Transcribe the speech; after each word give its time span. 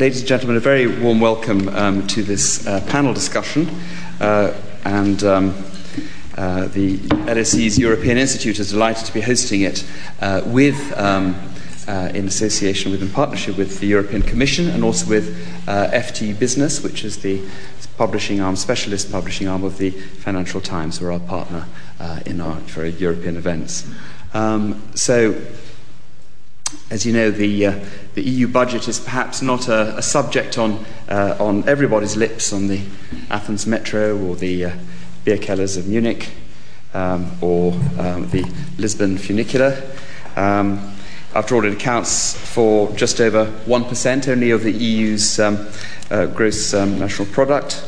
ladies 0.00 0.20
and 0.20 0.28
gentlemen, 0.28 0.56
a 0.56 0.60
very 0.60 0.86
warm 0.86 1.20
welcome 1.20 1.68
um, 1.68 2.06
to 2.06 2.22
this 2.22 2.66
uh, 2.66 2.80
panel 2.86 3.12
discussion. 3.12 3.68
Uh, 4.18 4.58
and 4.86 5.22
um, 5.24 5.54
uh, 6.38 6.68
the 6.68 6.96
LSE's 7.28 7.78
European 7.78 8.16
Institute 8.16 8.58
is 8.58 8.70
delighted 8.70 9.04
to 9.04 9.12
be 9.12 9.20
hosting 9.20 9.60
it 9.60 9.86
uh, 10.22 10.40
with, 10.46 10.98
um, 10.98 11.36
uh, 11.86 12.10
in 12.14 12.26
association 12.26 12.90
with, 12.90 13.02
in 13.02 13.10
partnership 13.10 13.58
with 13.58 13.78
the 13.80 13.86
European 13.86 14.22
Commission 14.22 14.70
and 14.70 14.82
also 14.82 15.06
with 15.06 15.36
uh, 15.68 15.90
FT 15.90 16.38
Business, 16.38 16.82
which 16.82 17.04
is 17.04 17.18
the 17.18 17.46
publishing 17.98 18.40
arm, 18.40 18.56
specialist 18.56 19.12
publishing 19.12 19.48
arm 19.48 19.64
of 19.64 19.76
the 19.76 19.90
Financial 19.90 20.62
Times, 20.62 20.96
who 20.96 21.04
are 21.08 21.12
our 21.12 21.20
partner 21.20 21.66
in 22.24 22.40
our 22.40 22.56
for 22.60 22.86
European 22.86 23.36
events. 23.36 23.86
Um, 24.32 24.82
so, 24.94 25.38
as 26.90 27.06
you 27.06 27.12
know, 27.12 27.30
the, 27.30 27.66
uh, 27.66 27.84
the 28.14 28.22
EU 28.22 28.48
budget 28.48 28.88
is 28.88 28.98
perhaps 28.98 29.42
not 29.42 29.68
a, 29.68 29.96
a 29.96 30.02
subject 30.02 30.58
on, 30.58 30.84
uh, 31.08 31.36
on 31.38 31.68
everybody's 31.68 32.16
lips 32.16 32.52
on 32.52 32.66
the 32.66 32.80
Athens 33.30 33.66
Metro 33.66 34.18
or 34.18 34.36
the 34.36 34.66
uh, 34.66 34.72
beer 35.24 35.38
kellers 35.38 35.76
of 35.76 35.86
Munich 35.86 36.30
um, 36.94 37.30
or 37.40 37.72
um, 37.98 38.28
the 38.30 38.44
Lisbon 38.78 39.18
funicular. 39.18 39.80
Um, 40.36 40.96
after 41.34 41.54
all, 41.54 41.64
it 41.64 41.72
accounts 41.72 42.34
for 42.34 42.90
just 42.92 43.20
over 43.20 43.46
1% 43.46 44.28
only 44.28 44.50
of 44.50 44.64
the 44.64 44.72
EU's 44.72 45.38
um, 45.38 45.68
uh, 46.10 46.26
gross 46.26 46.74
um, 46.74 46.98
national 46.98 47.28
product. 47.28 47.84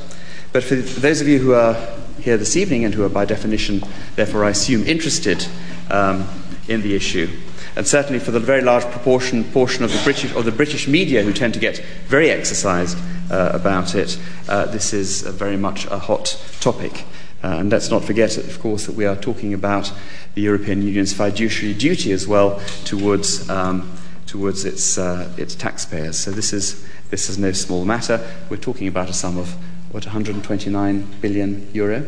But 0.52 0.62
for 0.62 0.76
those 0.76 1.20
of 1.20 1.26
you 1.26 1.40
who 1.40 1.54
are 1.54 1.74
here 2.20 2.36
this 2.36 2.56
evening 2.56 2.84
and 2.84 2.94
who 2.94 3.04
are 3.04 3.08
by 3.08 3.24
definition, 3.24 3.82
therefore 4.14 4.44
I 4.44 4.50
assume, 4.50 4.86
interested 4.86 5.44
um, 5.90 6.28
in 6.68 6.82
the 6.82 6.94
issue, 6.94 7.28
and 7.76 7.86
certainly 7.86 8.18
for 8.18 8.30
the 8.30 8.40
very 8.40 8.60
large 8.60 8.84
proportion 8.84 9.44
portion 9.44 9.84
of 9.84 9.92
the 9.92 10.00
British 10.04 10.34
or 10.34 10.42
the 10.42 10.52
British 10.52 10.86
media 10.86 11.22
who 11.22 11.32
tend 11.32 11.54
to 11.54 11.60
get 11.60 11.78
very 12.06 12.30
exercised 12.30 12.98
uh, 13.30 13.50
about 13.52 13.94
it, 13.94 14.18
uh, 14.48 14.66
this 14.66 14.92
is 14.92 15.22
very 15.22 15.56
much 15.56 15.86
a 15.86 15.98
hot 15.98 16.40
topic. 16.60 17.04
Uh, 17.42 17.56
and 17.58 17.72
let's 17.72 17.90
not 17.90 18.04
forget, 18.04 18.36
of 18.38 18.60
course, 18.60 18.86
that 18.86 18.94
we 18.94 19.04
are 19.04 19.16
talking 19.16 19.52
about 19.52 19.92
the 20.34 20.42
European 20.42 20.82
Union's 20.82 21.12
fiduciary 21.12 21.74
duty 21.74 22.12
as 22.12 22.26
well 22.28 22.60
towards, 22.84 23.48
um, 23.50 23.90
towards 24.26 24.64
its, 24.64 24.96
uh, 24.96 25.28
its 25.36 25.54
taxpayers. 25.54 26.16
So 26.16 26.30
this 26.30 26.52
is, 26.52 26.86
this 27.10 27.28
is 27.28 27.38
no 27.38 27.50
small 27.52 27.84
matter. 27.84 28.20
We're 28.48 28.58
talking 28.58 28.86
about 28.86 29.10
a 29.10 29.12
sum 29.12 29.38
of, 29.38 29.54
what, 29.90 30.04
129 30.04 31.06
billion 31.20 31.68
euro? 31.72 32.04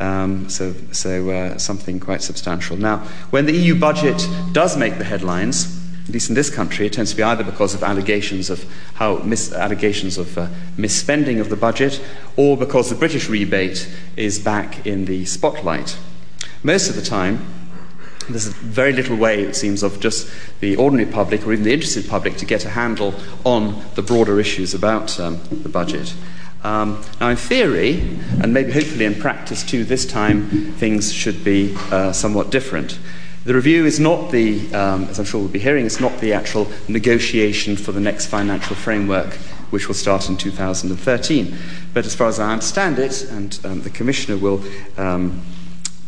Um, 0.00 0.48
so, 0.48 0.74
so 0.92 1.30
uh, 1.30 1.58
something 1.58 2.00
quite 2.00 2.20
substantial. 2.20 2.76
Now, 2.76 2.98
when 3.30 3.46
the 3.46 3.52
EU 3.52 3.78
budget 3.78 4.26
does 4.52 4.76
make 4.76 4.98
the 4.98 5.04
headlines, 5.04 5.80
at 6.04 6.10
least 6.10 6.28
in 6.28 6.34
this 6.34 6.50
country, 6.50 6.86
it 6.86 6.92
tends 6.92 7.12
to 7.12 7.16
be 7.16 7.22
either 7.22 7.44
because 7.44 7.74
of 7.74 7.82
allegations 7.82 8.50
of 8.50 8.64
how 8.94 9.18
mis- 9.18 9.52
allegations 9.52 10.18
of 10.18 10.36
uh, 10.36 10.48
misspending 10.76 11.40
of 11.40 11.48
the 11.48 11.56
budget, 11.56 12.02
or 12.36 12.56
because 12.56 12.90
the 12.90 12.96
British 12.96 13.28
rebate 13.28 13.88
is 14.16 14.38
back 14.38 14.86
in 14.86 15.06
the 15.06 15.24
spotlight. 15.24 15.96
Most 16.62 16.90
of 16.90 16.96
the 16.96 17.02
time, 17.02 17.46
there's 18.28 18.48
very 18.48 18.92
little 18.92 19.16
way, 19.16 19.42
it 19.42 19.54
seems, 19.54 19.82
of 19.82 20.00
just 20.00 20.30
the 20.60 20.76
ordinary 20.76 21.10
public 21.10 21.46
or 21.46 21.52
even 21.52 21.64
the 21.64 21.72
interested 21.72 22.08
public 22.08 22.36
to 22.38 22.46
get 22.46 22.64
a 22.64 22.70
handle 22.70 23.14
on 23.44 23.82
the 23.94 24.02
broader 24.02 24.40
issues 24.40 24.74
about 24.74 25.18
um, 25.20 25.40
the 25.50 25.68
budget. 25.68 26.14
Um, 26.64 27.04
now, 27.20 27.28
in 27.28 27.36
theory, 27.36 28.00
and 28.40 28.54
maybe 28.54 28.72
hopefully 28.72 29.04
in 29.04 29.14
practice 29.14 29.62
too, 29.62 29.84
this 29.84 30.06
time 30.06 30.72
things 30.72 31.12
should 31.12 31.44
be 31.44 31.76
uh, 31.90 32.12
somewhat 32.12 32.50
different. 32.50 32.98
The 33.44 33.54
review 33.54 33.84
is 33.84 34.00
not 34.00 34.30
the, 34.30 34.74
um, 34.74 35.04
as 35.04 35.18
I'm 35.18 35.26
sure 35.26 35.40
we'll 35.40 35.50
be 35.50 35.58
hearing, 35.58 35.84
it's 35.84 36.00
not 36.00 36.18
the 36.20 36.32
actual 36.32 36.66
negotiation 36.88 37.76
for 37.76 37.92
the 37.92 38.00
next 38.00 38.28
financial 38.28 38.74
framework, 38.74 39.34
which 39.68 39.86
will 39.86 39.94
start 39.94 40.30
in 40.30 40.38
2013. 40.38 41.54
But 41.92 42.06
as 42.06 42.14
far 42.14 42.28
as 42.28 42.40
I 42.40 42.52
understand 42.52 42.98
it, 42.98 43.22
and 43.24 43.60
um, 43.64 43.82
the 43.82 43.90
Commissioner 43.90 44.38
will 44.38 44.64
um, 44.96 45.42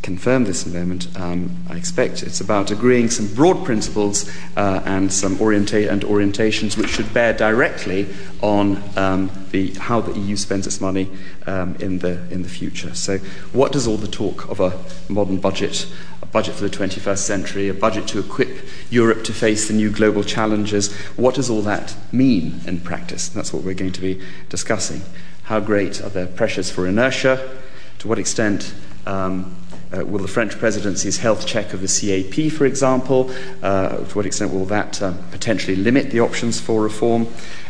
confirm 0.06 0.44
this 0.44 0.64
in 0.64 0.70
a 0.70 0.78
moment, 0.78 1.08
um, 1.18 1.50
I 1.68 1.76
expect. 1.76 2.22
It's 2.22 2.40
about 2.40 2.70
agreeing 2.70 3.10
some 3.10 3.26
broad 3.34 3.64
principles 3.64 4.30
uh, 4.56 4.80
and 4.84 5.12
some 5.12 5.34
orienta- 5.38 5.90
and 5.90 6.02
orientations 6.02 6.78
which 6.78 6.90
should 6.90 7.12
bear 7.12 7.32
directly 7.32 8.06
on 8.40 8.80
um, 8.96 9.32
the, 9.50 9.72
how 9.72 10.00
the 10.00 10.16
EU 10.16 10.36
spends 10.36 10.64
its 10.64 10.80
money 10.80 11.10
um, 11.46 11.74
in, 11.80 11.98
the, 11.98 12.24
in 12.30 12.42
the 12.42 12.48
future. 12.48 12.94
So, 12.94 13.18
what 13.52 13.72
does 13.72 13.88
all 13.88 13.96
the 13.96 14.06
talk 14.06 14.48
of 14.48 14.60
a 14.60 14.78
modern 15.08 15.38
budget, 15.38 15.88
a 16.22 16.26
budget 16.26 16.54
for 16.54 16.62
the 16.68 16.70
21st 16.70 17.18
century, 17.18 17.68
a 17.68 17.74
budget 17.74 18.06
to 18.08 18.20
equip 18.20 18.64
Europe 18.90 19.24
to 19.24 19.32
face 19.32 19.66
the 19.66 19.74
new 19.74 19.90
global 19.90 20.22
challenges, 20.22 20.94
what 21.16 21.34
does 21.34 21.50
all 21.50 21.62
that 21.62 21.96
mean 22.12 22.60
in 22.64 22.78
practice? 22.78 23.28
That's 23.28 23.52
what 23.52 23.64
we're 23.64 23.74
going 23.74 23.90
to 23.90 24.00
be 24.00 24.22
discussing. 24.50 25.00
How 25.42 25.58
great 25.58 26.00
are 26.00 26.10
the 26.10 26.26
pressures 26.28 26.70
for 26.70 26.86
inertia? 26.86 27.56
To 27.98 28.08
what 28.08 28.20
extent 28.20 28.72
um, 29.06 29.56
uh, 29.94 30.04
will 30.04 30.18
the 30.18 30.28
French 30.28 30.58
presidency's 30.58 31.18
health 31.18 31.46
check 31.46 31.72
of 31.72 31.80
the 31.80 31.88
CAP, 31.88 32.52
for 32.52 32.66
example, 32.66 33.30
uh, 33.62 33.96
to 33.98 34.16
what 34.16 34.26
extent 34.26 34.52
will 34.52 34.66
that 34.66 35.00
uh, 35.02 35.12
potentially 35.30 35.76
limit 35.76 36.10
the 36.10 36.20
options 36.20 36.60
for 36.60 36.82
reform? 36.82 37.26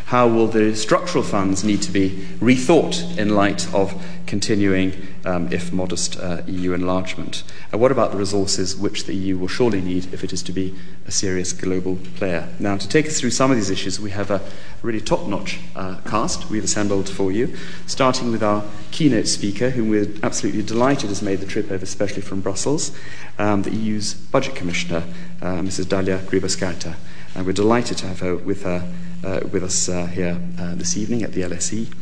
How 0.06 0.28
will 0.28 0.46
the 0.46 0.76
structural 0.76 1.24
funds 1.24 1.64
need 1.64 1.82
to 1.82 1.90
be 1.90 2.10
rethought 2.38 3.18
in 3.18 3.34
light 3.34 3.66
of 3.74 4.00
continuing, 4.26 4.92
um, 5.24 5.52
if 5.52 5.72
modest, 5.72 6.16
uh, 6.20 6.42
EU 6.46 6.74
enlargement? 6.74 7.42
And 7.72 7.80
what 7.80 7.90
about 7.90 8.12
the 8.12 8.16
resources 8.16 8.76
which 8.76 9.06
the 9.06 9.14
EU 9.14 9.36
will 9.36 9.48
surely 9.48 9.80
need 9.80 10.14
if 10.14 10.22
it 10.22 10.32
is 10.32 10.44
to 10.44 10.52
be 10.52 10.76
a 11.08 11.10
serious 11.10 11.52
global 11.52 11.98
player? 12.14 12.48
Now, 12.60 12.76
to 12.76 12.88
take 12.88 13.06
us 13.06 13.18
through 13.18 13.32
some 13.32 13.50
of 13.50 13.56
these 13.56 13.68
issues, 13.68 13.98
we 13.98 14.10
have 14.10 14.30
a 14.30 14.40
really 14.80 15.00
top 15.00 15.26
notch 15.26 15.58
uh, 15.74 15.96
cast 16.06 16.50
we've 16.50 16.62
assembled 16.62 17.08
for 17.08 17.32
you, 17.32 17.56
starting 17.88 18.30
with 18.30 18.44
our 18.44 18.62
keynote 18.92 19.26
speaker, 19.26 19.70
whom 19.70 19.88
we're 19.88 20.06
absolutely 20.22 20.62
delighted 20.62 21.08
has 21.08 21.20
made 21.20 21.40
the 21.40 21.46
trip 21.46 21.68
over, 21.72 21.82
especially 21.82 22.22
from 22.22 22.40
Brussels, 22.40 22.96
um, 23.40 23.62
the 23.62 23.72
EU's 23.72 24.14
Budget 24.14 24.54
Commissioner, 24.54 25.02
uh, 25.42 25.56
Mrs. 25.56 25.86
Dalia 25.86 26.20
Grybauskaite. 26.20 26.94
And 27.36 27.44
we're 27.44 27.52
delighted 27.52 27.98
to 27.98 28.06
have 28.06 28.20
her 28.20 28.34
with 28.34 28.62
her 28.62 28.90
uh, 29.22 29.40
with 29.52 29.62
us 29.62 29.88
uh, 29.88 30.06
here 30.06 30.40
uh, 30.58 30.74
this 30.74 30.96
evening 30.96 31.22
at 31.22 31.32
the 31.32 31.42
LSE. 31.42 31.92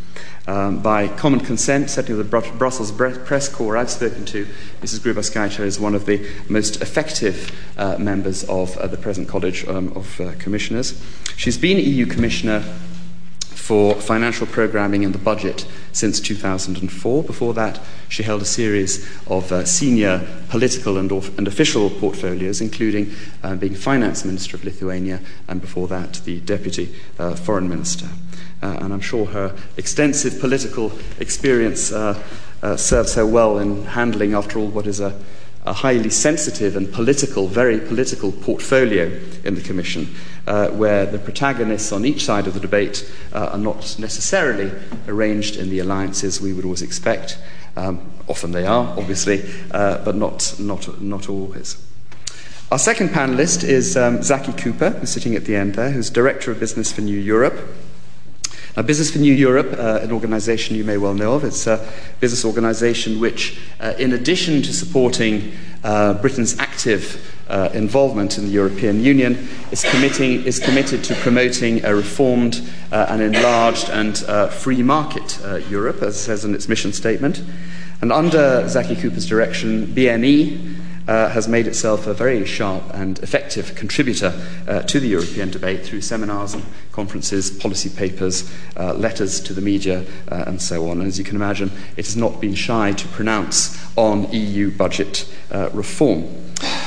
Um, 0.47 0.81
by 0.81 1.09
common 1.09 1.41
consent, 1.41 1.91
certainly 1.91 2.23
the 2.23 2.29
Br- 2.29 2.57
Brussels 2.57 2.93
press 2.93 3.49
corps 3.49 3.77
I've 3.77 3.91
spoken 3.91 4.25
to, 4.27 4.47
Mrs. 4.81 5.01
Grybauskaite 5.01 5.59
is 5.61 5.81
one 5.81 5.95
of 5.95 6.07
the 6.07 6.25
most 6.49 6.83
effective 6.83 7.51
uh, 7.77 7.97
members 7.99 8.45
of 8.45 8.77
uh, 8.77 8.87
the 8.87 8.97
present 8.97 9.27
College 9.27 9.67
um, 9.67 9.93
of 9.97 10.21
Commissioners. 10.39 11.03
She's 11.37 11.59
been 11.59 11.79
EU 11.79 12.07
Commissioner 12.07 12.63
for 13.65 13.95
financial 13.95 14.47
programming 14.47 15.07
and 15.07 15.15
the 15.15 15.19
budget 15.19 15.67
since 15.91 16.21
2004. 16.21 17.23
Before 17.23 17.55
that, 17.55 17.81
she 18.11 18.23
held 18.23 18.43
a 18.43 18.45
series 18.45 19.09
of 19.27 19.51
uh, 19.51 19.65
senior 19.65 20.21
political 20.51 20.99
and, 20.99 21.11
and, 21.11 21.49
official 21.49 21.89
portfolios, 21.89 22.61
including 22.61 23.11
uh, 23.43 23.55
being 23.57 23.75
finance 23.75 24.23
minister 24.23 24.59
of 24.59 24.65
Lithuania 24.65 25.19
and 25.49 25.63
before 25.63 25.89
that, 25.89 26.21
the 26.27 26.41
deputy 26.41 26.95
uh, 27.19 27.35
foreign 27.37 27.67
minister. 27.67 28.07
Uh, 28.63 28.77
and 28.83 28.93
I'm 28.93 29.01
sure 29.01 29.25
her 29.25 29.57
extensive 29.79 30.41
political 30.41 30.93
experience 31.19 31.91
uh, 31.91 32.23
uh, 32.63 32.77
serves 32.77 33.15
her 33.15 33.25
well 33.25 33.59
in 33.59 33.87
handling, 33.87 34.35
after 34.35 34.59
all, 34.59 34.69
what 34.69 34.87
is 34.87 35.01
a 35.01 35.19
a 35.65 35.73
highly 35.73 36.11
sensitive 36.11 36.77
and 36.77 36.93
political, 36.93 37.49
very 37.49 37.81
political 37.81 38.33
portfolio 38.33 39.07
in 39.45 39.55
the 39.55 39.63
Commission, 39.63 40.15
uh, 40.47 40.69
where 40.69 41.07
the 41.07 41.19
protagonists 41.19 41.91
on 41.91 42.05
each 42.05 42.25
side 42.25 42.47
of 42.47 42.55
the 42.55 42.61
debate 42.61 43.11
uh, 43.33 43.51
are 43.53 43.59
not 43.59 43.99
necessarily 43.99 44.71
arranged 45.09 45.57
in 45.57 45.71
the 45.71 45.79
alliances 45.79 46.41
we 46.41 46.53
would 46.53 46.65
always 46.65 46.83
expect. 46.83 47.39
Um, 47.77 48.13
often 48.29 48.53
they 48.53 48.67
are, 48.67 48.87
obviously, 48.99 49.43
uh, 49.71 50.05
but 50.05 50.15
not, 50.15 50.55
not, 50.59 51.01
not 51.01 51.29
always. 51.29 51.83
Our 52.71 52.79
second 52.79 53.11
panelist 53.11 53.65
is 53.65 53.97
um, 53.97 54.23
Zaki 54.23 54.53
Cooper, 54.53 54.91
who's 54.91 55.11
sitting 55.11 55.35
at 55.35 55.45
the 55.45 55.57
end 55.57 55.75
there, 55.77 55.91
who's 55.91 56.11
Director 56.11 56.51
of 56.51 56.61
Business 56.61 56.93
for 56.93 57.01
New 57.01 57.19
Europe. 57.19 57.55
Now, 58.77 58.83
Business 58.83 59.13
for 59.13 59.19
New 59.19 59.33
Europe, 59.33 59.73
uh, 59.79 60.01
an 60.03 60.11
organization 60.11 60.75
you 60.75 60.83
may 60.83 60.97
well 60.97 61.15
know 61.15 61.35
of, 61.35 61.45
it's 61.45 61.69
a 61.69 61.87
business 62.19 62.45
organization 62.45 63.21
which, 63.21 63.57
uh, 63.79 63.95
in 64.01 64.13
addition 64.13 64.63
to 64.63 64.73
supporting 64.73 65.53
uh, 65.85 66.15
Britain's 66.15 66.59
active 66.59 67.33
uh, 67.49 67.69
involvement 67.73 68.37
in 68.37 68.47
the 68.47 68.51
European 68.51 69.01
Union, 69.01 69.49
is, 69.71 69.85
is 69.85 70.59
committed 70.59 71.05
to 71.05 71.15
promoting 71.15 71.85
a 71.85 71.95
reformed 71.95 72.69
uh, 72.91 73.07
and 73.11 73.23
enlarged 73.23 73.91
and 73.91 74.25
uh, 74.27 74.49
free 74.49 74.83
market 74.83 75.39
Europe, 75.71 76.03
as 76.03 76.17
it 76.17 76.21
says 76.21 76.45
in 76.45 76.53
its 76.53 76.69
mission 76.69 76.93
statement. 76.93 77.45
And 78.01 78.11
under 78.11 78.69
Zaki 78.69 78.97
Cooper's 78.97 79.27
direction, 79.27 79.87
BNE 79.87 80.74
uh, 81.07 81.29
has 81.29 81.49
made 81.49 81.67
itself 81.67 82.07
a 82.07 82.15
very 82.15 82.45
sharp 82.45 82.83
and 82.95 83.19
effective 83.21 83.75
contributor 83.75 84.33
uh, 84.67 84.83
to 84.83 85.01
the 85.01 85.09
European 85.09 85.51
debate 85.51 85.85
through 85.85 86.01
seminars 86.01 86.55
and 86.55 86.65
conferences, 86.93 87.51
policy 87.51 87.91
papers, 87.91 88.51
uh, 88.77 88.95
letters 88.95 89.41
to 89.41 89.53
the 89.53 89.61
media, 89.61 90.05
uh, 90.31 90.45
and 90.47 90.61
so 90.61 90.89
on. 90.89 91.01
And 91.01 91.09
as 91.09 91.19
you 91.19 91.25
can 91.25 91.37
imagine, 91.37 91.71
it 91.97 92.07
has 92.07 92.17
not 92.17 92.41
been 92.41 92.55
shy 92.55 92.93
to 92.93 93.09
pronounce 93.09 93.79
on 93.97 94.31
EU 94.33 94.71
budget 94.71 95.29
uh, 95.51 95.71
reform. 95.73 96.25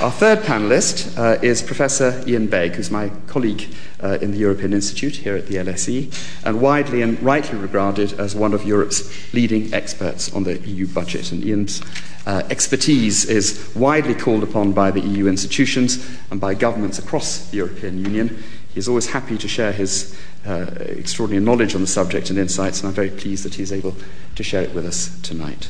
Our 0.02 0.12
third 0.12 0.40
panelist 0.40 1.18
uh, 1.18 1.40
is 1.42 1.62
Professor 1.62 2.24
Ian 2.28 2.48
Begg, 2.48 2.74
who's 2.74 2.90
my 2.90 3.10
colleague 3.28 3.74
uh, 4.02 4.18
in 4.22 4.32
the 4.32 4.38
European 4.38 4.74
Institute 4.74 5.18
here 5.18 5.36
at 5.36 5.48
the 5.48 5.56
LSE, 5.56 6.14
and 6.46 6.62
widely 6.62 7.02
and 7.02 7.22
rightly 7.22 7.58
regarded 7.58 8.14
as 8.20 8.36
one 8.36 8.54
of 8.54 8.66
Europe's 8.66 9.34
leading 9.34 9.74
experts 9.74 10.34
on 10.34 10.44
the 10.44 10.60
EU 10.60 10.88
budget. 10.88 11.32
And 11.32 11.44
Ian's 11.44 11.82
uh, 12.26 12.44
expertise 12.50 13.26
is 13.26 13.74
widely 13.76 14.14
called 14.14 14.44
upon 14.44 14.74
by 14.74 14.92
the 14.92 15.00
EU 15.00 15.28
institutions 15.28 16.06
and 16.30 16.40
by 16.40 16.54
governments 16.54 17.00
across 17.00 17.50
the 17.50 17.58
European 17.58 17.98
Union. 18.04 18.44
He's 18.74 18.88
always 18.88 19.08
happy 19.08 19.38
to 19.38 19.48
share 19.48 19.72
his 19.72 20.16
uh, 20.46 20.68
extraordinary 20.80 21.44
knowledge 21.44 21.74
on 21.74 21.82
the 21.82 21.88
subject 21.88 22.30
and 22.30 22.38
insights, 22.38 22.82
and 22.82 22.90
I'm 22.90 22.94
very 22.94 23.10
pleased 23.10 23.44
that 23.46 23.56
he's 23.56 23.72
able 23.72 23.96
to 24.36 24.44
share 24.44 24.62
it 24.62 24.74
with 24.74 24.86
us 24.86 25.20
tonight. 25.22 25.70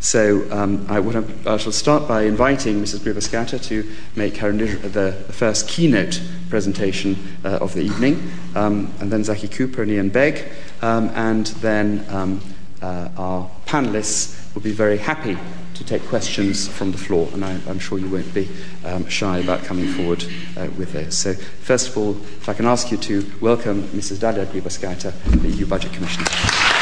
So 0.00 0.50
um, 0.50 0.86
I, 0.88 0.94
have, 0.94 1.46
I, 1.46 1.58
shall 1.58 1.72
start 1.72 2.08
by 2.08 2.22
inviting 2.22 2.80
Mrs. 2.80 3.00
Grybauskaite 3.00 3.62
to 3.64 3.86
make 4.16 4.38
her 4.38 4.50
the, 4.50 5.12
first 5.28 5.68
keynote 5.68 6.22
presentation 6.48 7.18
uh, 7.44 7.58
of 7.58 7.74
the 7.74 7.82
evening, 7.82 8.32
um, 8.54 8.92
and 9.00 9.12
then 9.12 9.24
Zaki 9.24 9.46
Cooper 9.46 9.82
and 9.82 9.90
Ian 9.90 10.08
Begg, 10.08 10.46
um, 10.80 11.10
and 11.10 11.48
then 11.60 12.06
um, 12.08 12.40
uh, 12.80 13.10
our 13.18 13.50
panelists 13.66 14.54
will 14.54 14.62
be 14.62 14.72
very 14.72 14.96
happy 14.96 15.36
to 15.74 15.84
take 15.84 16.02
questions 16.06 16.66
from 16.66 16.92
the 16.92 16.98
floor, 16.98 17.28
and 17.34 17.44
I, 17.44 17.52
am 17.68 17.78
sure 17.78 17.98
you 17.98 18.08
won't 18.08 18.32
be 18.32 18.48
um, 18.86 19.06
shy 19.06 19.38
about 19.38 19.64
coming 19.64 19.86
forward 19.86 20.24
uh, 20.56 20.68
with 20.78 20.94
those. 20.94 21.16
So, 21.16 21.34
first 21.34 21.88
of 21.88 21.98
all, 21.98 22.12
if 22.12 22.48
I 22.48 22.54
can 22.54 22.64
ask 22.64 22.90
you 22.90 22.96
to 22.96 23.30
welcome 23.42 23.82
Mrs. 23.88 24.16
Dalia 24.16 24.46
Grybauskaite, 24.46 25.12
the 25.42 25.48
EU 25.50 25.66
Budget 25.66 25.92
Commissioner. 25.92 26.79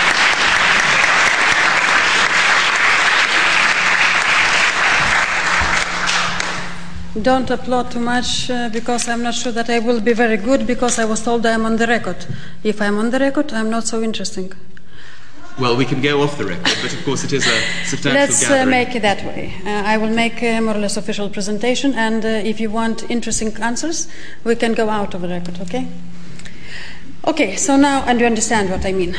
Don't 7.22 7.50
applaud 7.50 7.90
too 7.90 8.00
much 8.00 8.50
uh, 8.50 8.68
because 8.70 9.08
I'm 9.08 9.22
not 9.22 9.34
sure 9.34 9.52
that 9.52 9.68
I 9.70 9.78
will 9.78 10.00
be 10.00 10.12
very 10.12 10.36
good 10.36 10.66
because 10.66 10.98
I 10.98 11.04
was 11.04 11.22
told 11.22 11.46
I'm 11.46 11.64
on 11.64 11.76
the 11.76 11.86
record. 11.86 12.26
If 12.62 12.80
I'm 12.80 12.98
on 12.98 13.10
the 13.10 13.18
record, 13.18 13.52
I'm 13.52 13.70
not 13.70 13.84
so 13.84 14.02
interesting. 14.02 14.52
Well, 15.58 15.76
we 15.76 15.84
can 15.84 16.00
go 16.00 16.22
off 16.22 16.38
the 16.38 16.44
record, 16.44 16.76
but 16.82 16.92
of 16.92 17.04
course 17.04 17.24
it 17.24 17.32
is 17.32 17.44
a 17.44 17.60
substantial 17.84 18.20
Let's 18.20 18.48
uh, 18.48 18.64
make 18.64 18.94
it 18.94 19.02
that 19.02 19.24
way. 19.24 19.52
Uh, 19.64 19.70
I 19.70 19.96
will 19.96 20.14
make 20.14 20.40
a 20.40 20.60
more 20.60 20.76
or 20.76 20.78
less 20.78 20.96
official 20.96 21.28
presentation, 21.28 21.94
and 21.94 22.24
uh, 22.24 22.28
if 22.28 22.60
you 22.60 22.70
want 22.70 23.10
interesting 23.10 23.52
answers, 23.60 24.06
we 24.44 24.54
can 24.54 24.72
go 24.74 24.88
out 24.88 25.14
of 25.14 25.22
the 25.22 25.28
record, 25.28 25.60
okay? 25.62 25.88
Okay, 27.26 27.56
so 27.56 27.76
now, 27.76 28.04
and 28.06 28.20
you 28.20 28.26
understand 28.26 28.70
what 28.70 28.86
I 28.86 28.92
mean. 28.92 29.16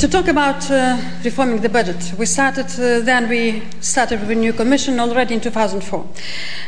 To 0.00 0.08
talk 0.08 0.28
about 0.28 0.70
uh, 0.70 1.00
reforming 1.24 1.62
the 1.62 1.70
budget, 1.70 2.12
we 2.18 2.26
started 2.26 2.66
uh, 2.78 3.00
then 3.00 3.30
we 3.30 3.62
started 3.80 4.20
with 4.20 4.30
a 4.30 4.34
new 4.34 4.52
commission 4.52 5.00
already 5.00 5.32
in 5.32 5.40
2004, 5.40 6.06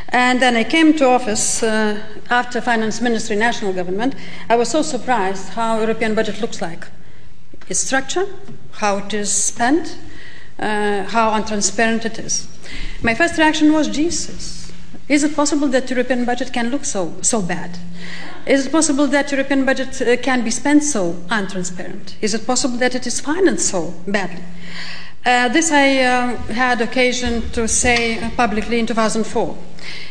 and 0.09 0.41
then 0.41 0.55
I 0.55 0.63
came 0.63 0.93
to 0.97 1.05
office 1.05 1.61
uh, 1.61 2.01
after 2.31 2.59
finance 2.59 3.01
ministry 3.01 3.35
national 3.35 3.73
government. 3.73 4.15
I 4.49 4.55
was 4.55 4.69
so 4.69 4.81
surprised 4.81 5.49
how 5.49 5.79
European 5.79 6.15
budget 6.15 6.41
looks 6.41 6.59
like, 6.59 6.87
its 7.67 7.81
structure, 7.81 8.25
how 8.71 8.97
it 8.97 9.13
is 9.13 9.31
spent, 9.31 9.95
uh, 10.57 11.03
how 11.03 11.29
untransparent 11.39 12.05
it 12.05 12.17
is. 12.17 12.47
My 13.03 13.13
first 13.13 13.37
reaction 13.37 13.71
was, 13.71 13.89
Jesus, 13.89 14.58
is 15.09 15.23
it 15.23 15.35
possible 15.35 15.67
that 15.67 15.89
European 15.89 16.23
budget 16.23 16.53
can 16.53 16.69
look 16.69 16.85
so 16.85 17.13
so 17.21 17.41
bad? 17.41 17.77
Is 18.45 18.67
it 18.67 18.71
possible 18.71 19.07
that 19.07 19.31
European 19.31 19.65
budget 19.65 20.01
uh, 20.01 20.15
can 20.17 20.43
be 20.43 20.51
spent 20.51 20.83
so 20.83 21.13
untransparent? 21.29 22.13
Is 22.21 22.33
it 22.33 22.45
possible 22.45 22.77
that 22.77 22.95
it 22.95 23.05
is 23.07 23.19
financed 23.19 23.69
so 23.69 23.93
badly? 24.07 24.43
Uh, 25.25 25.49
this 25.49 25.71
I 25.71 25.99
uh, 26.03 26.37
had 26.53 26.79
occasion 26.81 27.49
to 27.51 27.67
say 27.67 28.31
publicly 28.37 28.79
in 28.79 28.85
2004. 28.85 29.57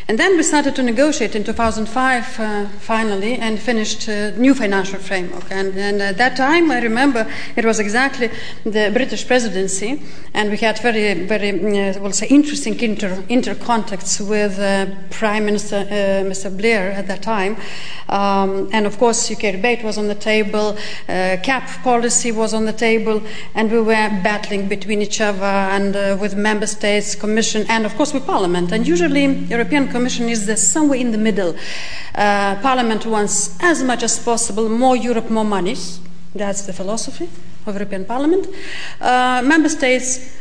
And 0.09 0.19
then 0.19 0.39
we 0.39 0.43
started 0.43 0.75
to 0.77 0.83
negotiate 0.83 1.37
in 1.37 1.45
2005 1.45 2.41
uh, 2.41 2.67
finally 2.81 3.35
and 3.35 3.61
finished 3.61 4.09
a 4.09 4.33
new 4.39 4.55
financial 4.55 4.99
framework. 4.99 5.45
And, 5.51 5.77
and, 5.77 6.01
at 6.01 6.17
that 6.17 6.35
time, 6.35 6.71
I 6.71 6.81
remember 6.81 7.31
it 7.57 7.65
was 7.65 7.79
exactly 7.79 8.31
the 8.65 8.91
British 8.93 9.27
presidency, 9.27 10.03
and 10.33 10.51
we 10.51 10.57
had 10.57 10.79
very, 10.79 11.13
very, 11.27 11.51
uh, 11.51 12.01
we'll 12.01 12.13
say, 12.13 12.27
interesting 12.29 12.81
inter, 12.81 13.23
inter 13.29 13.55
contacts 13.55 14.19
with 14.19 14.59
uh, 14.59 14.87
Prime 15.11 15.45
Minister 15.45 15.77
uh, 15.77 16.25
Mr. 16.25 16.57
Blair 16.57 16.93
at 16.93 17.07
that 17.09 17.23
time. 17.23 17.57
Um, 18.09 18.71
and 18.73 18.87
of 18.87 18.97
course, 18.99 19.31
UK 19.31 19.43
rebate 19.55 19.85
was 19.85 19.99
on 19.99 20.09
the 20.09 20.15
table, 20.15 20.79
uh, 21.09 21.37
cap 21.43 21.69
policy 21.83 22.33
was 22.33 22.55
on 22.55 22.65
the 22.65 22.73
table, 22.73 23.23
and 23.55 23.71
we 23.71 23.81
were 23.81 24.09
battling 24.25 24.69
between 24.69 25.03
each 25.03 25.21
other 25.21 25.45
and 25.45 25.95
uh, 25.95 26.17
with 26.19 26.35
member 26.35 26.67
states, 26.67 27.15
Commission, 27.15 27.67
and 27.69 27.85
of 27.85 27.95
course 27.97 28.15
with 28.15 28.25
Parliament. 28.25 28.73
And 28.73 28.87
usually, 28.87 29.27
European 29.59 29.89
Commission 29.89 30.29
is 30.29 30.41
somewhere 30.63 31.01
in 31.01 31.11
the 31.11 31.19
middle. 31.19 31.57
Uh, 32.15 32.55
Parliament 32.63 33.05
wants 33.05 33.61
as 33.61 33.83
much 33.83 34.05
as 34.05 34.19
possible 34.19 34.69
more 34.69 34.97
Europe, 34.97 35.31
more 35.31 35.45
monies. 35.45 36.01
That's 36.33 36.63
the 36.63 36.73
philosophy 36.73 37.29
of 37.67 37.75
European 37.75 38.05
Parliament. 38.05 38.47
Uh, 39.01 39.43
member 39.45 39.69
States 39.69 40.37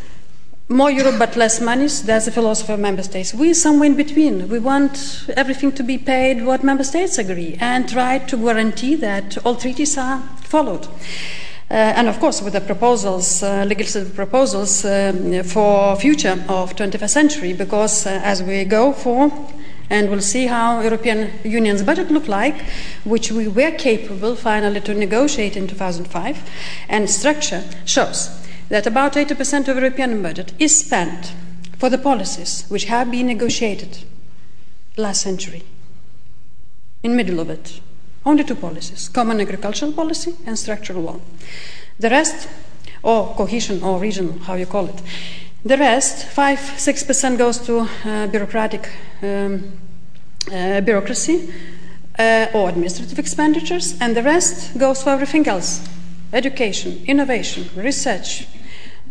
more 0.69 0.91
Europe 0.91 1.15
but 1.17 1.35
less 1.35 1.59
monies. 1.61 2.03
That's 2.03 2.25
the 2.25 2.31
philosophy 2.31 2.73
of 2.73 2.79
member 2.79 3.01
states. 3.01 3.33
We 3.33 3.51
are 3.51 3.55
somewhere 3.55 3.89
in 3.89 3.95
between. 3.95 4.49
We 4.49 4.59
want 4.59 5.25
everything 5.35 5.71
to 5.71 5.83
be 5.83 5.97
paid 5.97 6.45
what 6.45 6.63
member 6.63 6.83
states 6.83 7.17
agree 7.17 7.57
and 7.59 7.89
try 7.89 8.19
to 8.19 8.37
guarantee 8.37 8.95
that 8.95 9.37
all 9.45 9.55
treaties 9.55 9.97
are 9.97 10.21
followed. 10.41 10.87
Uh, 11.69 11.73
and 11.73 12.07
of 12.07 12.17
course, 12.19 12.41
with 12.41 12.53
the 12.53 12.61
proposals, 12.61 13.43
uh, 13.43 13.65
legislative 13.67 14.15
proposals 14.15 14.85
uh, 14.85 15.43
for 15.45 15.97
future 15.97 16.41
of 16.47 16.73
21st 16.77 17.09
century, 17.09 17.53
because 17.53 18.05
uh, 18.05 18.21
as 18.23 18.41
we 18.41 18.63
go 18.63 18.93
for 18.93 19.29
and 19.89 20.09
we'll 20.09 20.21
see 20.21 20.47
how 20.47 20.81
European 20.81 21.31
Union's 21.43 21.83
budget 21.83 22.09
look 22.09 22.27
like, 22.27 22.55
which 23.03 23.31
we 23.31 23.47
were 23.47 23.71
capable 23.71 24.35
finally 24.35 24.81
to 24.81 24.93
negotiate 24.93 25.55
in 25.55 25.67
2005, 25.67 26.49
and 26.89 27.09
structure 27.09 27.63
shows 27.85 28.29
that 28.69 28.85
about 28.85 29.13
80% 29.13 29.67
of 29.67 29.77
European 29.77 30.21
budget 30.21 30.53
is 30.59 30.77
spent 30.77 31.33
for 31.77 31.89
the 31.89 31.97
policies 31.97 32.65
which 32.69 32.85
have 32.85 33.11
been 33.11 33.27
negotiated 33.27 33.99
last 34.97 35.21
century. 35.21 35.63
In 37.03 37.15
middle 37.15 37.39
of 37.39 37.49
it, 37.49 37.79
only 38.27 38.43
two 38.43 38.55
policies 38.55 39.09
common 39.09 39.39
agricultural 39.41 39.93
policy 39.93 40.35
and 40.45 40.57
structural 40.59 41.01
one. 41.01 41.21
The 41.99 42.09
rest, 42.09 42.47
or 43.01 43.33
cohesion 43.35 43.81
or 43.83 43.99
regional, 43.99 44.37
how 44.39 44.55
you 44.55 44.65
call 44.65 44.87
it, 44.87 45.01
the 45.65 45.77
rest, 45.77 46.25
5 46.25 46.59
6% 46.59 47.37
goes 47.37 47.59
to 47.59 47.79
uh, 47.79 48.27
bureaucratic 48.27 48.89
um, 49.23 49.63
uh, 50.51 50.81
bureaucracy 50.81 51.49
uh, 52.19 52.47
or 52.53 52.69
administrative 52.69 53.19
expenditures, 53.19 53.95
and 53.99 54.15
the 54.15 54.23
rest 54.23 54.77
goes 54.77 55.03
for 55.03 55.09
everything 55.09 55.47
else 55.47 55.81
education, 56.33 57.01
innovation, 57.05 57.69
research, 57.75 58.47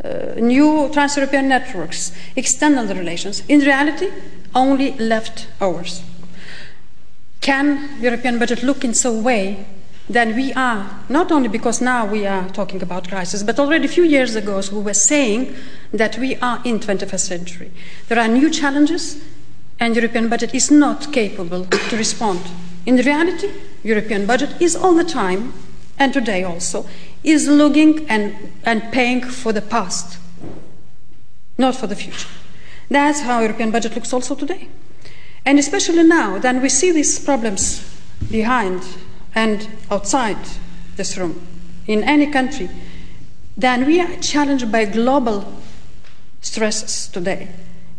uh, 0.04 0.35
new 0.37 0.90
trans 0.92 1.16
European 1.16 1.49
networks, 1.49 2.12
external 2.37 2.87
relations. 2.94 3.42
In 3.49 3.61
reality, 3.61 4.11
only 4.54 4.92
leftovers. 4.99 6.02
Can 7.46 8.02
European 8.02 8.40
budget 8.40 8.64
look 8.64 8.82
in 8.82 8.92
some 8.92 9.22
way 9.22 9.64
that 10.10 10.34
we 10.34 10.52
are, 10.54 10.98
not 11.08 11.30
only 11.30 11.46
because 11.46 11.80
now 11.80 12.04
we 12.04 12.26
are 12.26 12.48
talking 12.48 12.82
about 12.82 13.08
crisis, 13.08 13.44
but 13.44 13.60
already 13.60 13.84
a 13.84 13.88
few 13.88 14.02
years 14.02 14.34
ago 14.34 14.60
we 14.72 14.80
were 14.80 14.92
saying 14.92 15.54
that 15.92 16.18
we 16.18 16.34
are 16.38 16.60
in 16.64 16.80
21st 16.80 17.20
century. 17.20 17.70
There 18.08 18.18
are 18.18 18.26
new 18.26 18.50
challenges 18.50 19.22
and 19.78 19.94
European 19.94 20.28
budget 20.28 20.56
is 20.56 20.72
not 20.72 21.12
capable 21.12 21.66
to 21.66 21.96
respond. 21.96 22.40
In 22.84 22.96
reality, 22.96 23.52
European 23.84 24.26
budget 24.26 24.60
is 24.60 24.74
all 24.74 24.94
the 24.94 25.04
time, 25.04 25.54
and 26.00 26.12
today 26.12 26.42
also, 26.42 26.84
is 27.22 27.46
looking 27.46 28.08
and, 28.08 28.34
and 28.64 28.82
paying 28.90 29.22
for 29.22 29.52
the 29.52 29.62
past, 29.62 30.18
not 31.56 31.76
for 31.76 31.86
the 31.86 31.94
future. 31.94 32.28
That's 32.90 33.20
how 33.20 33.38
European 33.38 33.70
budget 33.70 33.94
looks 33.94 34.12
also 34.12 34.34
today. 34.34 34.68
And 35.46 35.60
especially 35.60 36.02
now, 36.02 36.38
then 36.38 36.60
we 36.60 36.68
see 36.68 36.90
these 36.90 37.18
problems 37.24 37.82
behind 38.30 38.82
and 39.34 39.68
outside 39.90 40.38
this 40.96 41.16
room, 41.16 41.46
in 41.86 42.02
any 42.02 42.26
country, 42.26 42.68
then 43.56 43.86
we 43.86 44.00
are 44.00 44.16
challenged 44.16 44.72
by 44.72 44.84
global 44.86 45.62
stresses 46.40 47.08
today 47.08 47.48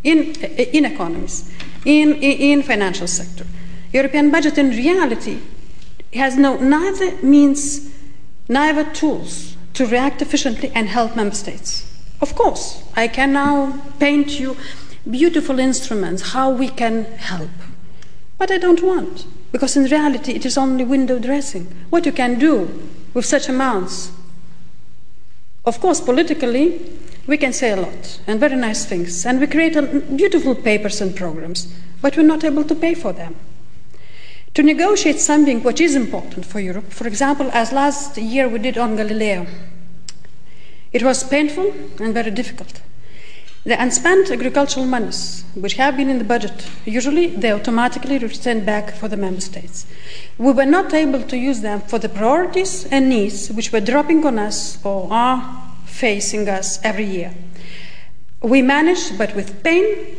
in, 0.03 0.33
in 0.43 0.83
economies, 0.83 1.49
in, 1.85 2.15
in 2.15 2.63
financial 2.63 3.07
sector. 3.07 3.45
European 3.93 4.29
budget 4.29 4.57
in 4.57 4.71
reality 4.71 5.39
has 6.13 6.37
no 6.37 6.57
neither 6.57 7.15
means, 7.23 7.89
neither 8.49 8.83
tools 8.91 9.55
to 9.73 9.85
react 9.85 10.21
efficiently 10.21 10.71
and 10.75 10.89
help 10.89 11.15
member 11.15 11.35
states. 11.35 11.85
Of 12.19 12.35
course, 12.35 12.83
I 12.95 13.07
can 13.07 13.31
now 13.31 13.79
paint 13.99 14.39
you 14.39 14.57
beautiful 15.09 15.59
instruments, 15.59 16.31
how 16.33 16.49
we 16.51 16.69
can 16.69 17.05
help. 17.17 17.49
But 18.37 18.51
I 18.51 18.57
don't 18.57 18.83
want, 18.83 19.25
because 19.51 19.75
in 19.75 19.85
reality 19.85 20.33
it 20.33 20.45
is 20.45 20.57
only 20.57 20.83
window 20.83 21.19
dressing. 21.19 21.65
What 21.89 22.05
you 22.05 22.11
can 22.11 22.37
do 22.39 22.67
with 23.13 23.25
such 23.25 23.49
amounts. 23.49 24.11
Of 25.65 25.79
course, 25.79 25.99
politically, 25.99 26.79
we 27.25 27.37
can 27.37 27.51
say 27.51 27.71
a 27.71 27.81
lot 27.81 28.21
and 28.27 28.39
very 28.39 28.55
nice 28.55 28.85
things, 28.85 29.25
and 29.25 29.39
we 29.39 29.47
create 29.47 29.73
beautiful 30.15 30.55
papers 30.55 31.01
and 31.01 31.15
programs, 31.15 31.73
but 32.01 32.15
we're 32.15 32.23
not 32.23 32.43
able 32.43 32.63
to 32.63 32.75
pay 32.75 32.93
for 32.93 33.13
them. 33.13 33.35
to 34.57 34.63
negotiate 34.63 35.19
something 35.19 35.61
which 35.61 35.79
is 35.79 35.95
important 35.95 36.43
for 36.43 36.59
Europe. 36.59 36.91
For 36.91 37.07
example, 37.07 37.47
as 37.53 37.71
last 37.71 38.17
year 38.17 38.49
we 38.49 38.57
did 38.57 38.75
on 38.75 38.95
Galileo. 38.95 39.45
It 40.91 41.03
was 41.03 41.23
painful 41.23 41.71
and 41.99 42.11
very 42.11 42.31
difficult. 42.31 42.81
The 43.67 43.81
unspent 43.83 44.31
agricultural 44.31 44.86
monies, 44.86 45.43
which 45.53 45.74
have 45.74 45.97
been 45.97 46.09
in 46.09 46.19
the 46.19 46.24
budget, 46.24 46.69
usually 46.86 47.27
they 47.27 47.51
automatically 47.51 48.17
return 48.17 48.63
back 48.63 48.95
for 48.95 49.09
the 49.09 49.17
member 49.17 49.41
states. 49.41 49.86
We 50.38 50.53
were 50.53 50.65
not 50.65 50.93
able 50.93 51.21
to 51.24 51.36
use 51.36 51.59
them 51.59 51.81
for 51.81 52.00
the 52.00 52.07
priorities 52.07 52.86
and 52.86 53.09
needs 53.09 53.51
which 53.51 53.74
were 53.74 53.81
dropping 53.81 54.25
on 54.25 54.39
us 54.39 54.79
or 54.86 55.12
are 55.12 55.74
facing 55.86 56.47
us 56.47 56.79
every 56.81 57.03
year. 57.03 57.33
We 58.41 58.62
managed, 58.62 59.17
but 59.17 59.36
with 59.36 59.62
pain 59.63 60.15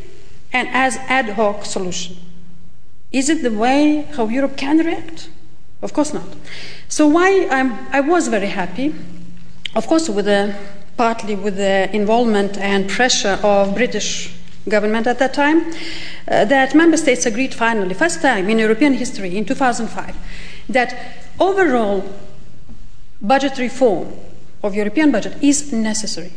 and 0.53 0.69
as 0.69 0.99
ad 1.09 1.31
hoc 1.31 1.65
solution. 1.65 2.17
Is 3.13 3.31
it 3.31 3.43
the 3.43 3.51
way 3.51 4.03
how 4.15 4.29
Europe 4.29 4.59
can 4.59 4.77
react? 4.77 5.31
Of 5.81 5.95
course 5.95 6.13
not. 6.13 6.29
So 6.89 7.07
why 7.07 7.49
I'm, 7.51 7.79
I 7.95 8.01
was 8.01 8.29
very 8.29 8.49
happy, 8.49 8.95
of 9.75 9.87
course, 9.87 10.07
with 10.11 10.27
the, 10.27 10.55
partly 10.99 11.37
with 11.37 11.57
the 11.57 11.89
involvement 11.95 12.59
and 12.59 12.91
pressure 12.91 13.39
of 13.43 13.75
British 13.75 14.35
government 14.69 15.07
at 15.07 15.19
that 15.21 15.33
time, 15.33 15.73
uh, 16.31 16.45
that 16.45 16.75
member 16.75 16.97
states 16.97 17.25
agreed 17.25 17.55
finally, 17.55 17.95
first 17.95 18.21
time 18.21 18.51
in 18.51 18.59
European 18.59 18.93
history, 18.93 19.37
in 19.37 19.45
2005, 19.45 20.15
that 20.69 20.95
overall 21.41 22.05
budget 23.23 23.57
reform 23.59 24.13
of 24.63 24.75
European 24.75 25.11
budget 25.11 25.37
is 25.41 25.73
necessary. 25.73 26.33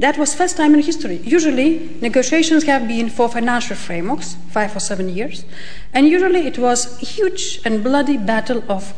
That 0.00 0.18
was 0.18 0.34
first 0.34 0.56
time 0.56 0.74
in 0.74 0.80
history. 0.82 1.18
Usually, 1.18 1.96
negotiations 2.00 2.64
have 2.64 2.88
been 2.88 3.10
for 3.10 3.28
financial 3.28 3.76
frameworks, 3.76 4.36
five 4.50 4.74
or 4.74 4.80
seven 4.80 5.08
years, 5.08 5.44
and 5.92 6.08
usually 6.08 6.46
it 6.46 6.58
was 6.58 7.00
a 7.02 7.04
huge 7.04 7.60
and 7.64 7.84
bloody 7.84 8.16
battle 8.16 8.62
of 8.68 8.92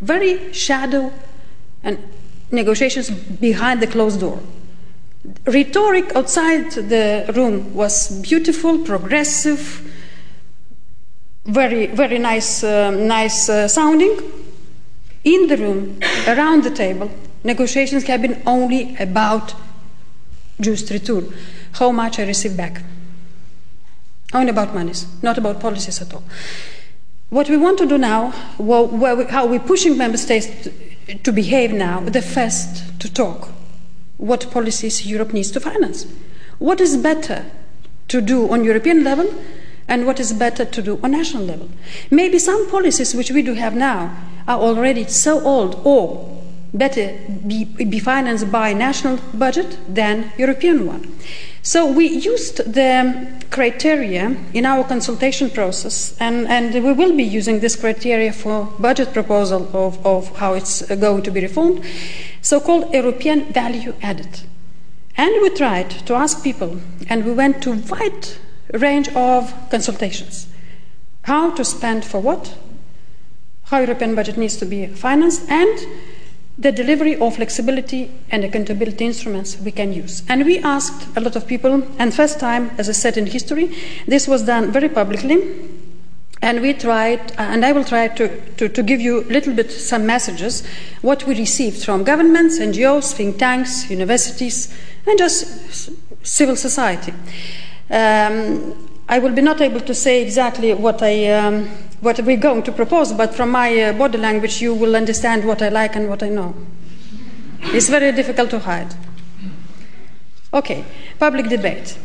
very 0.00 0.52
shadow 0.52 1.12
and 1.82 1.98
negotiations 2.50 3.10
behind 3.10 3.80
the 3.82 3.86
closed 3.86 4.20
door. 4.20 4.40
Rhetoric 5.46 6.14
outside 6.14 6.70
the 6.72 7.30
room 7.34 7.74
was 7.74 8.20
beautiful, 8.22 8.78
progressive, 8.78 9.92
very, 11.44 11.86
very 11.86 12.18
nice, 12.18 12.62
uh, 12.62 12.90
nice 12.90 13.48
uh, 13.48 13.68
sounding. 13.68 14.16
In 15.24 15.48
the 15.48 15.56
room, 15.56 16.00
around 16.26 16.62
the 16.64 16.70
table, 16.70 17.10
negotiations 17.44 18.04
have 18.04 18.22
been 18.22 18.42
only 18.46 18.96
about 18.96 19.54
just 20.60 20.90
return. 20.90 21.32
How 21.72 21.90
much 21.90 22.18
I 22.18 22.26
receive 22.26 22.56
back. 22.56 22.82
Only 24.32 24.50
about 24.50 24.74
monies, 24.74 25.06
not 25.22 25.38
about 25.38 25.60
policies 25.60 26.00
at 26.00 26.12
all. 26.12 26.22
What 27.30 27.48
we 27.48 27.56
want 27.56 27.78
to 27.78 27.86
do 27.86 27.98
now, 27.98 28.32
well, 28.58 28.86
we, 28.86 29.24
how 29.24 29.46
we're 29.46 29.60
pushing 29.60 29.96
member 29.98 30.16
states 30.16 30.68
to, 31.22 31.32
behave 31.32 31.72
now, 31.72 32.00
the 32.00 32.22
first 32.22 33.00
to 33.00 33.12
talk. 33.12 33.50
What 34.16 34.50
policies 34.50 35.06
Europe 35.06 35.32
needs 35.32 35.50
to 35.52 35.60
finance. 35.60 36.06
What 36.58 36.80
is 36.80 36.96
better 36.96 37.46
to 38.08 38.20
do 38.20 38.50
on 38.50 38.64
European 38.64 39.04
level 39.04 39.32
and 39.86 40.06
what 40.06 40.20
is 40.20 40.32
better 40.32 40.64
to 40.64 40.82
do 40.82 40.98
on 41.02 41.12
national 41.12 41.44
level. 41.44 41.68
Maybe 42.10 42.38
some 42.38 42.70
policies 42.70 43.14
which 43.14 43.30
we 43.30 43.42
do 43.42 43.54
have 43.54 43.74
now 43.74 44.14
are 44.46 44.58
already 44.58 45.04
so 45.04 45.40
old 45.40 45.80
or 45.84 46.42
better 46.74 47.18
be, 47.46 47.64
be 47.64 47.98
financed 47.98 48.52
by 48.52 48.72
national 48.72 49.18
budget 49.32 49.78
than 49.88 50.32
European 50.36 50.86
one. 50.86 51.14
So 51.68 51.84
we 51.84 52.06
used 52.06 52.64
the 52.72 53.28
criteria 53.50 54.34
in 54.54 54.64
our 54.64 54.84
consultation 54.84 55.50
process, 55.50 56.16
and, 56.18 56.48
and 56.48 56.72
we 56.72 56.94
will 56.94 57.14
be 57.14 57.24
using 57.24 57.60
this 57.60 57.76
criteria 57.76 58.32
for 58.32 58.64
budget 58.78 59.12
proposal 59.12 59.68
of, 59.74 60.06
of 60.06 60.34
how 60.38 60.54
it's 60.54 60.80
going 60.80 61.24
to 61.24 61.30
be 61.30 61.42
reformed, 61.42 61.84
so-called 62.40 62.90
European 62.94 63.52
value 63.52 63.94
added. 64.00 64.40
And 65.18 65.42
we 65.42 65.50
tried 65.50 65.90
to 66.06 66.14
ask 66.14 66.42
people, 66.42 66.80
and 67.10 67.26
we 67.26 67.32
went 67.32 67.62
to 67.64 67.74
wide 67.74 68.28
range 68.72 69.10
of 69.10 69.52
consultations. 69.68 70.46
How 71.24 71.50
to 71.50 71.66
spend 71.66 72.02
for 72.02 72.18
what, 72.18 72.56
how 73.64 73.80
European 73.80 74.14
budget 74.14 74.38
needs 74.38 74.56
to 74.56 74.64
be 74.64 74.86
financed, 74.86 75.42
and 75.50 75.78
the 76.58 76.72
delivery 76.72 77.14
of 77.16 77.36
flexibility 77.36 78.10
and 78.30 78.44
accountability 78.44 79.04
instruments 79.04 79.58
we 79.60 79.70
can 79.70 79.92
use. 79.92 80.24
And 80.28 80.44
we 80.44 80.58
asked 80.58 81.06
a 81.16 81.20
lot 81.20 81.36
of 81.36 81.46
people, 81.46 81.86
and 81.98 82.12
first 82.12 82.40
time, 82.40 82.72
as 82.78 82.88
I 82.88 82.92
said 82.92 83.16
in 83.16 83.26
history, 83.26 83.76
this 84.06 84.26
was 84.26 84.42
done 84.42 84.72
very 84.72 84.88
publicly. 84.88 85.40
And 86.42 86.60
we 86.60 86.72
tried, 86.72 87.32
and 87.38 87.64
I 87.64 87.72
will 87.72 87.84
try 87.84 88.08
to, 88.08 88.54
to, 88.56 88.68
to 88.68 88.82
give 88.82 89.00
you 89.00 89.22
a 89.22 89.30
little 89.30 89.54
bit 89.54 89.70
some 89.70 90.06
messages, 90.06 90.64
what 91.02 91.26
we 91.26 91.36
received 91.36 91.84
from 91.84 92.04
governments, 92.04 92.58
NGOs, 92.58 93.12
think 93.12 93.38
tanks, 93.38 93.90
universities, 93.90 94.72
and 95.06 95.18
just 95.18 95.90
civil 96.22 96.56
society. 96.56 97.12
Um, 97.90 98.88
I 99.08 99.18
will 99.18 99.32
be 99.32 99.42
not 99.42 99.60
able 99.60 99.80
to 99.80 99.94
say 99.94 100.22
exactly 100.22 100.74
what 100.74 101.02
I 101.02 101.26
um, 101.32 101.68
what 102.00 102.20
we're 102.20 102.36
going 102.36 102.62
to 102.62 102.72
propose, 102.72 103.12
but 103.12 103.34
from 103.34 103.50
my 103.50 103.82
uh, 103.82 103.92
body 103.92 104.18
language, 104.18 104.60
you 104.60 104.74
will 104.74 104.96
understand 104.96 105.44
what 105.44 105.62
I 105.62 105.68
like 105.68 105.96
and 105.96 106.08
what 106.08 106.22
I 106.22 106.28
know. 106.28 106.54
It's 107.60 107.88
very 107.88 108.12
difficult 108.12 108.50
to 108.50 108.58
hide. 108.60 108.94
Okay, 110.52 110.84
public 111.18 111.48
debate. 111.48 111.98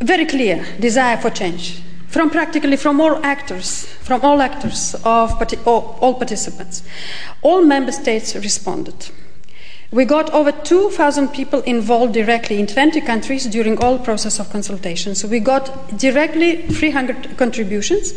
Very 0.00 0.26
clear 0.26 0.66
desire 0.78 1.16
for 1.16 1.30
change 1.30 1.82
from 2.10 2.28
practically 2.28 2.76
from 2.76 3.00
all 3.00 3.24
actors, 3.24 3.86
from 4.02 4.20
all 4.22 4.42
actors 4.42 4.96
of 5.04 5.40
all, 5.64 5.96
all 6.00 6.14
participants. 6.14 6.82
All 7.40 7.64
member 7.64 7.92
states 7.92 8.34
responded. 8.34 9.10
We 9.92 10.04
got 10.04 10.30
over 10.30 10.52
2,000 10.52 11.28
people 11.28 11.62
involved 11.62 12.14
directly 12.14 12.60
in 12.60 12.68
20 12.68 13.00
countries 13.00 13.46
during 13.46 13.76
all 13.82 13.98
process 13.98 14.38
of 14.38 14.48
consultation. 14.50 15.16
So 15.16 15.26
we 15.26 15.40
got 15.40 15.98
directly 15.98 16.62
300 16.68 17.36
contributions, 17.36 18.14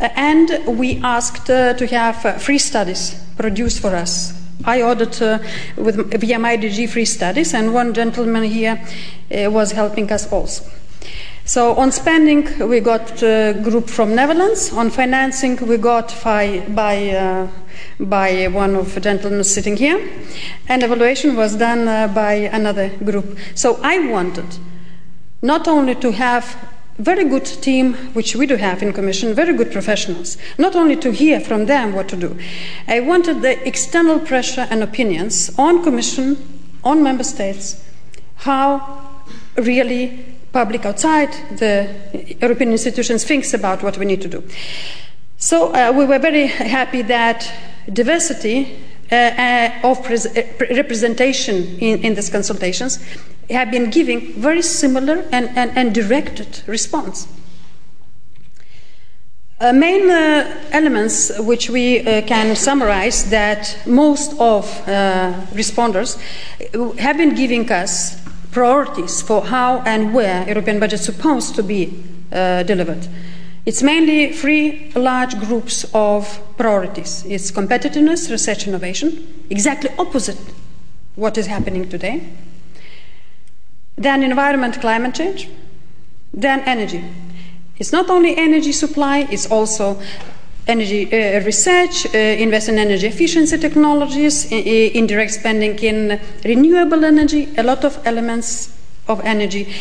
uh, 0.00 0.08
and 0.16 0.50
we 0.66 1.00
asked 1.04 1.48
uh, 1.48 1.74
to 1.74 1.86
have 1.86 2.26
uh, 2.26 2.38
free 2.38 2.58
studies 2.58 3.14
produced 3.36 3.80
for 3.80 3.94
us. 3.94 4.34
I 4.64 4.82
ordered 4.82 5.22
uh, 5.22 5.38
with, 5.76 6.20
via 6.20 6.40
my 6.40 6.56
DG 6.56 6.88
free 6.88 7.04
studies, 7.04 7.54
and 7.54 7.72
one 7.72 7.94
gentleman 7.94 8.42
here 8.42 8.82
uh, 9.30 9.48
was 9.48 9.70
helping 9.70 10.10
us 10.10 10.32
also. 10.32 10.64
So 11.44 11.76
on 11.76 11.92
spending, 11.92 12.68
we 12.68 12.80
got 12.80 13.22
a 13.22 13.52
group 13.62 13.88
from 13.88 14.16
Netherlands. 14.16 14.72
On 14.72 14.90
financing, 14.90 15.54
we 15.68 15.76
got 15.76 16.12
by, 16.24 16.64
by, 16.70 17.10
uh, 17.10 17.48
by 17.98 18.46
one 18.48 18.74
of 18.74 18.94
the 18.94 19.00
gentlemen 19.00 19.44
sitting 19.44 19.76
here. 19.76 20.00
And 20.68 20.82
evaluation 20.82 21.36
was 21.36 21.56
done 21.56 21.88
uh, 21.88 22.08
by 22.08 22.32
another 22.34 22.90
group. 22.90 23.38
So 23.54 23.78
I 23.82 23.98
wanted 23.98 24.58
not 25.42 25.68
only 25.68 25.94
to 25.96 26.12
have 26.12 26.56
very 26.98 27.24
good 27.24 27.44
team, 27.44 27.94
which 28.14 28.34
we 28.34 28.46
do 28.46 28.56
have 28.56 28.82
in 28.82 28.92
Commission, 28.92 29.34
very 29.34 29.54
good 29.54 29.70
professionals, 29.70 30.38
not 30.58 30.74
only 30.74 30.96
to 30.96 31.12
hear 31.12 31.40
from 31.40 31.66
them 31.66 31.92
what 31.92 32.08
to 32.08 32.16
do. 32.16 32.38
I 32.88 33.00
wanted 33.00 33.42
the 33.42 33.66
external 33.66 34.18
pressure 34.18 34.66
and 34.70 34.82
opinions 34.82 35.50
on 35.58 35.82
Commission, 35.82 36.36
on 36.82 37.02
Member 37.02 37.24
States, 37.24 37.82
how 38.36 39.22
really 39.56 40.36
public 40.52 40.86
outside 40.86 41.32
the 41.58 41.86
European 42.40 42.70
institutions 42.72 43.24
thinks 43.24 43.52
about 43.52 43.82
what 43.82 43.98
we 43.98 44.06
need 44.06 44.22
to 44.22 44.28
do. 44.28 44.42
So 45.38 45.72
uh, 45.74 45.92
we 45.92 46.06
were 46.06 46.18
very 46.18 46.46
happy 46.46 47.02
that 47.02 47.52
diversity 47.92 48.78
uh, 49.12 49.14
uh, 49.14 49.70
of 49.84 49.98
uh, 50.10 50.42
representation 50.74 51.78
in, 51.78 52.02
in 52.02 52.14
these 52.14 52.30
consultations 52.30 52.98
have 53.50 53.70
been 53.70 53.90
giving 53.90 54.32
very 54.32 54.62
similar 54.62 55.26
and, 55.32 55.50
and, 55.56 55.76
and 55.76 55.94
directed 55.94 56.62
response. 56.66 57.28
Uh, 59.60 59.72
main 59.72 60.10
uh, 60.10 60.68
elements 60.72 61.30
which 61.40 61.68
we 61.70 62.02
can 62.22 62.56
summarize 62.56 63.28
that 63.30 63.78
most 63.86 64.32
of 64.40 64.64
responders 65.54 66.18
have 66.98 67.16
been 67.18 67.34
giving 67.34 67.70
us 67.70 68.20
priorities 68.52 69.22
for 69.22 69.42
how 69.42 69.80
and 69.82 70.14
where 70.14 70.46
European 70.48 70.80
budget 70.80 71.00
is 71.00 71.06
supposed 71.06 71.54
to 71.54 71.62
be 71.62 72.02
delivered. 72.30 73.06
It's 73.66 73.82
mainly 73.82 74.32
three 74.32 74.92
large 74.94 75.36
groups 75.40 75.84
of 75.92 76.40
priorities. 76.56 77.24
It's 77.26 77.50
competitiveness, 77.50 78.30
research, 78.30 78.68
innovation, 78.68 79.44
exactly 79.50 79.90
opposite 79.98 80.38
what 81.16 81.36
is 81.36 81.46
happening 81.46 81.88
today. 81.88 82.22
Then 83.96 84.22
environment, 84.22 84.80
climate 84.80 85.16
change. 85.16 85.48
Then 86.32 86.60
energy. 86.60 87.02
It's 87.78 87.92
not 87.92 88.08
only 88.08 88.36
energy 88.36 88.70
supply, 88.70 89.26
it's 89.32 89.50
also 89.50 90.00
energy 90.68 91.06
uh, 91.06 91.44
research, 91.44 92.06
uh, 92.06 92.18
invest 92.18 92.68
in 92.68 92.78
energy 92.78 93.08
efficiency 93.08 93.58
technologies, 93.58 94.50
indirect 94.52 95.32
spending 95.32 95.76
in 95.80 96.20
renewable 96.44 97.04
energy, 97.04 97.48
a 97.58 97.64
lot 97.64 97.84
of 97.84 97.98
elements 98.06 98.75
of 99.08 99.20
energy. 99.24 99.72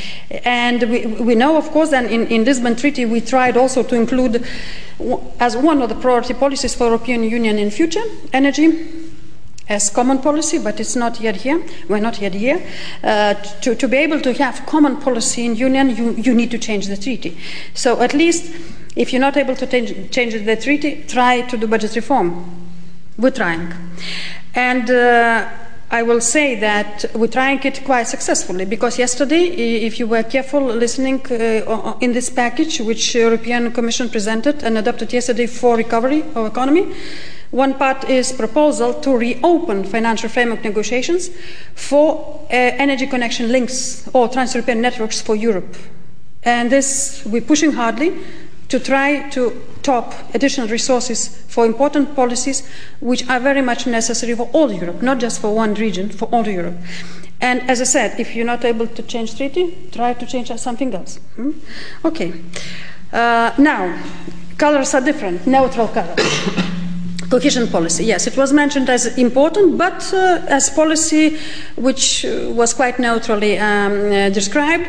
And 0.43 0.83
we, 0.83 1.05
we 1.05 1.35
know, 1.35 1.57
of 1.57 1.69
course, 1.71 1.89
that 1.89 2.11
in, 2.11 2.27
in 2.27 2.43
Lisbon 2.43 2.75
Treaty 2.75 3.05
we 3.05 3.21
tried 3.21 3.57
also 3.57 3.83
to 3.83 3.95
include 3.95 4.45
as 5.39 5.57
one 5.57 5.81
of 5.81 5.89
the 5.89 5.95
priority 5.95 6.33
policies 6.33 6.73
for 6.75 6.85
European 6.85 7.23
Union 7.23 7.57
in 7.57 7.69
future 7.69 8.03
energy 8.33 9.05
as 9.67 9.89
common 9.89 10.19
policy, 10.19 10.59
but 10.59 10.79
it's 10.79 10.95
not 10.95 11.19
yet 11.19 11.37
here. 11.37 11.63
We're 11.89 11.99
not 11.99 12.21
yet 12.21 12.33
here. 12.33 12.63
Uh, 13.03 13.33
to, 13.61 13.75
to 13.75 13.87
be 13.87 13.97
able 13.97 14.21
to 14.21 14.33
have 14.33 14.65
common 14.65 14.97
policy 14.97 15.45
in 15.45 15.55
union, 15.55 15.89
you, 15.95 16.11
you 16.11 16.33
need 16.35 16.51
to 16.51 16.59
change 16.59 16.87
the 16.87 16.97
treaty. 16.97 17.37
So 17.73 17.99
at 18.01 18.13
least 18.13 18.53
if 18.95 19.11
you're 19.11 19.21
not 19.21 19.37
able 19.37 19.55
to 19.55 19.67
change, 19.67 20.11
change 20.11 20.33
the 20.45 20.55
treaty, 20.55 21.03
try 21.07 21.41
to 21.41 21.57
do 21.57 21.67
budget 21.67 21.95
reform. 21.95 22.45
We're 23.17 23.31
trying. 23.31 23.73
And 24.53 24.89
uh, 24.89 25.49
I 25.91 26.01
will 26.01 26.19
say 26.19 26.55
that 26.59 27.05
we're 27.13 27.27
trying 27.27 27.59
it 27.63 27.83
quite 27.85 28.07
successfully 28.07 28.65
because 28.65 28.97
yesterday, 28.97 29.43
if 29.85 29.99
you 29.99 30.07
were 30.07 30.23
careful 30.23 30.61
listening 30.61 31.21
uh, 31.31 31.95
in 32.01 32.11
this 32.11 32.29
package, 32.29 32.79
which 32.79 33.13
European 33.13 33.71
Commission 33.71 34.09
presented 34.09 34.63
and 34.63 34.79
adopted 34.79 35.13
yesterday 35.13 35.45
for 35.45 35.77
recovery 35.77 36.23
of 36.33 36.47
economy, 36.47 36.91
one 37.51 37.75
part 37.75 38.09
is 38.09 38.31
proposal 38.31 38.95
to 38.95 39.15
reopen 39.15 39.83
financial 39.83 40.27
framework 40.27 40.63
negotiations 40.63 41.29
for 41.75 42.41
uh, 42.45 42.47
energy 42.49 43.05
connection 43.05 43.51
links 43.51 44.09
or 44.11 44.27
trans-European 44.27 44.81
networks 44.81 45.21
for 45.21 45.35
Europe. 45.35 45.75
And 46.43 46.71
this 46.71 47.23
we're 47.25 47.41
pushing 47.41 47.71
hardly 47.71 48.11
to 48.69 48.79
try 48.79 49.29
to 49.29 49.61
top 49.83 50.13
additional 50.33 50.67
resources 50.67 51.43
for 51.47 51.65
important 51.65 52.15
policies 52.15 52.67
which 52.99 53.27
are 53.29 53.39
very 53.39 53.61
much 53.61 53.85
necessary 53.85 54.35
for 54.35 54.49
all 54.53 54.71
Europe, 54.71 55.01
not 55.01 55.19
just 55.19 55.39
for 55.39 55.53
one 55.53 55.73
region, 55.75 56.09
for 56.09 56.25
all 56.25 56.47
Europe. 56.47 56.75
And 57.41 57.61
as 57.69 57.81
I 57.81 57.83
said, 57.83 58.19
if 58.19 58.35
you're 58.35 58.45
not 58.45 58.65
able 58.65 58.87
to 58.87 59.03
change 59.03 59.37
treaty, 59.37 59.89
try 59.91 60.13
to 60.13 60.25
change 60.25 60.49
something 60.57 60.93
else. 60.93 61.19
Hmm? 61.35 61.51
Okay. 62.03 62.33
Uh, 63.13 63.51
now, 63.57 64.01
colors 64.57 64.93
are 64.93 65.01
different, 65.01 65.45
neutral 65.45 65.87
colors. 65.87 66.19
Cohesion 67.29 67.67
policy, 67.67 68.05
yes, 68.05 68.27
it 68.27 68.37
was 68.37 68.53
mentioned 68.53 68.89
as 68.89 69.17
important, 69.17 69.77
but 69.77 70.13
uh, 70.13 70.41
as 70.47 70.69
policy 70.69 71.37
which 71.75 72.25
was 72.49 72.73
quite 72.73 72.99
neutrally 72.99 73.57
um, 73.57 74.11
uh, 74.11 74.29
described. 74.29 74.87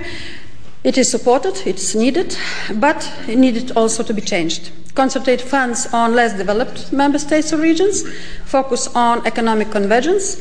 It 0.86 0.96
is 0.96 1.10
supported, 1.10 1.66
it's 1.66 1.96
needed, 1.96 2.36
but 2.76 3.12
it 3.26 3.38
needed 3.38 3.72
also 3.72 4.04
to 4.04 4.14
be 4.14 4.20
changed. 4.20 4.70
Concentrate 4.94 5.40
funds 5.40 5.88
on 5.92 6.14
less 6.14 6.32
developed 6.34 6.92
member 6.92 7.18
states 7.18 7.52
or 7.52 7.56
regions, 7.56 8.04
focus 8.44 8.86
on 8.94 9.26
economic 9.26 9.72
convergence, 9.72 10.40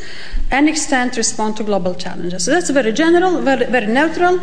and 0.52 0.70
extend 0.70 1.18
respond 1.18 1.58
to 1.58 1.64
global 1.64 1.96
challenges. 1.96 2.46
So 2.46 2.52
that's 2.52 2.70
very 2.70 2.94
general, 2.94 3.42
very, 3.42 3.66
very 3.66 3.88
neutral, 3.88 4.40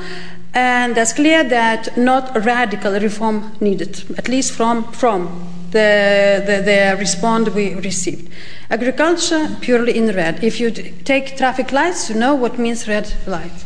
and 0.54 0.96
that's 0.96 1.12
clear 1.12 1.44
that 1.44 1.96
not 1.96 2.34
radical 2.44 2.98
reform 2.98 3.52
needed, 3.60 4.02
at 4.18 4.28
least 4.28 4.54
from, 4.54 4.82
from 4.90 5.28
the, 5.70 6.42
the, 6.44 6.62
the 6.64 6.96
response 6.98 7.48
we 7.50 7.74
received. 7.74 8.28
Agriculture, 8.70 9.56
purely 9.60 9.96
in 9.96 10.08
red. 10.08 10.42
If 10.42 10.58
you 10.58 10.72
take 10.72 11.36
traffic 11.36 11.70
lights, 11.70 12.10
you 12.10 12.16
know 12.16 12.34
what 12.34 12.58
means 12.58 12.88
red 12.88 13.14
light. 13.28 13.64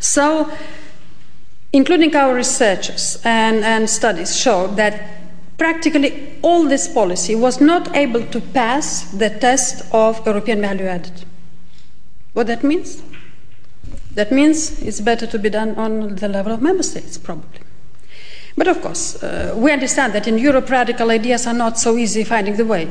So 0.00 0.50
including 1.72 2.14
our 2.16 2.34
researchers 2.34 3.20
and, 3.24 3.64
and 3.64 3.88
studies, 3.88 4.36
show 4.36 4.66
that 4.68 5.02
practically 5.58 6.38
all 6.42 6.64
this 6.64 6.88
policy 6.88 7.34
was 7.34 7.60
not 7.60 7.94
able 7.96 8.24
to 8.26 8.40
pass 8.40 9.10
the 9.10 9.30
test 9.30 9.82
of 9.92 10.24
European 10.24 10.60
value 10.60 10.86
added. 10.86 11.24
What 12.32 12.46
that 12.46 12.62
means? 12.62 13.02
That 14.12 14.32
means 14.32 14.80
it's 14.82 15.00
better 15.00 15.26
to 15.26 15.38
be 15.38 15.50
done 15.50 15.74
on 15.76 16.16
the 16.16 16.28
level 16.28 16.52
of 16.52 16.62
member 16.62 16.82
states, 16.82 17.18
probably. 17.18 17.60
But 18.58 18.66
of 18.66 18.82
course, 18.82 19.22
uh, 19.22 19.54
we 19.56 19.70
understand 19.70 20.12
that 20.14 20.26
in 20.26 20.36
Europe, 20.36 20.68
radical 20.68 21.12
ideas 21.12 21.46
are 21.46 21.54
not 21.54 21.78
so 21.78 21.96
easy 21.96 22.24
finding 22.24 22.56
the 22.56 22.64
way. 22.64 22.90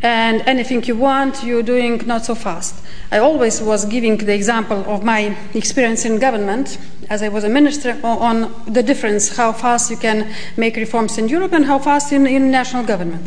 And 0.00 0.40
anything 0.46 0.82
you 0.84 0.96
want, 0.96 1.44
you're 1.44 1.62
doing 1.62 1.98
not 2.06 2.24
so 2.24 2.34
fast. 2.34 2.82
I 3.12 3.18
always 3.18 3.60
was 3.60 3.84
giving 3.84 4.16
the 4.16 4.34
example 4.34 4.82
of 4.86 5.04
my 5.04 5.36
experience 5.52 6.06
in 6.06 6.18
government 6.18 6.78
as 7.10 7.22
I 7.22 7.28
was 7.28 7.44
a 7.44 7.50
minister 7.50 8.00
on 8.02 8.50
the 8.66 8.82
difference 8.82 9.36
how 9.36 9.52
fast 9.52 9.90
you 9.90 9.98
can 9.98 10.32
make 10.56 10.76
reforms 10.76 11.18
in 11.18 11.28
Europe 11.28 11.52
and 11.52 11.66
how 11.66 11.78
fast 11.78 12.10
in, 12.10 12.26
in 12.26 12.50
national 12.50 12.84
government. 12.84 13.26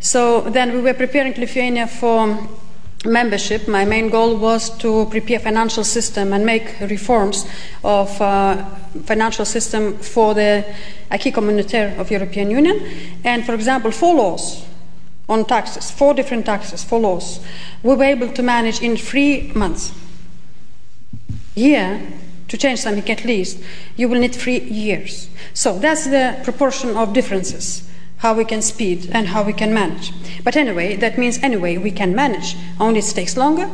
So 0.00 0.40
then 0.40 0.72
we 0.72 0.80
were 0.80 0.94
preparing 0.94 1.34
Lithuania 1.34 1.88
for 1.88 2.38
membership, 3.04 3.66
my 3.68 3.84
main 3.84 4.10
goal 4.10 4.36
was 4.36 4.70
to 4.78 5.06
prepare 5.06 5.38
financial 5.38 5.84
system 5.84 6.32
and 6.32 6.46
make 6.46 6.78
reforms 6.80 7.46
of 7.82 8.20
uh, 8.20 8.64
financial 9.04 9.44
system 9.44 9.98
for 9.98 10.34
the 10.34 10.64
acquis 11.10 11.32
communautaire 11.32 11.98
of 11.98 12.10
European 12.10 12.50
Union. 12.50 12.80
And 13.24 13.44
for 13.44 13.54
example, 13.54 13.90
four 13.90 14.14
laws 14.14 14.64
on 15.28 15.44
taxes, 15.44 15.90
four 15.90 16.14
different 16.14 16.46
taxes, 16.46 16.84
four 16.84 17.00
laws, 17.00 17.40
we 17.82 17.94
were 17.94 18.04
able 18.04 18.28
to 18.28 18.42
manage 18.42 18.82
in 18.82 18.96
three 18.96 19.52
months. 19.54 19.92
Here, 21.54 22.00
to 22.48 22.56
change 22.56 22.80
something 22.80 23.08
at 23.10 23.24
least, 23.24 23.58
you 23.96 24.08
will 24.08 24.20
need 24.20 24.34
three 24.34 24.60
years. 24.60 25.28
So 25.54 25.78
that's 25.78 26.04
the 26.04 26.38
proportion 26.44 26.96
of 26.96 27.12
differences, 27.12 27.88
how 28.22 28.32
we 28.32 28.44
can 28.44 28.62
speed 28.62 29.10
and 29.12 29.28
how 29.28 29.42
we 29.42 29.52
can 29.52 29.74
manage. 29.74 30.12
But 30.44 30.56
anyway, 30.56 30.96
that 30.96 31.18
means 31.18 31.38
anyway 31.42 31.76
we 31.76 31.90
can 31.90 32.14
manage, 32.14 32.56
only 32.80 33.00
it 33.00 33.12
takes 33.14 33.36
longer, 33.36 33.68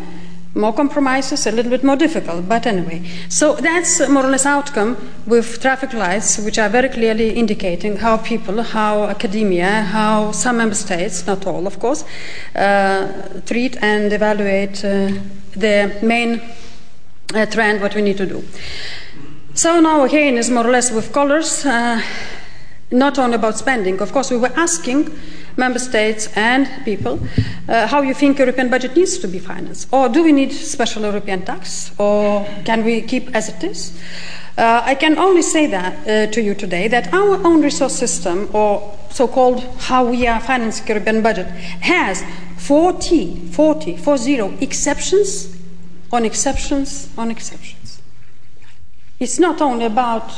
more 0.54 0.72
compromises, 0.72 1.46
a 1.46 1.52
little 1.52 1.70
bit 1.70 1.84
more 1.84 1.96
difficult, 1.96 2.48
but 2.48 2.66
anyway. 2.66 3.02
So 3.28 3.54
that's 3.54 4.08
more 4.08 4.24
or 4.24 4.30
less 4.30 4.46
outcome 4.46 4.96
with 5.26 5.60
traffic 5.60 5.92
lights, 5.92 6.38
which 6.38 6.58
are 6.58 6.68
very 6.70 6.88
clearly 6.88 7.30
indicating 7.30 7.96
how 7.96 8.16
people, 8.16 8.62
how 8.62 9.04
academia, 9.04 9.82
how 9.82 10.32
some 10.32 10.56
member 10.56 10.74
states, 10.74 11.26
not 11.26 11.46
all 11.46 11.66
of 11.66 11.78
course, 11.78 12.04
uh, 12.56 13.40
treat 13.46 13.76
and 13.82 14.12
evaluate 14.12 14.84
uh, 14.84 15.12
the 15.52 15.96
main 16.02 16.40
uh, 17.34 17.46
trend, 17.46 17.80
what 17.80 17.94
we 17.94 18.02
need 18.02 18.16
to 18.16 18.26
do. 18.26 18.42
So 19.54 19.80
now 19.80 20.04
again 20.04 20.38
is 20.38 20.50
more 20.50 20.66
or 20.66 20.70
less 20.70 20.90
with 20.90 21.12
colors, 21.12 21.66
uh, 21.66 22.00
not 22.90 23.18
only 23.18 23.34
about 23.34 23.58
spending. 23.58 24.00
Of 24.00 24.12
course, 24.12 24.30
we 24.30 24.36
were 24.36 24.52
asking 24.56 25.10
member 25.56 25.78
states 25.78 26.28
and 26.36 26.68
people 26.84 27.20
uh, 27.68 27.86
how 27.86 28.02
you 28.02 28.14
think 28.14 28.38
European 28.38 28.70
budget 28.70 28.96
needs 28.96 29.18
to 29.18 29.28
be 29.28 29.38
financed. 29.38 29.88
Or 29.92 30.08
do 30.08 30.22
we 30.22 30.32
need 30.32 30.52
special 30.52 31.02
European 31.02 31.44
tax? 31.44 31.92
Or 31.98 32.46
can 32.64 32.84
we 32.84 33.02
keep 33.02 33.34
as 33.34 33.48
it 33.48 33.62
is? 33.64 33.98
Uh, 34.56 34.82
I 34.84 34.94
can 34.94 35.18
only 35.18 35.42
say 35.42 35.66
that 35.66 36.08
uh, 36.08 36.32
to 36.32 36.42
you 36.42 36.54
today 36.54 36.88
that 36.88 37.12
our 37.14 37.36
own 37.46 37.62
resource 37.62 37.94
system, 37.94 38.48
or 38.52 38.98
so-called 39.10 39.62
how 39.78 40.04
we 40.04 40.26
are 40.26 40.40
financing 40.40 40.86
European 40.88 41.22
budget, 41.22 41.46
has 41.46 42.24
40, 42.56 43.50
40, 43.52 43.96
40 43.96 44.58
exceptions 44.60 45.56
on 46.10 46.24
exceptions 46.24 47.08
on 47.16 47.30
exceptions. 47.30 48.02
It's 49.20 49.38
not 49.38 49.60
only 49.60 49.84
about 49.84 50.32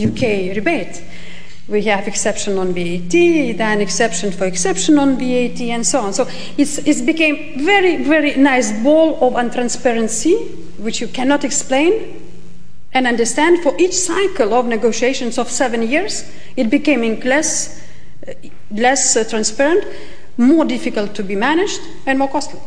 UK 0.00 0.54
rebate. 0.56 1.02
We 1.70 1.82
have 1.82 2.08
exception 2.08 2.58
on 2.58 2.74
VAT, 2.74 3.12
then 3.56 3.80
exception 3.80 4.32
for 4.32 4.44
exception 4.44 4.98
on 4.98 5.16
VAT, 5.16 5.60
and 5.60 5.86
so 5.86 6.00
on. 6.00 6.12
So 6.12 6.26
it's, 6.58 6.78
it's 6.78 7.00
became 7.00 7.64
very, 7.64 8.02
very 8.02 8.34
nice 8.34 8.72
ball 8.82 9.14
of 9.24 9.34
untransparency, 9.34 10.34
which 10.78 11.00
you 11.00 11.06
cannot 11.06 11.44
explain 11.44 12.20
and 12.92 13.06
understand. 13.06 13.62
For 13.62 13.72
each 13.78 13.94
cycle 13.94 14.52
of 14.52 14.66
negotiations 14.66 15.38
of 15.38 15.48
seven 15.48 15.82
years, 15.82 16.28
it 16.56 16.70
became 16.70 17.20
less, 17.20 17.80
less 18.72 19.16
uh, 19.16 19.22
transparent, 19.22 19.84
more 20.36 20.64
difficult 20.64 21.14
to 21.14 21.22
be 21.22 21.36
managed, 21.36 21.80
and 22.04 22.18
more 22.18 22.28
costly. 22.28 22.58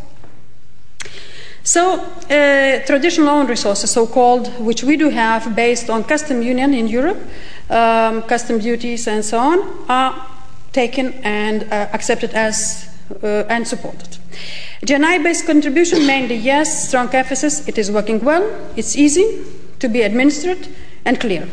So, 1.64 2.02
uh, 2.02 2.86
traditional 2.86 3.30
own 3.30 3.48
resources, 3.48 3.92
so 3.92 4.06
called, 4.06 4.48
which 4.60 4.84
we 4.84 4.98
do 4.98 5.10
have 5.10 5.56
based 5.56 5.90
on 5.90 6.04
custom 6.04 6.42
union 6.42 6.74
in 6.74 6.88
Europe, 6.90 7.18
um, 7.70 8.24
custom 8.24 8.60
duties 8.60 9.08
and 9.08 9.24
so 9.24 9.40
on, 9.40 9.60
are 9.88 10.28
taken 10.74 11.14
and 11.24 11.64
uh, 11.64 11.88
accepted 11.94 12.32
as 12.34 12.90
uh, 13.24 13.46
and 13.48 13.66
supported. 13.66 14.18
GNI 14.86 15.24
based 15.24 15.46
contribution, 15.46 16.06
mainly 16.14 16.36
yes, 16.36 16.90
strong 16.90 17.08
emphasis, 17.16 17.66
it 17.66 17.78
is 17.78 17.90
working 17.90 18.20
well, 18.20 18.44
it's 18.76 18.98
easy 18.98 19.46
to 19.80 19.88
be 19.88 20.02
administered 20.02 20.68
and 21.06 21.18
clear. 21.20 21.48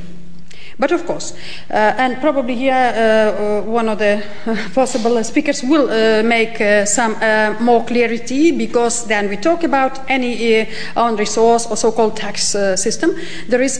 But 0.80 0.92
of 0.92 1.04
course, 1.04 1.34
uh, 1.70 1.74
and 1.98 2.20
probably 2.22 2.54
here 2.54 2.72
uh, 2.72 3.60
uh 3.60 3.62
one 3.62 3.90
of 3.90 3.98
the 3.98 4.22
uh, 4.46 4.56
possible 4.74 5.22
speakers 5.24 5.62
will 5.62 5.90
uh, 5.90 6.22
make 6.22 6.58
uh, 6.58 6.86
some 6.86 7.12
more 7.60 7.84
clarity 7.84 8.50
because 8.50 9.06
then 9.06 9.28
we 9.28 9.36
talk 9.36 9.62
about 9.62 10.00
any 10.08 10.66
own 10.96 11.16
resource 11.16 11.66
or 11.66 11.76
so-called 11.76 12.16
tax 12.16 12.56
system. 12.76 13.10
There 13.48 13.60
is 13.60 13.78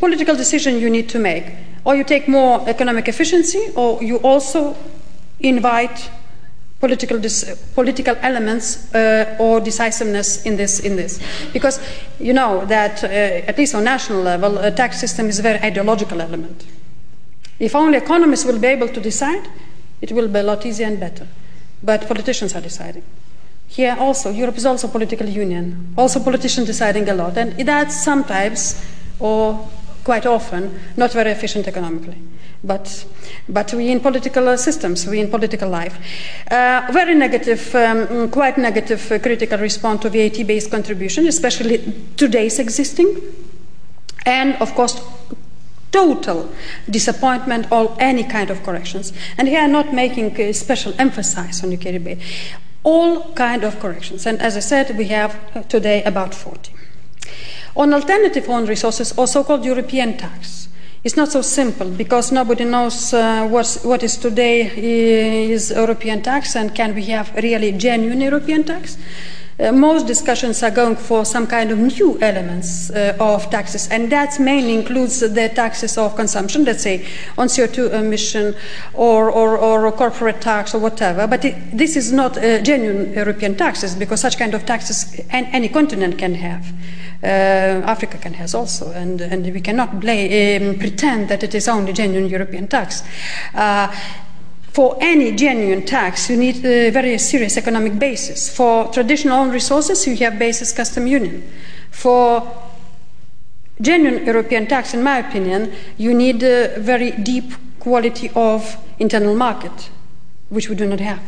political 0.00 0.34
decision 0.34 0.80
you 0.80 0.90
need 0.90 1.08
to 1.10 1.18
make. 1.20 1.44
Or 1.84 1.94
you 1.94 2.04
take 2.04 2.28
more 2.28 2.68
economic 2.68 3.08
efficiency, 3.08 3.70
or 3.76 4.02
you 4.02 4.16
also 4.16 4.76
invite 5.38 6.10
political, 6.80 7.20
political 7.74 8.16
elements 8.22 8.92
uh, 8.94 9.36
or 9.38 9.60
decisiveness 9.60 10.44
in 10.46 10.56
this, 10.56 10.80
in 10.80 10.96
this. 10.96 11.20
Because 11.52 11.78
you 12.18 12.32
know 12.32 12.64
that, 12.64 13.04
uh, 13.04 13.06
at 13.06 13.58
least 13.58 13.74
on 13.74 13.84
national 13.84 14.22
level, 14.22 14.58
a 14.58 14.70
tax 14.70 14.98
system 14.98 15.28
is 15.28 15.38
a 15.38 15.42
very 15.42 15.58
ideological 15.60 16.20
element. 16.20 16.64
If 17.58 17.74
only 17.74 17.98
economists 17.98 18.46
will 18.46 18.58
be 18.58 18.68
able 18.68 18.88
to 18.88 19.00
decide, 19.00 19.46
it 20.00 20.12
will 20.12 20.28
be 20.28 20.38
a 20.38 20.42
lot 20.42 20.64
easier 20.64 20.86
and 20.86 20.98
better. 20.98 21.28
But 21.82 22.08
politicians 22.08 22.54
are 22.54 22.62
deciding. 22.62 23.02
Here 23.68 23.96
also, 23.98 24.30
Europe 24.30 24.56
is 24.56 24.66
also 24.66 24.88
a 24.88 24.90
political 24.90 25.28
union, 25.28 25.94
also 25.96 26.18
politicians 26.20 26.66
deciding 26.66 27.08
a 27.08 27.14
lot, 27.14 27.36
and 27.36 27.52
that's 27.68 28.02
sometimes, 28.02 28.84
or 29.20 29.68
quite 30.10 30.26
often, 30.26 30.62
not 30.96 31.12
very 31.12 31.30
efficient 31.30 31.68
economically. 31.68 32.18
But, 32.64 33.06
but 33.48 33.72
we 33.72 33.92
in 33.92 34.00
political 34.00 34.58
systems, 34.58 35.06
we 35.06 35.20
in 35.20 35.30
political 35.30 35.68
life. 35.68 35.96
Uh, 36.50 36.88
very 36.90 37.14
negative, 37.14 37.72
um, 37.76 38.28
quite 38.28 38.58
negative 38.58 39.12
uh, 39.12 39.20
critical 39.20 39.58
response 39.58 40.02
to 40.02 40.10
VAT-based 40.10 40.68
contribution, 40.68 41.28
especially 41.28 41.78
today's 42.16 42.58
existing, 42.58 43.08
and 44.26 44.56
of 44.60 44.74
course 44.74 45.00
total 45.92 46.48
disappointment 46.88 47.70
or 47.70 47.96
any 48.00 48.24
kind 48.24 48.50
of 48.50 48.64
corrections. 48.64 49.12
And 49.38 49.46
here 49.46 49.60
I'm 49.60 49.72
not 49.72 49.94
making 49.94 50.40
a 50.40 50.52
special 50.52 50.92
emphasis 50.98 51.62
on 51.62 51.72
UK 51.72 51.84
rebate. 51.84 52.18
All 52.82 53.32
kind 53.34 53.62
of 53.62 53.78
corrections. 53.78 54.26
And 54.26 54.42
as 54.42 54.56
I 54.56 54.60
said, 54.60 54.98
we 54.98 55.04
have 55.04 55.68
today 55.68 56.02
about 56.02 56.34
40. 56.34 56.72
On 57.76 57.94
alternative 57.94 58.48
own 58.48 58.66
resources 58.66 59.12
or 59.16 59.26
so-called 59.26 59.64
European 59.64 60.16
tax, 60.16 60.68
it's 61.02 61.16
not 61.16 61.32
so 61.32 61.40
simple 61.40 61.88
because 61.88 62.30
nobody 62.30 62.64
knows 62.64 63.14
uh, 63.14 63.46
what 63.48 64.02
is 64.02 64.18
today 64.18 64.70
is 64.76 65.70
European 65.70 66.20
tax 66.22 66.56
and 66.56 66.74
can 66.74 66.94
we 66.94 67.04
have 67.04 67.34
really 67.36 67.72
genuine 67.72 68.20
European 68.20 68.64
tax. 68.64 68.98
Uh, 69.60 69.72
most 69.72 70.06
discussions 70.06 70.62
are 70.62 70.70
going 70.70 70.96
for 70.96 71.24
some 71.24 71.46
kind 71.46 71.70
of 71.70 71.78
new 71.78 72.18
elements 72.22 72.90
uh, 72.90 73.14
of 73.20 73.50
taxes, 73.50 73.88
and 73.88 74.10
that 74.10 74.40
mainly 74.40 74.72
includes 74.72 75.20
the 75.20 75.50
taxes 75.54 75.98
of 75.98 76.16
consumption, 76.16 76.64
let's 76.64 76.82
say 76.82 77.06
on 77.36 77.46
CO2 77.46 77.92
emission 77.92 78.54
or, 78.94 79.30
or, 79.30 79.58
or 79.58 79.92
corporate 79.92 80.40
tax 80.40 80.74
or 80.74 80.78
whatever. 80.78 81.26
But 81.26 81.44
it, 81.44 81.56
this 81.76 81.94
is 81.94 82.10
not 82.10 82.38
uh, 82.38 82.62
genuine 82.62 83.12
European 83.12 83.54
taxes 83.54 83.94
because 83.94 84.22
such 84.22 84.38
kind 84.38 84.54
of 84.54 84.64
taxes 84.64 85.20
any 85.28 85.68
continent 85.68 86.16
can 86.16 86.36
have. 86.36 86.72
Uh, 87.22 87.82
Africa 87.84 88.16
can 88.16 88.32
have 88.34 88.54
also, 88.54 88.92
and, 88.92 89.20
and 89.20 89.44
we 89.52 89.60
cannot 89.60 90.00
blame, 90.00 90.62
um, 90.62 90.78
pretend 90.78 91.28
that 91.28 91.42
it 91.42 91.54
is 91.54 91.68
only 91.68 91.92
genuine 91.92 92.30
European 92.30 92.66
tax. 92.66 93.02
Uh, 93.54 93.94
for 94.72 94.96
any 95.00 95.32
genuine 95.36 95.84
tax, 95.84 96.30
you 96.30 96.36
need 96.36 96.64
a 96.64 96.90
very 96.90 97.18
serious 97.18 97.58
economic 97.58 97.98
basis. 97.98 98.48
For 98.48 98.90
traditional 98.92 99.38
own 99.38 99.50
resources, 99.50 100.06
you 100.06 100.16
have 100.16 100.38
basis 100.38 100.72
custom 100.72 101.06
union. 101.06 101.42
For 101.90 102.50
genuine 103.80 104.24
European 104.24 104.66
tax, 104.66 104.94
in 104.94 105.02
my 105.02 105.18
opinion, 105.18 105.72
you 105.98 106.14
need 106.14 106.42
a 106.42 106.78
very 106.78 107.10
deep 107.10 107.52
quality 107.80 108.30
of 108.34 108.76
internal 108.98 109.34
market, 109.34 109.90
which 110.48 110.70
we 110.70 110.74
do 110.74 110.86
not 110.86 111.00
have 111.00 111.20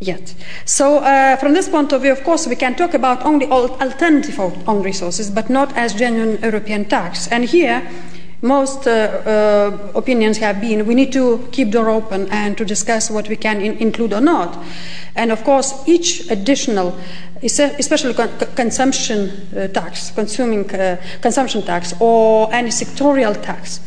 yet. 0.00 0.34
So, 0.64 0.98
uh, 0.98 1.36
from 1.36 1.54
this 1.54 1.68
point 1.68 1.92
of 1.92 2.02
view, 2.02 2.12
of 2.12 2.22
course, 2.24 2.46
we 2.46 2.56
can 2.56 2.74
talk 2.74 2.94
about 2.94 3.24
only 3.24 3.46
alternative 3.46 4.38
own 4.68 4.82
resources, 4.82 5.30
but 5.30 5.50
not 5.50 5.76
as 5.76 5.94
genuine 5.94 6.38
European 6.42 6.84
tax. 6.84 7.28
And 7.28 7.44
here, 7.44 7.82
most 8.44 8.86
uh, 8.86 8.90
uh, 8.90 9.98
opinions 9.98 10.36
have 10.38 10.60
been 10.60 10.86
we 10.86 10.94
need 10.94 11.12
to 11.12 11.48
keep 11.50 11.70
door 11.70 11.88
open 11.88 12.28
and 12.30 12.58
to 12.58 12.64
discuss 12.64 13.10
what 13.10 13.28
we 13.28 13.36
can 13.36 13.60
in- 13.60 13.78
include 13.78 14.12
or 14.12 14.20
not. 14.20 14.62
And 15.16 15.32
of 15.32 15.42
course, 15.44 15.72
each 15.86 16.30
additional, 16.30 16.94
especially 17.42 18.14
con- 18.14 18.36
consumption 18.54 19.30
uh, 19.56 19.68
tax, 19.68 20.10
consuming 20.10 20.70
uh, 20.74 21.00
consumption 21.22 21.62
tax, 21.62 21.94
or 22.00 22.52
any 22.52 22.70
sectorial 22.70 23.40
tax, 23.42 23.80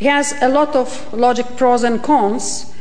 has 0.00 0.34
a 0.42 0.48
lot 0.48 0.76
of 0.76 1.12
logic 1.14 1.46
pros 1.56 1.82
and 1.82 2.02
cons, 2.02 2.66
uh, 2.70 2.75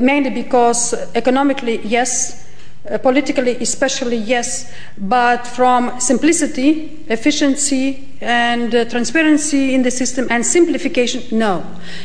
mainly 0.00 0.30
because 0.30 0.94
economically, 1.14 1.80
yes, 1.82 2.46
uh, 2.88 2.98
politically, 2.98 3.56
especially, 3.56 4.16
yes, 4.16 4.72
but 4.96 5.46
from 5.46 6.00
simplicity, 6.00 7.04
efficiency, 7.08 8.08
and 8.20 8.74
uh, 8.74 8.84
transparency 8.86 9.74
in 9.74 9.82
the 9.82 9.90
system 9.90 10.26
and 10.30 10.46
simplification, 10.46 11.22
no. 11.36 11.64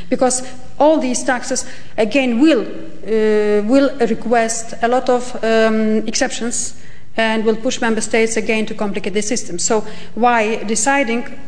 Because 0.10 0.43
all 0.80 1.00
these 1.00 1.24
taxes, 1.24 1.65
again, 1.98 2.39
will, 2.39 2.62
uh, 2.62 3.62
will 3.63 3.95
request 4.00 4.74
a 4.82 4.88
lot 4.88 5.08
of 5.10 5.36
um, 5.43 6.06
exceptions 6.08 6.82
and 7.15 7.45
will 7.45 7.56
push 7.56 7.80
member 7.80 8.02
states 8.02 8.36
again 8.36 8.65
to 8.65 8.74
complicate 8.74 9.13
the 9.13 9.21
system. 9.21 9.58
So, 9.58 9.86
why 10.15 10.63
deciding 10.63 11.39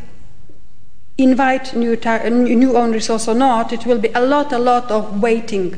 invite 1.18 1.74
new, 1.74 1.96
ta- 1.96 2.28
new 2.28 2.76
own 2.76 2.92
resource 2.92 3.28
or 3.28 3.34
not, 3.34 3.72
it 3.72 3.84
will 3.84 3.98
be 3.98 4.08
a 4.14 4.20
lot, 4.24 4.52
a 4.52 4.58
lot 4.58 4.90
of 4.90 5.20
waiting 5.20 5.74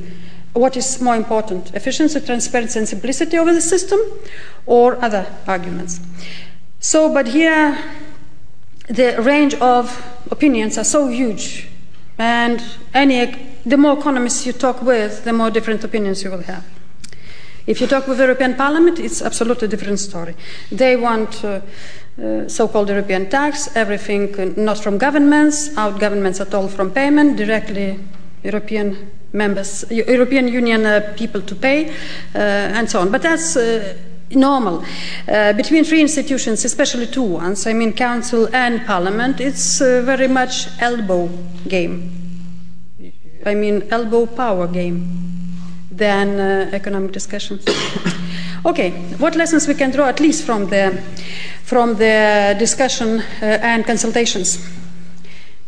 what 0.52 0.76
is 0.76 1.00
more 1.00 1.16
important, 1.16 1.74
efficiency, 1.74 2.20
transparency, 2.20 2.78
and 2.78 2.88
simplicity 2.88 3.38
over 3.38 3.52
the 3.52 3.60
system, 3.60 3.98
or 4.66 5.02
other 5.02 5.26
arguments? 5.46 6.00
So, 6.80 7.12
but 7.12 7.28
here 7.28 7.78
the 8.88 9.20
range 9.22 9.54
of 9.54 10.02
opinions 10.30 10.76
are 10.76 10.84
so 10.84 11.08
huge, 11.08 11.68
and 12.18 12.62
any 12.92 13.50
the 13.64 13.76
more 13.76 13.98
economists 13.98 14.46
you 14.46 14.52
talk 14.52 14.82
with, 14.82 15.24
the 15.24 15.32
more 15.32 15.50
different 15.50 15.84
opinions 15.84 16.24
you 16.24 16.30
will 16.30 16.42
have. 16.42 16.64
If 17.66 17.80
you 17.80 17.86
talk 17.86 18.08
with 18.08 18.18
the 18.18 18.24
European 18.24 18.56
Parliament, 18.56 18.98
it's 18.98 19.22
absolutely 19.22 19.66
a 19.66 19.70
different 19.70 20.00
story. 20.00 20.34
They 20.72 20.96
want 20.96 21.44
uh, 21.44 21.60
uh, 22.20 22.48
so-called 22.48 22.88
European 22.88 23.28
tax, 23.28 23.68
everything 23.76 24.34
uh, 24.40 24.52
not 24.56 24.78
from 24.78 24.98
governments, 24.98 25.76
out 25.76 26.00
governments 26.00 26.40
at 26.40 26.54
all 26.54 26.68
from 26.68 26.90
payment, 26.90 27.36
directly 27.36 28.00
European 28.42 29.10
members, 29.32 29.84
European 29.90 30.48
Union 30.48 30.86
uh, 30.86 31.14
people 31.16 31.40
to 31.42 31.54
pay, 31.54 31.90
uh, 31.90 32.38
and 32.38 32.90
so 32.90 33.00
on. 33.00 33.10
But 33.10 33.22
that's 33.22 33.56
uh, 33.56 33.96
normal. 34.30 34.84
Uh, 35.28 35.52
between 35.52 35.84
three 35.84 36.00
institutions, 36.00 36.64
especially 36.64 37.06
two 37.06 37.22
ones, 37.22 37.66
I 37.66 37.72
mean 37.72 37.92
Council 37.92 38.48
and 38.52 38.84
Parliament, 38.86 39.40
it's 39.40 39.80
uh, 39.80 40.02
very 40.04 40.28
much 40.28 40.68
elbow 40.80 41.28
game. 41.68 42.10
I 43.46 43.54
mean 43.54 43.88
elbow 43.90 44.26
power 44.26 44.66
game 44.66 45.06
than 45.90 46.38
uh, 46.38 46.70
economic 46.72 47.12
discussions. 47.12 47.64
okay, 48.66 48.90
what 49.18 49.34
lessons 49.36 49.66
we 49.66 49.74
can 49.74 49.90
draw 49.90 50.08
at 50.08 50.20
least 50.20 50.44
from 50.44 50.66
the 50.66 51.02
from 51.64 51.96
the 51.96 52.56
discussion 52.58 53.22
and 53.40 53.86
consultations? 53.86 54.58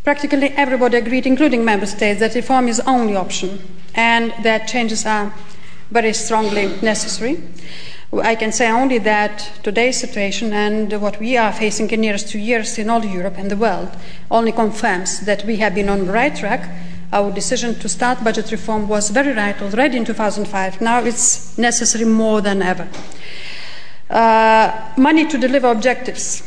Practically 0.04 0.48
everybody 0.56 0.96
agreed, 0.96 1.26
including 1.26 1.64
member 1.64 1.86
states, 1.86 2.18
that 2.18 2.34
reform 2.34 2.66
is 2.66 2.78
the 2.78 2.88
only 2.88 3.14
option 3.14 3.60
and 3.94 4.34
that 4.42 4.66
changes 4.66 5.06
are 5.06 5.32
very 5.92 6.12
strongly 6.12 6.66
necessary. 6.82 7.40
I 8.12 8.34
can 8.34 8.50
say 8.50 8.68
only 8.68 8.98
that 8.98 9.60
today's 9.62 10.00
situation 10.00 10.52
and 10.52 11.00
what 11.00 11.20
we 11.20 11.36
are 11.36 11.52
facing 11.52 11.84
in 11.84 11.90
the 11.90 11.96
nearest 11.98 12.30
two 12.30 12.40
years 12.40 12.78
in 12.78 12.90
all 12.90 13.04
Europe 13.04 13.38
and 13.38 13.48
the 13.48 13.56
world 13.56 13.90
only 14.28 14.50
confirms 14.50 15.20
that 15.20 15.44
we 15.44 15.56
have 15.58 15.74
been 15.76 15.88
on 15.88 16.06
the 16.06 16.12
right 16.12 16.34
track. 16.34 16.68
Our 17.12 17.30
decision 17.30 17.76
to 17.76 17.88
start 17.88 18.24
budget 18.24 18.50
reform 18.50 18.88
was 18.88 19.10
very 19.10 19.32
right 19.32 19.60
already 19.62 19.98
in 19.98 20.04
2005. 20.04 20.80
Now 20.80 20.98
it's 21.04 21.56
necessary 21.56 22.06
more 22.06 22.40
than 22.40 22.60
ever. 22.60 22.88
Uh, 24.10 24.92
money 24.96 25.28
to 25.28 25.38
deliver 25.38 25.70
objectives. 25.70 26.42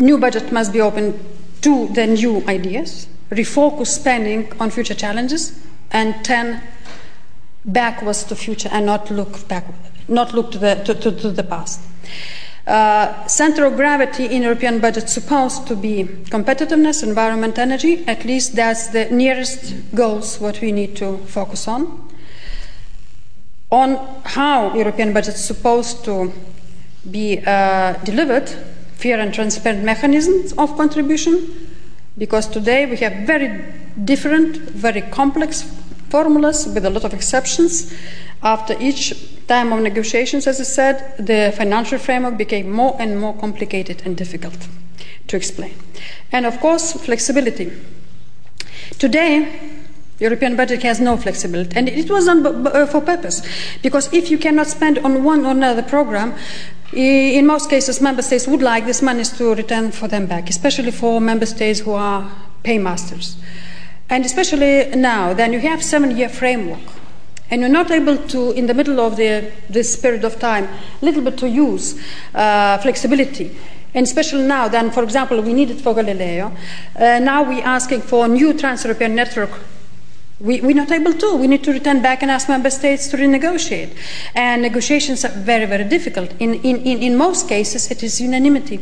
New 0.00 0.18
budget 0.18 0.50
must 0.50 0.72
be 0.72 0.80
open 0.80 1.39
to 1.62 1.88
the 1.88 2.06
new 2.06 2.42
ideas, 2.48 3.06
refocus 3.30 3.88
spending 3.88 4.52
on 4.60 4.70
future 4.70 4.94
challenges, 4.94 5.58
and 5.90 6.24
10 6.24 6.62
backwards 7.64 8.24
to 8.24 8.36
future 8.36 8.68
and 8.72 8.86
not 8.86 9.10
look 9.10 9.46
back, 9.48 9.66
not 10.08 10.34
look 10.34 10.50
to 10.52 10.58
the, 10.58 10.74
to, 10.76 10.94
to, 10.94 11.12
to 11.12 11.30
the 11.30 11.42
past. 11.42 11.80
Uh, 12.66 13.26
center 13.26 13.64
of 13.64 13.74
gravity 13.74 14.26
in 14.26 14.42
European 14.42 14.78
budget 14.80 15.08
supposed 15.08 15.66
to 15.66 15.74
be 15.74 16.04
competitiveness, 16.04 17.02
environment, 17.02 17.58
energy. 17.58 18.04
At 18.06 18.24
least 18.24 18.54
that's 18.54 18.88
the 18.88 19.06
nearest 19.06 19.74
goals 19.94 20.38
what 20.38 20.60
we 20.60 20.70
need 20.70 20.94
to 20.96 21.18
focus 21.26 21.66
on. 21.66 22.08
On 23.70 24.20
how 24.24 24.74
European 24.74 25.12
budget 25.12 25.36
supposed 25.36 26.04
to 26.04 26.32
be 27.10 27.42
uh, 27.44 27.94
delivered, 28.04 28.52
fair 29.00 29.18
and 29.18 29.32
transparent 29.32 29.82
mechanisms 29.82 30.52
of 30.52 30.76
contribution, 30.76 31.34
because 32.18 32.46
today 32.46 32.86
we 32.86 32.96
have 32.98 33.26
very 33.26 33.64
different, 34.04 34.56
very 34.56 35.00
complex 35.00 35.62
formulas 36.10 36.66
with 36.66 36.84
a 36.84 36.90
lot 36.90 37.04
of 37.04 37.14
exceptions. 37.14 37.92
After 38.42 38.74
each 38.80 39.14
time 39.46 39.72
of 39.72 39.80
negotiations, 39.80 40.46
as 40.46 40.60
I 40.60 40.64
said, 40.64 41.16
the 41.18 41.52
financial 41.56 41.98
framework 41.98 42.36
became 42.36 42.70
more 42.70 42.96
and 42.98 43.20
more 43.20 43.34
complicated 43.34 44.02
and 44.04 44.16
difficult 44.16 44.68
to 45.28 45.36
explain. 45.36 45.74
And 46.32 46.46
of 46.46 46.60
course, 46.60 46.92
flexibility. 46.92 47.72
Today, 48.98 49.78
European 50.18 50.56
budget 50.56 50.82
has 50.82 51.00
no 51.00 51.16
flexibility, 51.16 51.76
and 51.76 51.88
it 51.88 52.10
was 52.10 52.26
done 52.26 52.66
uh, 52.66 52.86
for 52.86 53.00
purpose. 53.00 53.42
Because 53.82 54.12
if 54.12 54.30
you 54.30 54.38
cannot 54.38 54.66
spend 54.66 54.98
on 54.98 55.24
one 55.24 55.46
or 55.46 55.52
another 55.52 55.82
program, 55.82 56.34
in 56.92 57.46
most 57.46 57.70
cases, 57.70 58.00
member 58.00 58.22
states 58.22 58.46
would 58.48 58.62
like 58.62 58.86
these 58.86 59.02
monies 59.02 59.30
to 59.38 59.54
return 59.54 59.92
for 59.92 60.08
them 60.08 60.26
back, 60.26 60.48
especially 60.50 60.90
for 60.90 61.20
member 61.20 61.46
states 61.46 61.80
who 61.80 61.92
are 61.92 62.30
paymasters. 62.62 63.36
And 64.08 64.24
especially 64.24 64.90
now, 64.96 65.32
then 65.34 65.52
you 65.52 65.60
have 65.60 65.82
seven-year 65.82 66.28
framework, 66.28 66.80
and 67.50 67.60
you're 67.60 67.70
not 67.70 67.90
able 67.90 68.16
to, 68.16 68.50
in 68.52 68.66
the 68.66 68.74
middle 68.74 69.00
of 69.00 69.16
the, 69.16 69.52
this 69.68 69.96
period 69.96 70.24
of 70.24 70.40
time, 70.40 70.64
a 71.00 71.04
little 71.04 71.22
bit 71.22 71.38
to 71.38 71.48
use 71.48 72.00
uh, 72.34 72.78
flexibility. 72.78 73.56
And 73.94 74.04
especially 74.04 74.46
now, 74.46 74.68
then, 74.68 74.90
for 74.90 75.02
example, 75.02 75.40
we 75.40 75.52
need 75.52 75.70
it 75.70 75.80
for 75.80 75.94
Galileo. 75.94 76.52
Uh, 76.96 77.18
now 77.18 77.42
we're 77.42 77.64
asking 77.64 78.02
for 78.02 78.24
a 78.24 78.28
new 78.28 78.52
trans-European 78.52 79.14
network 79.14 79.50
we're 80.40 80.74
not 80.74 80.90
able 80.90 81.12
to. 81.12 81.36
We 81.36 81.46
need 81.46 81.62
to 81.64 81.72
return 81.72 82.00
back 82.00 82.22
and 82.22 82.30
ask 82.30 82.48
member 82.48 82.70
states 82.70 83.08
to 83.08 83.16
renegotiate. 83.16 83.94
And 84.34 84.62
negotiations 84.62 85.24
are 85.24 85.28
very, 85.28 85.66
very 85.66 85.84
difficult. 85.84 86.32
In, 86.40 86.54
in, 86.54 86.78
in, 86.78 87.16
most 87.16 87.48
cases, 87.48 87.90
it 87.90 88.02
is 88.02 88.20
unanimity. 88.20 88.80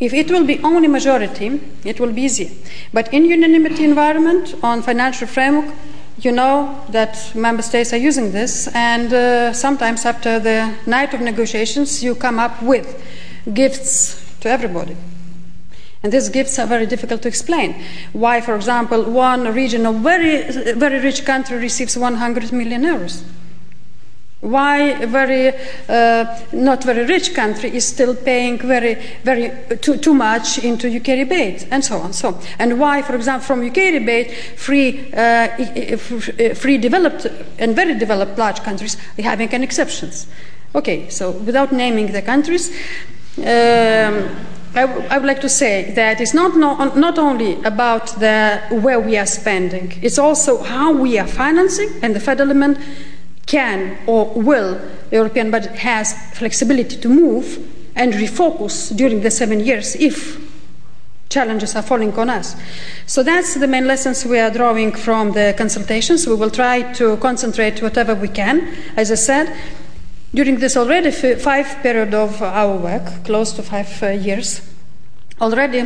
If 0.00 0.12
it 0.12 0.30
will 0.30 0.44
be 0.44 0.58
only 0.64 0.88
majority, 0.88 1.60
it 1.84 2.00
will 2.00 2.12
be 2.12 2.22
easier. 2.22 2.50
But 2.92 3.14
in 3.14 3.24
unanimity 3.24 3.84
environment 3.84 4.54
on 4.62 4.82
financial 4.82 5.28
framework, 5.28 5.72
you 6.18 6.32
know 6.32 6.84
that 6.90 7.32
member 7.34 7.62
states 7.62 7.92
are 7.92 7.96
using 7.96 8.32
this, 8.32 8.68
and 8.68 9.12
uh, 9.12 9.52
sometimes 9.52 10.04
after 10.04 10.38
the 10.38 10.74
night 10.86 11.12
of 11.12 11.20
negotiations, 11.20 12.02
you 12.02 12.14
come 12.14 12.38
up 12.38 12.62
with 12.62 13.02
gifts 13.52 14.38
to 14.40 14.48
everybody. 14.48 14.96
And 16.04 16.12
these 16.12 16.28
gifts 16.28 16.58
are 16.58 16.66
very 16.66 16.84
difficult 16.84 17.22
to 17.22 17.28
explain. 17.28 17.82
Why, 18.12 18.42
for 18.42 18.54
example, 18.54 19.04
one 19.04 19.54
region 19.54 19.86
of 19.86 19.96
very, 19.96 20.42
very 20.74 21.00
rich 21.00 21.24
country 21.24 21.56
receives 21.56 21.96
100 21.96 22.52
million 22.52 22.82
euros? 22.82 23.22
Why 24.42 24.76
a 25.00 25.06
very 25.06 25.54
uh, 25.88 26.38
not 26.52 26.84
very 26.84 27.06
rich 27.06 27.34
country 27.34 27.74
is 27.74 27.86
still 27.86 28.14
paying 28.14 28.58
very 28.58 28.96
very 29.22 29.50
too, 29.78 29.96
too 29.96 30.12
much 30.12 30.58
into 30.58 30.94
UK 30.94 31.06
rebate 31.06 31.66
and 31.70 31.82
so 31.82 31.96
on 31.96 32.12
so 32.12 32.38
and 32.58 32.78
why 32.78 33.00
for 33.00 33.14
example 33.14 33.46
from 33.46 33.66
UK 33.66 33.76
rebate 33.96 34.30
free 34.56 35.10
uh, 35.14 35.48
free 36.54 36.76
developed 36.76 37.26
and 37.58 37.74
very 37.74 37.94
developed 37.94 38.36
large 38.36 38.62
countries 38.62 38.98
are 39.18 39.22
having 39.22 39.48
an 39.54 39.62
exceptions 39.62 40.26
okay 40.74 41.08
so 41.08 41.30
without 41.30 41.72
naming 41.72 42.12
the 42.12 42.20
countries 42.20 42.68
um, 43.38 44.28
I, 44.74 45.18
would 45.18 45.26
like 45.26 45.40
to 45.42 45.48
say 45.48 45.92
that 45.92 46.20
it's 46.20 46.34
not, 46.34 46.56
no, 46.56 46.74
not 46.94 47.18
only 47.18 47.62
about 47.62 48.08
the, 48.18 48.60
where 48.70 48.98
we 48.98 49.16
are 49.16 49.26
spending, 49.26 49.98
it's 50.02 50.18
also 50.18 50.62
how 50.62 50.92
we 50.92 51.18
are 51.18 51.26
financing, 51.26 51.90
and 52.02 52.14
the 52.14 52.20
federal 52.20 52.50
element 52.50 52.78
can 53.46 53.96
or 54.06 54.26
will, 54.34 54.74
the 55.10 55.16
European 55.16 55.50
budget 55.50 55.76
has 55.76 56.12
flexibility 56.36 56.96
to 56.96 57.08
move 57.08 57.58
and 57.94 58.14
refocus 58.14 58.96
during 58.96 59.20
the 59.20 59.30
seven 59.30 59.60
years 59.60 59.94
if 59.96 60.42
challenges 61.28 61.76
are 61.76 61.82
falling 61.82 62.12
on 62.18 62.30
us. 62.30 62.56
So 63.06 63.22
that's 63.22 63.54
the 63.54 63.68
main 63.68 63.86
lessons 63.86 64.24
we 64.24 64.38
are 64.38 64.50
drawing 64.50 64.92
from 64.92 65.32
the 65.32 65.54
consultations. 65.56 66.26
We 66.26 66.34
will 66.34 66.50
try 66.50 66.92
to 66.94 67.16
concentrate 67.18 67.80
whatever 67.82 68.14
we 68.14 68.28
can, 68.28 68.74
as 68.96 69.12
I 69.12 69.16
said 69.16 69.56
during 70.34 70.58
this 70.58 70.76
already 70.76 71.10
five 71.10 71.82
period 71.82 72.12
of 72.12 72.42
our 72.42 72.76
work, 72.76 73.24
close 73.24 73.52
to 73.52 73.62
five 73.62 74.02
uh, 74.02 74.08
years, 74.08 74.60
already 75.40 75.80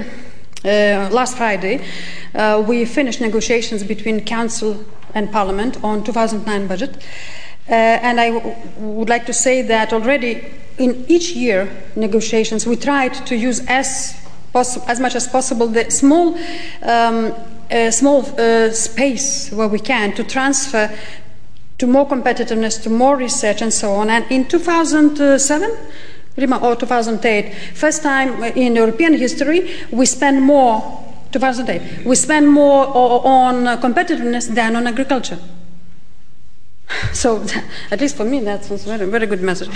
uh, 0.65 1.09
last 1.13 1.37
Friday, 1.37 1.85
uh, 2.35 2.65
we 2.67 2.85
finished 2.85 3.21
negotiations 3.21 3.85
between 3.85 4.25
Council 4.25 4.85
and 5.15 5.31
Parliament 5.31 5.83
on 5.85 6.03
2009 6.03 6.67
budget. 6.67 6.97
Uh, 7.69 7.73
and 7.73 8.19
I 8.19 8.31
would 8.79 9.11
like 9.11 9.27
to 9.27 9.33
say 9.35 9.63
that 9.63 9.93
already 9.93 10.43
in 10.79 11.05
each 11.09 11.33
year 11.33 11.69
negotiations, 11.95 12.67
we 12.67 12.77
tried 12.77 13.15
to 13.27 13.37
use 13.37 13.61
as, 13.67 14.17
as 14.55 15.01
much 15.01 15.15
as 15.15 15.29
possible 15.29 15.67
the 15.67 15.91
small, 15.91 16.39
um, 16.83 17.35
uh, 17.71 17.91
small 17.91 18.25
uh, 18.41 18.71
space 18.71 19.53
where 19.53 19.69
we 19.69 19.79
can 19.79 20.13
to 20.15 20.25
transfer 20.25 20.91
to 21.79 21.87
more 21.87 22.07
competitiveness, 22.07 22.83
to 22.83 22.91
more 22.91 23.17
research, 23.17 23.63
and 23.63 23.73
so 23.73 23.93
on. 23.93 24.11
And 24.11 24.25
in 24.31 24.47
2007, 24.47 25.71
or 26.63 26.77
2008, 26.77 27.55
first 27.75 28.03
time 28.03 28.43
in 28.43 28.77
European 28.77 29.15
history, 29.15 29.75
we 29.91 30.07
spend 30.07 30.43
more. 30.43 31.05
2008, 31.33 32.07
we 32.07 32.15
spend 32.17 32.49
more 32.49 32.87
on 32.87 33.65
competitiveness 33.81 34.49
than 34.55 34.77
on 34.77 34.87
agriculture. 34.87 35.39
So, 37.13 37.45
at 37.91 38.01
least 38.01 38.17
for 38.17 38.25
me, 38.25 38.41
that 38.41 38.69
was 38.71 38.85
very, 38.85 39.07
very 39.07 39.27
good 39.27 39.43
message. 39.43 39.71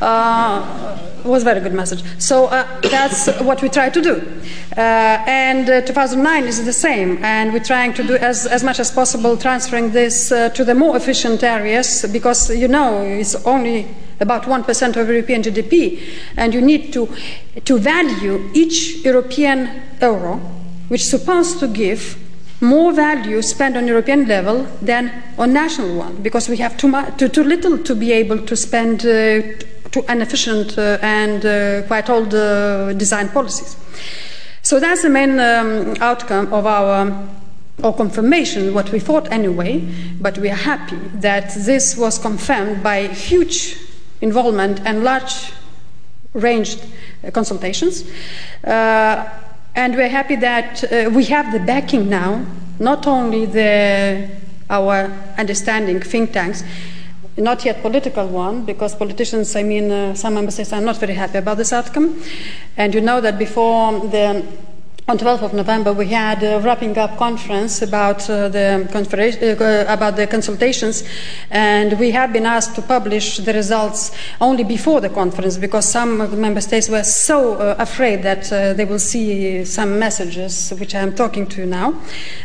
Uh, 0.00 0.98
was 1.26 1.42
very 1.42 1.60
good 1.60 1.74
message. 1.74 2.02
So 2.18 2.46
uh, 2.46 2.80
that's 2.80 3.26
what 3.40 3.62
we 3.62 3.68
try 3.68 3.90
to 3.90 4.00
do. 4.00 4.42
Uh, 4.76 4.80
and 4.80 5.68
uh, 5.68 5.80
2009 5.82 6.44
is 6.44 6.64
the 6.64 6.72
same, 6.72 7.22
and 7.24 7.52
we're 7.52 7.64
trying 7.64 7.92
to 7.94 8.02
do 8.04 8.16
as, 8.16 8.46
as 8.46 8.62
much 8.62 8.78
as 8.78 8.90
possible 8.90 9.36
transferring 9.36 9.90
this 9.92 10.32
uh, 10.32 10.48
to 10.50 10.64
the 10.64 10.74
more 10.74 10.96
efficient 10.96 11.42
areas 11.42 12.04
because 12.12 12.50
you 12.54 12.68
know 12.68 13.02
it's 13.02 13.34
only 13.46 13.86
about 14.20 14.44
1% 14.44 14.96
of 14.96 15.08
European 15.08 15.42
GDP, 15.42 16.00
and 16.36 16.54
you 16.54 16.60
need 16.60 16.92
to, 16.92 17.08
to 17.64 17.78
value 17.78 18.50
each 18.54 19.04
European 19.04 19.82
euro, 20.00 20.36
which 20.88 21.02
is 21.02 21.10
supposed 21.10 21.58
to 21.58 21.68
give 21.68 22.16
more 22.60 22.92
value 22.92 23.42
spent 23.42 23.76
on 23.76 23.86
European 23.86 24.26
level 24.26 24.66
than 24.80 25.10
on 25.38 25.52
national 25.52 25.96
one, 25.96 26.22
because 26.22 26.48
we 26.48 26.56
have 26.56 26.76
too, 26.76 26.88
much, 26.88 27.16
too, 27.18 27.28
too 27.28 27.44
little 27.44 27.78
to 27.78 27.94
be 27.94 28.12
able 28.12 28.38
to 28.38 28.56
spend 28.56 29.00
uh, 29.00 29.42
to 29.90 30.04
inefficient 30.08 30.78
uh, 30.78 30.98
and 31.02 31.44
uh, 31.44 31.82
quite 31.86 32.10
old 32.10 32.34
uh, 32.34 32.92
design 32.94 33.28
policies. 33.28 33.76
So 34.62 34.80
that's 34.80 35.02
the 35.02 35.10
main 35.10 35.38
um, 35.38 35.94
outcome 36.00 36.52
of 36.52 36.66
our 36.66 37.28
or 37.82 37.94
confirmation, 37.94 38.72
what 38.72 38.90
we 38.90 38.98
thought 38.98 39.30
anyway, 39.30 39.86
but 40.20 40.38
we 40.38 40.48
are 40.48 40.54
happy 40.56 40.96
that 41.14 41.54
this 41.54 41.96
was 41.96 42.18
confirmed 42.18 42.82
by 42.82 43.06
huge 43.06 43.76
involvement 44.22 44.80
and 44.86 45.04
large 45.04 45.52
ranged 46.32 46.82
consultations. 47.32 48.04
And 49.76 49.94
we're 49.94 50.08
happy 50.08 50.36
that 50.36 50.90
uh, 50.90 51.10
we 51.10 51.26
have 51.26 51.52
the 51.52 51.60
backing 51.60 52.08
now, 52.08 52.46
not 52.78 53.06
only 53.06 53.44
the, 53.44 54.26
our 54.70 55.12
understanding 55.36 56.00
think 56.00 56.32
tanks, 56.32 56.64
not 57.36 57.62
yet 57.62 57.82
political 57.82 58.26
one, 58.26 58.64
because 58.64 58.94
politicians, 58.94 59.54
I 59.54 59.62
mean, 59.62 59.90
uh, 59.90 60.14
some 60.14 60.32
member 60.32 60.50
are 60.72 60.80
not 60.80 60.96
very 60.96 61.12
happy 61.12 61.36
about 61.36 61.58
this 61.58 61.74
outcome. 61.74 62.22
And 62.78 62.94
you 62.94 63.02
know 63.02 63.20
that 63.20 63.38
before 63.38 64.00
the 64.08 64.46
on 65.08 65.16
12th 65.16 65.42
of 65.42 65.54
November, 65.54 65.92
we 65.92 66.08
had 66.08 66.42
a 66.42 66.58
wrapping 66.58 66.98
up 66.98 67.16
conference 67.16 67.80
about 67.80 68.28
uh, 68.28 68.48
the 68.48 68.88
uh, 68.92 69.92
about 69.92 70.16
the 70.16 70.26
consultations, 70.26 71.04
and 71.48 71.96
we 72.00 72.10
have 72.10 72.32
been 72.32 72.44
asked 72.44 72.74
to 72.74 72.82
publish 72.82 73.36
the 73.36 73.52
results 73.52 74.10
only 74.40 74.64
before 74.64 75.00
the 75.00 75.08
conference 75.08 75.58
because 75.58 75.84
some 75.84 76.40
member 76.40 76.60
states 76.60 76.88
were 76.88 77.04
so 77.04 77.54
uh, 77.54 77.76
afraid 77.78 78.24
that 78.24 78.52
uh, 78.52 78.72
they 78.72 78.84
will 78.84 78.98
see 78.98 79.64
some 79.64 79.96
messages 79.96 80.72
which 80.80 80.92
I 80.92 81.02
am 81.02 81.14
talking 81.14 81.46
to 81.50 81.60
you 81.60 81.66
now. 81.66 81.94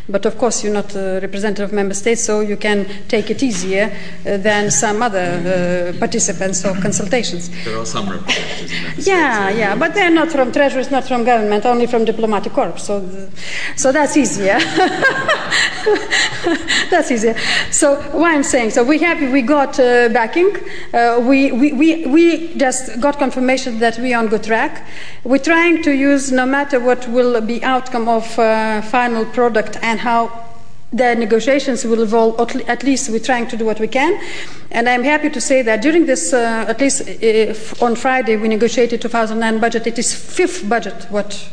But 0.08 0.28
of 0.28 0.38
course, 0.38 0.64
you're 0.64 0.74
not 0.74 0.94
a 0.96 1.20
representative 1.20 1.70
of 1.70 1.74
member 1.74 1.96
states, 1.96 2.24
so 2.24 2.42
you 2.42 2.58
can 2.58 2.86
take 3.08 3.32
it 3.32 3.42
easier 3.42 3.92
uh, 4.28 4.38
than 4.38 4.70
some 4.70 5.02
other 5.02 5.18
uh, 5.18 5.98
participants 5.98 6.64
of 6.64 6.80
consultations. 6.80 7.50
There 7.66 7.80
are 7.80 7.88
some 7.88 8.08
representatives. 8.08 9.08
yeah, 9.08 9.50
yeah, 9.50 9.76
but 9.76 9.96
they're 9.96 10.12
not 10.12 10.32
from 10.32 10.52
treasuries, 10.52 10.92
not 10.92 11.06
from 11.06 11.24
government, 11.24 11.66
only 11.66 11.88
from 11.88 12.06
diplomatic 12.06 12.51
corps. 12.52 12.78
So, 12.78 13.30
so 13.76 13.92
that's 13.92 14.18
easier. 14.18 14.60
that's 16.90 17.12
easier. 17.12 17.36
So 17.72 18.02
what 18.12 18.34
I'm 18.34 18.44
saying, 18.44 18.72
so 18.72 18.84
we 18.84 19.00
happy 19.00 19.28
we 19.28 19.42
got 19.42 19.80
uh, 19.80 20.10
backing. 20.10 20.56
Uh, 20.94 21.20
we, 21.22 21.52
we, 21.52 21.74
we, 21.74 22.06
we 22.06 22.54
just 22.56 23.00
got 23.00 23.18
confirmation 23.18 23.80
that 23.80 23.98
we're 23.98 24.18
on 24.18 24.28
good 24.28 24.44
track. 24.44 24.86
We're 25.24 25.40
trying 25.40 25.84
to 25.84 25.92
use, 25.92 26.32
no 26.32 26.46
matter 26.46 26.80
what 26.80 27.08
will 27.08 27.42
be 27.42 27.64
outcome 27.64 28.08
of 28.08 28.38
uh, 28.38 28.82
final 28.82 29.26
product 29.26 29.78
and 29.82 30.00
how 30.00 30.50
the 30.94 31.16
negotiations 31.16 31.86
will 31.86 32.02
evolve, 32.02 32.38
at 32.68 32.84
least 32.84 33.10
we're 33.10 33.20
trying 33.20 33.48
to 33.48 33.58
do 33.58 33.66
what 33.66 33.80
we 33.80 33.88
can. 33.88 34.22
And 34.72 34.90
I'm 34.90 35.04
happy 35.04 35.30
to 35.30 35.40
say 35.40 35.62
that 35.62 35.82
during 35.82 36.06
this, 36.06 36.34
uh, 36.34 36.66
at 36.68 36.82
least 36.82 37.02
uh, 37.02 37.86
on 37.86 37.96
Friday, 37.96 38.36
we 38.36 38.50
negotiated 38.50 39.02
2009 39.02 39.60
budget. 39.60 39.88
It 39.88 40.00
is 40.00 40.14
fifth 40.14 40.68
budget 40.68 41.08
what 41.10 41.50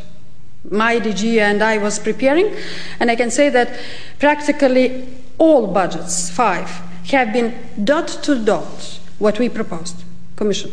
my 0.71 0.99
DG 0.99 1.39
and 1.39 1.63
I 1.63 1.77
was 1.77 1.99
preparing. 1.99 2.53
And 2.99 3.09
I 3.09 3.15
can 3.15 3.31
say 3.31 3.49
that 3.49 3.79
practically 4.19 5.07
all 5.37 5.67
budgets, 5.67 6.29
five, 6.29 6.69
have 7.11 7.33
been 7.33 7.53
dot 7.83 8.07
to 8.23 8.43
dot 8.43 8.99
what 9.17 9.39
we 9.39 9.49
proposed, 9.49 10.03
Commission. 10.35 10.71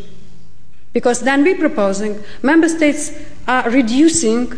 Because 0.93 1.21
then 1.21 1.43
we're 1.43 1.57
proposing, 1.57 2.23
member 2.41 2.69
states 2.69 3.11
are 3.47 3.69
reducing, 3.69 4.53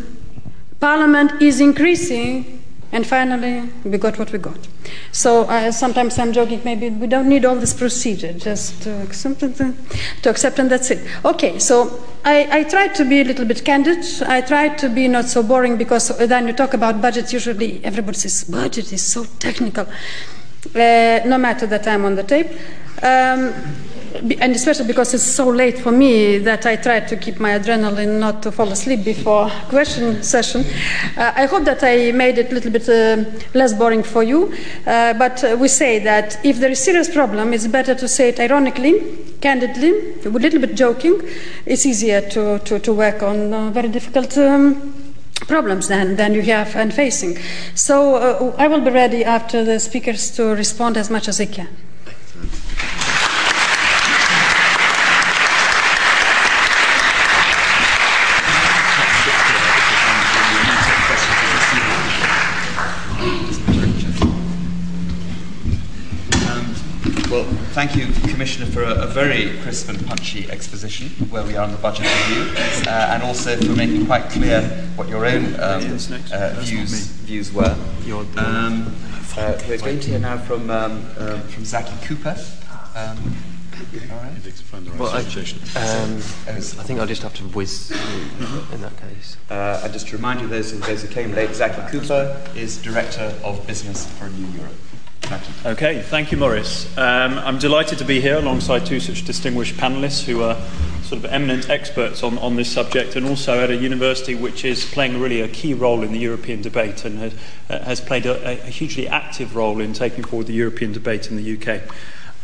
Parliament 0.78 1.42
is 1.42 1.60
increasing, 1.60 2.59
And 2.92 3.06
finally, 3.06 3.68
we 3.84 3.98
got 3.98 4.18
what 4.18 4.32
we 4.32 4.38
got. 4.38 4.58
So 5.12 5.44
uh, 5.44 5.70
sometimes 5.70 6.18
I'm 6.18 6.32
joking, 6.32 6.60
maybe 6.64 6.90
we 6.90 7.06
don't 7.06 7.28
need 7.28 7.44
all 7.44 7.54
this 7.54 7.72
procedure, 7.72 8.32
just 8.32 8.82
to 8.82 9.02
accept, 9.02 9.40
to 9.40 10.30
accept 10.30 10.58
and 10.58 10.70
that's 10.70 10.90
it. 10.90 11.06
Okay, 11.24 11.58
so 11.60 12.02
I, 12.24 12.48
I 12.50 12.64
tried 12.64 12.96
to 12.96 13.04
be 13.04 13.20
a 13.20 13.24
little 13.24 13.44
bit 13.44 13.64
candid. 13.64 14.04
I 14.22 14.40
tried 14.40 14.76
to 14.78 14.88
be 14.88 15.06
not 15.06 15.26
so 15.26 15.42
boring 15.42 15.76
because 15.76 16.08
then 16.18 16.48
you 16.48 16.52
talk 16.52 16.74
about 16.74 17.00
budget, 17.00 17.32
usually 17.32 17.84
everybody 17.84 18.18
says, 18.18 18.44
budget 18.44 18.92
is 18.92 19.02
so 19.02 19.24
technical. 19.38 19.86
Uh, 20.74 21.20
no 21.24 21.38
matter 21.38 21.66
that 21.66 21.86
I'm 21.86 22.04
on 22.04 22.16
the 22.16 22.22
tape. 22.22 22.50
Um, 23.02 23.54
and 24.14 24.54
especially 24.54 24.86
because 24.86 25.14
it's 25.14 25.22
so 25.22 25.48
late 25.48 25.78
for 25.78 25.92
me 25.92 26.38
that 26.38 26.66
I 26.66 26.76
try 26.76 27.00
to 27.00 27.16
keep 27.16 27.38
my 27.38 27.50
adrenaline 27.50 28.18
not 28.18 28.42
to 28.42 28.52
fall 28.52 28.68
asleep 28.68 29.04
before 29.04 29.50
question 29.68 30.22
session. 30.22 30.64
Uh, 31.16 31.32
I 31.36 31.46
hope 31.46 31.64
that 31.64 31.82
I 31.82 32.12
made 32.12 32.38
it 32.38 32.50
a 32.50 32.54
little 32.54 32.70
bit 32.70 32.88
uh, 32.88 33.24
less 33.54 33.72
boring 33.72 34.02
for 34.02 34.22
you. 34.22 34.52
Uh, 34.86 35.14
but 35.14 35.44
we 35.58 35.68
say 35.68 35.98
that 36.00 36.44
if 36.44 36.58
there 36.58 36.70
is 36.70 36.80
a 36.80 36.82
serious 36.82 37.08
problem, 37.08 37.52
it's 37.52 37.66
better 37.66 37.94
to 37.94 38.08
say 38.08 38.30
it 38.30 38.40
ironically, 38.40 39.00
candidly, 39.40 39.92
with 40.24 40.36
a 40.36 40.40
little 40.40 40.60
bit 40.60 40.74
joking. 40.74 41.20
It's 41.66 41.86
easier 41.86 42.20
to, 42.30 42.58
to, 42.60 42.78
to 42.80 42.92
work 42.92 43.22
on 43.22 43.52
uh, 43.54 43.70
very 43.70 43.88
difficult. 43.88 44.36
Um, 44.36 44.94
problems 45.46 45.88
than, 45.88 46.16
than 46.16 46.34
you 46.34 46.42
have 46.42 46.76
and 46.76 46.92
facing. 46.92 47.36
So 47.74 48.16
uh, 48.16 48.54
I 48.58 48.68
will 48.68 48.82
be 48.82 48.90
ready 48.90 49.24
after 49.24 49.64
the 49.64 49.80
speakers 49.80 50.30
to 50.36 50.54
respond 50.54 50.98
as 50.98 51.10
much 51.10 51.28
as 51.28 51.40
I 51.40 51.46
can. 51.46 51.68
Well, 67.30 67.46
thank 67.86 67.96
you, 67.96 68.12
Commissioner, 68.28 68.66
for 68.66 68.82
a, 68.82 69.04
a, 69.04 69.06
very 69.06 69.56
crisp 69.62 69.88
and 69.88 70.06
punchy 70.06 70.50
exposition 70.50 71.08
where 71.30 71.42
we 71.42 71.56
are 71.56 71.64
on 71.64 71.72
the 71.72 71.78
budget 71.78 72.04
review, 72.04 72.42
uh, 72.86 73.08
and 73.12 73.22
also 73.22 73.56
for 73.56 73.74
making 73.74 74.04
quite 74.04 74.28
clear 74.28 74.60
what 74.96 75.08
your 75.08 75.24
own 75.24 75.46
um, 75.54 75.98
uh, 76.30 76.60
views 76.60 77.06
views 77.24 77.50
were. 77.54 77.74
Um, 78.36 78.94
uh, 79.34 79.58
we're 79.66 79.78
going 79.78 79.98
to 79.98 80.10
hear 80.10 80.18
now 80.18 80.36
from 80.36 80.68
um, 80.68 81.06
um 81.16 81.40
from 81.48 81.64
Zaki 81.64 81.96
Cooper. 82.06 82.36
Um, 82.94 83.34
well, 84.98 85.08
I, 85.08 85.20
um, 85.20 86.16
I, 86.46 86.84
think 86.84 87.00
I'll 87.00 87.06
just 87.06 87.22
have 87.22 87.34
to 87.36 87.44
whiz 87.44 87.90
in 88.72 88.82
that 88.82 88.94
case. 88.98 89.38
Uh, 89.48 89.80
and 89.82 89.90
just 89.90 90.08
to 90.08 90.16
remind 90.16 90.42
you, 90.42 90.48
those, 90.48 90.78
those 90.80 91.00
who 91.00 91.08
came 91.08 91.32
late, 91.34 91.54
Zaki 91.54 91.80
Cooper 91.90 92.38
is 92.54 92.76
Director 92.82 93.34
of 93.42 93.66
Business 93.66 94.06
for 94.18 94.28
New 94.28 94.46
Europe. 94.58 94.74
Okay, 95.64 96.02
thank 96.02 96.32
you, 96.32 96.38
Maurice. 96.38 96.86
Um, 96.98 97.38
I'm 97.38 97.58
delighted 97.58 97.98
to 97.98 98.04
be 98.04 98.20
here 98.20 98.38
alongside 98.38 98.84
two 98.86 98.98
such 98.98 99.24
distinguished 99.24 99.76
panelists 99.76 100.24
who 100.24 100.42
are 100.42 100.56
sort 101.02 101.24
of 101.24 101.30
eminent 101.32 101.68
experts 101.68 102.22
on, 102.22 102.38
on 102.38 102.56
this 102.56 102.70
subject 102.70 103.16
and 103.16 103.26
also 103.26 103.60
at 103.60 103.70
a 103.70 103.76
university 103.76 104.34
which 104.34 104.64
is 104.64 104.84
playing 104.84 105.20
really 105.20 105.40
a 105.40 105.48
key 105.48 105.74
role 105.74 106.02
in 106.02 106.12
the 106.12 106.18
European 106.18 106.62
debate 106.62 107.04
and 107.04 107.18
has, 107.18 107.34
uh, 107.68 107.80
has 107.80 108.00
played 108.00 108.26
a, 108.26 108.52
a, 108.52 108.70
hugely 108.70 109.08
active 109.08 109.56
role 109.56 109.80
in 109.80 109.92
taking 109.92 110.22
forward 110.22 110.46
the 110.46 110.52
European 110.52 110.92
debate 110.92 111.28
in 111.28 111.36
the 111.36 111.56
UK. 111.56 111.82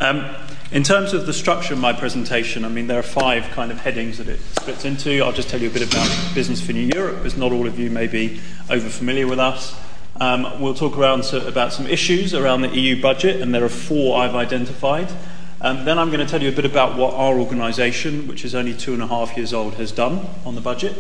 Um, 0.00 0.34
in 0.72 0.82
terms 0.82 1.12
of 1.12 1.26
the 1.26 1.32
structure 1.32 1.74
of 1.74 1.80
my 1.80 1.92
presentation, 1.92 2.64
I 2.64 2.68
mean, 2.68 2.88
there 2.88 2.98
are 2.98 3.04
five 3.04 3.44
kind 3.50 3.70
of 3.70 3.78
headings 3.78 4.18
that 4.18 4.28
it 4.28 4.40
splits 4.60 4.84
into. 4.84 5.22
I'll 5.22 5.32
just 5.32 5.48
tell 5.48 5.60
you 5.60 5.70
a 5.70 5.72
bit 5.72 5.88
about 5.88 6.10
Business 6.34 6.60
for 6.60 6.72
New 6.72 6.90
Europe, 6.92 7.24
as 7.24 7.36
not 7.36 7.52
all 7.52 7.66
of 7.66 7.78
you 7.78 7.88
may 7.88 8.08
be 8.08 8.40
over 8.68 8.88
familiar 8.88 9.28
with 9.28 9.38
us. 9.38 9.74
Um, 10.20 10.60
we'll 10.60 10.74
talk 10.74 10.96
around 10.96 11.24
so, 11.24 11.46
about 11.46 11.72
some 11.72 11.86
issues 11.86 12.32
around 12.32 12.62
the 12.62 12.68
EU 12.68 13.00
budget, 13.00 13.42
and 13.42 13.54
there 13.54 13.64
are 13.64 13.68
four 13.68 14.18
I've 14.18 14.34
identified. 14.34 15.12
Um, 15.60 15.84
then 15.84 15.98
I'm 15.98 16.08
going 16.08 16.20
to 16.20 16.26
tell 16.26 16.42
you 16.42 16.48
a 16.48 16.52
bit 16.52 16.64
about 16.64 16.96
what 16.96 17.14
our 17.14 17.38
organisation, 17.38 18.26
which 18.26 18.44
is 18.44 18.54
only 18.54 18.74
two 18.74 18.94
and 18.94 19.02
a 19.02 19.06
half 19.06 19.36
years 19.36 19.52
old, 19.52 19.74
has 19.74 19.92
done 19.92 20.26
on 20.44 20.54
the 20.54 20.60
budget. 20.60 20.96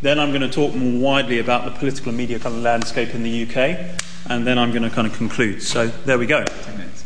Then 0.00 0.18
I'm 0.18 0.30
going 0.30 0.42
to 0.42 0.50
talk 0.50 0.74
more 0.74 1.00
widely 1.00 1.38
about 1.38 1.64
the 1.64 1.70
political 1.70 2.08
and 2.08 2.18
media 2.18 2.38
kind 2.38 2.54
of 2.54 2.62
landscape 2.62 3.14
in 3.14 3.22
the 3.22 3.44
UK, 3.44 3.56
and 4.28 4.46
then 4.46 4.58
I'm 4.58 4.70
going 4.70 4.82
to 4.82 4.90
kind 4.90 5.06
of 5.06 5.14
conclude. 5.14 5.62
So 5.62 5.88
there 5.88 6.18
we 6.18 6.26
go. 6.26 6.44
Ten 6.44 6.78
minutes. 6.78 7.04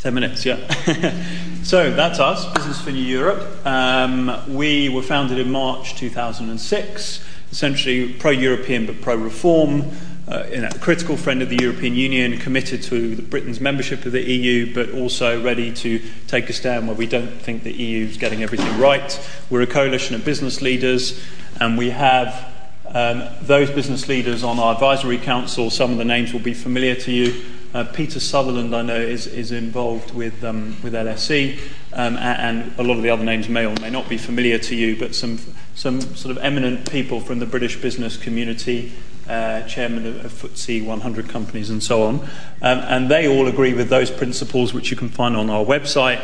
Ten 0.00 0.14
minutes, 0.14 0.44
yeah. 0.44 1.22
so 1.62 1.90
that's 1.90 2.20
us, 2.20 2.52
Business 2.52 2.80
for 2.80 2.90
New 2.90 2.98
Europe. 2.98 3.64
Um, 3.66 4.42
we 4.48 4.88
were 4.88 5.02
founded 5.02 5.38
in 5.38 5.50
March 5.50 5.96
2006, 5.96 7.24
essentially 7.50 8.12
pro-European 8.14 8.86
but 8.86 9.00
pro-reform 9.00 9.90
a 10.28 10.78
critical 10.80 11.16
friend 11.16 11.40
of 11.40 11.48
the 11.48 11.56
European 11.56 11.94
Union, 11.94 12.38
committed 12.38 12.82
to 12.84 13.22
Britain's 13.22 13.60
membership 13.60 14.04
of 14.06 14.12
the 14.12 14.22
EU, 14.22 14.74
but 14.74 14.90
also 14.90 15.42
ready 15.42 15.72
to 15.72 16.00
take 16.26 16.50
a 16.50 16.52
stand 16.52 16.86
where 16.88 16.96
we 16.96 17.06
don't 17.06 17.40
think 17.40 17.62
the 17.62 17.72
EU 17.72 18.06
is 18.06 18.16
getting 18.16 18.42
everything 18.42 18.78
right. 18.78 19.20
We're 19.50 19.62
a 19.62 19.66
coalition 19.66 20.16
of 20.16 20.24
business 20.24 20.60
leaders, 20.60 21.22
and 21.60 21.78
we 21.78 21.90
have 21.90 22.52
um, 22.88 23.28
those 23.42 23.70
business 23.70 24.08
leaders 24.08 24.42
on 24.42 24.58
our 24.58 24.74
advisory 24.74 25.18
council. 25.18 25.70
Some 25.70 25.92
of 25.92 25.98
the 25.98 26.04
names 26.04 26.32
will 26.32 26.40
be 26.40 26.54
familiar 26.54 26.96
to 26.96 27.12
you. 27.12 27.44
Uh, 27.72 27.84
Peter 27.84 28.18
Sutherland, 28.18 28.74
I 28.74 28.82
know, 28.82 28.96
is, 28.96 29.26
is 29.26 29.52
involved 29.52 30.14
with, 30.14 30.42
um, 30.42 30.76
with 30.82 30.94
LSE, 30.94 31.58
um, 31.92 32.16
and, 32.16 32.66
and 32.66 32.78
a 32.78 32.82
lot 32.82 32.96
of 32.96 33.02
the 33.02 33.10
other 33.10 33.24
names 33.24 33.48
may 33.48 33.66
or 33.66 33.74
may 33.80 33.90
not 33.90 34.08
be 34.08 34.16
familiar 34.16 34.58
to 34.58 34.74
you, 34.74 34.98
but 34.98 35.14
some, 35.14 35.38
some 35.74 36.00
sort 36.00 36.36
of 36.36 36.42
eminent 36.42 36.90
people 36.90 37.20
from 37.20 37.38
the 37.38 37.46
British 37.46 37.80
business 37.80 38.16
community 38.16 38.92
uh, 39.28 39.62
chairman 39.62 40.06
of, 40.06 40.24
of 40.24 40.32
FTSE 40.32 40.84
100 40.84 41.28
companies, 41.28 41.70
and 41.70 41.82
so 41.82 42.04
on. 42.04 42.20
Um, 42.62 42.78
and 42.80 43.10
they 43.10 43.28
all 43.28 43.46
agree 43.46 43.74
with 43.74 43.88
those 43.88 44.10
principles, 44.10 44.72
which 44.72 44.90
you 44.90 44.96
can 44.96 45.08
find 45.08 45.36
on 45.36 45.50
our 45.50 45.64
website. 45.64 46.20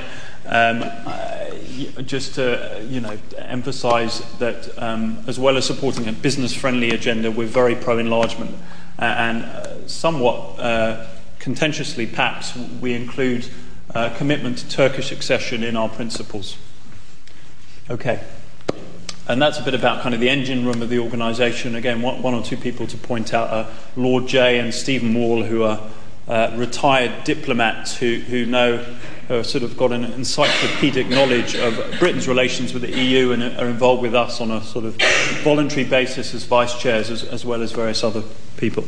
Um, 0.47 0.83
uh, 0.83 1.43
just 2.03 2.35
to 2.35 2.85
you 2.89 3.01
know 3.01 3.17
emphasise 3.39 4.21
that 4.39 4.71
um, 4.81 5.23
as 5.27 5.39
well 5.39 5.57
as 5.57 5.67
supporting 5.67 6.09
a 6.09 6.13
business-friendly 6.13 6.91
agenda, 6.91 7.31
we're 7.31 7.47
very 7.47 7.75
pro-enlargement, 7.75 8.55
and 8.99 9.45
uh, 9.45 9.87
somewhat 9.89 10.59
uh, 10.59 11.07
contentiously, 11.39 12.07
perhaps 12.07 12.57
we 12.81 12.95
include 12.95 13.49
uh, 13.95 14.15
commitment 14.17 14.59
to 14.59 14.69
Turkish 14.69 15.13
accession 15.13 15.63
in 15.63 15.77
our 15.77 15.89
principles. 15.89 16.57
Okay. 17.91 18.23
And 19.29 19.41
that's 19.41 19.59
a 19.59 19.63
bit 19.63 19.75
about 19.75 20.03
kind 20.03 20.15
of 20.15 20.21
the 20.21 20.29
engine 20.29 20.67
room 20.67 20.83
of 20.83 20.89
the 20.89 20.99
organisation. 20.99 21.77
Again, 21.77 22.03
one, 22.03 22.35
or 22.35 22.43
two 22.43 22.57
people 22.57 22.87
to 22.89 22.97
point 22.97 23.33
out 23.33 23.51
are 23.51 23.69
Lord 23.97 24.27
Jay 24.27 24.59
and 24.59 24.75
Stephen 24.75 25.15
Wall, 25.15 25.45
who 25.45 25.63
are 25.63 25.81
uh, 26.27 26.53
retired 26.57 27.25
diplomats 27.25 27.97
who, 27.97 28.17
who 28.17 28.47
know, 28.47 28.79
who 29.29 29.35
have 29.35 29.47
sort 29.47 29.63
of 29.63 29.77
got 29.77 29.93
an 29.93 30.05
encyclopedic 30.05 31.09
knowledge 31.09 31.55
of 31.55 31.77
Britain's 31.99 32.27
relations 32.27 32.73
with 32.73 32.83
the 32.83 32.97
EU 32.97 33.33
and 33.33 33.43
are 33.43 33.67
involved 33.67 34.03
with 34.03 34.15
us 34.15 34.41
on 34.41 34.51
a 34.51 34.63
sort 34.63 34.85
of 34.85 35.01
voluntary 35.43 35.85
basis 35.85 36.35
as 36.35 36.45
vice 36.45 36.79
chairs, 36.81 37.11
as, 37.11 37.23
as 37.25 37.45
well 37.45 37.63
as 37.63 37.73
various 37.73 38.03
other 38.03 38.23
people. 38.57 38.85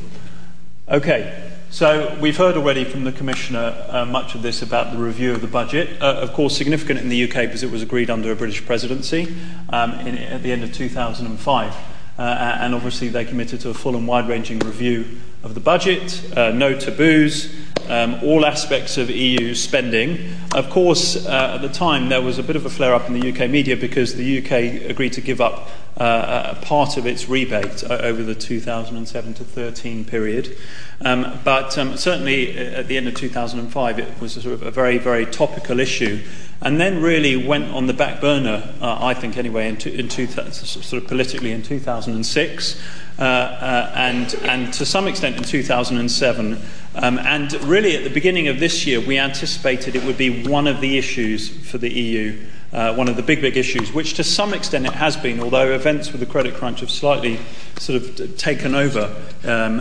Okay. 0.88 1.53
So 1.74 2.16
we've 2.20 2.36
heard 2.36 2.56
already 2.56 2.84
from 2.84 3.02
the 3.02 3.10
Commissioner 3.10 3.74
uh, 3.88 4.04
much 4.04 4.36
of 4.36 4.42
this 4.42 4.62
about 4.62 4.92
the 4.92 5.02
review 5.02 5.32
of 5.32 5.40
the 5.40 5.48
budget. 5.48 6.00
Uh, 6.00 6.20
of 6.20 6.32
course, 6.32 6.56
significant 6.56 7.00
in 7.00 7.08
the 7.08 7.24
UK 7.24 7.46
because 7.46 7.64
it 7.64 7.70
was 7.72 7.82
agreed 7.82 8.10
under 8.10 8.30
a 8.30 8.36
British 8.36 8.64
presidency 8.64 9.34
um, 9.70 9.90
in, 10.06 10.16
at 10.16 10.44
the 10.44 10.52
end 10.52 10.62
of 10.62 10.72
2005. 10.72 11.74
Uh, 12.16 12.22
and 12.60 12.76
obviously 12.76 13.08
they 13.08 13.24
committed 13.24 13.58
to 13.62 13.70
a 13.70 13.74
full 13.74 13.96
and 13.96 14.06
wide-ranging 14.06 14.60
review 14.60 15.04
of 15.42 15.54
the 15.54 15.60
budget, 15.60 16.22
uh, 16.36 16.52
no 16.52 16.78
taboos, 16.78 17.52
um, 17.88 18.20
all 18.22 18.44
aspects 18.44 18.96
of 18.96 19.10
EU 19.10 19.54
spending. 19.54 20.32
Of 20.54 20.70
course, 20.70 21.26
uh, 21.26 21.54
at 21.56 21.62
the 21.62 21.68
time 21.68 22.08
there 22.08 22.22
was 22.22 22.38
a 22.38 22.42
bit 22.42 22.56
of 22.56 22.66
a 22.66 22.70
flare 22.70 22.94
up 22.94 23.08
in 23.08 23.18
the 23.18 23.32
UK 23.32 23.50
media 23.50 23.76
because 23.76 24.14
the 24.14 24.38
UK 24.38 24.90
agreed 24.90 25.12
to 25.14 25.20
give 25.20 25.40
up 25.40 25.68
uh, 25.96 26.54
a 26.56 26.64
part 26.64 26.96
of 26.96 27.06
its 27.06 27.28
rebate 27.28 27.84
over 27.84 28.22
the 28.22 28.34
2007 28.34 29.34
to 29.34 29.44
13 29.44 30.04
period. 30.04 30.56
Um, 31.00 31.38
but 31.44 31.76
um, 31.78 31.96
certainly 31.96 32.58
uh, 32.58 32.80
at 32.80 32.88
the 32.88 32.96
end 32.96 33.06
of 33.06 33.14
2005, 33.14 33.98
it 33.98 34.20
was 34.20 34.32
sort 34.34 34.46
of 34.46 34.62
a 34.62 34.70
very, 34.70 34.98
very 34.98 35.26
topical 35.26 35.80
issue. 35.80 36.22
And 36.60 36.80
then 36.80 37.02
really 37.02 37.36
went 37.36 37.70
on 37.72 37.86
the 37.86 37.92
back 37.92 38.20
burner, 38.20 38.74
uh, 38.80 38.98
I 39.00 39.14
think 39.14 39.36
anyway, 39.36 39.68
in, 39.68 39.76
two, 39.76 39.90
in 39.90 40.08
two, 40.08 40.26
sort 40.26 41.02
of 41.02 41.08
politically 41.08 41.52
in 41.52 41.62
2006. 41.62 42.80
Uh, 43.16 43.22
uh, 43.22 43.92
and, 43.94 44.34
and 44.42 44.72
to 44.74 44.84
some 44.84 45.06
extent 45.06 45.36
in 45.36 45.44
2007. 45.44 46.60
Um, 46.96 47.18
and 47.20 47.52
really, 47.62 47.96
at 47.96 48.02
the 48.02 48.10
beginning 48.10 48.48
of 48.48 48.58
this 48.58 48.86
year, 48.86 49.00
we 49.00 49.18
anticipated 49.18 49.94
it 49.94 50.02
would 50.02 50.18
be 50.18 50.44
one 50.44 50.66
of 50.66 50.80
the 50.80 50.98
issues 50.98 51.48
for 51.48 51.78
the 51.78 51.88
EU, 51.88 52.44
uh, 52.74 52.94
one 52.94 53.08
of 53.08 53.16
the 53.16 53.22
big, 53.22 53.40
big 53.40 53.56
issues, 53.56 53.92
which 53.92 54.14
to 54.14 54.24
some 54.24 54.52
extent 54.52 54.84
it 54.84 54.92
has 54.92 55.16
been, 55.16 55.40
although 55.40 55.72
events 55.72 56.10
with 56.10 56.20
the 56.20 56.26
credit 56.26 56.54
crunch 56.54 56.80
have 56.80 56.90
slightly 56.90 57.38
sort 57.78 58.02
of 58.02 58.36
taken 58.36 58.74
over. 58.74 59.14
Um, 59.44 59.78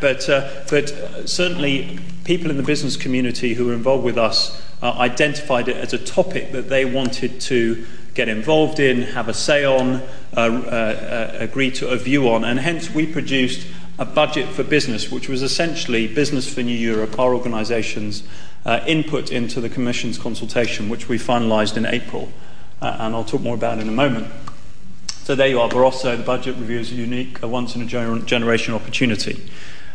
but, 0.00 0.28
uh, 0.28 0.64
but 0.70 1.28
certainly, 1.28 1.98
people 2.24 2.50
in 2.50 2.56
the 2.56 2.62
business 2.62 2.96
community 2.96 3.54
who 3.54 3.66
were 3.66 3.74
involved 3.74 4.04
with 4.04 4.16
us 4.16 4.62
uh, 4.82 4.92
identified 4.92 5.68
it 5.68 5.76
as 5.76 5.92
a 5.92 5.98
topic 5.98 6.52
that 6.52 6.68
they 6.68 6.84
wanted 6.84 7.40
to 7.40 7.84
get 8.14 8.28
involved 8.28 8.78
in, 8.78 9.02
have 9.02 9.28
a 9.28 9.34
say 9.34 9.64
on, 9.64 9.94
uh, 9.94 10.04
uh, 10.36 10.40
uh, 10.40 11.36
agree 11.38 11.70
to 11.70 11.88
a 11.88 11.96
view 11.96 12.28
on, 12.28 12.44
and 12.44 12.60
hence 12.60 12.90
we 12.90 13.06
produced 13.06 13.66
a 13.98 14.04
budget 14.04 14.48
for 14.48 14.62
business, 14.62 15.10
which 15.10 15.28
was 15.28 15.42
essentially 15.42 16.06
Business 16.06 16.52
for 16.52 16.62
New 16.62 16.76
Europe, 16.76 17.18
our 17.18 17.34
organisation's 17.34 18.22
uh, 18.64 18.80
input 18.86 19.30
into 19.30 19.60
the 19.60 19.68
Commission's 19.68 20.18
consultation, 20.18 20.88
which 20.88 21.08
we 21.08 21.18
finalised 21.18 21.76
in 21.76 21.86
April. 21.86 22.32
Uh, 22.80 22.96
and 23.00 23.14
I'll 23.14 23.24
talk 23.24 23.40
more 23.40 23.54
about 23.54 23.78
in 23.78 23.88
a 23.88 23.92
moment. 23.92 24.26
So 25.06 25.34
there 25.34 25.48
you 25.48 25.60
are, 25.60 25.68
Barroso, 25.68 26.16
the 26.16 26.22
budget 26.22 26.56
review 26.56 26.80
is 26.80 26.92
a 26.92 26.94
unique, 26.94 27.42
a 27.42 27.48
once 27.48 27.74
in 27.74 27.82
a 27.82 27.86
gener- 27.86 28.24
generation 28.26 28.74
opportunity. 28.74 29.42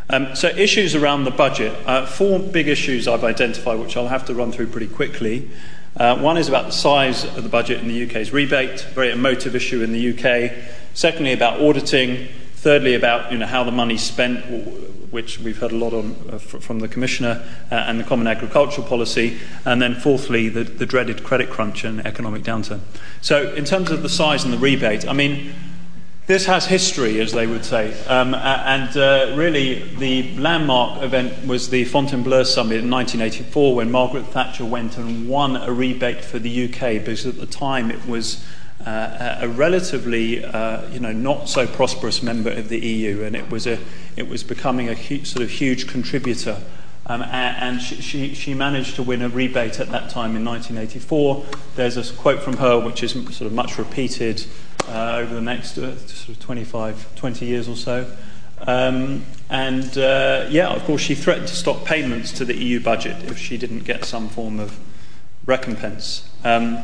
Um, 0.09 0.35
so, 0.35 0.47
issues 0.47 0.95
around 0.95 1.25
the 1.25 1.31
budget. 1.31 1.71
Uh, 1.85 2.07
four 2.07 2.39
big 2.39 2.67
issues 2.67 3.07
I've 3.07 3.23
identified, 3.23 3.79
which 3.79 3.95
I'll 3.95 4.07
have 4.07 4.25
to 4.25 4.33
run 4.33 4.51
through 4.51 4.67
pretty 4.67 4.87
quickly. 4.87 5.51
Uh, 5.95 6.17
one 6.17 6.37
is 6.37 6.47
about 6.47 6.65
the 6.65 6.71
size 6.71 7.25
of 7.25 7.43
the 7.43 7.49
budget 7.49 7.79
in 7.79 7.87
the 7.87 8.09
UK's 8.09 8.33
rebate, 8.33 8.81
very 8.95 9.11
emotive 9.11 9.55
issue 9.55 9.83
in 9.83 9.93
the 9.93 10.09
UK. 10.09 10.51
Secondly, 10.95 11.33
about 11.33 11.61
auditing. 11.61 12.27
Thirdly, 12.55 12.95
about 12.95 13.31
you 13.31 13.37
know, 13.37 13.45
how 13.45 13.63
the 13.63 13.71
money's 13.71 14.01
spent, 14.01 14.43
which 15.11 15.39
we've 15.39 15.57
heard 15.57 15.71
a 15.71 15.77
lot 15.77 15.93
on 15.93 16.15
uh, 16.31 16.37
from 16.37 16.79
the 16.79 16.87
Commissioner, 16.87 17.43
uh, 17.71 17.75
and 17.75 17.99
the 17.99 18.03
Common 18.03 18.27
Agricultural 18.27 18.87
Policy. 18.87 19.37
And 19.65 19.81
then 19.81 19.95
fourthly, 19.95 20.49
the, 20.49 20.63
the 20.63 20.85
dreaded 20.85 21.23
credit 21.23 21.49
crunch 21.49 21.83
and 21.83 22.05
economic 22.05 22.43
downturn. 22.43 22.81
So, 23.21 23.53
in 23.53 23.65
terms 23.65 23.91
of 23.91 24.03
the 24.03 24.09
size 24.09 24.43
and 24.43 24.53
the 24.53 24.57
rebate, 24.57 25.07
I 25.07 25.13
mean, 25.13 25.53
this 26.29 26.45
has 26.45 26.67
history, 26.67 27.19
as 27.21 27.31
they 27.31 27.47
would 27.47 27.65
say. 27.65 27.91
Um, 28.05 28.35
and 28.35 28.95
uh, 28.95 29.33
really, 29.35 29.95
the 29.95 30.35
landmark 30.37 31.01
event 31.01 31.47
was 31.47 31.69
the 31.71 31.85
Fontainebleau 31.85 32.43
summit 32.43 32.83
in 32.83 32.89
1984 32.91 33.73
when 33.73 33.89
Margaret 33.89 34.27
Thatcher 34.27 34.63
went 34.63 34.95
and 34.99 35.27
won 35.27 35.55
a 35.55 35.73
rebate 35.73 36.23
for 36.23 36.37
the 36.37 36.65
UK 36.65 37.03
because 37.03 37.25
at 37.25 37.39
the 37.39 37.47
time 37.47 37.89
it 37.89 38.05
was 38.05 38.45
a 38.85 39.47
relatively, 39.47 40.43
uh, 40.43 40.87
you 40.89 40.99
know, 40.99 41.11
not 41.11 41.49
so 41.49 41.67
prosperous 41.67 42.23
member 42.23 42.49
of 42.49 42.69
the 42.69 42.79
EU, 42.79 43.23
and 43.23 43.35
it 43.35 43.49
was 43.49 43.67
a, 43.67 43.79
it 44.15 44.27
was 44.27 44.43
becoming 44.43 44.89
a 44.89 44.95
hu- 44.95 45.25
sort 45.25 45.43
of 45.43 45.49
huge 45.49 45.87
contributor. 45.87 46.61
Um, 47.05 47.23
and 47.23 47.81
she, 47.81 47.95
she, 48.01 48.33
she, 48.35 48.53
managed 48.53 48.95
to 48.97 49.03
win 49.03 49.23
a 49.23 49.29
rebate 49.29 49.79
at 49.79 49.87
that 49.87 50.11
time 50.11 50.35
in 50.35 50.45
1984. 50.45 51.43
There's 51.75 51.97
a 51.97 52.13
quote 52.13 52.43
from 52.43 52.57
her 52.57 52.79
which 52.79 53.01
is 53.01 53.13
sort 53.13 53.41
of 53.41 53.51
much 53.51 53.79
repeated 53.79 54.45
uh, 54.87 55.15
over 55.15 55.33
the 55.33 55.41
next 55.41 55.75
uh, 55.79 55.97
sort 55.97 56.29
of 56.29 56.39
25, 56.39 57.15
20 57.15 57.45
years 57.47 57.67
or 57.67 57.75
so. 57.75 58.15
Um, 58.61 59.25
and 59.49 59.97
uh, 59.97 60.47
yeah, 60.51 60.69
of 60.69 60.83
course, 60.83 61.01
she 61.01 61.15
threatened 61.15 61.47
to 61.47 61.55
stop 61.55 61.83
payments 61.83 62.31
to 62.33 62.45
the 62.45 62.55
EU 62.55 62.79
budget 62.79 63.23
if 63.23 63.39
she 63.39 63.57
didn't 63.57 63.85
get 63.85 64.05
some 64.05 64.29
form 64.29 64.59
of 64.59 64.77
recompense. 65.47 66.29
Um, 66.43 66.83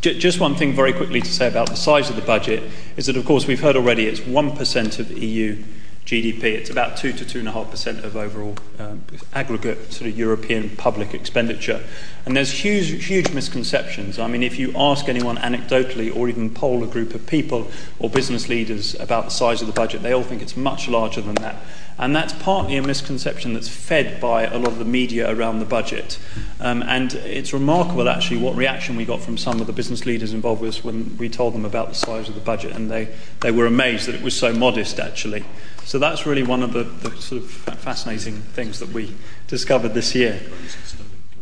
just 0.00 0.40
one 0.40 0.54
thing 0.54 0.72
very 0.72 0.92
quickly 0.92 1.20
to 1.20 1.32
say 1.32 1.48
about 1.48 1.68
the 1.68 1.76
size 1.76 2.10
of 2.10 2.16
the 2.16 2.22
budget 2.22 2.62
is 2.96 3.06
that, 3.06 3.16
of 3.16 3.24
course, 3.24 3.46
we've 3.46 3.60
heard 3.60 3.76
already 3.76 4.06
it's 4.06 4.20
1% 4.20 4.98
of 4.98 5.10
EU 5.10 5.62
GDP. 6.06 6.44
It's 6.44 6.70
about 6.70 6.96
2 6.96 7.12
to 7.14 7.24
2.5% 7.24 8.04
of 8.04 8.16
overall 8.16 8.54
um, 8.78 9.02
aggregate 9.34 9.92
sort 9.92 10.08
of 10.08 10.16
European 10.16 10.70
public 10.76 11.12
expenditure. 11.12 11.82
And 12.24 12.36
there's 12.36 12.52
huge, 12.52 13.04
huge 13.06 13.32
misconceptions. 13.32 14.18
I 14.18 14.28
mean, 14.28 14.44
if 14.44 14.56
you 14.56 14.72
ask 14.76 15.08
anyone 15.08 15.36
anecdotally 15.38 16.14
or 16.14 16.28
even 16.28 16.50
poll 16.50 16.84
a 16.84 16.86
group 16.86 17.12
of 17.14 17.26
people 17.26 17.68
or 17.98 18.08
business 18.08 18.48
leaders 18.48 18.94
about 19.00 19.24
the 19.24 19.30
size 19.32 19.60
of 19.60 19.66
the 19.66 19.72
budget, 19.72 20.02
they 20.02 20.12
all 20.12 20.22
think 20.22 20.42
it's 20.42 20.56
much 20.56 20.88
larger 20.88 21.20
than 21.20 21.34
that. 21.36 21.56
And 21.98 22.14
that's 22.14 22.34
partly 22.34 22.76
a 22.76 22.82
misconception 22.82 23.54
that's 23.54 23.68
fed 23.68 24.20
by 24.20 24.44
a 24.44 24.58
lot 24.58 24.68
of 24.68 24.78
the 24.78 24.84
media 24.84 25.34
around 25.34 25.60
the 25.60 25.64
budget. 25.64 26.18
Um, 26.60 26.82
and 26.82 27.14
it's 27.14 27.54
remarkable, 27.54 28.08
actually, 28.08 28.36
what 28.38 28.54
reaction 28.54 28.96
we 28.96 29.06
got 29.06 29.22
from 29.22 29.38
some 29.38 29.60
of 29.60 29.66
the 29.66 29.72
business 29.72 30.04
leaders 30.04 30.34
involved 30.34 30.60
with 30.60 30.76
us 30.76 30.84
when 30.84 31.16
we 31.16 31.30
told 31.30 31.54
them 31.54 31.64
about 31.64 31.88
the 31.88 31.94
size 31.94 32.28
of 32.28 32.34
the 32.34 32.40
budget. 32.42 32.72
And 32.72 32.90
they, 32.90 33.14
they 33.40 33.50
were 33.50 33.66
amazed 33.66 34.08
that 34.08 34.14
it 34.14 34.22
was 34.22 34.38
so 34.38 34.52
modest, 34.52 35.00
actually. 35.00 35.44
So 35.84 35.98
that's 35.98 36.26
really 36.26 36.42
one 36.42 36.62
of 36.62 36.74
the, 36.74 36.82
the 36.82 37.16
sort 37.16 37.42
of 37.42 37.50
fascinating 37.50 38.42
things 38.42 38.78
that 38.80 38.90
we 38.90 39.14
discovered 39.46 39.94
this 39.94 40.14
year. 40.14 40.40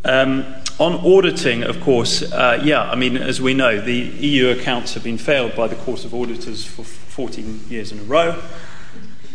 Um, 0.05 0.45
on 0.77 0.93
auditing, 0.93 1.63
of 1.63 1.81
course, 1.81 2.21
uh, 2.21 2.61
yeah, 2.63 2.83
I 2.83 2.95
mean, 2.95 3.17
as 3.17 3.41
we 3.41 3.53
know, 3.53 3.81
the 3.81 3.93
EU 3.93 4.49
accounts 4.49 4.93
have 4.93 5.03
been 5.03 5.17
failed 5.17 5.55
by 5.55 5.67
the 5.67 5.75
Court 5.75 6.05
of 6.05 6.13
Auditors 6.13 6.63
for 6.63 6.83
14 6.83 7.61
years 7.69 7.91
in 7.91 7.99
a 7.99 8.03
row. 8.03 8.41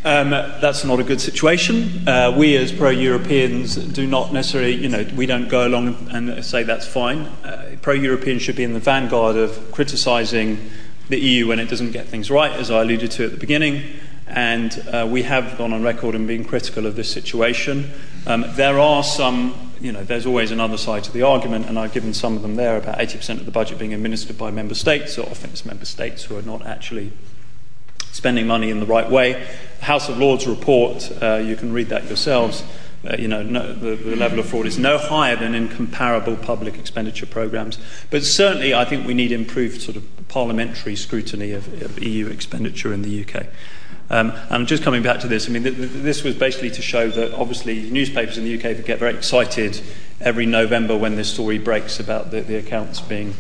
Um, 0.03 0.31
that's 0.31 0.83
not 0.83 0.99
a 0.99 1.05
good 1.05 1.21
situation. 1.21 2.09
Uh, 2.09 2.35
we, 2.35 2.57
as 2.57 2.73
pro 2.73 2.89
Europeans, 2.89 3.77
do 3.77 4.07
not 4.07 4.33
necessarily, 4.33 4.75
you 4.75 4.89
know, 4.89 5.07
we 5.15 5.27
don't 5.27 5.51
go 5.51 5.67
along 5.67 6.09
and 6.11 6.43
say 6.43 6.63
that's 6.63 6.87
fine. 6.87 7.27
Uh, 7.45 7.77
pro 7.83 7.93
Europeans 7.93 8.41
should 8.41 8.57
be 8.57 8.65
in 8.65 8.73
the 8.73 8.81
vanguard 8.81 9.37
of 9.37 9.71
criticising 9.73 10.71
the 11.11 11.19
EU 11.21 11.49
when 11.49 11.59
it 11.59 11.69
doesn't 11.69 11.91
get 11.91 12.07
things 12.07 12.31
right, 12.31 12.51
as 12.53 12.71
I 12.71 12.81
alluded 12.81 13.11
to 13.11 13.27
at 13.27 13.33
the 13.33 13.37
beginning. 13.37 13.83
And 14.27 14.83
uh, 14.91 15.07
we 15.11 15.25
have 15.25 15.59
gone 15.59 15.75
on 15.75 15.83
record 15.83 16.15
in 16.15 16.27
being 16.27 16.47
critical 16.47 16.87
of 16.87 16.97
this 16.97 17.13
situation. 17.13 17.91
Um, 18.27 18.47
there 18.53 18.79
are 18.79 19.05
some, 19.05 19.73
you 19.83 19.93
know, 19.93 20.03
there's 20.03 20.25
always 20.25 20.51
another 20.51 20.79
side 20.79 21.05
to 21.05 21.13
the 21.13 21.23
argument, 21.23 21.67
and 21.67 21.79
I've 21.79 21.93
given 21.93 22.15
some 22.15 22.37
of 22.37 22.41
them 22.43 22.57
there 22.57 22.79
about 22.79 22.97
80% 22.97 23.41
of 23.41 23.45
the 23.45 23.53
budget 23.53 23.79
being 23.79 23.93
administered 23.93 24.39
by 24.39 24.51
member 24.51 24.75
states, 24.75 25.13
so 25.13 25.25
often 25.25 25.51
it's 25.51 25.67
member 25.67 25.85
states 25.85 26.25
who 26.25 26.39
are 26.39 26.43
not 26.43 26.65
actually 26.65 27.13
spending 28.13 28.47
money 28.47 28.71
in 28.71 28.81
the 28.81 28.87
right 28.87 29.11
way. 29.11 29.47
House 29.81 30.09
of 30.09 30.19
Lords 30.19 30.47
report, 30.47 31.11
uh, 31.23 31.37
you 31.37 31.57
can 31.57 31.73
read 31.73 31.89
that 31.89 32.05
yourselves. 32.07 32.63
Uh, 33.03 33.17
you 33.19 33.29
know, 33.29 33.43
no, 33.43 33.73
the, 33.73 33.97
the, 33.97 34.15
level 34.15 34.39
of 34.39 34.47
fraud 34.47 34.67
is 34.67 34.79
no 34.79 34.99
higher 34.99 35.35
than 35.35 35.55
in 35.55 35.69
comparable 35.69 36.37
public 36.37 36.77
expenditure 36.77 37.25
programs. 37.25 37.79
But 38.11 38.25
certainly, 38.25 38.75
I 38.75 38.85
think 38.85 39.07
we 39.07 39.15
need 39.15 39.33
improved 39.33 39.81
sort 39.81 39.97
of 39.97 40.05
parliamentary 40.29 40.97
scrutiny 40.97 41.53
of, 41.53 41.83
of 41.83 42.03
EU 42.03 42.27
expenditure 42.27 42.93
in 42.93 43.01
the 43.01 43.25
UK. 43.25 43.47
Um, 44.11 44.33
and 44.51 44.67
just 44.67 44.83
coming 44.83 45.03
back 45.03 45.21
to 45.21 45.29
this, 45.29 45.49
I 45.49 45.53
mean, 45.53 45.63
th- 45.63 45.77
th- 45.77 45.91
this 45.91 46.25
was 46.25 46.35
basically 46.35 46.71
to 46.73 46.83
show 46.83 47.09
that 47.09 47.33
obviously 47.33 47.89
newspapers 47.91 48.37
in 48.37 48.45
the 48.45 48.55
UK 48.57 48.85
get 48.85 48.99
very 48.99 49.15
excited 49.15 49.81
every 50.21 50.45
November 50.45 50.97
when 50.97 51.17
this 51.17 51.33
story 51.33 51.59
breaks 51.59 51.99
about 51.99 52.31
the, 52.31 52.43
the 52.43 52.57
accounts 52.57 53.01
being 53.01 53.35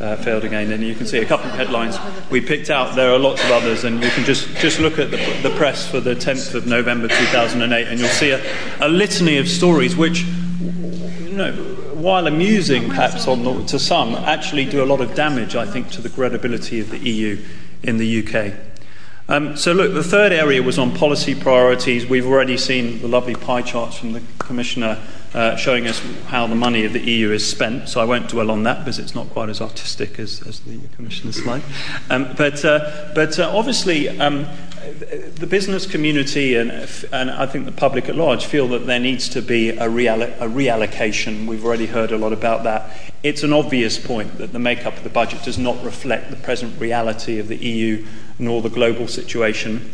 uh, 0.00 0.16
failed 0.16 0.44
again. 0.44 0.72
And 0.72 0.82
you 0.82 0.94
can 0.94 1.06
see 1.06 1.18
a 1.18 1.26
couple 1.26 1.46
of 1.46 1.54
headlines 1.54 1.98
we 2.30 2.40
picked 2.40 2.70
out. 2.70 2.96
There 2.96 3.12
are 3.12 3.18
lots 3.18 3.44
of 3.44 3.50
others, 3.50 3.84
and 3.84 4.02
you 4.02 4.10
can 4.10 4.24
just, 4.24 4.48
just 4.56 4.80
look 4.80 4.98
at 4.98 5.10
the, 5.10 5.18
the 5.42 5.54
press 5.56 5.88
for 5.88 6.00
the 6.00 6.14
10th 6.14 6.54
of 6.54 6.66
November 6.66 7.08
2008, 7.08 7.86
and 7.86 8.00
you'll 8.00 8.08
see 8.08 8.30
a, 8.30 8.42
a 8.80 8.88
litany 8.88 9.36
of 9.38 9.48
stories 9.48 9.94
which, 9.94 10.22
you 10.22 11.36
know, 11.36 11.52
while 11.94 12.26
amusing 12.26 12.88
perhaps 12.88 13.26
the, 13.26 13.64
to 13.68 13.78
some, 13.78 14.14
actually 14.14 14.64
do 14.64 14.82
a 14.82 14.86
lot 14.86 15.00
of 15.00 15.14
damage, 15.14 15.54
I 15.54 15.66
think, 15.66 15.90
to 15.92 16.00
the 16.00 16.08
credibility 16.08 16.80
of 16.80 16.90
the 16.90 16.98
EU 16.98 17.44
in 17.82 17.98
the 17.98 18.26
UK. 18.26 18.54
Um, 19.28 19.56
so, 19.56 19.72
look, 19.72 19.94
the 19.94 20.02
third 20.02 20.32
area 20.32 20.62
was 20.62 20.78
on 20.78 20.96
policy 20.96 21.34
priorities. 21.34 22.04
We've 22.04 22.26
already 22.26 22.56
seen 22.56 23.00
the 23.00 23.08
lovely 23.08 23.34
pie 23.34 23.62
charts 23.62 23.96
from 23.96 24.12
the 24.14 24.22
Commissioner 24.38 24.98
uh, 25.34 25.56
showing 25.56 25.86
us 25.86 26.00
how 26.26 26.46
the 26.46 26.54
money 26.54 26.84
of 26.84 26.92
the 26.92 27.00
EU 27.00 27.30
is 27.30 27.48
spent. 27.48 27.88
So, 27.88 28.00
I 28.00 28.04
won't 28.04 28.28
dwell 28.28 28.50
on 28.50 28.62
that 28.64 28.80
because 28.80 28.98
it's 28.98 29.14
not 29.14 29.30
quite 29.30 29.48
as 29.48 29.60
artistic 29.60 30.18
as, 30.18 30.46
as 30.46 30.60
the 30.60 30.78
Commissioner's 30.96 31.42
slide. 31.42 31.62
Um, 32.10 32.34
but, 32.36 32.64
uh, 32.64 33.12
but 33.14 33.38
uh, 33.38 33.50
obviously, 33.56 34.08
um, 34.20 34.46
the 35.36 35.46
business 35.48 35.86
community 35.86 36.56
and, 36.56 36.70
and 37.12 37.30
I 37.30 37.46
think 37.46 37.66
the 37.66 37.72
public 37.72 38.08
at 38.08 38.16
large 38.16 38.46
feel 38.46 38.68
that 38.68 38.86
there 38.86 38.98
needs 38.98 39.28
to 39.30 39.42
be 39.42 39.70
a, 39.70 39.84
a 39.84 39.88
reallocation. 39.88 41.46
We've 41.46 41.64
already 41.64 41.86
heard 41.86 42.10
a 42.12 42.18
lot 42.18 42.32
about 42.32 42.64
that. 42.64 42.90
It's 43.22 43.42
an 43.42 43.52
obvious 43.52 44.04
point 44.04 44.38
that 44.38 44.52
the 44.52 44.58
makeup 44.58 44.96
of 44.96 45.04
the 45.04 45.10
budget 45.10 45.44
does 45.44 45.58
not 45.58 45.82
reflect 45.84 46.30
the 46.30 46.36
present 46.36 46.80
reality 46.80 47.38
of 47.38 47.48
the 47.48 47.56
EU 47.56 48.04
nor 48.38 48.60
the 48.60 48.70
global 48.70 49.06
situation. 49.06 49.92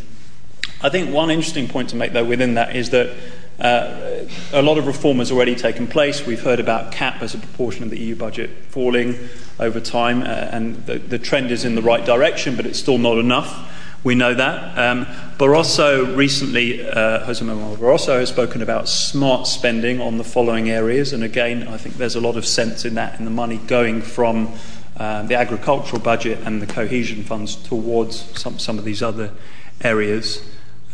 I 0.81 0.89
think 0.89 1.13
one 1.13 1.29
interesting 1.29 1.67
point 1.67 1.89
to 1.89 1.95
make, 1.95 2.13
though, 2.13 2.25
within 2.25 2.55
that 2.55 2.75
is 2.75 2.89
that 2.91 3.15
uh, 3.59 4.25
a 4.53 4.61
lot 4.61 4.77
of 4.77 4.87
reform 4.87 5.17
has 5.17 5.31
already 5.31 5.55
taken 5.55 5.87
place. 5.87 6.25
We've 6.25 6.41
heard 6.41 6.59
about 6.59 6.91
CAP 6.91 7.21
as 7.21 7.33
a 7.33 7.37
proportion 7.37 7.83
of 7.83 7.89
the 7.89 7.99
EU 7.99 8.15
budget 8.15 8.49
falling 8.69 9.17
over 9.59 9.79
time, 9.79 10.21
uh, 10.21 10.25
and 10.25 10.85
the, 10.85 10.97
the, 10.97 11.19
trend 11.19 11.51
is 11.51 11.65
in 11.65 11.75
the 11.75 11.81
right 11.81 12.05
direction, 12.05 12.55
but 12.55 12.65
it's 12.65 12.79
still 12.79 12.97
not 12.97 13.17
enough. 13.17 13.75
We 14.03 14.15
know 14.15 14.33
that. 14.33 14.77
Um, 14.77 15.05
Barroso 15.37 16.15
recently, 16.15 16.87
uh, 16.87 17.25
Jose 17.25 17.43
Manuel 17.43 17.75
Barroso 17.75 18.17
has 18.19 18.29
spoken 18.29 18.61
about 18.61 18.87
smart 18.87 19.45
spending 19.45 19.99
on 19.99 20.17
the 20.17 20.23
following 20.23 20.69
areas, 20.69 21.11
and 21.11 21.21
again, 21.21 21.67
I 21.67 21.75
think 21.75 21.95
there's 21.95 22.15
a 22.15 22.21
lot 22.21 22.37
of 22.37 22.45
sense 22.45 22.85
in 22.85 22.95
that, 22.95 23.19
in 23.19 23.25
the 23.25 23.31
money 23.31 23.57
going 23.57 24.01
from 24.01 24.53
uh, 24.95 25.23
the 25.23 25.35
agricultural 25.35 26.01
budget 26.01 26.39
and 26.45 26.61
the 26.61 26.67
cohesion 26.67 27.23
funds 27.23 27.57
towards 27.57 28.39
some, 28.39 28.57
some 28.57 28.77
of 28.77 28.85
these 28.85 29.03
other 29.03 29.31
areas. 29.81 30.45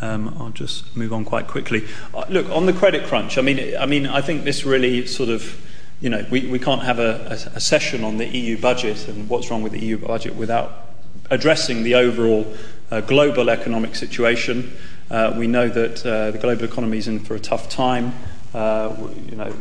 Um, 0.01 0.35
I'll 0.39 0.49
just 0.49 0.95
move 0.95 1.13
on 1.13 1.23
quite 1.23 1.47
quickly. 1.47 1.85
Uh, 2.13 2.25
look, 2.29 2.49
on 2.49 2.65
the 2.65 2.73
credit 2.73 3.07
crunch, 3.07 3.37
I 3.37 3.41
mean, 3.41 3.75
I 3.77 3.85
mean, 3.85 4.05
I 4.07 4.21
think 4.21 4.43
this 4.43 4.65
really 4.65 5.07
sort 5.07 5.29
of, 5.29 5.65
you 6.01 6.09
know, 6.09 6.25
we, 6.29 6.47
we 6.47 6.59
can't 6.59 6.83
have 6.83 6.99
a, 6.99 7.27
a, 7.53 7.55
a 7.55 7.59
session 7.59 8.03
on 8.03 8.17
the 8.17 8.25
EU 8.25 8.59
budget 8.59 9.07
and 9.07 9.29
what's 9.29 9.49
wrong 9.49 9.61
with 9.61 9.71
the 9.71 9.79
EU 9.79 9.97
budget 9.97 10.35
without 10.35 10.85
addressing 11.29 11.83
the 11.83 11.95
overall 11.95 12.53
uh, 12.91 13.01
global 13.01 13.49
economic 13.49 13.95
situation. 13.95 14.75
Uh, 15.09 15.33
we 15.37 15.47
know 15.47 15.69
that 15.69 16.05
uh, 16.05 16.31
the 16.31 16.37
global 16.37 16.65
economy 16.65 16.97
is 16.97 17.07
in 17.07 17.19
for 17.19 17.35
a 17.35 17.39
tough 17.39 17.69
time. 17.69 18.13
Uh, 18.53 18.95
you 19.29 19.35
know, 19.35 19.53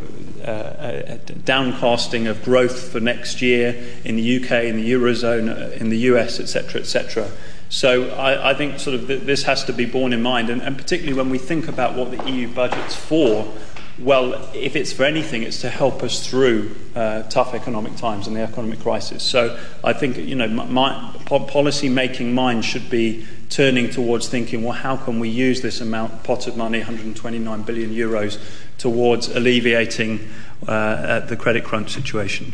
uh, 0.45 1.18
downcasting 1.45 2.30
of 2.30 2.43
growth 2.45 2.93
for 2.93 3.01
next 3.01 3.43
year 3.43 3.82
in 4.05 4.16
the 4.16 4.37
UK, 4.37 4.64
in 4.64 4.76
the 4.76 4.93
Eurozone, 4.93 5.72
in 5.80 5.89
the 5.89 5.99
US, 5.99 6.39
etc., 6.39 6.80
etc. 6.80 7.28
So 7.69 8.11
I, 8.11 8.51
I 8.51 8.55
think 8.55 8.79
sort 8.79 8.95
of 8.95 9.07
th- 9.07 9.23
this 9.23 9.45
has 9.45 9.65
to 9.65 9.73
be 9.73 9.87
borne 9.87 10.12
in 10.12 10.23
mind, 10.23 10.51
and, 10.51 10.62
and 10.62 10.77
particularly 10.77 11.17
when 11.17 11.31
we 11.31 11.39
think 11.39 11.69
about 11.69 11.95
what 11.95 12.11
the 12.11 12.31
EU 12.31 12.49
budget's 12.49 12.95
for. 12.95 13.53
Well, 13.97 14.51
if 14.55 14.75
it's 14.75 14.93
for 14.93 15.05
anything, 15.05 15.45
it's 15.45 15.61
to 15.61 15.71
help 15.71 16.03
us 16.03 16.27
through 16.27 16.75
uh, 16.97 17.23
tough 17.25 17.55
economic 17.55 17.95
times 17.95 18.27
and 18.27 18.35
the 18.35 18.41
economic 18.41 18.81
crisis. 18.81 19.23
So 19.23 19.57
I 19.85 19.93
think 19.93 20.17
you 20.17 20.35
know, 20.35 20.49
my, 20.49 21.12
policy 21.27 21.89
making 21.89 22.35
mind 22.35 22.65
should 22.65 22.91
be 22.91 23.25
turning 23.51 23.91
towards 23.91 24.29
thinking, 24.29 24.65
well, 24.65 24.73
how 24.73 24.97
can 24.97 25.21
we 25.21 25.29
use 25.29 25.62
this 25.62 25.81
amount 25.81 26.29
of 26.29 26.57
money, 26.57 26.79
129 26.79 27.62
billion 27.62 27.91
euros, 27.91 28.41
towards 28.79 29.29
alleviating 29.29 30.29
uh, 30.67 31.21
the 31.21 31.37
credit 31.37 31.62
crunch 31.62 31.93
situation? 31.93 32.53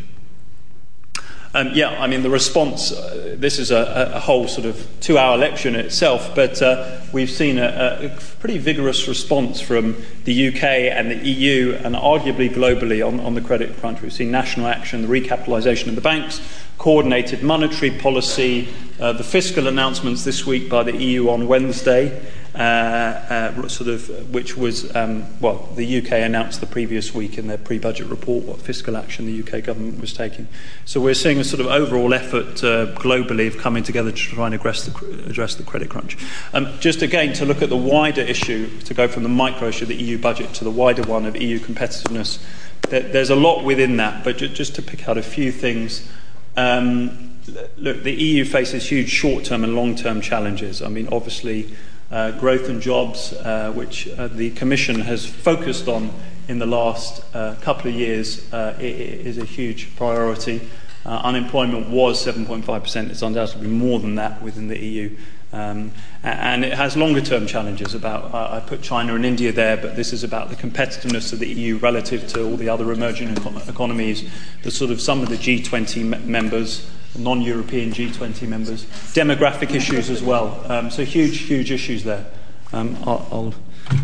Um, 1.53 1.73
yeah, 1.75 2.01
I 2.01 2.07
mean, 2.07 2.23
the 2.23 2.31
response, 2.31 2.93
uh, 2.93 3.35
this 3.37 3.59
is 3.59 3.73
a, 3.73 4.13
a, 4.15 4.21
whole 4.21 4.47
sort 4.47 4.67
of 4.67 4.87
two 5.01 5.19
hour 5.19 5.37
lecture 5.37 5.69
in 5.69 5.75
itself, 5.75 6.33
but 6.37 6.63
uh, 6.63 7.01
we've 7.13 7.29
seen 7.31 7.59
a, 7.59 7.99
a, 8.03 8.21
pretty 8.39 8.59
vigorous 8.59 9.09
response 9.09 9.61
from 9.61 9.97
the 10.27 10.49
UK 10.49 10.63
and 10.63 11.11
the 11.11 11.29
EU 11.29 11.73
and 11.83 11.97
arguably 11.97 12.49
globally 12.49 13.05
on, 13.05 13.19
on 13.19 13.35
the 13.35 13.41
credit 13.41 13.77
crunch. 13.79 14.01
We've 14.01 14.13
seen 14.13 14.31
national 14.31 14.69
action, 14.69 15.03
the 15.03 15.09
recapitalisation 15.09 15.89
of 15.89 15.97
the 15.97 16.01
banks, 16.01 16.41
coordinated 16.79 17.43
monetary 17.43 17.91
policy, 17.91 18.69
uh, 19.01 19.13
the 19.13 19.25
fiscal 19.25 19.67
announcements 19.67 20.23
this 20.23 20.47
week 20.47 20.71
by 20.71 20.85
the 20.85 20.97
EU 20.97 21.31
on 21.31 21.49
Wednesday. 21.49 22.23
Uh, 22.53 22.59
uh, 22.59 23.69
sort 23.69 23.89
of, 23.89 24.35
which 24.35 24.57
was, 24.57 24.95
um, 24.97 25.25
well, 25.41 25.69
the 25.77 25.99
UK 25.99 26.15
announced 26.15 26.61
the 26.61 26.67
previous 26.67 27.15
week 27.15 27.39
in 27.39 27.47
their 27.47 27.59
pre 27.59 27.79
budget 27.79 28.09
report 28.09 28.45
what 28.45 28.61
fiscal 28.61 28.97
action 28.97 29.25
the 29.27 29.41
UK 29.41 29.63
government 29.63 30.01
was 30.01 30.13
taking. 30.13 30.49
So 30.85 31.01
we're 31.01 31.15
seeing 31.15 31.39
a 31.39 31.45
sort 31.45 31.61
of 31.61 31.69
overall 31.69 32.13
effort 32.13 32.65
uh, 32.65 32.87
globally 32.97 33.47
of 33.47 33.57
coming 33.57 33.85
together 33.85 34.11
to 34.11 34.17
try 34.17 34.47
and 34.47 34.55
address 34.57 34.85
the, 34.85 35.31
address 35.31 35.55
the 35.55 35.63
credit 35.63 35.91
crunch. 35.91 36.19
Um, 36.53 36.67
just 36.81 37.03
again, 37.03 37.35
to 37.35 37.45
look 37.45 37.63
at 37.63 37.69
the 37.69 37.77
wider 37.77 38.23
issue, 38.23 38.69
to 38.81 38.95
go 38.95 39.07
from 39.07 39.23
the 39.23 39.29
micro 39.29 39.69
issue 39.69 39.85
of 39.85 39.89
the 39.91 40.03
EU 40.03 40.19
budget 40.19 40.53
to 40.55 40.65
the 40.65 40.73
wider 40.73 41.03
one 41.05 41.27
of 41.27 41.41
EU 41.41 41.61
competitiveness, 41.61 42.43
there's 42.89 43.31
a 43.31 43.37
lot 43.37 43.65
within 43.65 43.99
that, 43.99 44.25
but 44.25 44.39
just 44.39 44.75
to 44.75 44.83
pick 44.83 45.09
out 45.09 45.17
a 45.17 45.23
few 45.23 45.53
things. 45.53 46.09
Um, 46.57 47.39
look, 47.77 48.03
the 48.03 48.13
EU 48.13 48.45
faces 48.45 48.89
huge 48.89 49.09
short 49.09 49.45
term 49.45 49.63
and 49.63 49.77
long 49.77 49.95
term 49.95 50.21
challenges. 50.21 50.83
I 50.83 50.89
mean, 50.89 51.09
obviously, 51.13 51.73
growth 52.11 52.69
and 52.69 52.81
jobs, 52.83 53.33
uh, 53.33 53.73
which 53.75 54.09
uh, 54.09 54.29
the 54.29 54.51
Commission 54.51 55.01
has 55.01 55.25
focused 55.25 55.89
on 55.89 56.11
in 56.49 56.59
the 56.59 56.67
last 56.67 57.23
uh, 57.33 57.55
couple 57.61 57.89
of 57.89 57.97
years, 57.97 58.53
uh, 58.53 58.77
is 58.81 59.39
a 59.39 59.45
huge 59.45 59.95
priority. 59.97 60.61
Uh, 61.07 61.21
unemployment 61.25 61.89
was 61.89 62.25
7.5%. 62.27 63.09
It's 63.09 63.23
undoubtedly 63.23 63.69
more 63.69 64.01
than 64.01 64.17
that 64.17 64.43
within 64.43 64.69
the 64.69 64.79
EU. 64.79 65.17
Um, 65.53 65.93
and 66.23 66.65
it 66.65 66.75
has 66.75 66.97
longer 66.97 67.21
term 67.21 67.47
challenges 67.47 67.95
about, 67.95 68.35
uh, 68.35 68.57
I 68.57 68.61
put 68.61 68.83
China 68.83 69.15
and 69.15 69.25
India 69.25 69.51
there, 69.51 69.77
but 69.77 69.97
this 69.97 70.13
is 70.13 70.23
about 70.23 70.49
the 70.51 70.57
competitiveness 70.57 71.33
of 71.33 71.39
the 71.39 71.49
EU 71.49 71.79
relative 71.79 72.29
to 72.29 72.45
all 72.45 72.57
the 72.57 72.69
other 72.69 72.93
emerging 72.93 73.29
econ- 73.29 73.69
economies, 73.69 74.29
the 74.63 74.71
sort 74.71 74.91
of 74.91 75.01
some 75.01 75.23
of 75.23 75.29
the 75.29 75.37
G20 75.37 76.13
m- 76.13 76.31
members, 76.31 76.89
non 77.19 77.43
European 77.43 77.91
G20 77.91 78.49
members, 78.49 78.85
demographic 79.15 79.75
issues 79.75 80.11
as 80.11 80.23
well. 80.23 80.65
Um, 80.71 80.91
so 80.91 81.05
huge, 81.05 81.39
huge 81.39 81.71
issues 81.71 82.05
there. 82.05 82.27
Um, 82.73 82.97
I'll, 83.05 83.55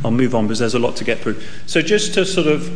I'll, 0.05 0.11
move 0.11 0.35
on 0.35 0.47
because 0.47 0.59
there's 0.59 0.75
a 0.75 0.79
lot 0.79 0.97
to 0.97 1.05
get 1.05 1.21
through. 1.21 1.41
So 1.67 1.81
just 1.81 2.15
to 2.15 2.27
sort 2.27 2.49
of 2.49 2.69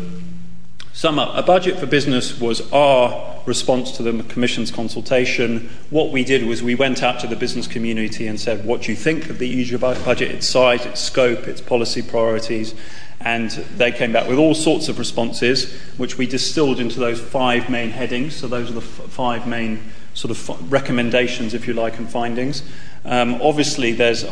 sum 0.92 1.18
up, 1.18 1.34
a 1.34 1.42
budget 1.42 1.78
for 1.78 1.86
business 1.86 2.38
was 2.38 2.70
our 2.72 3.42
response 3.46 3.92
to 3.96 4.02
the 4.02 4.22
Commission's 4.24 4.70
consultation. 4.70 5.68
What 5.90 6.12
we 6.12 6.22
did 6.22 6.46
was 6.46 6.62
we 6.62 6.74
went 6.74 7.02
out 7.02 7.18
to 7.20 7.26
the 7.26 7.36
business 7.36 7.66
community 7.66 8.26
and 8.26 8.38
said, 8.38 8.64
What 8.64 8.82
do 8.82 8.92
you 8.92 8.96
think 8.96 9.30
of 9.30 9.38
the 9.38 9.48
EU 9.48 9.78
budget, 9.78 10.30
its 10.30 10.46
size, 10.46 10.86
its 10.86 11.00
scope, 11.00 11.48
its 11.48 11.60
policy 11.60 12.02
priorities? 12.02 12.74
And 13.20 13.50
they 13.50 13.92
came 13.92 14.12
back 14.12 14.28
with 14.28 14.38
all 14.38 14.54
sorts 14.54 14.88
of 14.88 14.98
responses, 14.98 15.74
which 15.98 16.16
we 16.16 16.26
distilled 16.26 16.80
into 16.80 16.98
those 16.98 17.20
five 17.20 17.68
main 17.68 17.90
headings. 17.90 18.34
So 18.34 18.48
those 18.48 18.70
are 18.70 18.74
the 18.74 18.80
f- 18.80 19.10
five 19.10 19.46
main 19.46 19.92
sort 20.14 20.30
of 20.30 20.72
recommendations, 20.72 21.54
if 21.54 21.66
you 21.66 21.74
like, 21.74 21.98
and 21.98 22.08
findings. 22.08 22.62
Um, 23.04 23.40
obviously, 23.40 23.92
there's 23.92 24.24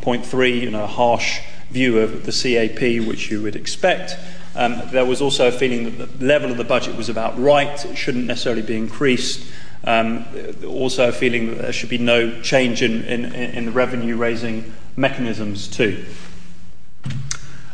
point 0.00 0.24
three, 0.24 0.60
you 0.60 0.70
know, 0.70 0.84
a 0.84 0.88
harsh 0.88 1.40
view 1.70 1.98
of 1.98 2.24
the 2.24 2.32
CAP, 2.32 3.06
which 3.06 3.30
you 3.30 3.42
would 3.42 3.56
expect. 3.56 4.16
Um, 4.56 4.80
there 4.92 5.04
was 5.04 5.20
also 5.20 5.48
a 5.48 5.52
feeling 5.52 5.98
that 5.98 6.18
the 6.18 6.24
level 6.24 6.50
of 6.50 6.56
the 6.56 6.64
budget 6.64 6.96
was 6.96 7.08
about 7.08 7.38
right, 7.38 7.84
it 7.84 7.96
shouldn't 7.96 8.26
necessarily 8.26 8.62
be 8.62 8.76
increased. 8.76 9.44
Um, 9.82 10.24
also, 10.66 11.08
a 11.08 11.12
feeling 11.12 11.48
that 11.48 11.58
there 11.58 11.72
should 11.72 11.90
be 11.90 11.98
no 11.98 12.40
change 12.40 12.80
in, 12.80 13.02
in, 13.04 13.34
in 13.34 13.66
the 13.66 13.72
revenue 13.72 14.16
raising 14.16 14.72
mechanisms, 14.96 15.68
too. 15.68 16.06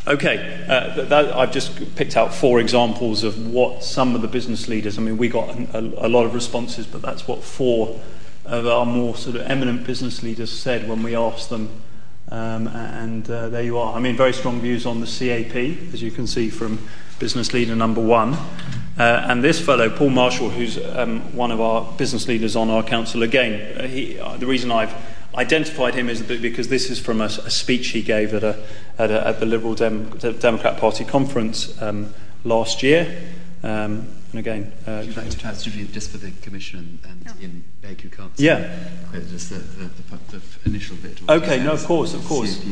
Okay, 0.07 0.65
uh, 0.67 1.05
that, 1.05 1.35
I've 1.35 1.51
just 1.51 1.95
picked 1.95 2.17
out 2.17 2.33
four 2.33 2.59
examples 2.59 3.23
of 3.23 3.47
what 3.51 3.83
some 3.83 4.15
of 4.15 4.23
the 4.23 4.27
business 4.27 4.67
leaders, 4.67 4.97
I 4.97 5.01
mean, 5.01 5.15
we 5.15 5.29
got 5.29 5.55
a, 5.75 5.79
a, 5.79 6.09
lot 6.09 6.25
of 6.25 6.33
responses, 6.33 6.87
but 6.87 7.03
that's 7.03 7.27
what 7.27 7.43
four 7.43 8.01
of 8.45 8.65
our 8.65 8.83
more 8.83 9.15
sort 9.15 9.35
of 9.35 9.43
eminent 9.43 9.85
business 9.85 10.23
leaders 10.23 10.51
said 10.51 10.89
when 10.89 11.03
we 11.03 11.15
asked 11.15 11.51
them. 11.51 11.69
Um, 12.29 12.67
and 12.69 13.29
uh, 13.29 13.49
there 13.49 13.61
you 13.61 13.77
are. 13.77 13.93
I 13.93 13.99
mean, 13.99 14.17
very 14.17 14.33
strong 14.33 14.59
views 14.59 14.87
on 14.87 15.01
the 15.01 15.05
CAP, 15.05 15.55
as 15.93 16.01
you 16.01 16.09
can 16.09 16.25
see 16.25 16.49
from 16.49 16.79
business 17.19 17.53
leader 17.53 17.75
number 17.75 18.01
one. 18.01 18.33
Uh, 18.97 19.25
and 19.27 19.43
this 19.43 19.63
fellow, 19.63 19.89
Paul 19.89 20.09
Marshall, 20.09 20.49
who's 20.49 20.83
um, 20.95 21.35
one 21.35 21.51
of 21.51 21.61
our 21.61 21.91
business 21.97 22.27
leaders 22.27 22.55
on 22.55 22.71
our 22.71 22.81
council, 22.81 23.21
again, 23.21 23.77
uh, 23.77 23.87
he, 23.87 24.17
uh, 24.17 24.37
the 24.37 24.47
reason 24.47 24.71
I've 24.71 24.95
identified 25.35 25.95
him 25.95 26.09
is 26.09 26.21
because 26.21 26.67
this 26.67 26.89
is 26.89 26.99
from 26.99 27.21
a, 27.21 27.25
a 27.25 27.49
speech 27.49 27.89
he 27.89 28.01
gave 28.01 28.33
at, 28.33 28.43
a, 28.43 28.63
at, 28.97 29.11
a, 29.11 29.27
at 29.27 29.39
the 29.39 29.45
Liberal 29.45 29.75
Dem- 29.75 30.09
Democrat 30.17 30.77
Party 30.77 31.05
conference 31.05 31.81
um, 31.81 32.13
last 32.43 32.83
year. 32.83 33.21
Um, 33.63 34.07
and 34.31 34.39
again, 34.39 34.71
uh, 34.87 35.03
you 35.05 35.11
like 35.13 35.29
to 35.29 35.37
translate 35.37 35.91
just 35.91 36.09
for 36.09 36.17
the 36.17 36.31
Commission 36.41 36.99
and, 37.03 37.27
and 37.27 37.41
Ian 37.41 37.63
Begg, 37.81 38.01
who 38.01 38.09
can't 38.09 38.31
yeah. 38.37 38.77
just 39.29 39.49
the, 39.49 39.55
the, 39.55 39.85
the, 39.85 40.37
the 40.37 40.69
initial 40.69 40.95
bit. 40.97 41.21
Okay, 41.27 41.61
no, 41.61 41.73
of 41.73 41.83
course, 41.83 42.13
of 42.13 42.23
course. 42.25 42.63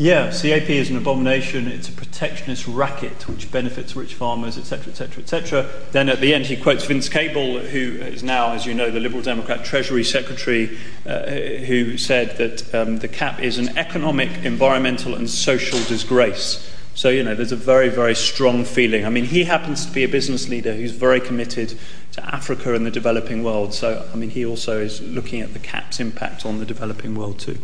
Yeah, 0.00 0.30
CAP 0.30 0.70
is 0.70 0.90
an 0.90 0.96
abomination. 0.96 1.66
It's 1.66 1.88
a 1.88 1.92
protectionist 1.92 2.68
racket 2.68 3.26
which 3.26 3.50
benefits 3.50 3.96
rich 3.96 4.14
farmers, 4.14 4.56
etc., 4.56 4.92
etc., 4.92 5.24
etc. 5.24 5.68
Then 5.90 6.08
at 6.08 6.20
the 6.20 6.32
end, 6.32 6.46
he 6.46 6.56
quotes 6.56 6.84
Vince 6.84 7.08
Cable, 7.08 7.58
who 7.58 7.94
is 7.94 8.22
now, 8.22 8.52
as 8.52 8.64
you 8.64 8.74
know, 8.74 8.92
the 8.92 9.00
Liberal 9.00 9.22
Democrat 9.22 9.64
Treasury 9.64 10.04
Secretary, 10.04 10.78
uh, 11.04 11.30
who 11.66 11.98
said 11.98 12.36
that 12.38 12.72
um, 12.72 12.98
the 12.98 13.08
CAP 13.08 13.40
is 13.40 13.58
an 13.58 13.76
economic, 13.76 14.30
environmental, 14.44 15.16
and 15.16 15.28
social 15.28 15.80
disgrace. 15.88 16.72
So, 16.94 17.08
you 17.08 17.24
know, 17.24 17.34
there's 17.34 17.50
a 17.50 17.56
very, 17.56 17.88
very 17.88 18.14
strong 18.14 18.64
feeling. 18.64 19.04
I 19.04 19.10
mean, 19.10 19.24
he 19.24 19.42
happens 19.42 19.84
to 19.84 19.90
be 19.90 20.04
a 20.04 20.08
business 20.08 20.48
leader 20.48 20.74
who's 20.74 20.92
very 20.92 21.20
committed 21.20 21.76
to 22.12 22.24
Africa 22.24 22.72
and 22.72 22.86
the 22.86 22.92
developing 22.92 23.42
world. 23.42 23.74
So, 23.74 24.08
I 24.12 24.14
mean, 24.14 24.30
he 24.30 24.46
also 24.46 24.80
is 24.80 25.00
looking 25.02 25.40
at 25.40 25.54
the 25.54 25.58
CAP's 25.58 25.98
impact 25.98 26.46
on 26.46 26.60
the 26.60 26.66
developing 26.66 27.16
world, 27.16 27.40
too. 27.40 27.58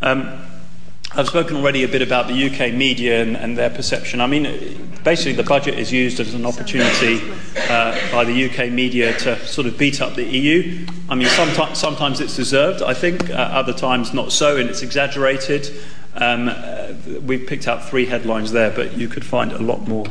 Um, 0.00 0.40
I've 1.12 1.26
spoken 1.26 1.56
already 1.56 1.84
a 1.84 1.88
bit 1.88 2.02
about 2.02 2.28
the 2.28 2.34
UK 2.34 2.74
media 2.74 3.22
and, 3.22 3.34
and, 3.34 3.56
their 3.56 3.70
perception. 3.70 4.20
I 4.20 4.26
mean, 4.26 4.44
basically, 5.04 5.32
the 5.32 5.42
budget 5.42 5.78
is 5.78 5.90
used 5.90 6.20
as 6.20 6.34
an 6.34 6.44
opportunity 6.44 7.20
uh, 7.70 7.98
by 8.12 8.24
the 8.24 8.44
UK 8.44 8.70
media 8.70 9.16
to 9.20 9.46
sort 9.46 9.66
of 9.66 9.78
beat 9.78 10.02
up 10.02 10.16
the 10.16 10.24
EU. 10.24 10.86
I 11.08 11.14
mean, 11.14 11.28
sometimes, 11.28 11.78
sometimes 11.78 12.20
it's 12.20 12.36
deserved, 12.36 12.82
I 12.82 12.92
think, 12.92 13.30
uh, 13.30 13.32
other 13.32 13.72
times 13.72 14.12
not 14.12 14.32
so, 14.32 14.58
and 14.58 14.68
it's 14.68 14.82
exaggerated. 14.82 15.70
Um, 16.14 16.50
uh, 16.50 16.92
we've 17.22 17.46
picked 17.46 17.68
out 17.68 17.88
three 17.88 18.04
headlines 18.04 18.52
there, 18.52 18.70
but 18.70 18.98
you 18.98 19.08
could 19.08 19.24
find 19.24 19.52
a 19.52 19.58
lot 19.58 19.88
more 19.88 20.04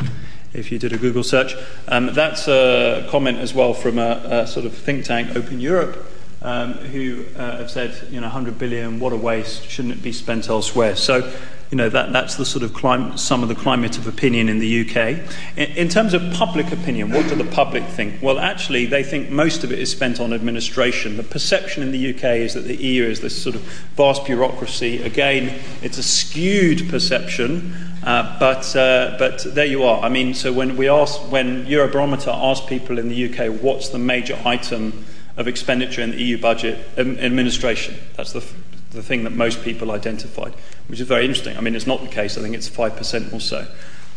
if 0.54 0.72
you 0.72 0.80
did 0.80 0.94
a 0.94 0.98
Google 0.98 1.24
search. 1.24 1.54
Um, 1.88 2.08
that's 2.14 2.48
a 2.48 3.08
comment 3.12 3.38
as 3.38 3.54
well 3.54 3.76
from 3.76 4.00
a, 4.00 4.22
a 4.26 4.48
sort 4.48 4.66
of 4.66 4.74
think 4.74 5.06
tank, 5.06 5.36
Open 5.36 5.60
Europe 5.60 6.12
um, 6.48 6.74
who 6.76 7.26
uh, 7.36 7.58
have 7.58 7.70
said, 7.70 8.08
you 8.10 8.22
know, 8.22 8.28
100 8.28 8.58
billion, 8.58 9.02
what 9.02 9.12
a 9.12 9.18
waste, 9.18 9.70
shouldn't 9.70 9.96
it 9.96 10.02
be 10.02 10.14
spent 10.14 10.48
elsewhere? 10.48 10.96
So, 10.96 11.30
you 11.70 11.76
know, 11.76 11.90
that, 11.90 12.14
that's 12.14 12.36
the 12.36 12.46
sort 12.46 12.64
of 12.64 12.74
clim- 12.74 13.18
some 13.18 13.44
of 13.44 13.50
the 13.50 13.56
climate 13.56 13.98
of 13.98 14.08
opinion 14.08 14.48
in 14.48 14.60
the 14.60 14.88
UK. 14.88 15.28
In, 15.58 15.76
in, 15.76 15.90
terms 15.90 16.14
of 16.14 16.22
public 16.32 16.72
opinion, 16.72 17.12
what 17.12 17.28
do 17.28 17.36
the 17.36 17.44
public 17.44 17.84
think? 17.84 18.22
Well, 18.22 18.40
actually, 18.40 18.86
they 18.86 19.04
think 19.04 19.30
most 19.30 19.66
of 19.66 19.74
it 19.74 19.80
is 19.80 19.92
spent 19.92 20.22
on 20.22 20.32
administration. 20.32 21.18
The 21.18 21.24
perception 21.24 21.84
in 21.84 21.92
the 21.92 22.16
UK 22.16 22.24
is 22.38 22.54
that 22.54 22.62
the 22.62 22.78
EU 22.78 23.04
is 23.04 23.20
this 23.20 23.36
sort 23.44 23.56
of 23.56 23.62
vast 23.98 24.24
bureaucracy. 24.26 25.04
Again, 25.04 25.60
it's 25.82 25.98
a 25.98 26.04
skewed 26.04 26.90
perception. 26.90 27.76
Uh, 28.06 28.40
but, 28.40 28.74
uh, 28.74 29.18
but 29.20 29.44
there 29.54 29.66
you 29.66 29.84
are. 29.84 30.02
I 30.02 30.08
mean, 30.08 30.34
so 30.34 30.54
when 30.54 30.78
we 30.78 30.88
ask, 30.88 31.20
when 31.30 31.66
Eurobarometer 31.66 32.34
asks 32.34 32.66
people 32.68 33.00
in 33.00 33.10
the 33.10 33.26
UK 33.26 33.62
what's 33.62 33.90
the 33.90 33.98
major 33.98 34.40
item 34.46 35.06
of 35.38 35.48
expenditure 35.48 36.02
in 36.02 36.12
the 36.12 36.22
EU 36.22 36.38
budget 36.38 36.80
administration. 36.98 37.96
That's 38.16 38.34
the, 38.34 38.44
the 38.92 39.04
thing 39.04 39.24
that 39.24 39.32
most 39.34 39.64
people 39.64 39.92
identified, 39.92 40.54
which 40.88 41.00
is 41.00 41.08
very 41.08 41.26
interesting. 41.26 41.56
I 41.56 41.62
mean, 41.62 41.76
it's 41.76 41.88
not 41.88 42.02
the 42.02 42.10
case. 42.10 42.38
I 42.38 42.42
think 42.42 42.56
it's 42.56 42.70
5% 42.70 43.34
or 43.34 43.40
so. 43.40 43.68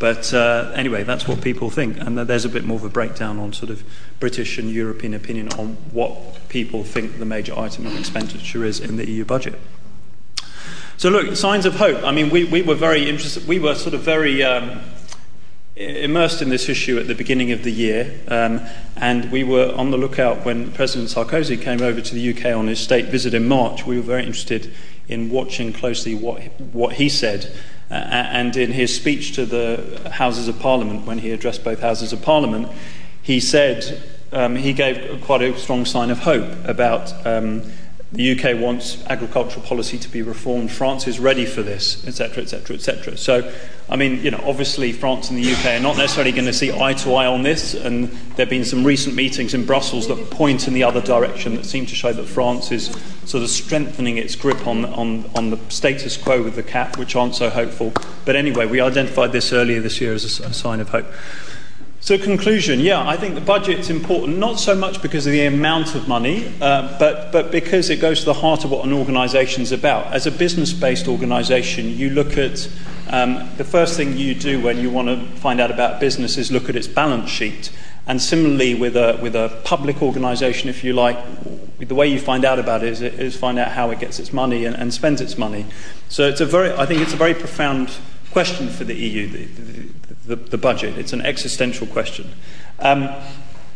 But 0.00 0.32
uh, 0.32 0.72
anyway, 0.74 1.02
that's 1.02 1.28
what 1.28 1.42
people 1.42 1.68
think. 1.68 1.98
And 1.98 2.16
there's 2.16 2.46
a 2.46 2.48
bit 2.48 2.64
more 2.64 2.78
of 2.78 2.84
a 2.84 2.88
breakdown 2.88 3.38
on 3.38 3.52
sort 3.52 3.70
of 3.70 3.84
British 4.18 4.56
and 4.56 4.70
European 4.70 5.12
opinion 5.12 5.50
on 5.52 5.74
what 5.92 6.48
people 6.48 6.84
think 6.84 7.18
the 7.18 7.26
major 7.26 7.56
item 7.56 7.86
of 7.86 7.98
expenditure 7.98 8.64
is 8.64 8.80
in 8.80 8.96
the 8.96 9.08
EU 9.08 9.26
budget. 9.26 9.60
So, 10.96 11.10
look, 11.10 11.36
signs 11.36 11.66
of 11.66 11.76
hope. 11.76 12.02
I 12.02 12.12
mean, 12.12 12.30
we, 12.30 12.44
we 12.44 12.62
were 12.62 12.74
very 12.74 13.10
interested, 13.10 13.46
we 13.46 13.58
were 13.58 13.74
sort 13.74 13.94
of 13.94 14.00
very 14.00 14.42
um, 14.42 14.80
immersed 15.80 16.42
in 16.42 16.50
this 16.50 16.68
issue 16.68 16.98
at 16.98 17.06
the 17.06 17.14
beginning 17.14 17.52
of 17.52 17.64
the 17.64 17.72
year, 17.72 18.20
um, 18.28 18.60
and 18.96 19.30
we 19.32 19.42
were 19.42 19.74
on 19.74 19.90
the 19.90 19.96
lookout 19.96 20.44
when 20.44 20.72
President 20.72 21.08
Sarkozy 21.10 21.60
came 21.60 21.80
over 21.80 22.00
to 22.00 22.14
the 22.14 22.30
UK 22.30 22.56
on 22.56 22.66
his 22.66 22.78
state 22.78 23.06
visit 23.06 23.32
in 23.32 23.48
March. 23.48 23.86
We 23.86 23.96
were 23.96 24.02
very 24.02 24.24
interested 24.24 24.72
in 25.08 25.30
watching 25.30 25.72
closely 25.72 26.14
what, 26.14 26.42
what 26.72 26.94
he 26.94 27.08
said 27.08 27.52
uh, 27.90 27.94
and 27.94 28.56
in 28.56 28.70
his 28.70 28.94
speech 28.94 29.34
to 29.34 29.44
the 29.44 30.08
Houses 30.12 30.46
of 30.46 30.60
Parliament, 30.60 31.06
when 31.06 31.18
he 31.18 31.32
addressed 31.32 31.64
both 31.64 31.80
Houses 31.80 32.12
of 32.12 32.22
Parliament, 32.22 32.68
he 33.20 33.40
said 33.40 34.00
um, 34.32 34.54
he 34.54 34.72
gave 34.72 35.20
quite 35.22 35.42
a 35.42 35.58
strong 35.58 35.84
sign 35.84 36.10
of 36.10 36.20
hope 36.20 36.48
about 36.64 37.12
um, 37.26 37.62
the 38.12 38.32
UK 38.32 38.60
wants 38.60 39.04
agricultural 39.06 39.64
policy 39.64 39.96
to 39.96 40.08
be 40.08 40.20
reformed. 40.20 40.72
France 40.72 41.06
is 41.06 41.20
ready 41.20 41.46
for 41.46 41.62
this, 41.62 42.04
etc., 42.08 42.42
etc., 42.42 42.74
etc. 42.74 43.16
So, 43.16 43.52
I 43.88 43.94
mean, 43.94 44.20
you 44.22 44.32
know, 44.32 44.42
obviously 44.44 44.92
France 44.92 45.30
and 45.30 45.38
the 45.38 45.52
UK 45.52 45.66
are 45.66 45.80
not 45.80 45.96
necessarily 45.96 46.32
going 46.32 46.46
to 46.46 46.52
see 46.52 46.72
eye 46.72 46.94
to 46.94 47.14
eye 47.14 47.26
on 47.26 47.44
this, 47.44 47.74
and 47.74 48.08
there 48.08 48.46
have 48.46 48.50
been 48.50 48.64
some 48.64 48.84
recent 48.84 49.14
meetings 49.14 49.54
in 49.54 49.64
Brussels 49.64 50.08
that 50.08 50.30
point 50.30 50.66
in 50.66 50.74
the 50.74 50.82
other 50.82 51.00
direction 51.00 51.54
that 51.54 51.64
seem 51.64 51.86
to 51.86 51.94
show 51.94 52.12
that 52.12 52.26
France 52.26 52.72
is 52.72 52.86
sort 53.26 53.44
of 53.44 53.50
strengthening 53.50 54.18
its 54.18 54.34
grip 54.34 54.66
on, 54.66 54.86
on, 54.86 55.30
on 55.36 55.50
the 55.50 55.58
status 55.68 56.16
quo 56.16 56.42
with 56.42 56.56
the 56.56 56.64
cap, 56.64 56.98
which 56.98 57.14
aren't 57.14 57.36
so 57.36 57.48
hopeful. 57.48 57.92
But 58.24 58.34
anyway, 58.34 58.66
we 58.66 58.80
identified 58.80 59.30
this 59.30 59.52
earlier 59.52 59.80
this 59.80 60.00
year 60.00 60.14
as 60.14 60.40
a, 60.40 60.44
a 60.46 60.52
sign 60.52 60.80
of 60.80 60.88
hope. 60.88 61.06
So, 62.02 62.16
conclusion 62.16 62.80
yeah, 62.80 63.06
I 63.06 63.18
think 63.18 63.34
the 63.34 63.42
budget's 63.42 63.90
important, 63.90 64.38
not 64.38 64.58
so 64.58 64.74
much 64.74 65.02
because 65.02 65.26
of 65.26 65.32
the 65.32 65.44
amount 65.44 65.94
of 65.94 66.08
money, 66.08 66.50
uh, 66.58 66.98
but, 66.98 67.30
but 67.30 67.50
because 67.50 67.90
it 67.90 68.00
goes 68.00 68.20
to 68.20 68.24
the 68.24 68.34
heart 68.34 68.64
of 68.64 68.70
what 68.70 68.86
an 68.86 68.92
organisation 68.94 69.62
is 69.62 69.70
about. 69.70 70.10
As 70.10 70.26
a 70.26 70.30
business 70.30 70.72
based 70.72 71.08
organisation, 71.08 71.90
you 71.90 72.08
look 72.08 72.38
at 72.38 72.70
um, 73.10 73.50
the 73.58 73.64
first 73.64 73.98
thing 73.98 74.16
you 74.16 74.34
do 74.34 74.62
when 74.62 74.78
you 74.78 74.88
want 74.88 75.08
to 75.08 75.26
find 75.40 75.60
out 75.60 75.70
about 75.70 76.00
business 76.00 76.38
is 76.38 76.50
look 76.50 76.70
at 76.70 76.76
its 76.76 76.88
balance 76.88 77.28
sheet. 77.28 77.70
And 78.06 78.20
similarly, 78.20 78.74
with 78.74 78.96
a, 78.96 79.18
with 79.20 79.36
a 79.36 79.60
public 79.64 80.00
organisation, 80.00 80.70
if 80.70 80.82
you 80.82 80.94
like, 80.94 81.18
the 81.80 81.94
way 81.94 82.08
you 82.08 82.18
find 82.18 82.46
out 82.46 82.58
about 82.58 82.82
it 82.82 82.88
is, 82.88 83.02
is 83.02 83.36
find 83.36 83.58
out 83.58 83.72
how 83.72 83.90
it 83.90 84.00
gets 84.00 84.18
its 84.18 84.32
money 84.32 84.64
and, 84.64 84.74
and 84.74 84.94
spends 84.94 85.20
its 85.20 85.36
money. 85.36 85.66
So, 86.08 86.26
it's 86.26 86.40
a 86.40 86.46
very, 86.46 86.72
I 86.72 86.86
think 86.86 87.02
it's 87.02 87.12
a 87.12 87.18
very 87.18 87.34
profound 87.34 87.90
question 88.30 88.70
for 88.70 88.84
the 88.84 88.94
EU, 88.94 89.28
the, 89.28 89.44
the, 89.44 89.99
the 90.36 90.58
budget. 90.58 90.98
It's 90.98 91.12
an 91.12 91.20
existential 91.20 91.86
question. 91.86 92.30
Um, 92.78 93.08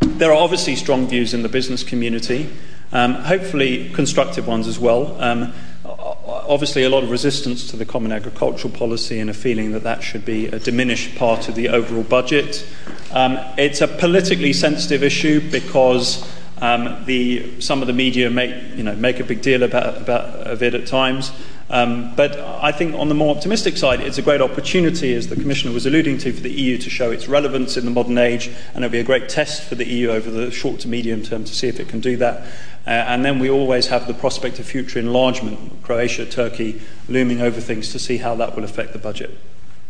there 0.00 0.30
are 0.30 0.42
obviously 0.42 0.76
strong 0.76 1.06
views 1.06 1.34
in 1.34 1.42
the 1.42 1.48
business 1.48 1.82
community, 1.82 2.50
um, 2.92 3.14
hopefully 3.14 3.90
constructive 3.90 4.46
ones 4.46 4.68
as 4.68 4.78
well. 4.78 5.20
Um, 5.20 5.52
obviously, 5.84 6.84
a 6.84 6.90
lot 6.90 7.02
of 7.02 7.10
resistance 7.10 7.70
to 7.70 7.76
the 7.76 7.84
common 7.84 8.12
agricultural 8.12 8.72
policy 8.72 9.18
and 9.18 9.30
a 9.30 9.34
feeling 9.34 9.72
that 9.72 9.82
that 9.82 10.02
should 10.02 10.24
be 10.24 10.46
a 10.46 10.58
diminished 10.58 11.16
part 11.16 11.48
of 11.48 11.54
the 11.54 11.68
overall 11.68 12.02
budget. 12.02 12.66
Um, 13.12 13.38
it's 13.56 13.80
a 13.80 13.88
politically 13.88 14.52
sensitive 14.52 15.02
issue 15.02 15.50
because 15.50 16.28
um, 16.60 17.04
the, 17.04 17.60
some 17.60 17.80
of 17.80 17.86
the 17.86 17.92
media 17.92 18.30
make, 18.30 18.54
you 18.76 18.82
know, 18.82 18.94
make 18.94 19.20
a 19.20 19.24
big 19.24 19.42
deal 19.42 19.62
about, 19.62 19.98
about 19.98 20.26
of 20.46 20.62
it 20.62 20.74
at 20.74 20.86
times. 20.86 21.32
Um, 21.70 22.14
but 22.14 22.38
I 22.38 22.72
think 22.72 22.94
on 22.94 23.08
the 23.08 23.14
more 23.14 23.34
optimistic 23.34 23.76
side, 23.76 24.00
it's 24.00 24.18
a 24.18 24.22
great 24.22 24.42
opportunity, 24.42 25.14
as 25.14 25.28
the 25.28 25.36
Commissioner 25.36 25.72
was 25.72 25.86
alluding 25.86 26.18
to, 26.18 26.32
for 26.32 26.40
the 26.40 26.52
EU 26.52 26.76
to 26.78 26.90
show 26.90 27.10
its 27.10 27.26
relevance 27.26 27.76
in 27.76 27.84
the 27.84 27.90
modern 27.90 28.18
age, 28.18 28.48
and 28.74 28.84
it'll 28.84 28.92
be 28.92 28.98
a 28.98 29.04
great 29.04 29.28
test 29.28 29.62
for 29.62 29.74
the 29.74 29.86
EU 29.86 30.10
over 30.10 30.30
the 30.30 30.50
short 30.50 30.80
to 30.80 30.88
medium 30.88 31.22
term 31.22 31.44
to 31.44 31.54
see 31.54 31.68
if 31.68 31.80
it 31.80 31.88
can 31.88 32.00
do 32.00 32.16
that. 32.18 32.42
Uh, 32.86 32.90
and 32.90 33.24
then 33.24 33.38
we 33.38 33.48
always 33.48 33.86
have 33.86 34.06
the 34.06 34.12
prospect 34.14 34.58
of 34.58 34.66
future 34.66 34.98
enlargement, 34.98 35.82
Croatia, 35.82 36.26
Turkey, 36.26 36.82
looming 37.08 37.40
over 37.40 37.60
things 37.60 37.90
to 37.92 37.98
see 37.98 38.18
how 38.18 38.34
that 38.34 38.54
will 38.54 38.64
affect 38.64 38.92
the 38.92 38.98
budget. 38.98 39.30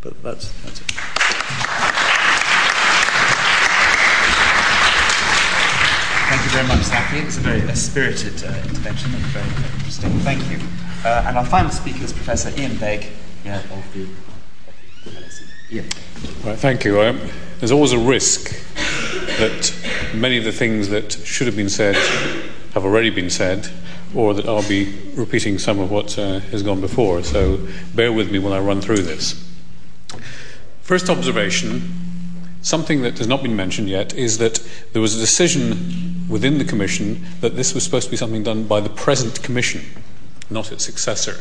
But 0.00 0.22
that's, 0.22 0.52
that's 0.62 0.80
it. 0.80 0.92
Thank 6.28 6.44
you 6.44 6.50
very 6.50 6.68
much, 6.68 6.84
Zaki. 6.84 7.18
It 7.18 7.24
was 7.26 7.36
a 7.36 7.40
very 7.40 7.60
a 7.60 7.76
spirited 7.76 8.44
uh, 8.44 8.54
intervention 8.68 9.12
and 9.14 9.22
very, 9.26 9.46
very 9.46 9.74
interesting. 9.74 10.10
Thank 10.20 10.50
you. 10.50 10.83
Uh, 11.04 11.22
and 11.26 11.36
our 11.36 11.44
final 11.44 11.70
speaker 11.70 12.02
is 12.02 12.14
Professor 12.14 12.50
Ian 12.58 12.78
Begg 12.78 13.08
yeah, 13.44 13.58
of 13.58 13.92
the, 13.92 14.06
LSE. 15.10 15.42
Ian. 15.70 15.84
Right, 16.42 16.58
thank 16.58 16.82
you. 16.82 16.98
Um, 17.02 17.20
there's 17.58 17.72
always 17.72 17.92
a 17.92 17.98
risk 17.98 18.48
that 19.36 19.74
many 20.14 20.38
of 20.38 20.44
the 20.44 20.52
things 20.52 20.88
that 20.88 21.12
should 21.12 21.46
have 21.46 21.56
been 21.56 21.68
said 21.68 21.94
have 22.72 22.86
already 22.86 23.10
been 23.10 23.28
said, 23.28 23.68
or 24.14 24.32
that 24.32 24.46
I'll 24.46 24.66
be 24.66 24.98
repeating 25.14 25.58
some 25.58 25.78
of 25.78 25.90
what 25.90 26.18
uh, 26.18 26.38
has 26.38 26.62
gone 26.62 26.80
before. 26.80 27.22
So 27.22 27.68
bear 27.94 28.10
with 28.10 28.32
me 28.32 28.38
while 28.38 28.54
I 28.54 28.60
run 28.60 28.80
through 28.80 29.02
this. 29.02 29.46
First 30.80 31.10
observation 31.10 32.00
something 32.62 33.02
that 33.02 33.18
has 33.18 33.26
not 33.26 33.42
been 33.42 33.54
mentioned 33.54 33.90
yet 33.90 34.14
is 34.14 34.38
that 34.38 34.66
there 34.94 35.02
was 35.02 35.14
a 35.14 35.20
decision 35.20 36.26
within 36.30 36.56
the 36.56 36.64
Commission 36.64 37.22
that 37.42 37.56
this 37.56 37.74
was 37.74 37.84
supposed 37.84 38.06
to 38.06 38.10
be 38.10 38.16
something 38.16 38.42
done 38.42 38.64
by 38.64 38.80
the 38.80 38.88
present 38.88 39.42
Commission 39.42 39.82
not 40.50 40.72
its 40.72 40.84
successor. 40.84 41.36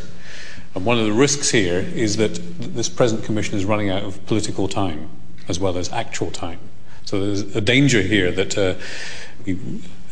And 0.76 0.86
one 0.86 0.98
of 0.98 1.06
the 1.06 1.14
risks 1.14 1.52
here 1.52 1.80
is 1.80 2.18
that 2.18 2.36
this 2.60 2.90
present 2.90 3.24
commission 3.24 3.56
is 3.56 3.66
running 3.66 3.90
out 3.90 4.04
of 4.04 4.26
political 4.26 4.68
time 4.68 5.10
as 5.48 5.60
well 5.60 5.78
as 5.78 5.92
actual 5.92 6.32
time. 6.32 6.60
So 7.06 7.24
there's 7.24 7.56
a 7.56 7.62
danger 7.62 8.02
here 8.02 8.32
that 8.32 8.58
uh, 8.58 8.76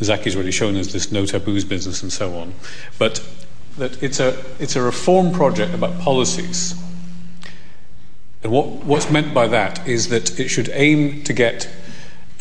Zaki's 0.03 0.35
already 0.35 0.51
shown 0.51 0.75
us 0.75 0.91
this 0.91 1.11
no 1.11 1.25
taboos 1.25 1.63
business 1.63 2.03
and 2.03 2.11
so 2.11 2.35
on, 2.37 2.53
but 2.99 3.25
that 3.77 4.03
it's 4.03 4.19
a 4.19 4.37
it's 4.59 4.75
a 4.75 4.81
reform 4.81 5.31
project 5.31 5.73
about 5.73 5.99
policies. 5.99 6.75
And 8.43 8.51
what, 8.51 8.67
what's 8.67 9.09
meant 9.09 9.33
by 9.33 9.47
that 9.47 9.87
is 9.87 10.09
that 10.09 10.39
it 10.39 10.49
should 10.49 10.69
aim 10.73 11.23
to 11.23 11.33
get 11.33 11.69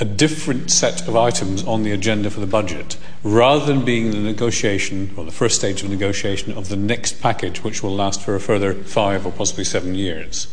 a 0.00 0.04
different 0.04 0.70
set 0.70 1.06
of 1.06 1.14
items 1.14 1.62
on 1.64 1.82
the 1.82 1.92
agenda 1.92 2.30
for 2.30 2.40
the 2.40 2.46
budget, 2.46 2.96
rather 3.22 3.66
than 3.66 3.84
being 3.84 4.10
the 4.10 4.18
negotiation, 4.18 5.12
or 5.16 5.24
the 5.24 5.30
first 5.30 5.56
stage 5.56 5.82
of 5.82 5.90
negotiation, 5.90 6.56
of 6.56 6.70
the 6.70 6.76
next 6.76 7.20
package, 7.20 7.62
which 7.62 7.82
will 7.82 7.94
last 7.94 8.22
for 8.22 8.34
a 8.34 8.40
further 8.40 8.72
five 8.72 9.26
or 9.26 9.32
possibly 9.32 9.64
seven 9.64 9.94
years. 9.94 10.52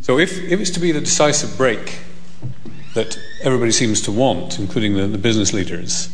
So, 0.00 0.18
if, 0.18 0.36
if 0.42 0.58
it's 0.58 0.70
to 0.70 0.80
be 0.80 0.90
the 0.90 1.00
decisive 1.00 1.56
break 1.56 2.00
that 2.94 3.16
everybody 3.42 3.70
seems 3.70 4.00
to 4.02 4.12
want, 4.12 4.58
including 4.58 4.94
the, 4.94 5.06
the 5.06 5.18
business 5.18 5.52
leaders, 5.52 6.08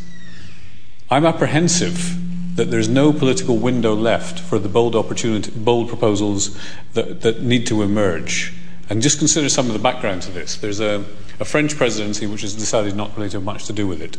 I'm 1.10 1.24
apprehensive 1.24 2.18
that 2.56 2.70
there's 2.70 2.88
no 2.88 3.12
political 3.12 3.56
window 3.56 3.94
left 3.94 4.38
for 4.38 4.58
the 4.58 4.68
bold 4.68 4.94
opportunity, 4.94 5.50
bold 5.50 5.88
proposals 5.88 6.58
that, 6.92 7.22
that 7.22 7.42
need 7.42 7.66
to 7.68 7.82
emerge. 7.82 8.52
And 8.90 9.00
just 9.00 9.18
consider 9.18 9.48
some 9.48 9.66
of 9.66 9.72
the 9.72 9.78
background 9.78 10.22
to 10.22 10.30
this. 10.30 10.56
There's 10.56 10.80
a 10.80 11.04
a 11.40 11.44
French 11.44 11.76
presidency 11.76 12.26
which 12.26 12.42
has 12.42 12.54
decided 12.54 12.94
not 12.96 13.16
really 13.16 13.28
to 13.30 13.36
have 13.36 13.44
much 13.44 13.66
to 13.66 13.72
do 13.72 13.86
with 13.86 14.00
it. 14.00 14.16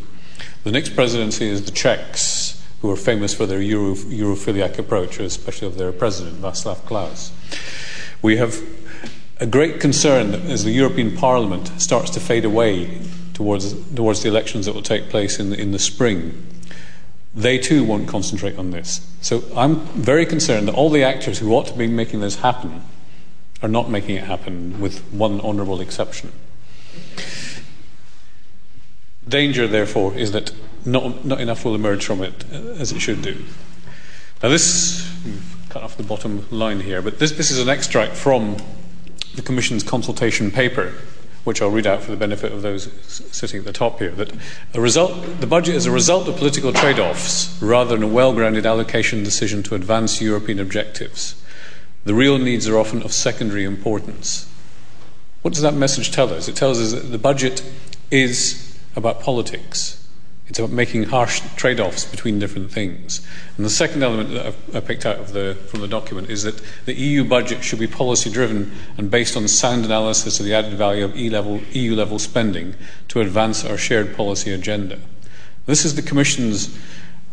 The 0.63 0.71
next 0.71 0.95
presidency 0.95 1.47
is 1.47 1.65
the 1.65 1.71
Czechs, 1.71 2.63
who 2.81 2.91
are 2.91 2.95
famous 2.95 3.33
for 3.33 3.45
their 3.45 3.61
Euro, 3.61 3.95
Europhiliac 3.95 4.77
approach, 4.77 5.19
especially 5.19 5.67
of 5.67 5.77
their 5.77 5.91
president, 5.91 6.41
Václav 6.41 6.85
Klaus. 6.85 7.31
We 8.21 8.37
have 8.37 8.61
a 9.39 9.45
great 9.45 9.79
concern 9.79 10.31
that 10.31 10.41
as 10.41 10.63
the 10.63 10.71
European 10.71 11.15
Parliament 11.15 11.71
starts 11.81 12.09
to 12.11 12.19
fade 12.19 12.45
away 12.45 13.01
towards, 13.33 13.73
towards 13.93 14.23
the 14.23 14.29
elections 14.29 14.65
that 14.65 14.73
will 14.73 14.81
take 14.81 15.09
place 15.09 15.39
in 15.39 15.49
the, 15.49 15.59
in 15.59 15.71
the 15.71 15.79
spring, 15.79 16.45
they 17.33 17.57
too 17.57 17.83
won't 17.83 18.07
concentrate 18.07 18.57
on 18.57 18.71
this. 18.71 19.05
So 19.21 19.43
I'm 19.55 19.81
very 19.87 20.25
concerned 20.25 20.67
that 20.67 20.75
all 20.75 20.89
the 20.89 21.03
actors 21.03 21.39
who 21.39 21.53
ought 21.53 21.67
to 21.67 21.73
be 21.73 21.87
making 21.87 22.21
this 22.21 22.37
happen 22.37 22.81
are 23.61 23.67
not 23.69 23.89
making 23.89 24.15
it 24.15 24.23
happen, 24.23 24.79
with 24.79 24.99
one 25.11 25.41
honourable 25.41 25.81
exception. 25.81 26.31
Danger, 29.27 29.67
therefore, 29.67 30.15
is 30.15 30.31
that 30.31 30.51
not, 30.85 31.25
not 31.25 31.41
enough 31.41 31.65
will 31.65 31.75
emerge 31.75 32.05
from 32.05 32.21
it 32.21 32.45
uh, 32.51 32.57
as 32.79 32.91
it 32.91 32.99
should 32.99 33.21
do. 33.21 33.43
Now, 34.43 34.49
this, 34.49 35.09
cut 35.69 35.83
off 35.83 35.97
the 35.97 36.03
bottom 36.03 36.45
line 36.51 36.81
here, 36.81 37.01
but 37.01 37.19
this, 37.19 37.31
this 37.31 37.51
is 37.51 37.59
an 37.59 37.69
extract 37.69 38.15
from 38.15 38.57
the 39.35 39.41
Commission's 39.41 39.83
consultation 39.83 40.51
paper, 40.51 40.93
which 41.43 41.61
I'll 41.61 41.69
read 41.69 41.87
out 41.87 42.01
for 42.01 42.11
the 42.11 42.17
benefit 42.17 42.51
of 42.51 42.61
those 42.61 42.91
sitting 43.07 43.59
at 43.59 43.65
the 43.65 43.73
top 43.73 43.99
here. 43.99 44.11
That 44.11 44.31
result, 44.75 45.39
the 45.39 45.47
budget 45.47 45.75
is 45.75 45.85
a 45.85 45.91
result 45.91 46.27
of 46.27 46.37
political 46.37 46.71
trade 46.73 46.99
offs 46.99 47.59
rather 47.61 47.95
than 47.95 48.03
a 48.03 48.07
well 48.07 48.33
grounded 48.33 48.65
allocation 48.65 49.23
decision 49.23 49.63
to 49.63 49.75
advance 49.75 50.21
European 50.21 50.59
objectives. 50.59 51.41
The 52.03 52.13
real 52.13 52.37
needs 52.37 52.67
are 52.67 52.77
often 52.77 53.01
of 53.01 53.13
secondary 53.13 53.63
importance. 53.63 54.49
What 55.41 55.53
does 55.53 55.63
that 55.63 55.73
message 55.73 56.11
tell 56.11 56.33
us? 56.33 56.47
It 56.47 56.55
tells 56.55 56.79
us 56.79 56.93
that 56.93 57.09
the 57.11 57.17
budget 57.17 57.63
is 58.11 58.64
about 58.95 59.19
politics. 59.19 60.01
It's 60.47 60.59
about 60.59 60.71
making 60.71 61.03
harsh 61.05 61.41
trade 61.55 61.79
offs 61.79 62.05
between 62.05 62.37
different 62.37 62.71
things. 62.71 63.25
And 63.57 63.65
the 63.65 63.69
second 63.69 64.03
element 64.03 64.29
that 64.31 64.53
I 64.75 64.79
picked 64.79 65.05
out 65.05 65.27
the, 65.27 65.57
from 65.67 65.81
the 65.81 65.87
document 65.87 66.29
is 66.29 66.43
that 66.43 66.61
the 66.85 66.93
EU 66.93 67.23
budget 67.23 67.63
should 67.63 67.79
be 67.79 67.87
policy 67.87 68.29
driven 68.29 68.71
and 68.97 69.09
based 69.09 69.35
on 69.35 69.47
sound 69.47 69.85
analysis 69.85 70.39
of 70.39 70.45
the 70.45 70.53
added 70.53 70.73
value 70.73 71.03
of 71.03 71.17
EU 71.17 71.95
level 71.95 72.19
spending 72.19 72.75
to 73.07 73.21
advance 73.21 73.65
our 73.65 73.77
shared 73.77 74.15
policy 74.15 74.51
agenda. 74.51 74.99
This 75.65 75.83
is 75.83 75.95
the 75.95 76.03
Commission's 76.03 76.77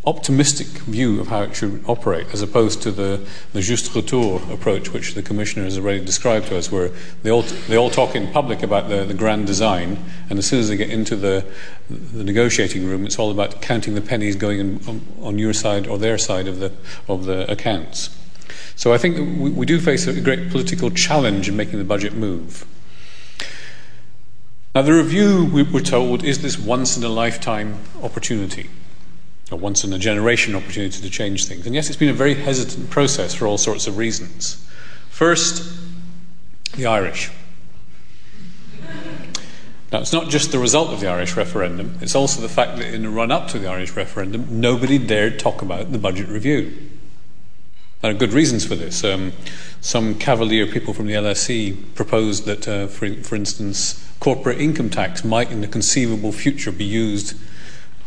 optimistic 0.05 0.67
view 0.67 1.21
of 1.21 1.27
how 1.27 1.43
it 1.43 1.55
should 1.55 1.81
operate, 1.87 2.27
as 2.33 2.41
opposed 2.41 2.81
to 2.81 2.91
the, 2.91 3.25
the 3.53 3.61
juste 3.61 3.95
retour 3.95 4.41
approach, 4.51 4.91
which 4.91 5.13
the 5.13 5.21
Commissioner 5.21 5.63
has 5.63 5.77
already 5.77 6.03
described 6.03 6.47
to 6.47 6.57
us, 6.57 6.69
where 6.71 6.89
they 7.23 7.31
all, 7.31 7.43
they 7.69 7.77
all 7.77 7.89
talk 7.89 8.13
in 8.13 8.29
public 8.31 8.63
about 8.63 8.89
the, 8.89 9.05
the 9.05 9.13
grand 9.13 9.47
design, 9.47 9.97
and 10.29 10.37
as 10.37 10.45
soon 10.45 10.59
as 10.59 10.67
they 10.67 10.75
get 10.75 10.89
into 10.89 11.15
the, 11.15 11.45
the 11.89 12.23
negotiating 12.23 12.85
room, 12.85 13.05
it's 13.05 13.17
all 13.17 13.31
about 13.31 13.61
counting 13.61 13.95
the 13.95 14.01
pennies 14.01 14.35
going 14.35 14.59
in, 14.59 14.87
on, 14.87 15.01
on 15.21 15.39
your 15.39 15.53
side 15.53 15.87
or 15.87 15.97
their 15.97 16.17
side 16.17 16.47
of 16.47 16.59
the, 16.59 16.73
of 17.07 17.23
the 17.23 17.49
accounts. 17.49 18.17
So 18.75 18.93
I 18.93 18.97
think 18.97 19.17
we, 19.39 19.51
we 19.51 19.65
do 19.65 19.79
face 19.79 20.05
a 20.05 20.19
great 20.19 20.49
political 20.49 20.91
challenge 20.91 21.47
in 21.47 21.55
making 21.55 21.79
the 21.79 21.85
budget 21.85 22.13
move. 22.13 22.65
Now, 24.75 24.81
the 24.81 24.93
review, 24.93 25.45
we 25.45 25.63
were 25.63 25.81
told, 25.81 26.25
is 26.25 26.41
this 26.41 26.57
once 26.57 26.97
in 26.97 27.03
a 27.03 27.09
lifetime 27.09 27.77
opportunity 28.01 28.69
a 29.53 29.55
once 29.55 29.83
in 29.83 29.93
a 29.93 29.99
generation 29.99 30.55
opportunity 30.55 31.01
to 31.01 31.09
change 31.09 31.45
things. 31.45 31.65
And 31.65 31.73
yes, 31.73 31.87
it's 31.87 31.97
been 31.97 32.09
a 32.09 32.13
very 32.13 32.33
hesitant 32.33 32.89
process 32.89 33.33
for 33.33 33.47
all 33.47 33.57
sorts 33.57 33.87
of 33.87 33.97
reasons. 33.97 34.67
First, 35.09 35.79
the 36.75 36.87
Irish. 36.87 37.31
Now, 39.91 39.99
it's 39.99 40.11
not 40.11 40.29
just 40.29 40.51
the 40.51 40.57
result 40.57 40.89
of 40.89 40.99
the 40.99 41.07
Irish 41.07 41.37
referendum, 41.37 41.99
it's 42.01 42.15
also 42.15 42.41
the 42.41 42.49
fact 42.49 42.77
that 42.77 42.91
in 42.91 43.03
the 43.03 43.09
run 43.09 43.31
up 43.31 43.47
to 43.49 43.59
the 43.59 43.67
Irish 43.67 43.95
referendum, 43.95 44.59
nobody 44.59 44.97
dared 44.97 45.37
talk 45.37 45.61
about 45.61 45.91
the 45.91 45.99
budget 45.99 46.27
review. 46.29 46.89
There 48.01 48.09
are 48.09 48.15
good 48.15 48.33
reasons 48.33 48.65
for 48.65 48.75
this. 48.75 49.03
Um, 49.03 49.31
some 49.81 50.15
cavalier 50.15 50.65
people 50.65 50.93
from 50.93 51.05
the 51.05 51.13
LSE 51.13 51.93
proposed 51.95 52.45
that, 52.45 52.67
uh, 52.67 52.87
for, 52.87 53.13
for 53.13 53.35
instance, 53.35 54.03
corporate 54.19 54.59
income 54.59 54.89
tax 54.89 55.23
might, 55.23 55.51
in 55.51 55.61
the 55.61 55.67
conceivable 55.67 56.31
future, 56.31 56.71
be 56.71 56.83
used 56.83 57.37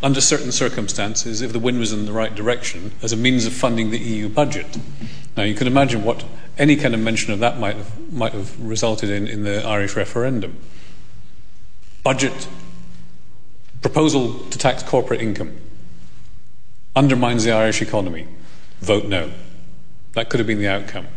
under 0.02 0.20
certain 0.20 0.52
circumstances, 0.52 1.40
if 1.40 1.52
the 1.52 1.58
wind 1.58 1.78
was 1.78 1.92
in 1.92 2.06
the 2.06 2.12
right 2.12 2.34
direction, 2.34 2.92
as 3.02 3.12
a 3.12 3.16
means 3.16 3.46
of 3.46 3.52
funding 3.52 3.90
the 3.90 3.98
EU 3.98 4.28
budget. 4.28 4.78
Now, 5.36 5.42
you 5.42 5.54
can 5.54 5.66
imagine 5.66 6.04
what 6.04 6.24
any 6.58 6.76
kind 6.76 6.94
of 6.94 7.00
mention 7.00 7.32
of 7.32 7.38
that 7.40 7.58
might 7.58 7.76
have, 7.76 8.12
might 8.12 8.32
have 8.32 8.58
resulted 8.60 9.10
in 9.10 9.26
in 9.26 9.44
the 9.44 9.64
Irish 9.66 9.96
referendum. 9.96 10.58
Budget, 12.02 12.48
proposal 13.82 14.38
to 14.50 14.58
tax 14.58 14.82
corporate 14.82 15.20
income, 15.20 15.56
undermines 16.94 17.44
the 17.44 17.52
Irish 17.52 17.82
economy. 17.82 18.26
Vote 18.80 19.06
no. 19.06 19.30
That 20.16 20.30
could 20.30 20.40
have 20.40 20.46
been 20.46 20.60
the 20.60 20.68
outcome. 20.68 21.08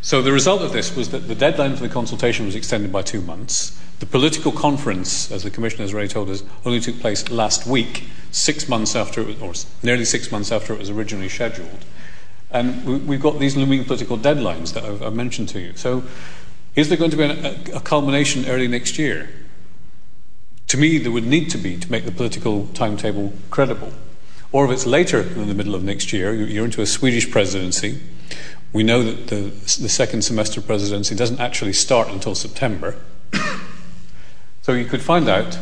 So 0.00 0.22
the 0.22 0.32
result 0.32 0.62
of 0.62 0.72
this 0.72 0.96
was 0.96 1.10
that 1.10 1.28
the 1.28 1.34
deadline 1.34 1.76
for 1.76 1.82
the 1.82 1.90
consultation 1.90 2.46
was 2.46 2.54
extended 2.54 2.90
by 2.90 3.02
two 3.02 3.20
months. 3.20 3.78
The 3.98 4.06
political 4.06 4.50
conference, 4.50 5.30
as 5.30 5.42
the 5.42 5.50
Commissioner 5.50 5.82
has 5.82 5.92
already 5.92 6.08
told 6.08 6.30
us, 6.30 6.42
only 6.64 6.80
took 6.80 6.98
place 6.98 7.28
last 7.28 7.66
week, 7.66 8.04
six 8.30 8.66
months 8.66 8.96
after 8.96 9.20
it 9.20 9.38
was, 9.38 9.66
or 9.66 9.68
nearly 9.82 10.06
six 10.06 10.32
months 10.32 10.50
after 10.50 10.72
it 10.72 10.78
was 10.78 10.88
originally 10.88 11.28
scheduled. 11.28 11.84
And 12.50 13.06
we, 13.06 13.16
have 13.16 13.22
got 13.22 13.38
these 13.38 13.58
looming 13.58 13.84
political 13.84 14.16
deadlines 14.16 14.72
that 14.72 14.84
I've, 14.84 15.02
I've, 15.02 15.12
mentioned 15.12 15.50
to 15.50 15.60
you. 15.60 15.76
So, 15.76 16.04
is 16.74 16.88
there 16.88 16.96
going 16.96 17.10
to 17.10 17.16
be 17.18 17.24
a, 17.24 17.76
a 17.76 17.80
culmination 17.80 18.46
early 18.46 18.68
next 18.68 18.98
year? 18.98 19.28
To 20.68 20.78
me, 20.78 20.96
there 20.96 21.12
would 21.12 21.26
need 21.26 21.50
to 21.50 21.58
be 21.58 21.76
to 21.76 21.92
make 21.92 22.06
the 22.06 22.10
political 22.10 22.68
timetable 22.68 23.34
credible. 23.50 23.92
Or 24.50 24.64
if 24.64 24.70
it's 24.70 24.86
later 24.86 25.22
than 25.22 25.46
the 25.46 25.54
middle 25.54 25.74
of 25.74 25.84
next 25.84 26.10
year, 26.14 26.32
you're 26.32 26.64
into 26.64 26.80
a 26.80 26.86
Swedish 26.86 27.30
presidency. 27.30 28.00
We 28.76 28.82
know 28.82 29.02
that 29.02 29.28
the, 29.28 29.36
the 29.80 29.88
second 29.88 30.20
semester 30.20 30.60
presidency 30.60 31.14
doesn't 31.14 31.40
actually 31.40 31.72
start 31.72 32.08
until 32.08 32.34
September. 32.34 32.96
so 34.60 34.72
you 34.74 34.84
could 34.84 35.00
find 35.00 35.30
out 35.30 35.58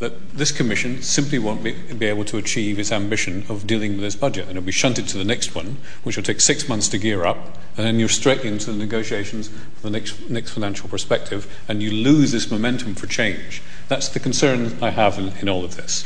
that 0.00 0.30
this 0.32 0.50
commission 0.50 1.00
simply 1.00 1.38
won't 1.38 1.62
be, 1.62 1.74
be, 1.74 2.06
able 2.06 2.24
to 2.24 2.36
achieve 2.36 2.80
its 2.80 2.90
ambition 2.90 3.44
of 3.48 3.64
dealing 3.68 3.92
with 3.92 4.00
this 4.00 4.16
budget. 4.16 4.48
And 4.48 4.56
it'll 4.56 4.66
be 4.66 4.72
shunted 4.72 5.06
to 5.06 5.18
the 5.18 5.24
next 5.24 5.54
one, 5.54 5.76
which 6.02 6.16
will 6.16 6.24
take 6.24 6.40
six 6.40 6.68
months 6.68 6.88
to 6.88 6.98
gear 6.98 7.24
up, 7.24 7.36
and 7.76 7.86
then 7.86 8.00
you're 8.00 8.08
straight 8.08 8.40
into 8.40 8.72
the 8.72 8.76
negotiations 8.76 9.50
for 9.76 9.82
the 9.82 9.90
next, 9.90 10.28
next 10.28 10.50
financial 10.50 10.88
perspective, 10.88 11.46
and 11.68 11.80
you 11.80 11.92
lose 11.92 12.32
this 12.32 12.50
momentum 12.50 12.96
for 12.96 13.06
change. 13.06 13.62
That's 13.86 14.08
the 14.08 14.18
concern 14.18 14.76
I 14.82 14.90
have 14.90 15.16
in, 15.16 15.28
in 15.40 15.48
all 15.48 15.64
of 15.64 15.76
this. 15.76 16.04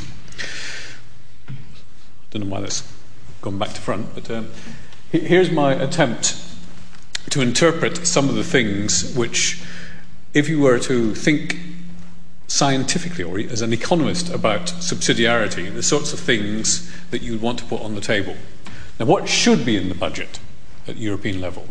I 1.49 1.53
don't 2.29 2.43
know 2.43 2.53
why 2.53 2.61
that's 2.61 2.87
gone 3.41 3.57
back 3.57 3.69
to 3.69 3.81
front, 3.81 4.13
but 4.13 4.29
um, 4.29 4.51
here's 5.19 5.51
my 5.51 5.73
attempt 5.73 6.35
to 7.29 7.41
interpret 7.41 8.07
some 8.07 8.29
of 8.29 8.35
the 8.35 8.43
things 8.43 9.15
which, 9.15 9.61
if 10.33 10.49
you 10.49 10.59
were 10.59 10.79
to 10.79 11.13
think 11.13 11.57
scientifically 12.47 13.23
or 13.23 13.39
as 13.39 13.61
an 13.61 13.73
economist 13.73 14.29
about 14.29 14.65
subsidiarity, 14.65 15.71
the 15.73 15.83
sorts 15.83 16.13
of 16.13 16.19
things 16.19 16.91
that 17.11 17.21
you'd 17.21 17.41
want 17.41 17.59
to 17.59 17.65
put 17.65 17.81
on 17.81 17.95
the 17.95 18.01
table. 18.01 18.35
Now, 18.99 19.05
what 19.05 19.29
should 19.29 19.65
be 19.65 19.77
in 19.77 19.89
the 19.89 19.95
budget 19.95 20.39
at 20.87 20.97
European 20.97 21.39
level? 21.39 21.67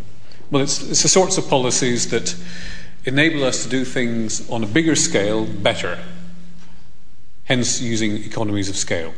Well, 0.50 0.62
it's, 0.62 0.82
it's 0.82 1.02
the 1.02 1.08
sorts 1.08 1.36
of 1.36 1.48
policies 1.48 2.10
that 2.10 2.36
enable 3.04 3.44
us 3.44 3.64
to 3.64 3.68
do 3.68 3.84
things 3.84 4.48
on 4.50 4.62
a 4.62 4.66
bigger 4.66 4.94
scale 4.94 5.44
better, 5.46 5.98
hence 7.44 7.80
using 7.80 8.16
economies 8.18 8.68
of 8.68 8.76
scale 8.76 9.14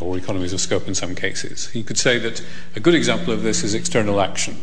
or 0.00 0.16
economies 0.16 0.52
of 0.52 0.60
scope 0.60 0.88
in 0.88 0.94
some 0.94 1.14
cases. 1.14 1.70
You 1.74 1.84
could 1.84 1.98
say 1.98 2.18
that 2.18 2.44
a 2.76 2.80
good 2.80 2.94
example 2.94 3.32
of 3.32 3.42
this 3.42 3.64
is 3.64 3.74
external 3.74 4.20
action. 4.20 4.56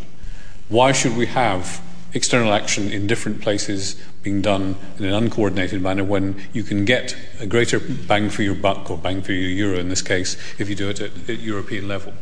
Why 0.70 0.92
should 0.92 1.16
we 1.16 1.28
have 1.28 1.82
external 2.14 2.54
action 2.54 2.92
in 2.92 3.08
different 3.08 3.42
places 3.42 3.96
being 4.24 4.42
done 4.42 4.76
in 4.98 5.06
an 5.06 5.14
uncoordinated 5.14 5.82
manner 5.82 6.04
when 6.04 6.42
you 6.54 6.64
can 6.64 6.86
get 6.86 7.16
a 7.40 7.46
greater 7.46 7.80
bang 7.80 8.30
for 8.30 8.42
your 8.42 8.56
buck 8.56 8.90
or 8.90 8.98
bang 8.98 9.22
for 9.22 9.34
your 9.34 9.50
euro 9.50 9.78
in 9.78 9.90
this 9.90 10.02
case 10.02 10.38
if 10.58 10.70
you 10.70 10.76
do 10.76 10.90
it 10.90 11.02
at, 11.02 11.12
at 11.30 11.40
European 11.40 11.88
level. 11.88 12.14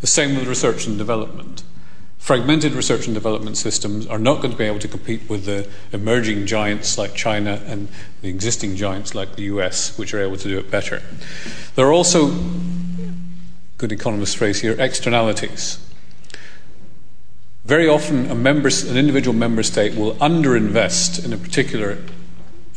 The 0.00 0.06
same 0.06 0.34
with 0.34 0.48
research 0.48 0.86
and 0.86 0.96
development. 0.98 1.62
Fragmented 2.22 2.74
research 2.74 3.06
and 3.06 3.14
development 3.16 3.56
systems 3.56 4.06
are 4.06 4.16
not 4.16 4.36
going 4.36 4.52
to 4.52 4.56
be 4.56 4.62
able 4.62 4.78
to 4.78 4.86
compete 4.86 5.28
with 5.28 5.44
the 5.44 5.68
emerging 5.90 6.46
giants 6.46 6.96
like 6.96 7.16
China 7.16 7.60
and 7.66 7.88
the 8.20 8.28
existing 8.28 8.76
giants 8.76 9.12
like 9.12 9.34
the 9.34 9.42
US, 9.54 9.98
which 9.98 10.14
are 10.14 10.20
able 10.20 10.36
to 10.36 10.46
do 10.46 10.56
it 10.56 10.70
better. 10.70 11.02
There 11.74 11.84
are 11.84 11.92
also, 11.92 12.30
good 13.76 13.90
economist 13.90 14.36
phrase 14.36 14.60
here, 14.60 14.80
externalities. 14.80 15.84
Very 17.64 17.88
often, 17.88 18.30
a 18.30 18.36
member, 18.36 18.70
an 18.86 18.96
individual 18.96 19.36
member 19.36 19.64
state 19.64 19.96
will 19.96 20.14
underinvest 20.14 21.24
in 21.24 21.32
a 21.32 21.36
particular 21.36 21.98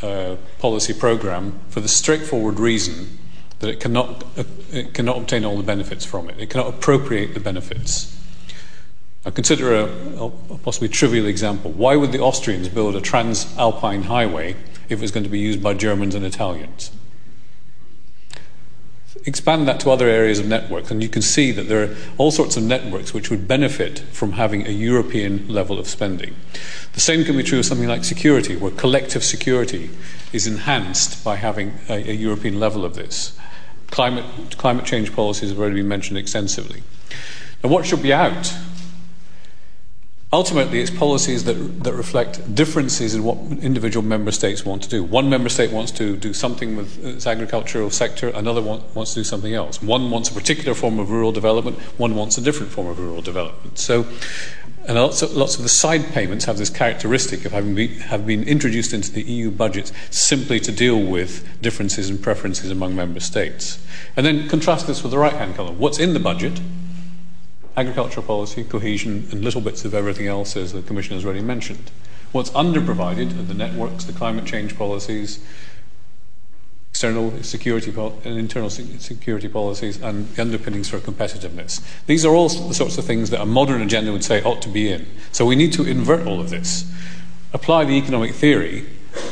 uh, 0.01 0.37
policy 0.57 0.91
program 0.91 1.59
for 1.69 1.81
the 1.81 1.87
straightforward 1.87 2.59
reason 2.59 3.19
that 3.59 3.69
it 3.69 3.79
cannot, 3.79 4.23
uh, 4.39 4.43
it 4.71 4.95
cannot 4.95 5.17
obtain 5.17 5.45
all 5.45 5.55
the 5.55 5.61
benefits 5.61 6.03
from 6.03 6.31
it. 6.31 6.39
It 6.39 6.49
cannot 6.49 6.67
appropriate 6.67 7.35
the 7.35 7.39
benefits. 7.39 8.14
Now, 9.25 9.31
consider 9.31 9.75
a, 9.75 9.85
a 10.25 10.57
possibly 10.59 10.87
trivial 10.87 11.25
example. 11.25 11.71
Why 11.71 11.95
would 11.95 12.11
the 12.11 12.19
Austrians 12.19 12.69
build 12.69 12.95
a 12.95 13.01
trans-Alpine 13.01 14.03
highway 14.03 14.51
if 14.87 14.99
it 14.99 15.01
was 15.01 15.11
going 15.11 15.23
to 15.23 15.29
be 15.29 15.39
used 15.39 15.63
by 15.63 15.73
Germans 15.73 16.13
and 16.13 16.23
Italians? 16.23 16.91
expand 19.25 19.67
that 19.67 19.79
to 19.79 19.89
other 19.89 20.07
areas 20.07 20.39
of 20.39 20.47
networks, 20.47 20.91
and 20.91 21.01
you 21.01 21.09
can 21.09 21.21
see 21.21 21.51
that 21.51 21.67
there 21.67 21.83
are 21.83 21.95
all 22.17 22.31
sorts 22.31 22.57
of 22.57 22.63
networks 22.63 23.13
which 23.13 23.29
would 23.29 23.47
benefit 23.47 23.99
from 24.11 24.33
having 24.33 24.67
a 24.67 24.71
European 24.71 25.47
level 25.47 25.79
of 25.79 25.87
spending. 25.87 26.35
The 26.93 26.99
same 26.99 27.23
can 27.25 27.35
be 27.35 27.43
true 27.43 27.59
of 27.59 27.65
something 27.65 27.87
like 27.87 28.03
security, 28.03 28.55
where 28.55 28.71
collective 28.71 29.23
security 29.23 29.89
is 30.31 30.47
enhanced 30.47 31.23
by 31.23 31.37
having 31.37 31.73
a, 31.89 31.95
a 32.09 32.13
European 32.13 32.59
level 32.59 32.85
of 32.85 32.95
this. 32.95 33.37
Climate, 33.87 34.57
climate 34.57 34.85
change 34.85 35.13
policies 35.15 35.49
have 35.49 35.59
already 35.59 35.77
been 35.77 35.87
mentioned 35.87 36.17
extensively. 36.17 36.83
Now, 37.63 37.69
what 37.69 37.85
should 37.85 38.03
be 38.03 38.13
out 38.13 38.53
Ultimately, 40.33 40.81
it's 40.81 40.91
policies 40.91 41.43
that, 41.43 41.53
that 41.83 41.93
reflect 41.93 42.53
differences 42.53 43.13
in 43.13 43.23
what 43.23 43.37
individual 43.63 44.03
member 44.03 44.31
states 44.31 44.65
want 44.65 44.83
to 44.83 44.89
do. 44.89 45.03
One 45.03 45.29
member 45.29 45.49
state 45.49 45.71
wants 45.71 45.91
to 45.93 46.17
do 46.17 46.33
something 46.33 46.75
with 46.75 47.05
its 47.05 47.27
agricultural 47.27 47.89
sector, 47.91 48.29
another 48.29 48.61
one 48.61 48.81
wants 48.95 49.13
to 49.13 49.19
do 49.19 49.23
something 49.23 49.53
else. 49.53 49.81
One 49.81 50.09
wants 50.09 50.29
a 50.29 50.33
particular 50.33 50.73
form 50.73 50.99
of 50.99 51.11
rural 51.11 51.31
development, 51.31 51.79
one 51.97 52.15
wants 52.15 52.37
a 52.37 52.41
different 52.41 52.71
form 52.71 52.87
of 52.87 52.99
rural 52.99 53.21
development. 53.21 53.77
So, 53.77 54.05
and 54.87 54.97
lots 54.97 55.21
of, 55.21 55.35
lots 55.35 55.55
of 55.57 55.63
the 55.63 55.69
side 55.69 56.07
payments 56.07 56.45
have 56.45 56.57
this 56.57 56.69
characteristic 56.69 57.45
of 57.45 57.51
having 57.51 57.75
been, 57.75 57.91
have 58.01 58.25
been 58.25 58.43
introduced 58.43 58.93
into 58.93 59.11
the 59.11 59.23
EU 59.23 59.51
budget 59.51 59.91
simply 60.09 60.59
to 60.59 60.71
deal 60.71 61.01
with 61.01 61.47
differences 61.61 62.09
and 62.09 62.21
preferences 62.21 62.71
among 62.71 62.95
member 62.95 63.19
states. 63.19 63.83
And 64.17 64.25
then 64.25 64.49
contrast 64.49 64.87
this 64.87 65.01
with 65.01 65.11
the 65.11 65.17
right 65.17 65.33
hand 65.33 65.55
column. 65.55 65.79
What's 65.79 65.99
in 65.99 66.13
the 66.13 66.19
budget? 66.19 66.59
Agricultural 67.77 68.25
policy, 68.25 68.63
cohesion, 68.63 69.27
and 69.31 69.43
little 69.43 69.61
bits 69.61 69.85
of 69.85 69.93
everything 69.93 70.27
else, 70.27 70.55
as 70.55 70.73
the 70.73 70.81
Commission 70.81 71.15
has 71.15 71.25
already 71.25 71.41
mentioned. 71.41 71.91
What's 72.31 72.49
underprovided 72.51 73.37
are 73.39 73.43
the 73.43 73.53
networks, 73.53 74.05
the 74.05 74.13
climate 74.13 74.45
change 74.45 74.77
policies, 74.77 75.39
external 76.91 77.43
security 77.43 77.93
and 78.23 78.37
internal 78.37 78.69
security 78.69 79.49
policies, 79.49 80.01
and 80.01 80.29
the 80.29 80.41
underpinnings 80.41 80.87
for 80.87 80.99
competitiveness. 80.99 81.81
These 82.05 82.25
are 82.25 82.33
all 82.33 82.47
the 82.47 82.73
sorts 82.73 82.97
of 82.97 83.03
things 83.03 83.31
that 83.31 83.41
a 83.41 83.45
modern 83.45 83.81
agenda 83.81 84.13
would 84.13 84.23
say 84.23 84.41
ought 84.43 84.61
to 84.61 84.69
be 84.69 84.89
in. 84.89 85.05
So 85.33 85.45
we 85.45 85.57
need 85.57 85.73
to 85.73 85.83
invert 85.83 86.25
all 86.25 86.39
of 86.39 86.49
this, 86.49 86.89
apply 87.51 87.83
the 87.83 87.97
economic 87.97 88.33
theory, 88.33 88.85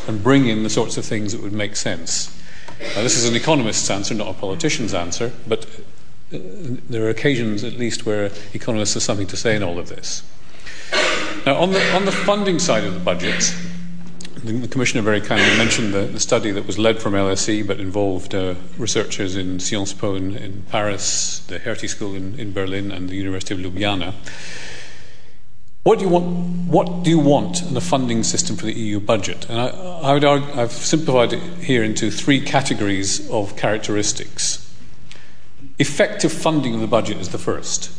and 0.07 0.21
bring 0.21 0.47
in 0.47 0.63
the 0.63 0.69
sorts 0.69 0.97
of 0.97 1.05
things 1.05 1.31
that 1.31 1.41
would 1.41 1.53
make 1.53 1.77
sense. 1.77 2.37
Now, 2.79 3.01
this 3.01 3.17
is 3.17 3.25
an 3.25 3.35
economist's 3.35 3.89
answer, 3.89 4.13
not 4.13 4.27
a 4.27 4.33
politician's 4.33 4.93
answer, 4.93 5.31
but 5.47 5.65
there 6.33 7.05
are 7.05 7.09
occasions 7.09 7.63
at 7.63 7.73
least 7.73 8.05
where 8.05 8.31
economists 8.53 8.95
have 8.95 9.03
something 9.03 9.27
to 9.27 9.37
say 9.37 9.55
in 9.55 9.63
all 9.63 9.79
of 9.79 9.89
this. 9.89 10.23
Now, 11.45 11.55
on 11.55 11.71
the, 11.71 11.95
on 11.95 12.05
the 12.05 12.11
funding 12.11 12.59
side 12.59 12.83
of 12.85 12.93
the 12.93 12.99
budget, 12.99 13.53
the 14.43 14.67
Commissioner 14.67 15.01
very 15.01 15.21
kindly 15.21 15.57
mentioned 15.57 15.93
the, 15.93 16.01
the, 16.01 16.19
study 16.19 16.51
that 16.51 16.65
was 16.65 16.77
led 16.77 17.01
from 17.01 17.13
LSE 17.13 17.65
but 17.65 17.79
involved 17.79 18.35
uh, 18.35 18.55
researchers 18.77 19.35
in 19.35 19.59
Sciences 19.59 19.93
Po 19.93 20.15
in, 20.15 20.35
in, 20.35 20.63
Paris, 20.63 21.39
the 21.47 21.59
Hertie 21.59 21.87
School 21.87 22.13
in, 22.13 22.37
in, 22.39 22.51
Berlin, 22.51 22.91
and 22.91 23.09
the 23.09 23.15
University 23.15 23.53
of 23.53 23.59
Ljubljana. 23.59 24.13
What 25.83 25.99
do 25.99 26.05
you 26.05 26.11
want? 26.11 26.25
What 26.67 27.03
do 27.03 27.09
you 27.09 27.19
want 27.19 27.61
in 27.61 27.73
the 27.73 27.81
funding 27.81 28.23
system 28.23 28.55
for 28.55 28.65
the 28.65 28.73
EU 28.73 28.99
budget? 28.99 29.49
And 29.49 29.59
I, 29.59 29.67
I 29.67 30.13
would 30.13 30.23
argue, 30.23 30.49
I've 30.53 30.71
simplified 30.71 31.33
it 31.33 31.41
here 31.59 31.83
into 31.83 32.09
three 32.09 32.39
categories 32.39 33.29
of 33.29 33.57
characteristics. 33.57 34.62
Effective 35.79 36.31
funding 36.31 36.75
of 36.75 36.81
the 36.81 36.87
budget 36.87 37.17
is 37.17 37.29
the 37.29 37.37
first, 37.37 37.91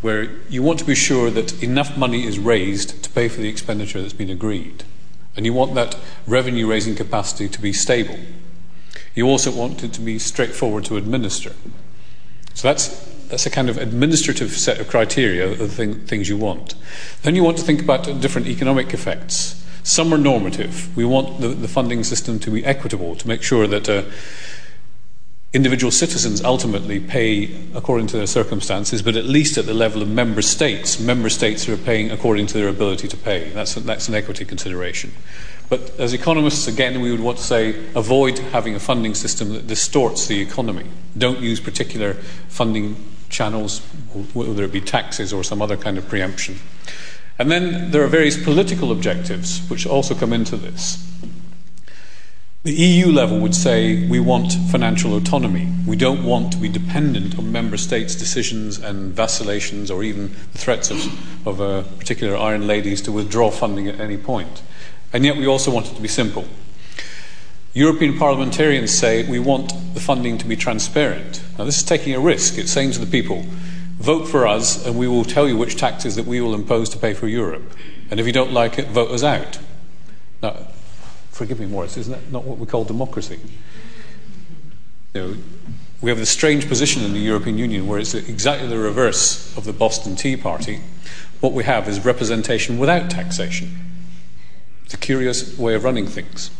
where 0.00 0.24
you 0.48 0.62
want 0.62 0.78
to 0.78 0.84
be 0.84 0.94
sure 0.94 1.30
that 1.30 1.62
enough 1.62 1.96
money 1.96 2.24
is 2.24 2.38
raised 2.38 3.02
to 3.02 3.10
pay 3.10 3.28
for 3.28 3.40
the 3.40 3.48
expenditure 3.48 4.00
that's 4.00 4.12
been 4.12 4.30
agreed 4.30 4.84
and 5.38 5.46
you 5.46 5.52
want 5.52 5.76
that 5.76 5.96
revenue 6.26 6.66
raising 6.66 6.96
capacity 6.96 7.48
to 7.48 7.62
be 7.62 7.72
stable. 7.72 8.18
You 9.14 9.28
also 9.28 9.52
want 9.52 9.84
it 9.84 9.92
to 9.92 10.00
be 10.00 10.18
straightforward 10.18 10.84
to 10.86 10.96
administer. 10.96 11.52
So 12.54 12.66
that's, 12.66 12.88
that's 13.28 13.46
a 13.46 13.50
kind 13.50 13.70
of 13.70 13.78
administrative 13.78 14.50
set 14.50 14.80
of 14.80 14.88
criteria 14.88 15.48
of 15.52 15.58
the 15.58 15.68
thing, 15.68 16.00
things 16.06 16.28
you 16.28 16.36
want. 16.36 16.74
Then 17.22 17.36
you 17.36 17.44
want 17.44 17.56
to 17.58 17.62
think 17.62 17.80
about 17.80 18.02
different 18.20 18.48
economic 18.48 18.92
effects. 18.92 19.64
Some 19.84 20.12
are 20.12 20.18
normative. 20.18 20.94
We 20.96 21.04
want 21.04 21.40
the, 21.40 21.48
the 21.48 21.68
funding 21.68 22.02
system 22.02 22.40
to 22.40 22.50
be 22.50 22.64
equitable, 22.64 23.14
to 23.14 23.28
make 23.28 23.44
sure 23.44 23.68
that 23.68 23.88
uh, 23.88 24.02
individual 25.54 25.90
citizens 25.90 26.44
ultimately 26.44 27.00
pay 27.00 27.50
according 27.74 28.06
to 28.08 28.18
their 28.18 28.26
circumstances, 28.26 29.00
but 29.00 29.16
at 29.16 29.24
least 29.24 29.56
at 29.56 29.64
the 29.64 29.72
level 29.72 30.02
of 30.02 30.08
member 30.08 30.42
states, 30.42 31.00
member 31.00 31.30
states 31.30 31.66
are 31.68 31.76
paying 31.76 32.10
according 32.10 32.46
to 32.46 32.54
their 32.54 32.68
ability 32.68 33.08
to 33.08 33.16
pay. 33.16 33.48
That's, 33.50 33.76
a, 33.76 33.80
that's 33.80 34.08
an 34.08 34.14
equity 34.14 34.44
consideration. 34.44 35.12
But 35.70 35.98
as 35.98 36.12
economists, 36.12 36.66
again, 36.66 37.00
we 37.00 37.10
would 37.10 37.20
want 37.20 37.38
to 37.38 37.44
say 37.44 37.86
avoid 37.94 38.38
having 38.38 38.74
a 38.74 38.80
funding 38.80 39.14
system 39.14 39.50
that 39.54 39.66
distorts 39.66 40.26
the 40.26 40.40
economy. 40.40 40.86
Don't 41.16 41.40
use 41.40 41.60
particular 41.60 42.14
funding 42.48 42.96
channels, 43.28 43.80
whether 44.34 44.64
it 44.64 44.72
be 44.72 44.80
taxes 44.80 45.32
or 45.32 45.44
some 45.44 45.62
other 45.62 45.76
kind 45.76 45.98
of 45.98 46.08
preemption. 46.08 46.58
And 47.38 47.50
then 47.50 47.90
there 47.90 48.02
are 48.02 48.08
various 48.08 48.42
political 48.42 48.90
objectives 48.90 49.66
which 49.70 49.86
also 49.86 50.14
come 50.14 50.32
into 50.32 50.56
this. 50.56 51.04
The 52.64 52.74
EU 52.74 53.12
level 53.12 53.38
would 53.38 53.54
say 53.54 54.08
we 54.08 54.18
want 54.18 54.52
financial 54.52 55.16
autonomy. 55.16 55.72
We 55.86 55.94
don't 55.94 56.24
want 56.24 56.52
to 56.52 56.58
be 56.58 56.68
dependent 56.68 57.38
on 57.38 57.52
member 57.52 57.76
states' 57.76 58.16
decisions 58.16 58.80
and 58.80 59.14
vacillations 59.14 59.92
or 59.92 60.02
even 60.02 60.32
the 60.52 60.58
threats 60.58 60.90
of, 60.90 61.46
of 61.46 61.60
uh, 61.60 61.82
particular 61.98 62.36
iron 62.36 62.66
ladies 62.66 63.00
to 63.02 63.12
withdraw 63.12 63.52
funding 63.52 63.86
at 63.86 64.00
any 64.00 64.16
point. 64.16 64.62
And 65.12 65.24
yet 65.24 65.36
we 65.36 65.46
also 65.46 65.70
want 65.70 65.86
it 65.86 65.94
to 65.94 66.02
be 66.02 66.08
simple. 66.08 66.48
European 67.74 68.18
parliamentarians 68.18 68.92
say 68.92 69.28
we 69.30 69.38
want 69.38 69.72
the 69.94 70.00
funding 70.00 70.36
to 70.38 70.44
be 70.44 70.56
transparent. 70.56 71.40
Now, 71.56 71.64
this 71.64 71.76
is 71.76 71.84
taking 71.84 72.12
a 72.12 72.20
risk. 72.20 72.58
It's 72.58 72.72
saying 72.72 72.90
to 72.92 72.98
the 72.98 73.06
people, 73.06 73.46
vote 73.98 74.26
for 74.26 74.48
us 74.48 74.84
and 74.84 74.98
we 74.98 75.06
will 75.06 75.24
tell 75.24 75.46
you 75.46 75.56
which 75.56 75.76
taxes 75.76 76.16
that 76.16 76.26
we 76.26 76.40
will 76.40 76.54
impose 76.54 76.88
to 76.88 76.98
pay 76.98 77.14
for 77.14 77.28
Europe. 77.28 77.72
And 78.10 78.18
if 78.18 78.26
you 78.26 78.32
don't 78.32 78.52
like 78.52 78.80
it, 78.80 78.88
vote 78.88 79.12
us 79.12 79.22
out. 79.22 79.60
Now, 80.42 80.66
forgive 81.38 81.60
me, 81.60 81.66
Morris, 81.66 81.96
isn't 81.96 82.12
that 82.12 82.32
not 82.32 82.42
what 82.42 82.58
we 82.58 82.66
call 82.66 82.82
democracy? 82.82 83.38
You 85.14 85.20
know, 85.20 85.36
we 86.00 86.10
have 86.10 86.18
this 86.18 86.30
strange 86.30 86.68
position 86.68 87.04
in 87.04 87.12
the 87.12 87.20
European 87.20 87.56
Union 87.56 87.86
where 87.86 88.00
it's 88.00 88.12
exactly 88.12 88.66
the 88.66 88.76
reverse 88.76 89.56
of 89.56 89.64
the 89.64 89.72
Boston 89.72 90.16
Tea 90.16 90.36
Party. 90.36 90.80
What 91.38 91.52
we 91.52 91.62
have 91.62 91.88
is 91.88 92.04
representation 92.04 92.76
without 92.76 93.08
taxation. 93.08 93.70
It's 94.84 94.94
a 94.94 94.98
curious 94.98 95.56
way 95.56 95.74
of 95.74 95.84
running 95.84 96.08
things. 96.08 96.50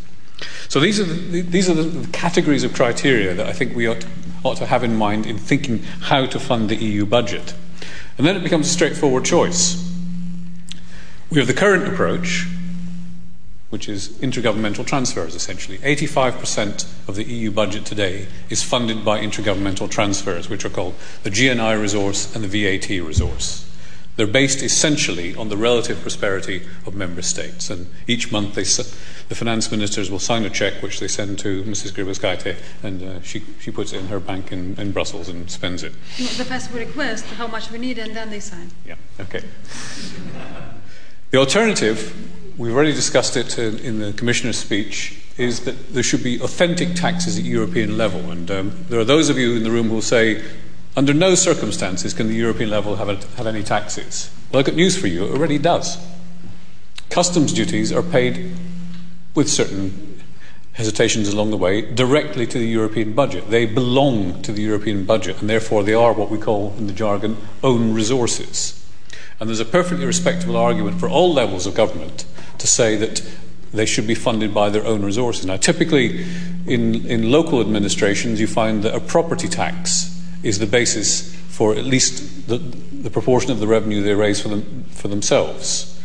So 0.69 0.79
these 0.79 1.01
are 1.01 1.05
the, 1.05 1.41
these 1.41 1.69
are 1.69 1.75
the 1.75 2.07
categories 2.13 2.63
of 2.63 2.73
criteria 2.73 3.35
that 3.35 3.47
I 3.47 3.53
think 3.53 3.75
we 3.75 3.89
ought 3.89 4.07
ought 4.45 4.59
to 4.59 4.67
have 4.67 4.85
in 4.85 4.95
mind 4.95 5.27
in 5.27 5.37
thinking 5.37 5.83
how 6.03 6.25
to 6.27 6.39
fund 6.39 6.69
the 6.69 6.77
EU 6.77 7.05
budget. 7.05 7.53
And 8.17 8.25
then 8.25 8.37
it 8.37 8.45
becomes 8.45 8.69
a 8.69 8.71
straightforward 8.71 9.25
choice. 9.25 9.85
We 11.31 11.39
have 11.39 11.49
the 11.49 11.55
current 11.55 11.93
approach, 11.93 12.47
which 13.71 13.89
is 13.89 14.09
intergovernmental 14.21 14.87
transfers, 14.87 15.35
essentially. 15.35 15.79
85% 15.79 16.87
of 17.09 17.17
the 17.17 17.25
EU 17.25 17.51
budget 17.51 17.85
today 17.85 18.27
is 18.49 18.63
funded 18.63 19.05
by 19.05 19.21
intergovernmental 19.21 19.91
transfers, 19.91 20.49
which 20.49 20.65
are 20.65 20.71
called 20.71 20.95
the 21.23 21.31
GNI 21.31 21.81
resource 21.81 22.35
and 22.35 22.43
the 22.43 22.49
VAT 22.49 22.89
resource. 22.89 23.65
They're 24.17 24.27
based 24.27 24.65
essentially 24.65 25.37
on 25.37 25.49
the 25.49 25.57
relative 25.57 26.01
prosperity 26.01 26.63
of 26.87 26.95
member 26.95 27.23
states. 27.23 27.71
And 27.71 27.87
each 28.09 28.33
month, 28.33 28.55
they, 28.55 28.65
the 28.65 29.35
finance 29.37 29.71
ministers 29.71 30.11
will 30.11 30.19
sign 30.19 30.45
a 30.45 30.51
cheque 30.51 30.83
which 30.83 30.99
they 30.99 31.07
send 31.07 31.39
to 31.41 31.63
Mrs. 31.63 31.93
Grybauskaite, 31.93 32.57
and 32.83 33.01
uh, 33.01 33.23
she, 33.23 33.45
she 33.61 33.71
puts 33.71 33.93
it 33.93 34.01
in 34.01 34.09
her 34.09 34.19
bank 34.19 34.51
in, 34.51 34.75
in 34.77 34.91
Brussels 34.91 35.29
and 35.29 35.49
spends 35.49 35.85
it. 35.85 35.93
The 36.17 36.45
first 36.45 36.73
we 36.73 36.81
request 36.81 37.27
how 37.27 37.47
much 37.47 37.71
we 37.71 37.79
need, 37.79 37.99
and 37.99 38.17
then 38.17 38.31
they 38.31 38.41
sign. 38.41 38.73
Yeah, 38.85 38.97
okay. 39.21 39.43
the 41.31 41.39
alternative 41.39 42.13
we've 42.59 42.75
already 42.75 42.93
discussed 42.93 43.37
it 43.37 43.57
in 43.59 44.01
the 44.01 44.13
Commissioner's 44.13 44.59
speech, 44.59 45.23
is 45.37 45.61
that 45.61 45.95
there 45.95 46.03
should 46.03 46.25
be 46.25 46.41
authentic 46.41 46.95
taxes 46.95 47.39
at 47.39 47.45
European 47.45 47.97
level. 47.97 48.31
And 48.33 48.51
um, 48.51 48.85
there 48.89 48.99
are 48.99 49.05
those 49.05 49.31
of 49.31 49.39
you 49.39 49.55
in 49.55 49.63
the 49.63 49.71
room 49.71 49.89
who 49.89 49.95
will 49.95 50.03
say, 50.03 50.43
under 50.97 51.15
no 51.15 51.37
circumstances 51.37 52.13
can 52.13 52.27
the 52.27 52.35
European 52.35 52.69
level 52.69 52.97
have, 52.97 53.09
a, 53.09 53.17
have 53.37 53.47
any 53.47 53.63
taxes. 53.63 54.35
Well, 54.51 54.59
I've 54.59 54.67
got 54.67 54.75
news 54.75 54.99
for 54.99 55.07
you, 55.07 55.25
it 55.25 55.31
already 55.31 55.59
does. 55.59 56.05
Customs 57.09 57.53
duties 57.53 57.93
are 57.93 58.03
paid 58.03 58.53
with 59.35 59.49
certain 59.49 60.21
hesitations 60.73 61.29
along 61.29 61.51
the 61.51 61.57
way 61.57 61.81
directly 61.81 62.47
to 62.47 62.59
the 62.59 62.67
European 62.67 63.13
budget. 63.13 63.51
They 63.51 63.67
belong 63.67 64.43
to 64.43 64.53
the 64.53 64.63
European 64.63 65.05
budget, 65.05 65.41
and 65.41 65.49
therefore 65.49 65.85
they 65.85 65.95
are 65.95 66.13
what 66.13 66.31
we 66.31 66.39
call 66.39 66.75
in 66.77 66.89
the 66.89 66.93
jargon 66.93 67.37
own 67.63 67.95
resources. 67.95 68.85
And 69.39 69.49
there's 69.49 69.61
a 69.61 69.65
perfectly 69.65 70.05
respectable 70.05 70.57
argument 70.57 70.99
for 70.99 71.09
all 71.09 71.33
levels 71.33 71.67
of 71.67 71.75
government 71.75 72.25
to 72.59 72.67
say 72.67 72.97
that 72.97 73.23
they 73.73 73.87
should 73.87 74.07
be 74.07 74.15
funded 74.15 74.55
by 74.55 74.71
their 74.71 74.85
own 74.85 75.05
resources. 75.05 75.47
Now, 75.47 75.57
typically 75.57 76.25
in, 76.67 77.07
in 77.07 77.31
local 77.31 77.61
administrations, 77.61 78.41
you 78.41 78.47
find 78.47 78.83
that 78.83 78.95
a 78.95 79.01
property 79.01 79.49
tax 79.49 80.15
is 80.43 80.59
the 80.59 80.67
basis 80.67 81.35
for 81.49 81.75
at 81.75 81.85
least 81.85 82.47
the, 82.49 82.59
the 82.59 83.11
proportion 83.11 83.51
of 83.51 83.59
the 83.59 83.67
revenue 83.67 84.03
they 84.03 84.15
raise 84.15 84.41
for, 84.41 84.49
them, 84.49 84.85
for 84.91 85.09
themselves. 85.09 86.01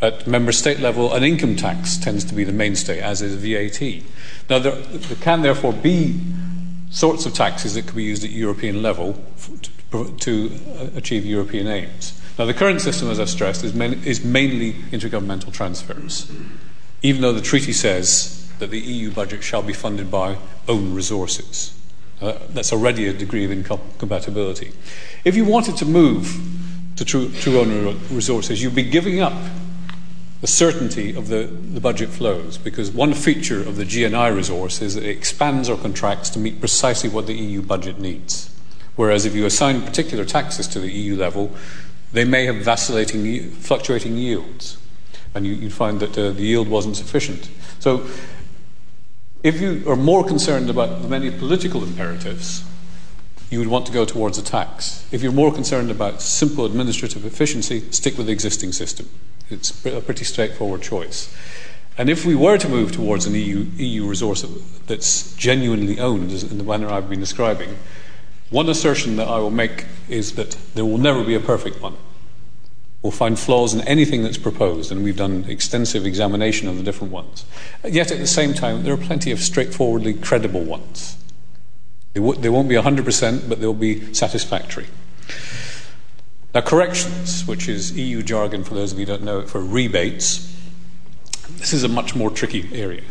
At 0.00 0.26
member 0.26 0.52
state 0.52 0.80
level, 0.80 1.12
an 1.12 1.24
income 1.24 1.56
tax 1.56 1.96
tends 1.96 2.24
to 2.24 2.34
be 2.34 2.44
the 2.44 2.52
mainstay, 2.52 3.00
as 3.00 3.20
is 3.20 3.34
VAT. 3.34 4.02
Now, 4.48 4.60
there, 4.60 4.76
there 4.76 5.16
can 5.20 5.42
therefore 5.42 5.72
be 5.72 6.20
sorts 6.90 7.26
of 7.26 7.34
taxes 7.34 7.74
that 7.74 7.86
could 7.86 7.96
be 7.96 8.04
used 8.04 8.24
at 8.24 8.30
European 8.30 8.82
level 8.82 9.22
to, 9.90 10.16
to 10.16 10.50
achieve 10.94 11.26
European 11.26 11.66
aims. 11.66 12.18
Now, 12.38 12.44
the 12.44 12.54
current 12.54 12.80
system, 12.80 13.10
as 13.10 13.18
I've 13.18 13.28
stressed, 13.28 13.64
is, 13.64 13.74
main, 13.74 14.04
is 14.04 14.24
mainly 14.24 14.74
intergovernmental 14.92 15.52
transfers, 15.52 16.30
even 17.02 17.20
though 17.20 17.32
the 17.32 17.40
treaty 17.40 17.72
says 17.72 18.48
that 18.60 18.70
the 18.70 18.78
EU 18.78 19.10
budget 19.10 19.42
shall 19.42 19.62
be 19.62 19.72
funded 19.72 20.10
by 20.10 20.36
own 20.68 20.94
resources. 20.94 21.74
Uh, 22.20 22.38
that's 22.50 22.72
already 22.72 23.06
a 23.06 23.12
degree 23.12 23.44
of 23.44 23.50
incompatibility. 23.50 24.72
If 25.24 25.36
you 25.36 25.44
wanted 25.44 25.76
to 25.78 25.84
move 25.84 26.40
to 26.96 27.04
true, 27.04 27.30
true 27.32 27.60
own 27.60 28.00
resources, 28.10 28.62
you'd 28.62 28.74
be 28.74 28.82
giving 28.82 29.20
up 29.20 29.34
the 30.40 30.46
certainty 30.46 31.16
of 31.16 31.28
the, 31.28 31.44
the 31.44 31.80
budget 31.80 32.08
flows, 32.08 32.56
because 32.58 32.90
one 32.92 33.14
feature 33.14 33.60
of 33.60 33.76
the 33.76 33.84
GNI 33.84 34.34
resource 34.34 34.80
is 34.80 34.94
that 34.94 35.02
it 35.02 35.10
expands 35.10 35.68
or 35.68 35.76
contracts 35.76 36.30
to 36.30 36.38
meet 36.38 36.60
precisely 36.60 37.10
what 37.10 37.26
the 37.26 37.34
EU 37.34 37.62
budget 37.62 37.98
needs. 37.98 38.54
Whereas 38.94 39.26
if 39.26 39.34
you 39.34 39.46
assign 39.46 39.82
particular 39.82 40.24
taxes 40.24 40.66
to 40.68 40.80
the 40.80 40.90
EU 40.90 41.16
level, 41.16 41.52
they 42.12 42.24
may 42.24 42.46
have 42.46 42.56
vacillating, 42.56 43.50
fluctuating 43.50 44.16
yields, 44.16 44.78
and 45.34 45.46
you, 45.46 45.56
would 45.62 45.72
find 45.72 46.00
that 46.00 46.16
uh, 46.16 46.30
the 46.30 46.42
yield 46.42 46.68
wasn't 46.68 46.96
sufficient. 46.96 47.50
So, 47.78 48.06
if 49.42 49.60
you 49.60 49.84
are 49.88 49.96
more 49.96 50.24
concerned 50.24 50.68
about 50.68 51.02
the 51.02 51.08
many 51.08 51.30
political 51.30 51.82
imperatives, 51.82 52.64
you 53.50 53.58
would 53.58 53.68
want 53.68 53.86
to 53.86 53.92
go 53.92 54.04
towards 54.04 54.36
a 54.36 54.42
tax. 54.42 55.06
If 55.12 55.22
you're 55.22 55.32
more 55.32 55.52
concerned 55.52 55.90
about 55.90 56.20
simple 56.20 56.64
administrative 56.64 57.24
efficiency, 57.24 57.90
stick 57.92 58.18
with 58.18 58.26
the 58.26 58.32
existing 58.32 58.72
system. 58.72 59.08
It's 59.48 59.84
a 59.86 60.00
pretty 60.00 60.24
straightforward 60.24 60.82
choice. 60.82 61.34
And 61.96 62.10
if 62.10 62.24
we 62.24 62.34
were 62.34 62.58
to 62.58 62.68
move 62.68 62.92
towards 62.92 63.26
an 63.26 63.34
EU, 63.34 63.66
EU 63.76 64.06
resource 64.06 64.44
that's 64.86 65.34
genuinely 65.36 65.98
owned, 65.98 66.30
in 66.30 66.58
the 66.58 66.64
manner 66.64 66.90
I've 66.90 67.08
been 67.08 67.20
describing, 67.20 67.76
one 68.50 68.68
assertion 68.68 69.16
that 69.16 69.28
I 69.28 69.38
will 69.38 69.50
make 69.50 69.84
is 70.08 70.34
that 70.36 70.56
there 70.74 70.84
will 70.84 70.98
never 70.98 71.24
be 71.24 71.34
a 71.34 71.40
perfect 71.40 71.82
one. 71.82 71.96
We'll 73.02 73.12
find 73.12 73.38
flaws 73.38 73.74
in 73.74 73.80
anything 73.82 74.22
that's 74.22 74.38
proposed, 74.38 74.90
and 74.90 75.04
we've 75.04 75.16
done 75.16 75.44
extensive 75.48 76.04
examination 76.04 76.68
of 76.68 76.76
the 76.76 76.82
different 76.82 77.12
ones. 77.12 77.44
Yet 77.84 78.10
at 78.10 78.18
the 78.18 78.26
same 78.26 78.54
time, 78.54 78.82
there 78.82 78.92
are 78.92 78.98
plenty 78.98 79.30
of 79.30 79.38
straightforwardly 79.38 80.14
credible 80.14 80.64
ones. 80.64 81.16
They, 82.14 82.20
w- 82.20 82.40
they 82.40 82.48
won't 82.48 82.68
be 82.68 82.74
100%, 82.74 83.48
but 83.48 83.60
they'll 83.60 83.74
be 83.74 84.12
satisfactory. 84.12 84.86
Now, 86.54 86.62
corrections, 86.62 87.46
which 87.46 87.68
is 87.68 87.96
EU 87.96 88.22
jargon 88.22 88.64
for 88.64 88.74
those 88.74 88.92
of 88.92 88.98
you 88.98 89.06
who 89.06 89.12
don't 89.12 89.22
know 89.22 89.40
it, 89.40 89.48
for 89.48 89.60
rebates, 89.60 90.56
this 91.58 91.72
is 91.72 91.84
a 91.84 91.88
much 91.88 92.16
more 92.16 92.30
tricky 92.30 92.68
area. 92.72 93.02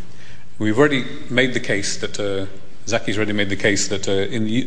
We've 0.58 0.78
already 0.78 1.04
made 1.30 1.54
the 1.54 1.60
case 1.60 1.96
that, 1.98 2.20
uh, 2.20 2.46
Zaki's 2.88 3.16
already 3.16 3.32
made 3.32 3.50
the 3.50 3.56
case 3.56 3.88
that 3.88 4.08
uh, 4.08 4.26
the, 4.26 4.62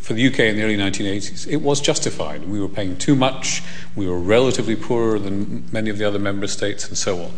for, 0.00 0.12
the 0.12 0.26
UK 0.26 0.40
in 0.40 0.56
the 0.56 0.62
early 0.62 0.76
1980s, 0.76 1.48
it 1.48 1.56
was 1.56 1.80
justified. 1.80 2.46
We 2.48 2.60
were 2.60 2.68
paying 2.68 2.98
too 2.98 3.16
much, 3.16 3.62
we 3.96 4.06
were 4.06 4.18
relatively 4.18 4.76
poorer 4.76 5.18
than 5.18 5.68
many 5.72 5.88
of 5.88 5.98
the 5.98 6.04
other 6.04 6.18
member 6.18 6.46
states, 6.46 6.86
and 6.86 6.98
so 6.98 7.22
on. 7.22 7.32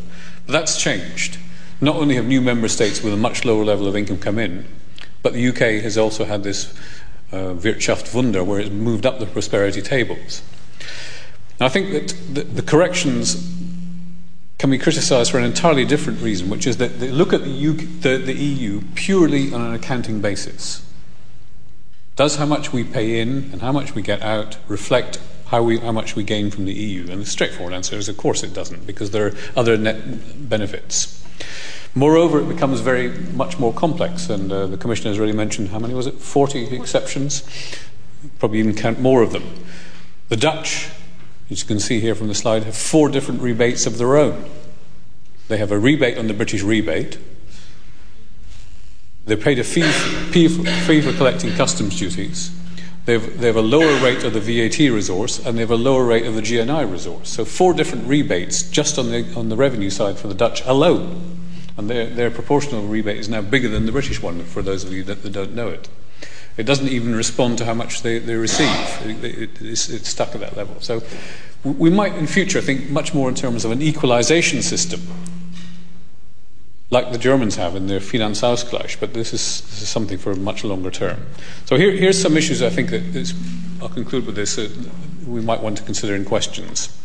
But 0.47 0.53
that's 0.53 0.81
changed. 0.81 1.39
Not 1.81 1.97
only 1.97 2.17
have 2.17 2.27
new 2.27 2.41
member 2.41 2.69
states 2.69 3.03
with 3.03 3.13
a 3.13 3.17
much 3.17 3.45
lower 3.45 3.65
level 3.65 3.87
of 3.87 3.97
income 3.97 4.19
come 4.19 4.39
in, 4.39 4.67
but 5.23 5.33
the 5.33 5.49
UK 5.49 5.83
has 5.83 5.97
also 5.97 6.25
had 6.25 6.43
this 6.43 6.75
uh, 7.33 7.55
Wirtschaftswunder 7.55 8.45
where 8.45 8.61
it's 8.61 8.71
moved 8.71 9.07
up 9.07 9.19
the 9.19 9.27
prosperity 9.27 9.83
tables. 9.83 10.43
Now, 11.61 11.67
I 11.67 11.69
think 11.69 11.93
that 11.93 12.35
the, 12.35 12.43
the 12.43 12.63
corrections 12.63 13.35
can 14.65 14.71
be 14.71 14.79
criticised 14.79 15.31
for 15.31 15.37
an 15.37 15.45
entirely 15.45 15.85
different 15.85 16.23
reason, 16.23 16.49
which 16.49 16.67
is 16.67 16.79
that 16.79 16.99
they 16.99 17.11
look 17.11 17.35
at 17.35 17.45
the, 17.45 17.69
UK, 17.69 18.01
the, 18.01 18.17
the 18.17 18.33
EU 18.33 18.81
purely 18.95 19.53
on 19.53 19.61
an 19.61 19.75
accounting 19.75 20.23
basis. 20.23 20.83
Does 22.17 22.37
how 22.37 22.47
much 22.47 22.73
we 22.73 22.83
pay 22.83 23.21
in 23.21 23.51
and 23.53 23.61
how 23.61 23.73
much 23.73 23.95
we 23.95 24.01
get 24.01 24.23
out 24.23 24.57
reflect 24.67 25.21
how, 25.49 25.63
we, 25.63 25.77
how 25.81 25.93
much 25.93 26.17
we 26.17 26.23
gain 26.23 26.51
from 26.51 26.65
the 26.65 26.73
EU? 26.73 27.11
And 27.11 27.21
the 27.21 27.27
straightforward 27.27 27.75
answer 27.75 27.97
is, 27.97 28.09
of 28.09 28.17
course, 28.17 28.43
it 28.43 28.55
doesn't, 28.55 28.87
because 28.87 29.11
there 29.11 29.27
are 29.27 29.33
other 29.55 29.77
net 29.77 30.49
benefits. 30.49 31.23
Moreover, 31.95 32.41
it 32.41 32.49
becomes 32.49 32.81
very 32.81 33.11
much 33.11 33.59
more 33.59 33.75
complex, 33.75 34.31
and 34.31 34.51
uh, 34.51 34.67
the 34.67 34.79
Commissioner 34.79 35.11
has 35.11 35.19
already 35.19 35.37
mentioned 35.37 35.69
how 35.69 35.79
many 35.79 35.93
was 35.93 36.07
it? 36.07 36.15
40 36.15 36.75
exceptions? 36.75 37.43
Probably 38.39 38.61
even 38.61 38.75
count 38.75 38.99
more 38.99 39.21
of 39.21 39.33
them. 39.33 39.45
The 40.31 40.39
Dutch 40.39 40.89
as 41.51 41.61
you 41.61 41.67
can 41.67 41.81
see 41.81 42.01
here 42.01 42.15
from 42.15 42.29
the 42.29 42.35
slide, 42.35 42.65
have 42.65 42.77
four 42.77 43.09
different 43.09 43.41
rebates 43.41 43.87
of 43.87 43.99
their 43.99 44.17
own. 44.17 44.49
They 45.49 45.59
have 45.59 45.71
a 45.71 45.79
rebate 45.79 46.17
on 46.17 46.27
the 46.27 46.35
British 46.35 46.63
rebate. 46.63 47.19
They're 49.27 49.37
paid 49.37 49.59
a 49.59 49.65
fee, 49.65 49.83
fee 49.83 51.01
for 51.01 51.13
collecting 51.13 51.55
customs 51.55 51.99
duties. 51.99 52.51
They 53.05 53.15
have, 53.15 53.39
they 53.39 53.49
have, 53.49 53.57
a 53.57 53.63
lower 53.63 54.03
rate 54.03 54.25
of 54.25 54.33
the 54.33 54.41
VAT 54.41 54.79
resource 54.79 55.45
and 55.45 55.57
they 55.59 55.61
have 55.61 55.71
a 55.71 55.77
lower 55.77 56.05
rate 56.05 56.25
of 56.25 56.35
the 56.35 56.41
GNI 56.41 56.91
resource. 56.91 57.29
So, 57.29 57.45
four 57.45 57.75
different 57.75 58.07
rebates 58.07 58.63
just 58.63 58.99
on 58.99 59.11
the, 59.11 59.31
on 59.35 59.51
the 59.51 59.57
revenue 59.57 59.91
side 59.91 60.17
for 60.17 60.29
the 60.29 60.35
Dutch 60.35 60.63
alone. 60.65 61.39
And 61.77 61.91
their, 61.91 62.07
their 62.07 62.31
proportional 62.31 62.87
rebate 62.87 63.19
is 63.19 63.29
now 63.29 63.43
bigger 63.43 63.69
than 63.69 63.85
the 63.85 63.93
British 63.93 64.23
one, 64.23 64.43
for 64.45 64.63
those 64.63 64.85
of 64.85 64.93
you 64.93 65.03
that, 65.05 65.23
that 65.23 65.33
don't 65.33 65.55
know 65.55 65.69
it. 65.69 65.89
It 66.57 66.65
doesn't 66.65 66.89
even 66.89 67.15
respond 67.17 67.59
to 67.59 67.65
how 67.65 67.75
much 67.75 68.03
they, 68.03 68.19
they 68.19 68.37
receive. 68.37 68.69
It, 69.05 69.25
it, 69.25 69.63
it's, 69.63 69.89
it's, 69.89 70.09
stuck 70.09 70.35
at 70.35 70.41
that 70.41 70.57
level. 70.57 70.81
So 70.81 71.03
we 71.65 71.91
might 71.91 72.15
in 72.15 72.27
future 72.27 72.61
think 72.61 72.91
much 72.91 73.13
more 73.13 73.29
in 73.29 73.35
terms 73.35 73.65
of 73.65 73.73
an 73.73 73.83
equalization 73.83 74.63
system, 74.63 75.01
like 76.91 77.11
the 77.11 77.19
Germans 77.19 77.57
have 77.57 77.75
in 77.75 77.89
their 77.89 77.99
Finanzausgleich, 77.99 79.01
but 79.01 79.15
this 79.15 79.33
is, 79.33 79.63
this 79.63 79.83
is 79.83 79.89
something 79.89 80.17
for 80.17 80.31
a 80.31 80.37
much 80.37 80.63
longer 80.63 80.91
term. 80.91 81.27
So 81.65 81.77
here, 81.77 81.91
here's 81.91 82.21
some 82.21 82.37
issues 82.37 82.63
I 82.63 82.71
think 82.71 82.91
that 82.91 83.35
I'll 83.83 83.89
conclude 83.89 84.27
with 84.27 84.37
this 84.37 84.57
uh, 84.59 84.69
we 85.27 85.41
might 85.41 85.61
want 85.61 85.77
to 85.79 85.83
consider 85.83 86.15
in 86.15 86.25
questions. 86.25 86.97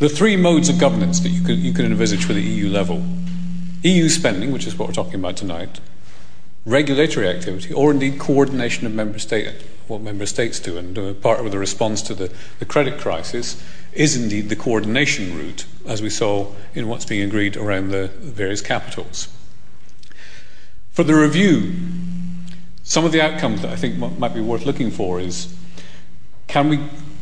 The 0.00 0.08
three 0.08 0.36
modes 0.36 0.68
of 0.68 0.78
governance 0.78 1.20
that 1.20 1.30
you 1.30 1.42
can, 1.42 1.60
you 1.60 1.72
can 1.72 1.86
envisage 1.86 2.24
for 2.24 2.32
the 2.32 2.42
EU 2.42 2.68
level 2.68 3.02
EU 3.82 4.08
spending, 4.08 4.52
which 4.52 4.66
is 4.66 4.78
what 4.78 4.88
we're 4.88 4.94
talking 4.94 5.16
about 5.16 5.36
tonight, 5.36 5.80
regulatory 6.64 7.28
activity, 7.28 7.72
or 7.74 7.90
indeed 7.90 8.18
coordination 8.18 8.86
of 8.86 8.92
member 8.92 9.18
state, 9.18 9.52
what 9.88 10.00
member 10.00 10.26
states 10.26 10.60
do. 10.60 10.78
And 10.78 10.98
uh, 10.98 11.14
part 11.14 11.40
of 11.40 11.50
the 11.50 11.58
response 11.58 12.02
to 12.02 12.14
the, 12.14 12.32
the 12.58 12.64
credit 12.64 13.00
crisis 13.00 13.62
is 13.92 14.16
indeed 14.16 14.48
the 14.48 14.56
coordination 14.56 15.36
route, 15.36 15.66
as 15.86 16.00
we 16.00 16.10
saw 16.10 16.52
in 16.74 16.88
what's 16.88 17.04
being 17.04 17.22
agreed 17.22 17.56
around 17.56 17.88
the 17.88 18.08
various 18.08 18.60
capitals. 18.60 19.28
For 20.92 21.02
the 21.02 21.14
review, 21.14 21.74
some 22.82 23.04
of 23.04 23.12
the 23.12 23.20
outcomes 23.20 23.62
that 23.62 23.72
I 23.72 23.76
think 23.76 23.96
might 24.18 24.34
be 24.34 24.40
worth 24.40 24.66
looking 24.66 24.90
for 24.90 25.20
is 25.20 25.54
can 26.48 26.68
we 26.68 26.80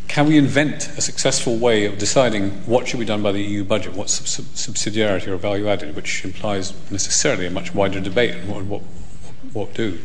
can 0.08 0.26
we 0.26 0.36
invent 0.36 0.88
a 0.98 1.00
successful 1.00 1.56
way 1.56 1.84
of 1.84 1.96
deciding 1.96 2.50
what 2.66 2.88
should 2.88 2.98
be 2.98 3.06
done 3.06 3.22
by 3.22 3.30
the 3.30 3.40
EU 3.40 3.62
budget, 3.62 3.94
what's 3.94 4.18
subsidiarity 4.20 5.28
or 5.28 5.36
value 5.36 5.68
added, 5.68 5.94
which 5.94 6.24
implies 6.24 6.72
necessarily 6.90 7.46
a 7.46 7.50
much 7.50 7.72
wider 7.72 8.00
debate 8.00 8.34
on 8.50 8.68
what, 8.68 8.82
what 9.52 9.74
do. 9.74 9.98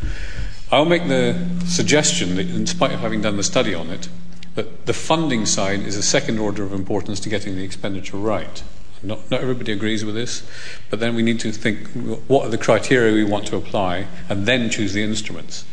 I'll 0.71 0.85
make 0.85 1.07
the 1.07 1.47
suggestion 1.65 2.35
that, 2.35 2.47
in 2.49 2.65
spite 2.65 2.91
of 2.91 2.99
having 2.99 3.21
done 3.21 3.37
the 3.37 3.43
study 3.43 3.73
on 3.73 3.89
it, 3.89 4.09
that 4.55 4.85
the 4.85 4.93
funding 4.93 5.45
side 5.45 5.81
is 5.81 5.95
a 5.95 6.03
second 6.03 6.39
order 6.39 6.63
of 6.63 6.73
importance 6.73 7.19
to 7.21 7.29
getting 7.29 7.55
the 7.55 7.63
expenditure 7.63 8.17
right. 8.17 8.63
Not, 9.03 9.29
not 9.29 9.41
everybody 9.41 9.71
agrees 9.71 10.03
with 10.03 10.15
this, 10.15 10.47
but 10.89 10.99
then 10.99 11.15
we 11.15 11.21
need 11.21 11.39
to 11.41 11.51
think 11.51 11.87
what 12.27 12.47
are 12.47 12.49
the 12.49 12.57
criteria 12.57 13.13
we 13.13 13.23
want 13.23 13.45
to 13.47 13.57
apply 13.57 14.07
and 14.29 14.45
then 14.45 14.69
choose 14.69 14.93
the 14.93 15.03
instruments. 15.03 15.65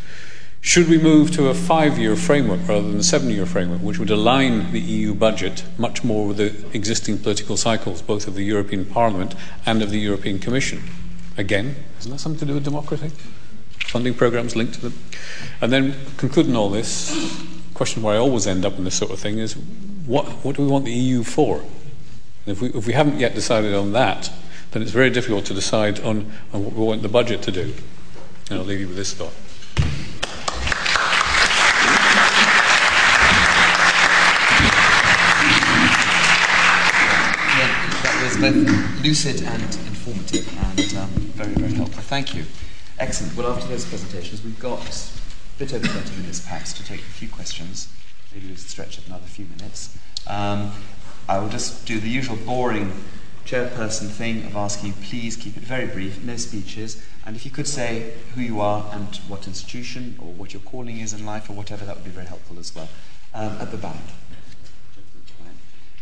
Should 0.60 0.88
we 0.88 0.98
move 0.98 1.32
to 1.32 1.48
a 1.48 1.54
five 1.54 1.98
year 1.98 2.14
framework 2.14 2.60
rather 2.68 2.86
than 2.86 2.98
a 2.98 3.02
seven 3.02 3.30
year 3.30 3.46
framework, 3.46 3.80
which 3.80 3.98
would 3.98 4.10
align 4.10 4.72
the 4.72 4.80
EU 4.80 5.14
budget 5.14 5.64
much 5.76 6.04
more 6.04 6.28
with 6.28 6.36
the 6.36 6.54
existing 6.72 7.18
political 7.18 7.56
cycles, 7.56 8.02
both 8.02 8.28
of 8.28 8.34
the 8.34 8.44
European 8.44 8.84
Parliament 8.84 9.34
and 9.66 9.82
of 9.82 9.90
the 9.90 9.98
European 9.98 10.38
Commission? 10.38 10.82
Again, 11.36 11.74
isn't 11.98 12.12
that 12.12 12.18
something 12.18 12.40
to 12.40 12.46
do 12.46 12.54
with 12.54 12.64
democracy? 12.64 13.10
Funding 13.87 14.14
programs 14.14 14.57
linked 14.57 14.74
to 14.74 14.80
them. 14.80 14.99
And 15.61 15.72
then 15.72 15.95
concluding 16.16 16.57
all 16.57 16.70
this, 16.70 17.11
question 17.74 18.03
where 18.03 18.14
I 18.14 18.18
always 18.18 18.47
end 18.47 18.64
up 18.64 18.76
in 18.78 18.85
this 18.85 18.95
sort 18.95 19.11
of 19.11 19.18
thing 19.18 19.39
is 19.39 19.57
what, 20.07 20.26
what 20.45 20.57
do 20.57 20.62
we 20.62 20.68
want 20.68 20.85
the 20.85 20.93
EU 20.93 21.22
for? 21.22 21.64
If 22.47 22.61
we, 22.61 22.68
if 22.68 22.87
we 22.87 22.93
haven't 22.93 23.18
yet 23.18 23.35
decided 23.35 23.74
on 23.74 23.93
that, 23.93 24.30
then 24.72 24.83
it's 24.83 24.91
very 24.91 25.11
difficult 25.11 25.45
to 25.47 25.55
decide 25.55 26.01
on, 26.01 26.33
on 26.53 26.64
what 26.64 26.74
we 26.74 26.85
want 26.85 27.03
the 27.03 27.09
budget 27.09 27.43
to 27.43 27.53
do. 27.53 27.74
And 28.51 28.59
I'll 28.59 28.64
leave 28.64 28.80
you 28.80 28.89
with 28.89 28.97
this 28.97 29.14
thought. 29.14 29.33
that 38.03 38.20
was 38.22 38.37
both 38.37 39.05
lucid 39.05 39.43
and 39.43 39.62
informative 39.87 40.49
and 40.76 40.97
um, 40.97 41.11
very, 41.35 41.55
very 41.55 41.72
helpful. 41.74 42.03
Thank 42.03 42.35
you. 42.35 42.45
Excellent. 42.99 43.36
Well, 43.36 43.53
after 43.53 43.66
those 43.68 43.84
presentations, 43.84 44.43
we've 44.45 44.59
got 44.59 44.80
a 44.80 45.59
bit 45.59 45.72
over 45.74 45.86
30 45.86 46.20
minutes 46.20 46.40
perhaps 46.40 46.72
to 46.74 46.84
take 46.84 47.01
a 47.01 47.05
few 47.05 47.28
questions. 47.28 47.88
Maybe 48.32 48.47
we'll 48.47 48.57
stretch 48.57 48.99
it 48.99 49.07
another 49.07 49.26
few 49.26 49.47
minutes. 49.47 49.97
Um, 50.26 50.72
I 51.28 51.38
will 51.38 51.49
just 51.49 51.86
do 51.86 51.99
the 52.01 52.09
usual 52.09 52.36
boring 52.36 52.93
chairperson 53.45 54.09
thing 54.09 54.45
of 54.45 54.57
asking 54.57 54.90
you 54.90 54.95
please 55.03 55.36
keep 55.36 55.57
it 55.57 55.62
very 55.62 55.86
brief, 55.86 56.22
no 56.22 56.36
speeches, 56.36 57.05
and 57.26 57.34
if 57.34 57.45
you 57.45 57.51
could 57.51 57.66
say 57.66 58.14
who 58.34 58.40
you 58.40 58.61
are 58.61 58.88
and 58.93 59.16
what 59.28 59.47
institution 59.47 60.16
or 60.20 60.32
what 60.32 60.53
your 60.53 60.62
calling 60.62 60.99
is 60.99 61.12
in 61.12 61.26
life 61.26 61.51
or 61.51 61.55
whatever, 61.55 61.84
that 61.84 61.97
would 61.97 62.05
be 62.05 62.11
very 62.11 62.26
helpful 62.26 62.59
as 62.59 62.74
well. 62.74 62.88
Um, 63.34 63.53
at 63.61 63.70
the 63.70 63.78
back. 63.78 63.97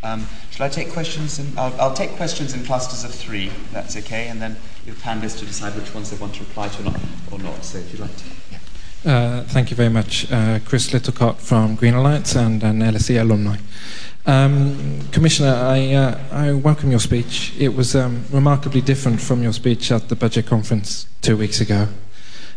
Um, 0.02 0.26
shall 0.50 0.66
I 0.66 0.68
take 0.70 0.90
questions? 0.90 1.38
In, 1.38 1.58
I'll, 1.58 1.78
I'll, 1.80 1.94
take 1.94 2.12
questions 2.12 2.54
in 2.54 2.64
clusters 2.64 3.04
of 3.04 3.14
three, 3.14 3.50
that's 3.72 3.96
okay, 3.98 4.28
and 4.28 4.40
then 4.40 4.56
your 4.86 4.94
panelists 4.96 5.38
to 5.40 5.44
decide 5.44 5.76
which 5.76 5.94
ones 5.94 6.10
they 6.10 6.16
want 6.16 6.34
to 6.36 6.40
reply 6.40 6.68
to 6.68 6.82
or 6.82 6.84
not. 6.84 7.00
Or 7.32 7.38
not. 7.38 7.64
So 7.64 7.78
if 7.78 7.92
you'd 7.92 8.00
like 8.00 8.16
to. 8.16 8.24
Yeah. 8.50 8.58
Uh, 9.12 9.42
thank 9.44 9.70
you 9.70 9.76
very 9.76 9.90
much. 9.90 10.30
Uh, 10.30 10.58
Chris 10.64 10.90
Littlecott 10.90 11.36
from 11.36 11.74
Green 11.74 11.94
Alliance 11.94 12.34
and 12.34 12.62
an 12.62 12.80
LSE 12.80 13.20
alumni. 13.20 13.56
Um, 14.26 15.08
Commissioner, 15.12 15.54
I, 15.54 15.92
uh, 15.92 16.18
I, 16.30 16.52
welcome 16.52 16.90
your 16.90 17.00
speech. 17.00 17.54
It 17.58 17.74
was 17.74 17.96
um, 17.96 18.24
remarkably 18.30 18.80
different 18.80 19.20
from 19.20 19.42
your 19.42 19.52
speech 19.52 19.90
at 19.90 20.08
the 20.08 20.16
budget 20.16 20.46
conference 20.46 21.06
two 21.22 21.36
weeks 21.36 21.60
ago. 21.60 21.88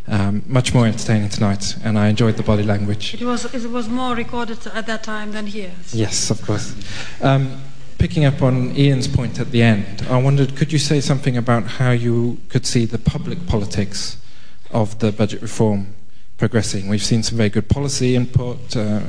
Um, 0.05 0.43
much 0.47 0.73
more 0.73 0.85
entertaining 0.85 1.29
tonight, 1.29 1.77
and 1.81 1.97
I 1.97 2.09
enjoyed 2.09 2.35
the 2.35 2.43
body 2.43 2.63
language. 2.63 3.13
It 3.13 3.23
was, 3.23 3.45
it 3.53 3.69
was 3.69 3.87
more 3.87 4.15
recorded 4.15 4.67
at 4.67 4.85
that 4.87 5.01
time 5.03 5.31
than 5.31 5.47
here. 5.47 5.71
Yes, 5.93 6.29
of 6.29 6.41
course. 6.41 6.75
Um, 7.21 7.61
picking 7.99 8.25
up 8.25 8.41
on 8.41 8.75
Ian's 8.75 9.07
point 9.07 9.39
at 9.39 9.51
the 9.51 9.61
end, 9.61 10.05
I 10.09 10.21
wondered 10.21 10.57
could 10.57 10.73
you 10.73 10.77
say 10.77 10.99
something 10.99 11.37
about 11.37 11.63
how 11.63 11.91
you 11.91 12.37
could 12.49 12.65
see 12.65 12.83
the 12.83 12.97
public 12.97 13.47
politics 13.47 14.17
of 14.71 14.99
the 14.99 15.13
budget 15.13 15.41
reform 15.41 15.95
progressing? 16.37 16.89
We've 16.89 17.01
seen 17.01 17.23
some 17.23 17.37
very 17.37 17.49
good 17.49 17.69
policy 17.69 18.17
input, 18.17 18.75
uh, 18.75 19.03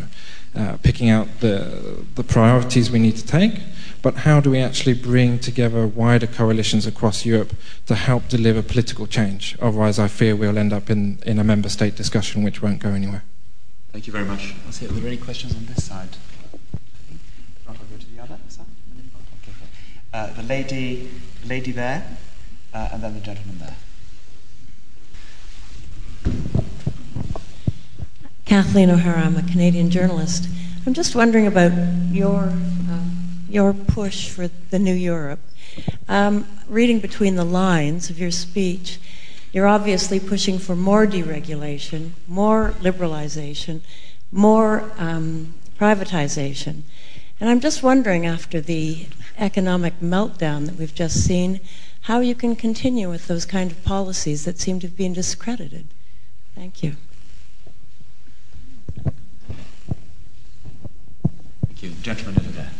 uh, 0.56 0.76
picking 0.82 1.10
out 1.10 1.40
the, 1.40 2.04
the 2.14 2.22
priorities 2.22 2.90
we 2.90 2.98
need 2.98 3.16
to 3.16 3.26
take, 3.26 3.54
but 4.02 4.14
how 4.16 4.38
do 4.38 4.50
we 4.50 4.60
actually 4.60 4.94
bring 4.94 5.38
together 5.38 5.86
wider 5.86 6.26
coalitions 6.26 6.86
across 6.86 7.24
Europe 7.24 7.54
to 7.86 7.94
help 7.94 8.28
deliver 8.28 8.62
political 8.62 9.06
change? 9.06 9.56
Otherwise, 9.60 9.98
I 9.98 10.08
fear 10.08 10.36
we'll 10.36 10.58
end 10.58 10.72
up 10.72 10.90
in, 10.90 11.18
in 11.24 11.38
a 11.38 11.44
member 11.44 11.68
state 11.68 11.96
discussion 11.96 12.42
which 12.42 12.60
won't 12.60 12.80
go 12.80 12.90
anywhere. 12.90 13.24
Thank 13.92 14.06
you 14.06 14.12
very 14.12 14.24
much. 14.24 14.54
I'll 14.66 14.72
see, 14.72 14.86
are 14.86 14.88
there 14.88 15.06
any 15.06 15.16
questions 15.16 15.56
on 15.56 15.66
this 15.66 15.84
side? 15.84 16.08
I'll 17.66 17.74
go 17.74 17.96
to 17.98 18.14
the 18.14 18.22
other 18.22 18.38
side. 18.48 18.66
Okay. 19.42 19.56
Uh, 20.12 20.32
the 20.34 20.42
lady, 20.42 21.08
lady 21.46 21.72
there, 21.72 22.18
uh, 22.74 22.90
and 22.92 23.02
then 23.02 23.14
the 23.14 23.20
gentleman 23.20 23.58
there. 23.58 23.76
Kathleen 28.44 28.90
O'Hara, 28.90 29.22
I'm 29.22 29.36
a 29.36 29.42
Canadian 29.42 29.90
journalist. 29.90 30.48
I'm 30.86 30.92
just 30.92 31.16
wondering 31.16 31.46
about 31.46 31.72
your 32.10 32.52
uh, 32.90 33.04
your 33.48 33.72
push 33.72 34.28
for 34.28 34.48
the 34.68 34.78
new 34.78 34.92
Europe. 34.92 35.40
Um, 36.08 36.46
reading 36.68 37.00
between 37.00 37.36
the 37.36 37.44
lines 37.44 38.10
of 38.10 38.18
your 38.18 38.30
speech, 38.30 39.00
you're 39.52 39.66
obviously 39.66 40.20
pushing 40.20 40.58
for 40.58 40.76
more 40.76 41.06
deregulation, 41.06 42.10
more 42.28 42.74
liberalization, 42.80 43.80
more 44.30 44.92
um, 44.98 45.54
privatization. 45.80 46.82
And 47.40 47.48
I'm 47.48 47.60
just 47.60 47.82
wondering, 47.82 48.26
after 48.26 48.60
the 48.60 49.06
economic 49.38 50.00
meltdown 50.00 50.66
that 50.66 50.76
we've 50.76 50.94
just 50.94 51.24
seen, 51.24 51.60
how 52.02 52.20
you 52.20 52.34
can 52.34 52.56
continue 52.56 53.08
with 53.08 53.26
those 53.26 53.46
kind 53.46 53.70
of 53.70 53.82
policies 53.84 54.44
that 54.44 54.60
seem 54.60 54.80
to 54.80 54.86
have 54.86 54.96
been 54.96 55.14
discredited. 55.14 55.86
Thank 56.54 56.82
you. 56.82 56.96
Thank 61.84 61.96
you. 61.96 62.02
Gentleman 62.02 62.40
over 62.40 62.52
there. 62.52 62.70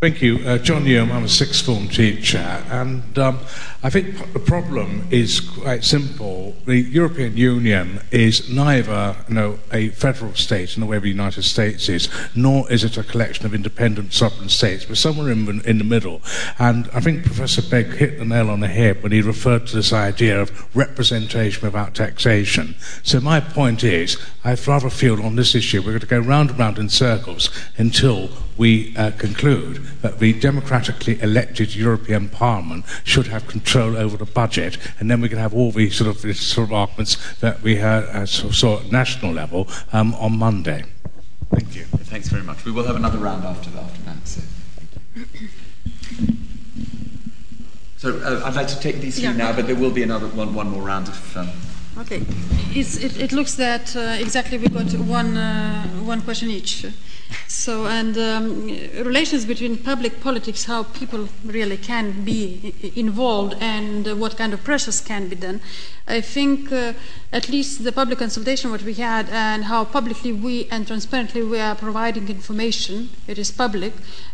Thank 0.00 0.22
you. 0.22 0.38
Uh, 0.38 0.56
John 0.56 0.86
Newham, 0.86 1.12
I'm 1.12 1.24
a 1.24 1.28
sixth 1.28 1.66
form 1.66 1.86
teacher, 1.86 2.38
and 2.38 3.18
um, 3.18 3.38
I 3.82 3.90
think 3.90 4.32
the 4.32 4.38
problem 4.38 5.06
is 5.10 5.40
quite 5.40 5.84
simple. 5.84 6.56
The 6.64 6.78
European 6.78 7.36
Union 7.36 8.00
is 8.10 8.48
neither 8.48 9.14
you 9.28 9.34
know, 9.34 9.58
a 9.70 9.90
federal 9.90 10.34
state 10.34 10.74
in 10.74 10.80
the 10.80 10.86
way 10.86 10.98
the 10.98 11.08
United 11.08 11.42
States 11.42 11.90
is, 11.90 12.08
nor 12.34 12.72
is 12.72 12.82
it 12.82 12.96
a 12.96 13.02
collection 13.02 13.44
of 13.44 13.52
independent 13.52 14.14
sovereign 14.14 14.48
states. 14.48 14.88
We're 14.88 14.94
somewhere 14.94 15.30
in, 15.30 15.60
in 15.66 15.76
the 15.76 15.84
middle. 15.84 16.22
And 16.58 16.88
I 16.94 17.00
think 17.00 17.26
Professor 17.26 17.60
Begg 17.60 17.88
hit 17.88 18.18
the 18.18 18.24
nail 18.24 18.48
on 18.48 18.60
the 18.60 18.68
head 18.68 19.02
when 19.02 19.12
he 19.12 19.20
referred 19.20 19.66
to 19.66 19.76
this 19.76 19.92
idea 19.92 20.40
of 20.40 20.74
representation 20.74 21.62
without 21.62 21.94
taxation. 21.94 22.74
So 23.02 23.20
my 23.20 23.40
point 23.40 23.84
is, 23.84 24.16
I 24.44 24.56
rather 24.66 24.88
feel 24.88 25.22
on 25.22 25.36
this 25.36 25.54
issue 25.54 25.80
we're 25.80 25.88
going 25.88 26.00
to 26.00 26.06
go 26.06 26.20
round 26.20 26.48
and 26.48 26.58
round 26.58 26.78
in 26.78 26.88
circles 26.88 27.50
until 27.76 28.30
we 28.56 28.94
uh, 28.96 29.10
conclude 29.12 29.89
that 30.02 30.18
the 30.18 30.32
democratically 30.32 31.20
elected 31.20 31.74
European 31.74 32.28
Parliament 32.28 32.84
should 33.04 33.26
have 33.28 33.46
control 33.46 33.96
over 33.96 34.16
the 34.16 34.24
budget, 34.24 34.78
and 34.98 35.10
then 35.10 35.20
we 35.20 35.28
can 35.28 35.38
have 35.38 35.54
all 35.54 35.70
these 35.70 35.96
sort 35.96 36.08
of, 36.08 36.36
sort 36.36 36.68
of 36.68 36.72
arguments 36.72 37.16
that 37.40 37.62
we 37.62 37.76
had 37.76 38.04
uh, 38.04 38.26
saw 38.26 38.80
at 38.80 38.90
national 38.90 39.32
level 39.32 39.68
um, 39.92 40.14
on 40.14 40.38
Monday. 40.38 40.84
Thank 41.50 41.74
you. 41.74 41.84
Thanks 41.84 42.28
very 42.28 42.42
much. 42.42 42.64
We 42.64 42.72
will 42.72 42.84
have 42.84 42.96
another 42.96 43.18
round 43.18 43.44
after, 43.44 43.70
after 43.76 44.02
that. 44.02 44.26
So, 44.26 44.40
so 47.96 48.18
uh, 48.18 48.42
I'd 48.44 48.54
like 48.54 48.68
to 48.68 48.80
take 48.80 49.00
these 49.00 49.16
three 49.16 49.24
yeah. 49.24 49.32
now, 49.32 49.52
but 49.52 49.66
there 49.66 49.76
will 49.76 49.90
be 49.90 50.02
another 50.02 50.28
one, 50.28 50.54
one 50.54 50.68
more 50.70 50.82
round 50.82 51.08
if. 51.08 51.36
Um, 51.36 51.50
Okay. 51.98 52.22
It, 52.72 53.20
it, 53.20 53.32
looks 53.32 53.56
that 53.56 53.94
uh, 53.94 54.16
exactly 54.18 54.56
we 54.56 54.68
got 54.68 54.90
one, 54.94 55.36
uh, 55.36 55.84
one 56.04 56.22
question 56.22 56.48
each. 56.48 56.86
So, 57.46 57.86
and 57.86 58.16
um, 58.16 58.66
relations 59.04 59.44
between 59.44 59.76
public 59.78 60.20
politics, 60.20 60.64
how 60.64 60.84
people 60.84 61.28
really 61.44 61.76
can 61.76 62.24
be 62.24 62.92
involved, 62.96 63.54
and 63.60 64.08
uh, 64.08 64.16
what 64.16 64.36
kind 64.36 64.52
of 64.52 64.64
pressures 64.64 65.00
can 65.00 65.28
be 65.28 65.36
done. 65.36 65.60
I 66.06 66.20
think 66.20 66.72
uh, 66.72 66.92
at 67.32 67.48
least 67.48 67.84
the 67.84 67.92
public 67.92 68.18
consultation 68.18 68.70
what 68.72 68.82
we 68.82 68.94
had 68.94 69.28
and 69.30 69.64
how 69.64 69.84
publicly 69.84 70.32
we 70.32 70.66
and 70.70 70.86
transparently 70.86 71.42
we 71.42 71.60
are 71.60 71.76
providing 71.76 72.28
information, 72.28 73.10
it 73.28 73.38
is 73.38 73.52
public, 73.52 73.92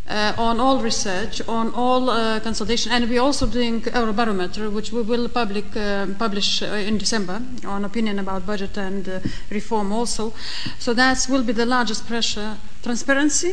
uh, 0.08 0.32
on 0.38 0.58
all 0.58 0.80
research, 0.80 1.46
on 1.48 1.74
all 1.74 2.08
uh, 2.08 2.40
consultation, 2.40 2.92
and 2.92 3.10
we're 3.10 3.20
also 3.20 3.46
doing 3.46 3.82
Eurobarometer, 3.82 4.72
which 4.72 4.92
we 4.92 5.02
will 5.02 5.28
public, 5.28 5.76
uh, 5.76 6.06
publish 6.18 6.62
uh, 6.62 6.66
in 6.66 6.96
December 6.96 7.42
on 7.66 7.84
opinion 7.84 8.18
about 8.18 8.46
budget 8.46 8.78
and 8.78 9.20
reform 9.50 9.92
also. 9.92 10.32
So 10.78 10.94
that 10.94 11.26
will 11.28 11.42
be 11.42 11.52
the 11.52 11.66
largest 11.66 12.06
pressure, 12.06 12.56
transparency, 12.86 13.52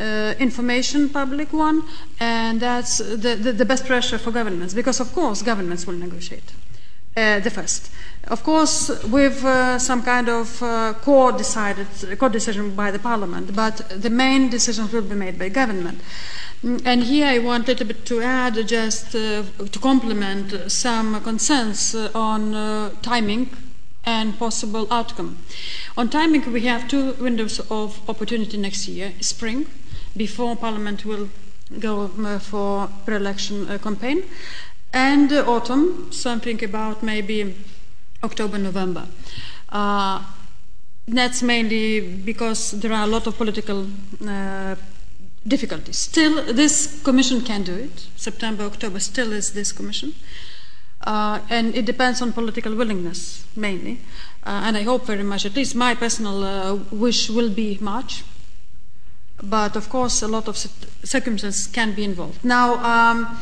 uh, 0.00 0.34
information 0.38 1.08
public 1.10 1.52
one, 1.52 1.82
and 2.18 2.60
that's 2.60 2.98
the, 2.98 3.36
the, 3.44 3.52
the, 3.52 3.64
best 3.64 3.84
pressure 3.86 4.18
for 4.18 4.30
governments, 4.30 4.74
because 4.74 5.00
of 5.00 5.12
course 5.12 5.42
governments 5.42 5.86
will 5.86 5.98
negotiate. 6.06 6.52
Uh, 7.14 7.40
the 7.40 7.50
first. 7.50 7.90
Of 8.28 8.42
course, 8.42 8.88
with 9.04 9.44
uh, 9.44 9.78
some 9.78 10.02
kind 10.02 10.30
of 10.30 10.62
uh, 10.62 10.94
core 11.02 11.32
decided, 11.32 11.86
core 12.18 12.30
decision 12.30 12.74
by 12.74 12.90
the 12.90 12.98
parliament, 12.98 13.54
but 13.54 13.76
the 14.00 14.08
main 14.08 14.48
decisions 14.48 14.94
will 14.94 15.02
be 15.02 15.14
made 15.14 15.38
by 15.38 15.50
government. 15.50 16.00
Mm, 16.64 16.80
and 16.86 17.02
here 17.02 17.26
I 17.26 17.38
want 17.38 17.68
a 17.68 17.72
little 17.72 17.86
bit 17.86 18.06
to 18.06 18.22
add, 18.22 18.54
just 18.66 19.14
uh, 19.14 19.42
to 19.72 19.78
complement 19.78 20.72
some 20.72 21.20
concerns 21.22 21.94
on 22.14 22.54
uh, 22.54 22.90
timing 23.02 23.50
and 24.04 24.38
possible 24.38 24.86
outcome. 24.90 25.38
On 25.96 26.08
timing, 26.08 26.52
we 26.52 26.62
have 26.62 26.88
two 26.88 27.12
windows 27.14 27.60
of 27.70 28.00
opportunity 28.08 28.56
next 28.56 28.88
year: 28.88 29.12
spring, 29.20 29.66
before 30.16 30.56
Parliament 30.56 31.04
will 31.04 31.28
go 31.78 32.08
for 32.38 32.88
pre-election 33.04 33.78
campaign, 33.78 34.24
and 34.92 35.32
uh, 35.32 35.44
autumn, 35.46 36.12
something 36.12 36.62
about 36.64 37.02
maybe 37.02 37.54
October, 38.22 38.58
November. 38.58 39.06
Uh, 39.68 40.22
that's 41.08 41.42
mainly 41.42 42.00
because 42.00 42.72
there 42.72 42.92
are 42.92 43.04
a 43.04 43.06
lot 43.06 43.26
of 43.26 43.36
political 43.36 43.86
uh, 44.26 44.76
difficulties. 45.46 45.98
Still, 45.98 46.52
this 46.52 47.02
commission 47.02 47.40
can 47.40 47.62
do 47.64 47.74
it. 47.74 48.06
September, 48.16 48.64
October 48.64 49.00
still 49.00 49.32
is 49.32 49.52
this 49.52 49.72
commission. 49.72 50.14
Uh, 51.04 51.40
and 51.50 51.74
it 51.74 51.84
depends 51.84 52.22
on 52.22 52.32
political 52.32 52.74
willingness 52.74 53.44
mainly. 53.56 53.98
Uh, 54.44 54.62
and 54.64 54.76
I 54.76 54.82
hope 54.82 55.06
very 55.06 55.22
much, 55.22 55.46
at 55.46 55.54
least 55.54 55.74
my 55.74 55.94
personal 55.94 56.44
uh, 56.44 56.74
wish 56.90 57.28
will 57.28 57.50
be 57.50 57.78
March. 57.80 58.24
But 59.42 59.76
of 59.76 59.88
course, 59.88 60.22
a 60.22 60.28
lot 60.28 60.46
of 60.48 60.56
circumstances 60.56 61.66
can 61.66 61.94
be 61.94 62.04
involved. 62.04 62.44
Now, 62.44 62.74
um, 62.84 63.38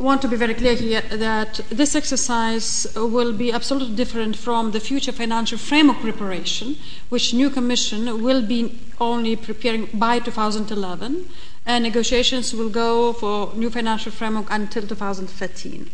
want 0.00 0.22
to 0.22 0.28
be 0.28 0.36
very 0.36 0.54
clear 0.54 0.74
here 0.74 1.02
that 1.02 1.60
this 1.68 1.94
exercise 1.94 2.86
will 2.96 3.34
be 3.34 3.52
absolutely 3.52 3.94
different 3.94 4.34
from 4.34 4.70
the 4.70 4.80
future 4.80 5.12
financial 5.12 5.58
framework 5.58 6.00
preparation, 6.00 6.76
which 7.10 7.34
new 7.34 7.50
commission 7.50 8.22
will 8.22 8.40
be 8.40 8.78
only 8.98 9.36
preparing 9.36 9.88
by 9.92 10.18
2011, 10.18 11.28
and 11.66 11.84
negotiations 11.84 12.54
will 12.54 12.70
go 12.70 13.12
for 13.12 13.52
new 13.54 13.68
financial 13.68 14.10
framework 14.10 14.46
until 14.50 14.86
2013. 14.86 15.90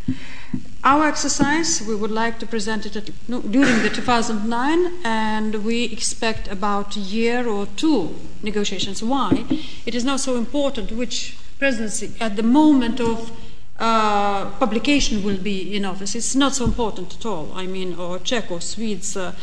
Our 0.86 1.08
exercise, 1.08 1.82
we 1.82 1.96
would 1.96 2.12
like 2.12 2.38
to 2.38 2.46
present 2.46 2.86
it 2.86 2.94
at, 2.94 3.10
no, 3.26 3.40
during 3.40 3.82
the 3.82 3.90
2009, 3.90 4.92
and 5.02 5.64
we 5.64 5.82
expect 5.82 6.46
about 6.46 6.94
a 6.94 7.00
year 7.00 7.48
or 7.48 7.66
two 7.74 8.14
negotiations. 8.40 9.02
Why? 9.02 9.44
It 9.84 9.96
is 9.96 10.04
not 10.04 10.20
so 10.20 10.36
important 10.36 10.92
which 10.92 11.36
presidency 11.58 12.12
at 12.20 12.36
the 12.36 12.44
moment 12.44 13.00
of 13.00 13.32
uh, 13.80 14.48
publication 14.60 15.24
will 15.24 15.38
be 15.38 15.74
in 15.74 15.84
office. 15.84 16.14
It's 16.14 16.36
not 16.36 16.54
so 16.54 16.64
important 16.64 17.16
at 17.16 17.26
all. 17.26 17.50
I 17.52 17.66
mean, 17.66 17.96
or 17.96 18.20
Czech 18.20 18.52
or 18.52 18.60
Swedes 18.60 19.16
uh, 19.16 19.34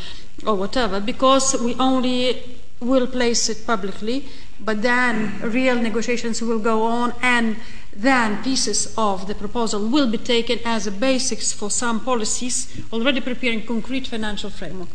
or 0.47 0.55
whatever, 0.55 1.01
because 1.01 1.61
we 1.61 1.75
only 1.75 2.41
will 2.79 3.07
place 3.07 3.49
it 3.49 3.67
publicly, 3.67 4.29
but 4.61 4.81
then 4.81 5.41
real 5.41 5.75
negotiations 5.75 6.41
will 6.41 6.59
go 6.59 6.83
on, 6.83 7.13
and 7.21 7.57
then 7.95 8.43
pieces 8.43 8.93
of 8.97 9.27
the 9.27 9.35
proposal 9.35 9.87
will 9.87 10.09
be 10.09 10.17
taken 10.17 10.59
as 10.65 10.87
a 10.87 10.91
basis 10.91 11.53
for 11.53 11.69
some 11.69 11.99
policies 11.99 12.81
already 12.91 13.21
preparing 13.21 13.65
concrete 13.65 14.07
financial 14.07 14.49
framework. 14.49 14.89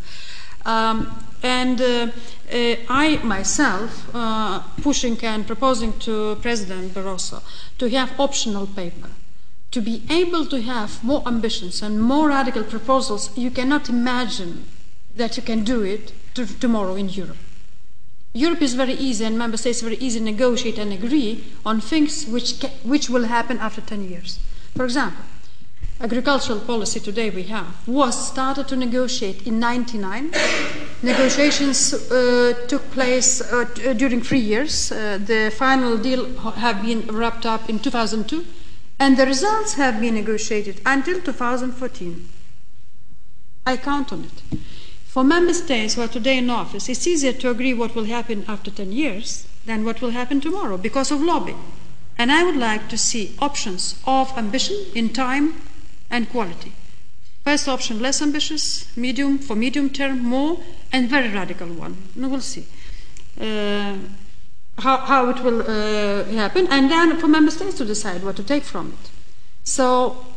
Um, 0.65 1.25
and 1.43 1.81
uh, 1.81 2.09
uh, 2.53 2.77
I 2.89 3.21
myself 3.23 4.15
uh, 4.15 4.61
pushing 4.83 5.17
and 5.25 5.47
proposing 5.47 5.99
to 6.01 6.37
President 6.43 6.93
Barroso 6.93 7.43
to 7.79 7.89
have 7.91 8.19
optional 8.19 8.67
paper 8.67 9.09
to 9.71 9.81
be 9.81 10.03
able 10.11 10.47
to 10.47 10.63
have 10.63 11.05
more 11.05 11.23
ambitions 11.27 11.83
and 11.83 12.01
more 12.01 12.29
radical 12.29 12.65
proposals, 12.65 13.37
you 13.37 13.51
cannot 13.51 13.89
imagine 13.89 14.67
that 15.15 15.37
you 15.37 15.43
can 15.43 15.63
do 15.63 15.83
it 15.83 16.13
to, 16.35 16.47
tomorrow 16.59 16.95
in 16.95 17.09
Europe. 17.09 17.37
Europe 18.35 18.63
is 18.63 18.75
very 18.75 18.93
easy, 18.95 19.25
and 19.25 19.39
member 19.39 19.57
states 19.57 19.81
very 19.81 19.97
easy 19.97 20.19
to 20.19 20.25
negotiate 20.25 20.79
and 20.79 20.93
agree 20.93 21.45
on 21.65 21.81
things 21.81 22.27
which, 22.27 22.61
ca- 22.61 22.71
which 22.85 23.09
will 23.09 23.25
happen 23.25 23.59
after 23.59 23.81
10 23.81 24.09
years. 24.09 24.39
For 24.77 24.85
example, 24.85 25.25
agricultural 26.01 26.61
policy 26.61 27.01
today 27.01 27.31
we 27.31 27.43
have 27.45 27.67
was 27.89 28.29
started 28.29 28.69
to 28.69 28.77
negotiate 28.77 29.47
in 29.47 29.59
99 29.59 30.31
Negotiations 31.01 31.95
uh, 32.11 32.53
took 32.67 32.83
place 32.91 33.41
uh, 33.41 33.65
t- 33.73 33.87
uh, 33.87 33.93
during 33.93 34.21
three 34.21 34.41
years. 34.41 34.91
Uh, 34.91 35.17
the 35.25 35.49
final 35.57 35.97
deal 35.97 36.27
have 36.57 36.83
been 36.83 37.07
wrapped 37.07 37.47
up 37.47 37.71
in 37.71 37.79
2002, 37.79 38.45
and 38.99 39.17
the 39.17 39.25
results 39.25 39.75
have 39.75 40.01
been 40.01 40.15
negotiated 40.15 40.81
until 40.85 41.21
2014. 41.21 42.29
I 43.65 43.77
count 43.77 44.13
on 44.13 44.25
it. 44.25 44.59
For 45.19 45.25
member 45.25 45.53
states 45.53 45.95
who 45.95 46.03
are 46.03 46.07
today 46.07 46.39
in 46.39 46.49
office, 46.49 46.89
it's 46.89 47.05
easier 47.05 47.33
to 47.33 47.51
agree 47.51 47.75
what 47.75 47.97
will 47.97 48.05
happen 48.05 48.45
after 48.47 48.71
10 48.71 48.93
years 48.93 49.49
than 49.67 49.85
what 49.85 50.01
will 50.01 50.11
happen 50.11 50.41
tomorrow 50.41 50.77
because 50.77 51.11
of 51.11 51.21
lobbying. 51.21 51.61
And 52.17 52.31
I 52.31 52.45
would 52.45 52.55
like 52.55 52.89
to 52.91 52.97
see 52.97 53.35
options 53.41 54.01
of 54.07 54.31
ambition 54.39 54.77
in 54.95 55.09
time 55.09 55.61
and 56.09 56.31
quality. 56.31 56.73
First 57.43 57.67
option, 57.67 57.99
less 57.99 58.23
ambitious, 58.23 58.97
medium, 58.97 59.41
for 59.41 59.57
medium 59.57 59.91
term, 59.91 60.21
more, 60.21 60.61
and 60.93 61.11
very 61.11 61.31
radical 61.31 61.67
one. 61.67 61.97
We'll 62.15 62.41
see 62.41 62.67
uh, 63.41 63.97
how, 64.79 64.99
how 64.99 65.31
it 65.31 65.43
will 65.43 65.63
uh, 65.63 66.27
happen, 66.27 66.69
and 66.71 66.93
then 66.93 67.19
for 67.19 67.27
member 67.27 67.51
states 67.51 67.77
to 67.79 67.85
decide 67.85 68.23
what 68.23 68.37
to 68.37 68.45
take 68.45 68.63
from 68.63 68.93
it. 68.93 69.11
So, 69.65 70.28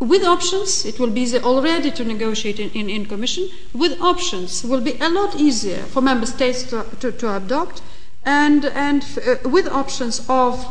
with 0.00 0.22
options, 0.24 0.84
it 0.84 0.98
will 1.00 1.10
be 1.10 1.22
easier 1.22 1.40
already 1.40 1.90
to 1.90 2.04
negotiate 2.04 2.60
in, 2.60 2.70
in, 2.70 2.88
in 2.88 3.06
Commission. 3.06 3.48
With 3.74 4.00
options, 4.00 4.64
will 4.64 4.80
be 4.80 4.96
a 5.00 5.08
lot 5.08 5.36
easier 5.36 5.78
for 5.78 6.00
member 6.00 6.26
states 6.26 6.62
to, 6.70 6.84
to, 7.00 7.10
to 7.12 7.36
adopt, 7.36 7.82
and, 8.24 8.64
and 8.66 9.04
uh, 9.26 9.48
with 9.48 9.66
options 9.68 10.24
of 10.28 10.66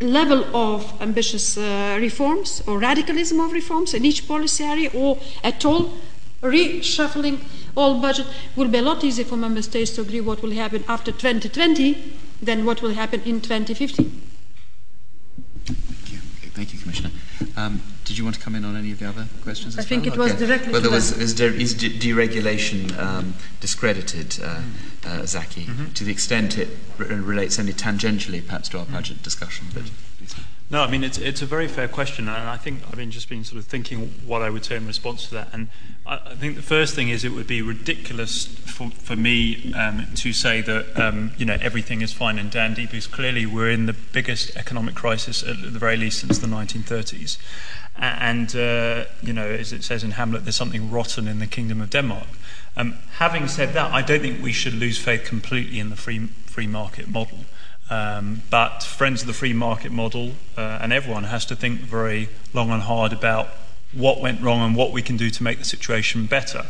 level 0.00 0.44
of 0.56 1.00
ambitious 1.00 1.58
uh, 1.58 1.98
reforms 2.00 2.62
or 2.66 2.78
radicalism 2.78 3.40
of 3.40 3.52
reforms 3.52 3.94
in 3.94 4.04
each 4.04 4.28
policy 4.28 4.62
area 4.62 4.90
or 4.94 5.18
at 5.42 5.64
all 5.64 5.92
reshuffling 6.40 7.40
all 7.76 8.00
budget 8.00 8.26
will 8.54 8.68
be 8.68 8.78
a 8.78 8.82
lot 8.82 9.02
easier 9.02 9.24
for 9.24 9.36
member 9.36 9.60
states 9.60 9.90
to 9.90 10.02
agree 10.02 10.20
what 10.20 10.40
will 10.40 10.52
happen 10.52 10.84
after 10.88 11.10
2020 11.10 12.16
than 12.40 12.64
what 12.64 12.80
will 12.80 12.94
happen 12.94 13.20
in 13.22 13.40
2050. 13.40 14.04
Thank 15.64 16.12
you. 16.12 16.18
Thank 16.50 16.72
you, 16.72 16.78
Commissioner. 16.78 17.10
Um, 17.56 17.82
did 18.08 18.16
you 18.16 18.24
want 18.24 18.34
to 18.36 18.40
come 18.42 18.54
in 18.54 18.64
on 18.64 18.74
any 18.74 18.90
of 18.90 18.98
the 18.98 19.06
other 19.06 19.26
questions? 19.42 19.78
I 19.78 19.82
think 19.82 20.04
well? 20.06 20.14
it 20.14 20.18
was 20.18 20.32
Okay. 20.32 20.46
directly 20.46 20.72
Well, 20.72 20.80
there 20.80 20.90
was 20.90 21.12
is, 21.12 21.34
de- 21.34 21.54
is 21.54 21.74
de- 21.74 21.90
deregulation 21.98 22.98
um, 22.98 23.34
discredited, 23.60 24.40
uh, 24.42 24.62
uh, 25.06 25.26
Zaki, 25.26 25.66
to 25.94 26.04
the 26.04 26.10
extent 26.10 26.56
it 26.56 26.68
r- 26.98 27.04
relates 27.04 27.58
only 27.58 27.74
tangentially, 27.74 28.44
perhaps, 28.44 28.70
to 28.70 28.78
our 28.78 28.86
budget 28.86 29.22
discussion. 29.22 29.66
But 29.74 29.84
No, 30.70 30.82
I 30.82 30.90
mean 30.90 31.04
it's 31.04 31.18
it's 31.18 31.42
a 31.42 31.46
very 31.46 31.68
fair 31.68 31.86
question, 31.88 32.28
and 32.28 32.48
I 32.48 32.56
think 32.56 32.82
I've 32.88 32.96
been 32.96 33.10
just 33.10 33.28
been 33.28 33.44
sort 33.44 33.58
of 33.58 33.66
thinking 33.66 33.98
what 34.26 34.40
I 34.40 34.48
would 34.48 34.64
say 34.64 34.76
in 34.76 34.86
response 34.86 35.26
to 35.28 35.34
that. 35.34 35.48
And 35.52 35.68
I, 36.08 36.34
think 36.36 36.56
the 36.56 36.62
first 36.62 36.94
thing 36.94 37.10
is 37.10 37.22
it 37.22 37.32
would 37.32 37.46
be 37.46 37.60
ridiculous 37.60 38.46
for, 38.46 38.90
for 38.90 39.14
me 39.14 39.74
um, 39.74 40.06
to 40.14 40.32
say 40.32 40.62
that 40.62 40.98
um, 40.98 41.32
you 41.36 41.44
know 41.44 41.58
everything 41.60 42.00
is 42.00 42.14
fine 42.14 42.38
and 42.38 42.50
dandy 42.50 42.86
because 42.86 43.06
clearly 43.06 43.44
we're 43.44 43.70
in 43.70 43.84
the 43.84 43.92
biggest 43.92 44.56
economic 44.56 44.94
crisis 44.94 45.42
at 45.42 45.60
the 45.60 45.78
very 45.78 45.98
least 45.98 46.20
since 46.20 46.38
the 46.38 46.46
1930s. 46.46 47.36
And 47.96 48.54
uh, 48.56 49.04
you 49.22 49.34
know, 49.34 49.46
as 49.46 49.72
it 49.72 49.84
says 49.84 50.02
in 50.02 50.12
Hamlet, 50.12 50.44
there's 50.44 50.56
something 50.56 50.90
rotten 50.90 51.28
in 51.28 51.40
the 51.40 51.46
kingdom 51.46 51.82
of 51.82 51.90
Denmark. 51.90 52.28
Um, 52.76 52.94
having 53.16 53.46
said 53.46 53.74
that, 53.74 53.92
I 53.92 54.00
don't 54.00 54.20
think 54.20 54.42
we 54.42 54.52
should 54.52 54.74
lose 54.74 54.98
faith 54.98 55.24
completely 55.24 55.78
in 55.78 55.90
the 55.90 55.96
free 55.96 56.26
free 56.46 56.68
market 56.68 57.08
model. 57.08 57.40
Um, 57.90 58.42
but 58.50 58.82
friends 58.82 59.22
of 59.22 59.26
the 59.26 59.34
free 59.34 59.52
market 59.52 59.92
model, 59.92 60.32
uh, 60.56 60.78
and 60.80 60.92
everyone 60.92 61.24
has 61.24 61.44
to 61.46 61.56
think 61.56 61.80
very 61.80 62.28
long 62.54 62.70
and 62.70 62.82
hard 62.82 63.12
about 63.12 63.48
what 63.92 64.20
went 64.20 64.40
wrong 64.40 64.60
and 64.60 64.76
what 64.76 64.92
we 64.92 65.02
can 65.02 65.16
do 65.16 65.30
to 65.30 65.42
make 65.42 65.58
the 65.58 65.64
situation 65.64 66.26
better. 66.26 66.66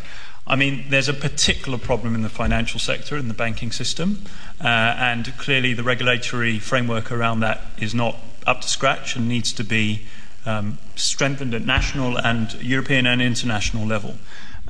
I 0.47 0.57
mean, 0.57 0.87
there's 0.89 1.11
a 1.11 1.15
particular 1.15 1.77
problem 1.77 2.15
in 2.15 2.23
the 2.23 2.31
financial 2.31 2.81
sector, 2.81 3.17
in 3.17 3.29
the 3.29 3.35
banking 3.35 3.71
system, 3.71 4.23
uh, 4.63 4.67
and 4.67 5.37
clearly 5.37 5.75
the 5.75 5.83
regulatory 5.83 6.59
framework 6.59 7.13
around 7.13 7.41
that 7.41 7.61
is 7.79 7.95
not 7.95 8.17
up 8.47 8.63
to 8.63 8.69
scratch 8.69 9.15
and 9.15 9.29
needs 9.29 9.53
to 9.53 9.65
be 9.65 10.07
um, 10.47 10.79
strengthened 10.97 11.53
at 11.53 11.67
national 11.67 12.17
and 12.17 12.55
European 12.63 13.07
and 13.07 13.21
international 13.21 13.87
level. 13.87 14.15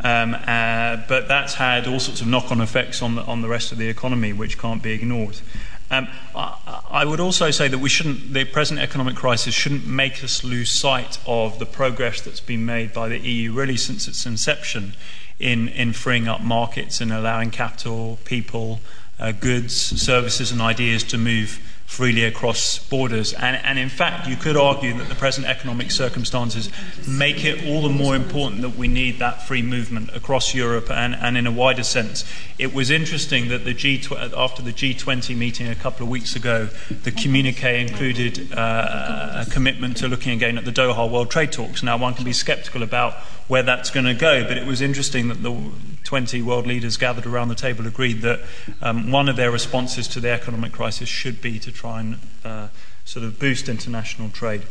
Um, 0.03 0.35
uh, 0.35 0.99
but 1.09 1.29
that's 1.29 1.55
had 1.55 1.87
all 1.87 2.01
sorts 2.01 2.20
of 2.20 2.27
knock-on 2.27 2.61
effects 2.61 3.03
on 3.03 3.15
the, 3.15 3.23
on 3.23 3.43
the 3.43 3.49
rest 3.49 3.73
of 3.73 3.79
the 3.79 3.89
economy, 3.89 4.33
which 4.33 4.59
can't 4.59 4.83
be 4.83 4.93
ignored. 4.93 5.41
Um, 5.90 6.09
I, 6.35 7.05
would 7.05 7.20
also 7.20 7.51
say 7.51 7.66
that 7.69 7.78
we 7.78 7.89
shouldn't, 7.89 8.35
the 8.35 8.44
present 8.44 8.78
economic 8.78 9.16
crisis 9.16 9.55
shouldn't 9.55 9.86
make 9.86 10.23
us 10.23 10.44
lose 10.44 10.70
sight 10.70 11.19
of 11.27 11.59
the 11.59 11.65
progress 11.65 12.20
that's 12.20 12.40
been 12.40 12.66
made 12.66 12.93
by 12.93 13.09
the 13.09 13.19
EU 13.19 13.52
really 13.52 13.78
since 13.78 14.06
its 14.06 14.27
inception 14.27 14.93
in, 15.39 15.69
in 15.69 15.94
freeing 15.94 16.28
up 16.28 16.43
markets 16.43 17.01
and 17.01 17.10
allowing 17.10 17.51
capital, 17.51 18.19
people, 18.24 18.81
uh, 19.19 19.32
goods, 19.32 19.74
services, 19.74 20.52
and 20.52 20.60
ideas 20.60 21.02
to 21.05 21.16
move 21.16 21.60
freely 21.89 22.23
across 22.23 22.78
borders. 22.90 23.32
And, 23.32 23.56
and 23.65 23.78
in 23.78 23.89
fact, 23.89 24.28
you 24.28 24.36
could 24.36 24.59
argue 24.59 24.97
that 24.98 25.09
the 25.09 25.15
present 25.15 25.47
economic 25.47 25.90
circumstances 25.90 26.70
make 27.09 27.47
it 27.47 27.66
all 27.66 27.81
the 27.81 27.89
more 27.89 28.15
important 28.15 28.60
that 28.60 28.77
we 28.77 28.89
need 28.89 29.19
that 29.20 29.48
free 29.48 29.62
movement 29.62 30.15
across 30.15 30.55
Europe 30.55 30.90
and, 30.90 31.15
and 31.16 31.39
in 31.39 31.47
a 31.47 31.51
wider 31.51 31.82
sense. 31.82 32.27
It 32.59 32.74
was 32.74 32.90
interesting 32.90 33.48
that 33.48 33.65
the 33.65 33.73
G 33.73 34.05
after 34.36 34.60
the 34.62 34.73
G20 34.73 35.35
meeting 35.35 35.66
a 35.66 35.74
couple 35.74 36.05
of 36.05 36.10
weeks 36.10 36.36
ago, 36.36 36.69
the 36.90 37.10
communique 37.10 37.81
included 37.81 38.52
uh, 38.52 39.44
a 39.47 39.51
commitment 39.51 39.97
to 39.97 40.09
looking 40.09 40.32
again 40.32 40.59
at 40.59 40.66
the 40.66 40.70
Doha 40.70 41.10
World 41.10 41.31
Trade 41.31 41.52
Talks. 41.52 41.82
Now, 41.82 41.97
one 41.97 42.12
can 42.12 42.27
be 42.27 42.35
sceptical 42.35 42.82
about 42.82 43.15
where 43.48 43.62
that's 43.62 43.89
going 43.89 44.06
to 44.06 44.15
go, 44.15 44.44
but 44.47 44.59
it 44.59 44.66
was 44.66 44.82
interesting 44.82 45.28
that 45.28 45.43
the 45.43 45.70
20 46.09 46.41
world 46.41 46.67
leaders 46.67 46.97
gathered 46.97 47.27
around 47.27 47.49
the 47.49 47.55
table 47.55 47.87
agreed 47.87 48.23
that 48.23 48.41
um, 48.81 49.13
one 49.13 49.29
of 49.29 49.37
their 49.37 49.51
responses 49.51 50.09
to 50.09 50.21
the 50.21 50.31
economic 50.31 50.73
crisis 50.73 51.07
should 51.07 51.43
be 51.43 51.59
to 51.59 51.71
try 51.71 52.01
and 52.01 52.19
uh, 52.47 52.69
sort 53.05 53.27
of 53.27 53.39
boost 53.39 53.69
international 53.69 54.31
trade. 54.31 54.63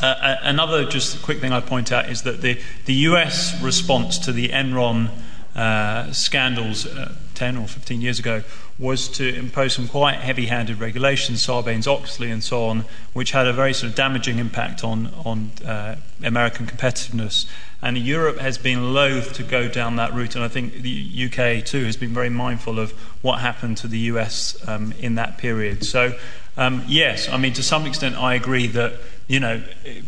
Uh, 0.00 0.34
another 0.42 0.84
just 0.84 1.22
quick 1.22 1.38
thing 1.38 1.52
I'd 1.52 1.66
point 1.66 1.92
out 1.92 2.10
is 2.10 2.22
that 2.22 2.40
the, 2.40 2.60
the 2.86 2.94
US 2.94 3.62
response 3.62 4.18
to 4.18 4.32
the 4.32 4.48
Enron 4.48 5.10
uh, 5.54 6.12
scandals 6.12 6.84
uh, 6.84 7.14
10 7.36 7.56
or 7.56 7.68
15 7.68 8.00
years 8.00 8.18
ago 8.18 8.42
was 8.76 9.06
to 9.06 9.32
impose 9.36 9.74
some 9.74 9.86
quite 9.86 10.16
heavy 10.16 10.46
handed 10.46 10.80
regulations, 10.80 11.46
Sarbanes 11.46 11.86
Oxley 11.86 12.32
and 12.32 12.42
so 12.42 12.64
on, 12.64 12.86
which 13.12 13.30
had 13.30 13.46
a 13.46 13.52
very 13.52 13.72
sort 13.72 13.90
of 13.90 13.94
damaging 13.94 14.40
impact 14.40 14.82
on, 14.82 15.14
on 15.24 15.52
uh, 15.64 15.94
American 16.24 16.66
competitiveness. 16.66 17.46
And 17.82 17.96
Europe 17.96 18.38
has 18.38 18.58
been 18.58 18.92
loath 18.92 19.32
to 19.34 19.42
go 19.42 19.68
down 19.68 19.96
that 19.96 20.12
route, 20.12 20.34
and 20.34 20.44
I 20.44 20.48
think 20.48 20.82
the 20.82 21.30
UK 21.30 21.64
too 21.64 21.84
has 21.86 21.96
been 21.96 22.12
very 22.12 22.30
mindful 22.30 22.78
of 22.78 22.92
what 23.22 23.40
happened 23.40 23.78
to 23.78 23.88
the 23.88 23.98
US 23.98 24.56
um, 24.68 24.92
in 24.98 25.14
that 25.14 25.38
period. 25.38 25.84
So, 25.84 26.18
um, 26.56 26.84
yes, 26.86 27.28
I 27.28 27.38
mean, 27.38 27.54
to 27.54 27.62
some 27.62 27.86
extent, 27.86 28.16
I 28.16 28.34
agree 28.34 28.66
that 28.68 28.94
you 29.30 29.38
know, 29.38 29.62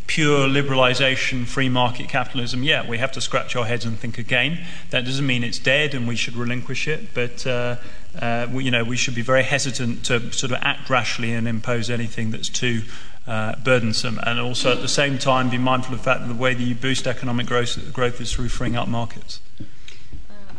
pure 0.09 0.49
liberalisation, 0.49 1.47
free 1.47 1.69
market 1.69 2.09
capitalism, 2.09 2.65
yeah, 2.65 2.85
we 2.85 2.99
have 2.99 3.13
to 3.13 3.21
scratch 3.21 3.55
our 3.55 3.65
heads 3.65 3.85
and 3.85 3.97
think 3.97 4.19
again. 4.19 4.59
That 4.91 5.05
doesn't 5.05 5.25
mean 5.25 5.45
it's 5.45 5.61
dead 5.61 5.95
and 5.95 6.09
we 6.09 6.17
should 6.17 6.35
relinquish 6.35 6.89
it, 6.89 7.15
but, 7.15 7.47
uh, 7.47 7.77
uh, 8.21 8.49
we, 8.53 8.65
you 8.65 8.73
know, 8.73 8.83
we 8.83 8.97
should 8.97 9.15
be 9.15 9.23
very 9.23 9.45
hesitant 9.45 10.05
to 10.07 10.33
sort 10.33 10.51
of 10.51 10.59
act 10.63 10.91
rashly 10.91 11.33
and 11.33 11.47
impose 11.47 11.89
anything 11.89 12.33
that's 12.33 12.49
too 12.49 12.83
uh, 13.27 13.57
burdensome. 13.65 14.19
And 14.27 14.41
also 14.41 14.73
at 14.73 14.81
the 14.81 14.89
same 14.89 15.19
time, 15.19 15.51
be 15.51 15.59
mindful 15.59 15.95
of 15.95 16.01
the 16.01 16.05
fact 16.05 16.21
that 16.23 16.29
the 16.29 16.35
way 16.35 16.55
that 16.55 16.63
you 16.63 16.75
boost 16.75 17.07
economic 17.07 17.47
growth, 17.47 17.93
growth 17.93 18.21
is 18.21 18.33
through 18.33 18.49
freeing 18.49 18.77
up 18.77 18.89
markets. 18.89 19.41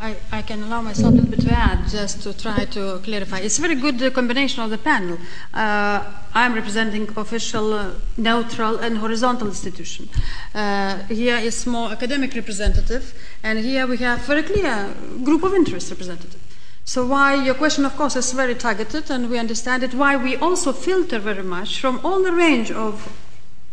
I, 0.03 0.17
I, 0.33 0.41
can 0.41 0.61
allow 0.63 0.81
myself 0.81 1.13
a 1.13 1.15
little 1.15 1.31
bit 1.31 1.39
to 1.47 1.51
add, 1.53 1.87
just 1.87 2.23
to 2.23 2.37
try 2.37 2.65
to 2.65 2.99
clarify. 2.99 3.39
It's 3.39 3.57
a 3.57 3.61
very 3.61 3.75
good 3.75 4.03
uh, 4.03 4.09
combination 4.09 4.61
of 4.61 4.69
the 4.69 4.77
panel. 4.77 5.17
Uh, 5.53 6.03
I'm 6.33 6.53
representing 6.53 7.07
official, 7.15 7.73
uh, 7.73 7.91
neutral, 8.17 8.79
and 8.79 8.97
horizontal 8.97 9.47
institution. 9.47 10.09
Uh, 10.53 11.03
here 11.03 11.37
is 11.37 11.65
more 11.65 11.89
academic 11.89 12.35
representative, 12.35 13.13
and 13.43 13.59
here 13.59 13.87
we 13.87 13.95
have 13.99 14.19
very 14.25 14.43
clear 14.43 14.93
group 15.23 15.41
of 15.43 15.53
interest 15.53 15.89
representative. 15.89 16.42
So 16.85 17.05
why 17.05 17.35
your 17.35 17.55
question, 17.55 17.85
of 17.85 17.95
course, 17.95 18.15
is 18.15 18.33
very 18.33 18.55
targeted, 18.55 19.09
and 19.09 19.29
we 19.29 19.39
understand 19.39 19.83
it. 19.83 19.93
Why 19.93 20.17
we 20.17 20.35
also 20.35 20.73
filter 20.73 21.19
very 21.19 21.43
much 21.43 21.79
from 21.79 22.01
all 22.03 22.21
the 22.21 22.33
range 22.33 22.71
of 22.71 23.07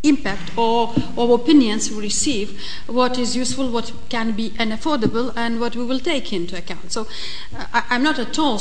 impact 0.03 0.57
or, 0.57 0.95
or 1.16 1.35
opinions 1.35 1.91
we 1.91 2.03
receive, 2.03 2.61
what 2.87 3.19
is 3.19 3.37
useful, 3.37 3.70
what 3.70 3.93
can 4.09 4.32
be 4.32 4.51
unaffordable, 4.51 5.32
and 5.37 5.61
what 5.61 5.77
we 5.77 5.85
will 5.85 6.01
take 6.01 6.32
into 6.32 6.57
account. 6.57 6.93
So 6.93 7.07
uh, 7.57 7.66
I, 7.73 7.97
am 7.97 8.03
not 8.03 8.19
at 8.19 8.39
all 8.39 8.61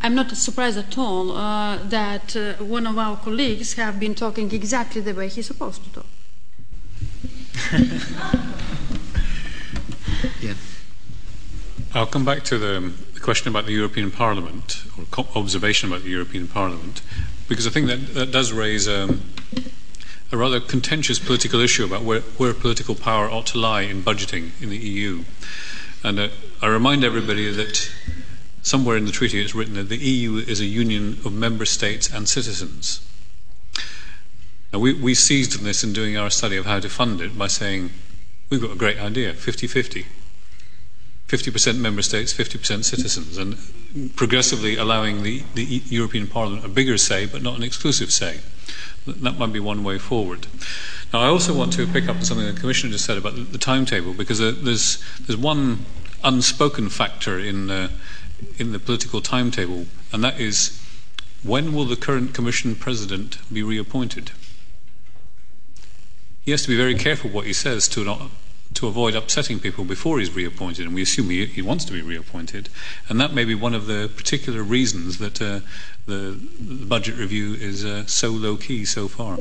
I'm 0.00 0.14
not 0.14 0.30
surprised 0.36 0.78
at 0.78 0.98
all 0.98 1.32
uh, 1.32 1.78
that 1.84 2.36
uh, 2.36 2.54
one 2.64 2.86
of 2.86 2.98
our 2.98 3.16
colleagues 3.16 3.74
have 3.74 4.00
been 4.00 4.14
talking 4.14 4.52
exactly 4.52 5.00
the 5.00 5.14
way 5.14 5.28
he's 5.28 5.46
supposed 5.46 5.84
to 5.84 5.92
talk. 5.92 6.06
yeah. 10.40 10.54
I'll 11.94 12.06
come 12.06 12.24
back 12.24 12.42
to 12.44 12.58
the, 12.58 12.92
the 13.11 13.11
question 13.22 13.48
about 13.48 13.66
the 13.66 13.72
European 13.72 14.10
Parliament 14.10 14.82
or 14.98 15.04
co- 15.10 15.28
observation 15.34 15.90
about 15.90 16.02
the 16.02 16.10
European 16.10 16.48
Parliament 16.48 17.02
because 17.48 17.66
I 17.66 17.70
think 17.70 17.86
that 17.86 18.14
that 18.14 18.30
does 18.30 18.52
raise. 18.52 18.88
Um, 18.88 19.22
a 20.32 20.36
rather 20.36 20.60
contentious 20.60 21.18
political 21.18 21.60
issue 21.60 21.84
about 21.84 22.02
where, 22.02 22.20
where, 22.38 22.54
political 22.54 22.94
power 22.94 23.30
ought 23.30 23.44
to 23.44 23.58
lie 23.58 23.82
in 23.82 24.02
budgeting 24.02 24.50
in 24.62 24.70
the 24.70 24.78
EU. 24.78 25.24
And 26.02 26.18
uh, 26.18 26.28
I 26.62 26.68
remind 26.68 27.04
everybody 27.04 27.50
that 27.52 27.92
somewhere 28.62 28.96
in 28.96 29.04
the 29.04 29.12
treaty 29.12 29.40
it's 29.40 29.54
written 29.54 29.74
that 29.74 29.90
the 29.90 29.98
EU 29.98 30.36
is 30.38 30.60
a 30.60 30.64
union 30.64 31.18
of 31.26 31.34
member 31.34 31.66
states 31.66 32.10
and 32.10 32.26
citizens. 32.26 33.06
Now, 34.72 34.78
we, 34.78 34.94
we 34.94 35.14
seized 35.14 35.58
on 35.58 35.64
this 35.64 35.84
in 35.84 35.92
doing 35.92 36.16
our 36.16 36.30
study 36.30 36.56
of 36.56 36.64
how 36.64 36.80
to 36.80 36.88
fund 36.88 37.20
it 37.20 37.36
by 37.36 37.48
saying, 37.48 37.90
we've 38.48 38.62
got 38.62 38.70
a 38.70 38.76
great 38.76 38.98
idea 38.98 39.34
50 39.34 39.66
50. 39.66 40.06
50% 41.32 41.78
member 41.78 42.02
states, 42.02 42.34
50% 42.34 42.84
citizens, 42.84 43.38
and 43.38 44.14
progressively 44.14 44.76
allowing 44.76 45.22
the, 45.22 45.42
the 45.54 45.82
European 45.86 46.26
Parliament 46.26 46.62
a 46.62 46.68
bigger 46.68 46.98
say, 46.98 47.24
but 47.24 47.40
not 47.40 47.56
an 47.56 47.62
exclusive 47.62 48.12
say. 48.12 48.40
That 49.06 49.38
might 49.38 49.50
be 49.50 49.58
one 49.58 49.82
way 49.82 49.96
forward. 49.96 50.46
Now, 51.10 51.20
I 51.20 51.28
also 51.28 51.54
want 51.56 51.72
to 51.72 51.86
pick 51.86 52.06
up 52.06 52.16
on 52.16 52.24
something 52.24 52.46
the 52.46 52.60
Commissioner 52.60 52.92
just 52.92 53.06
said 53.06 53.16
about 53.16 53.50
the, 53.50 53.56
timetable, 53.56 54.12
because 54.12 54.42
uh, 54.42 54.54
there's, 54.54 55.02
there's 55.20 55.38
one 55.38 55.86
unspoken 56.22 56.90
factor 56.90 57.38
in, 57.38 57.70
uh, 57.70 57.88
in 58.58 58.72
the 58.72 58.78
political 58.78 59.22
timetable, 59.22 59.86
and 60.12 60.22
that 60.22 60.38
is 60.38 60.78
when 61.42 61.72
will 61.72 61.86
the 61.86 61.96
current 61.96 62.34
Commission 62.34 62.76
President 62.76 63.38
be 63.50 63.62
reappointed? 63.62 64.32
He 66.42 66.50
has 66.50 66.62
to 66.62 66.68
be 66.68 66.76
very 66.76 66.94
careful 66.94 67.30
what 67.30 67.46
he 67.46 67.54
says 67.54 67.88
to 67.88 68.04
not 68.04 68.30
to 68.82 68.88
avoid 68.88 69.14
upsetting 69.14 69.60
people 69.60 69.84
before 69.84 70.18
he's 70.18 70.34
reappointed, 70.34 70.84
and 70.84 70.92
we 70.92 71.02
assume 71.02 71.30
he, 71.30 71.46
he, 71.46 71.62
wants 71.62 71.84
to 71.84 71.92
be 71.92 72.02
reappointed, 72.02 72.68
and 73.08 73.20
that 73.20 73.32
may 73.32 73.44
be 73.44 73.54
one 73.54 73.74
of 73.74 73.86
the 73.86 74.10
particular 74.16 74.60
reasons 74.60 75.18
that 75.18 75.40
uh, 75.40 75.60
the, 76.06 76.36
the, 76.60 76.84
budget 76.84 77.16
review 77.16 77.54
is 77.54 77.84
uh, 77.84 78.04
so 78.06 78.30
low 78.30 78.56
key 78.56 78.84
so 78.84 79.06
far 79.06 79.38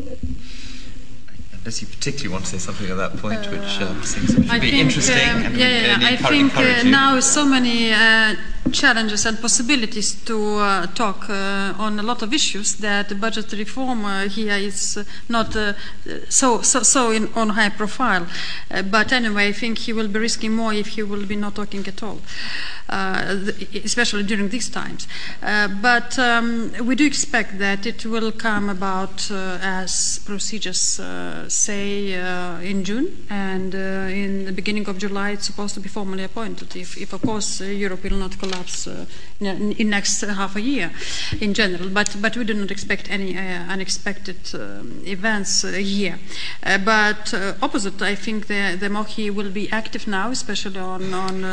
unless 1.62 1.82
you 1.82 1.88
particularly 1.88 2.30
want 2.30 2.44
to 2.44 2.52
say 2.52 2.58
something 2.58 2.90
at 2.90 2.98
that 2.98 3.16
point, 3.18 3.46
uh, 3.46 3.52
which 3.52 3.82
um, 3.82 4.04
seems 4.04 4.34
to 4.34 4.42
be 4.42 4.48
think, 4.48 4.74
interesting. 4.74 5.30
Um, 5.30 5.56
yeah, 5.56 5.68
yeah, 5.68 6.00
yeah. 6.00 6.08
I 6.08 6.16
think 6.16 6.58
uh, 6.58 6.84
now 6.84 7.20
so 7.20 7.46
many 7.46 7.94
uh, 7.94 8.36
challenges 8.72 9.28
and 9.28 9.40
possibilities 9.40 10.16
to 10.26 10.58
uh, 10.58 10.88
talk 10.88 11.30
uh, 11.30 11.74
on 11.78 12.00
a 12.00 12.04
lot 12.04 12.24
of 12.24 12.34
issues 12.34 12.78
that 12.78 13.10
the 13.10 13.16
budget 13.16 13.52
reform 13.54 14.06
uh, 14.06 14.28
here 14.28 14.56
is 14.56 15.06
not 15.30 15.54
so 16.30 16.62
so, 16.64 16.82
so 16.82 17.12
in, 17.12 17.32
on 17.36 17.50
high 17.50 17.70
profile. 17.70 18.26
but 18.90 19.14
anyway, 19.14 19.50
I 19.50 19.54
think 19.54 19.78
he 19.78 19.94
will 19.94 20.08
be 20.08 20.20
risking 20.20 20.56
more 20.56 20.74
if 20.74 20.88
he 20.88 21.04
will 21.04 21.28
be 21.28 21.36
not 21.36 21.56
talking 21.56 21.88
at 21.88 22.02
all. 22.02 22.22
Uh, 22.92 23.40
especially 23.86 24.22
during 24.22 24.50
these 24.50 24.68
times. 24.68 25.08
Uh, 25.42 25.70
but 25.82 26.20
um, 26.20 26.74
we 26.84 26.94
do 26.94 27.06
expect 27.06 27.58
that 27.58 27.86
it 27.86 28.06
will 28.06 28.34
come 28.34 28.68
about 28.68 29.32
uh, 29.32 29.58
as 29.62 30.20
procedures 30.26 31.00
say 31.52 32.16
uh, 32.16 32.60
in 32.62 32.84
June, 32.84 33.26
and 33.30 33.76
uh, 33.76 33.78
in 34.10 34.46
the 34.46 34.52
beginning 34.52 34.88
of 34.88 34.98
July 34.98 35.32
it's 35.32 35.46
supposed 35.46 35.74
to 35.74 35.80
be 35.80 35.90
formally 35.90 36.24
appointed. 36.24 36.76
If, 36.76 36.98
if 36.98 37.14
of 37.14 37.22
course, 37.22 37.62
uh, 37.62 37.66
Europe 37.66 38.04
will 38.04 38.18
not 38.18 38.40
collapse 38.40 38.88
in, 39.40 39.74
in 39.74 39.90
next 39.90 40.22
half 40.22 40.56
a 40.56 40.62
year 40.62 40.92
in 41.40 41.54
general. 41.54 41.90
But 41.90 42.16
but 42.22 42.38
we 42.38 42.46
do 42.46 42.54
not 42.54 42.72
expect 42.72 43.10
any 43.10 43.38
unexpected 43.38 44.40
um, 44.54 45.02
events 45.06 45.64
here. 45.64 46.20
but 46.86 47.34
opposite, 47.62 48.02
I 48.02 48.16
think 48.16 48.48
the 48.48 48.78
the 48.80 48.88
MOHI 48.88 49.34
will 49.34 49.52
be 49.52 49.70
active 49.72 50.08
now, 50.08 50.30
especially 50.32 50.80
on 50.80 51.14
on 51.14 51.44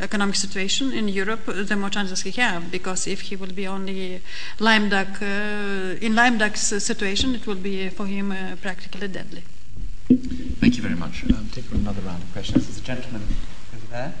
economic 0.00 0.36
situation 0.36 0.92
in 0.92 1.08
Europe, 1.08 1.46
the 1.46 1.76
more 1.76 1.90
chances 1.90 2.22
he 2.22 2.32
have. 2.32 2.70
Because 2.70 3.06
if 3.06 3.22
he 3.22 3.36
will 3.36 3.52
be 3.52 3.66
only 3.66 4.20
lame 4.58 4.88
duck 4.88 5.22
uh, 5.22 5.96
in 6.00 6.14
lame 6.14 6.38
duck's 6.38 6.60
situation, 6.60 7.34
it 7.34 7.46
will 7.46 7.62
be 7.70 7.88
for 7.88 8.06
him 8.06 8.32
uh, 8.32 8.56
practically 8.60 9.08
deadly. 9.22 9.42
Thank 10.60 10.76
you 10.76 10.82
very 10.82 10.96
much. 10.96 11.24
Um, 11.24 11.48
take 11.52 11.70
another 11.72 12.00
round 12.02 12.22
of 12.22 12.32
questions. 12.32 12.66
There's 12.66 12.78
a 12.78 12.82
gentleman 12.82 13.22
over 13.74 13.86
there. 13.86 14.14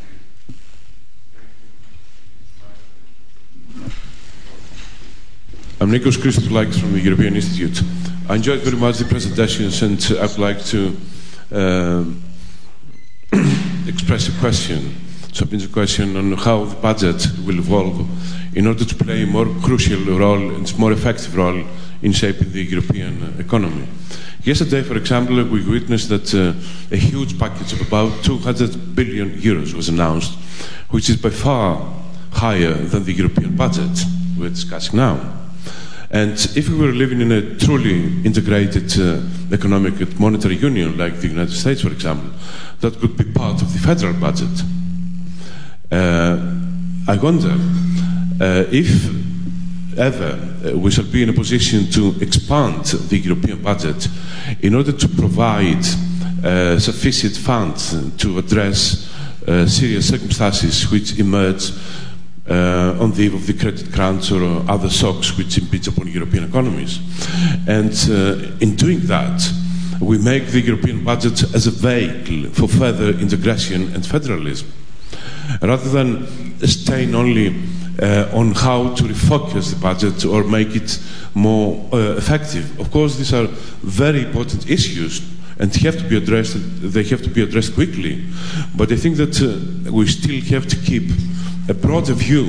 I'm 5.80 5.90
Nikos 5.90 6.16
Christodoulakis 6.16 6.78
from 6.78 6.92
the 6.92 7.00
European 7.00 7.34
Institute. 7.34 7.82
I 8.28 8.36
enjoyed 8.36 8.60
very 8.60 8.76
much 8.76 8.98
the 8.98 9.04
presentations 9.04 9.82
and 9.82 10.00
I'd 10.20 10.38
like 10.38 10.64
to 10.66 10.96
uh, 11.50 12.04
express 13.88 14.28
a 14.28 14.38
question 14.38 14.94
submits 15.32 15.64
a 15.64 15.68
question 15.68 16.14
on 16.16 16.32
how 16.32 16.64
the 16.64 16.76
budget 16.76 17.26
will 17.46 17.58
evolve 17.58 18.06
in 18.54 18.66
order 18.66 18.84
to 18.84 18.94
play 18.94 19.22
a 19.22 19.26
more 19.26 19.46
crucial 19.62 19.98
role 20.18 20.54
and 20.54 20.78
more 20.78 20.92
effective 20.92 21.34
role 21.34 21.64
in 22.02 22.12
shaping 22.12 22.52
the 22.52 22.62
European 22.62 23.34
economy. 23.38 23.86
Yesterday, 24.44 24.82
for 24.82 24.96
example, 24.96 25.36
we 25.44 25.62
witnessed 25.62 26.08
that 26.08 26.34
uh, 26.34 26.52
a 26.90 26.96
huge 26.96 27.38
package 27.38 27.72
of 27.72 27.80
about 27.80 28.24
200 28.24 28.94
billion 28.94 29.30
euros 29.40 29.72
was 29.72 29.88
announced, 29.88 30.32
which 30.90 31.08
is 31.08 31.16
by 31.16 31.30
far 31.30 31.80
higher 32.32 32.74
than 32.74 33.04
the 33.04 33.12
European 33.12 33.54
budget 33.54 34.04
we're 34.36 34.48
discussing 34.48 34.96
now. 34.96 35.42
And 36.10 36.32
if 36.56 36.68
we 36.68 36.76
were 36.76 36.92
living 36.92 37.20
in 37.20 37.32
a 37.32 37.56
truly 37.56 38.04
integrated 38.24 38.98
uh, 38.98 39.20
economic 39.52 40.00
and 40.00 40.20
monetary 40.20 40.56
union, 40.56 40.98
like 40.98 41.20
the 41.20 41.28
United 41.28 41.54
States, 41.54 41.80
for 41.80 41.92
example, 41.92 42.30
that 42.80 42.98
could 42.98 43.16
be 43.16 43.24
part 43.24 43.62
of 43.62 43.72
the 43.72 43.78
federal 43.78 44.12
budget. 44.14 44.62
Uh, 45.90 46.58
I 47.08 47.16
wonder 47.16 47.56
uh, 48.40 48.64
if 48.70 49.21
ever 49.98 50.38
uh, 50.64 50.76
we 50.76 50.90
shall 50.90 51.04
be 51.04 51.22
in 51.22 51.28
a 51.28 51.32
position 51.32 51.90
to 51.90 52.14
expand 52.20 52.84
the 52.84 53.18
European 53.18 53.62
budget 53.62 54.08
in 54.60 54.74
order 54.74 54.92
to 54.92 55.08
provide 55.08 55.84
uh, 56.44 56.78
sufficient 56.78 57.36
funds 57.36 57.94
to 58.16 58.38
address 58.38 59.08
uh, 59.46 59.66
serious 59.66 60.08
circumstances 60.08 60.90
which 60.90 61.18
emerge 61.18 61.72
uh, 62.48 62.96
on 63.00 63.12
the 63.12 63.22
eve 63.22 63.34
of 63.34 63.46
the 63.46 63.52
credit 63.52 63.92
crunch 63.92 64.32
or 64.32 64.42
other 64.68 64.90
shocks 64.90 65.36
which 65.36 65.58
impinge 65.58 65.86
upon 65.88 66.08
European 66.08 66.44
economies. 66.44 66.98
And 67.68 67.92
in 68.60 68.74
doing 68.74 69.00
that, 69.06 69.40
we 70.00 70.18
make 70.18 70.46
the 70.48 70.60
European 70.60 71.04
budget 71.04 71.54
as 71.54 71.66
a 71.66 71.70
vehicle 71.70 72.50
for 72.50 72.66
further 72.66 73.10
integration 73.20 73.94
and 73.94 74.04
federalism 74.04 74.72
rather 75.60 75.88
than 75.90 76.26
staying 76.66 77.14
only 77.14 77.54
uh, 78.00 78.28
on 78.32 78.52
how 78.52 78.94
to 78.94 79.02
refocus 79.04 79.70
the 79.74 79.80
budget 79.80 80.24
or 80.24 80.44
make 80.44 80.74
it 80.74 80.98
more 81.34 81.88
uh, 81.92 82.16
effective. 82.16 82.78
Of 82.80 82.90
course, 82.90 83.16
these 83.16 83.32
are 83.32 83.46
very 83.82 84.24
important 84.24 84.70
issues 84.70 85.22
and 85.58 85.74
have 85.76 85.98
to 85.98 86.04
be 86.04 86.16
addressed. 86.16 86.56
They 86.80 87.04
have 87.04 87.22
to 87.22 87.28
be 87.28 87.42
addressed 87.42 87.74
quickly. 87.74 88.24
But 88.76 88.90
I 88.92 88.96
think 88.96 89.16
that 89.16 89.40
uh, 89.40 89.92
we 89.92 90.06
still 90.06 90.40
have 90.56 90.66
to 90.68 90.76
keep 90.76 91.10
a 91.68 91.74
broader 91.74 92.14
view 92.14 92.48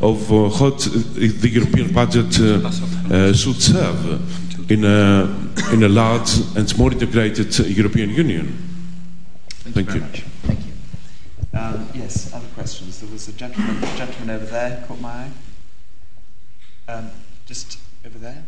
of 0.00 0.30
uh, 0.30 0.48
what 0.50 0.78
the 0.80 1.48
European 1.48 1.92
budget 1.92 2.38
uh, 2.40 2.68
uh, 3.14 3.32
should 3.32 3.60
serve 3.60 4.70
in 4.70 4.84
a, 4.84 5.28
in 5.72 5.82
a 5.82 5.88
large 5.88 6.30
and 6.56 6.78
more 6.78 6.92
integrated 6.92 7.58
European 7.58 8.10
Union. 8.10 8.56
Thank, 9.72 9.90
Thank 9.90 10.18
you. 10.18 10.33
Um, 11.56 11.88
yes, 11.94 12.34
other 12.34 12.46
questions. 12.54 13.00
There 13.00 13.10
was 13.10 13.28
a 13.28 13.32
gentleman, 13.32 13.76
a 13.76 13.96
gentleman 13.96 14.34
over 14.34 14.46
there 14.46 14.84
caught 14.88 15.00
my 15.00 15.08
eye. 15.08 15.30
Um, 16.88 17.10
just 17.46 17.78
over 18.04 18.18
there. 18.18 18.44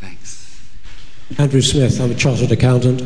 Thanks. 0.00 0.62
Andrew 1.38 1.60
Smith. 1.60 2.00
I'm 2.00 2.12
a 2.12 2.14
chartered 2.14 2.52
accountant. 2.52 3.02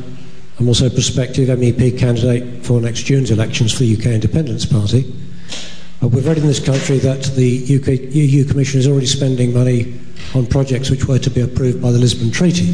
I'm 0.60 0.68
also 0.68 0.86
a 0.86 0.90
prospective 0.90 1.48
MEP 1.48 1.98
candidate 1.98 2.64
for 2.64 2.80
next 2.80 3.04
June's 3.04 3.30
elections 3.30 3.72
for 3.72 3.80
the 3.80 3.96
UK 3.96 4.06
Independence 4.06 4.66
Party. 4.66 5.10
Uh, 6.02 6.08
we've 6.08 6.26
read 6.26 6.36
in 6.36 6.46
this 6.46 6.64
country 6.64 6.98
that 6.98 7.22
the 7.34 7.62
UK, 7.80 8.14
EU 8.14 8.44
Commission 8.44 8.78
is 8.78 8.86
already 8.86 9.06
spending 9.06 9.54
money 9.54 9.98
on 10.34 10.46
projects 10.46 10.90
which 10.90 11.06
were 11.06 11.18
to 11.18 11.30
be 11.30 11.40
approved 11.40 11.80
by 11.80 11.90
the 11.90 11.98
Lisbon 11.98 12.30
Treaty. 12.30 12.70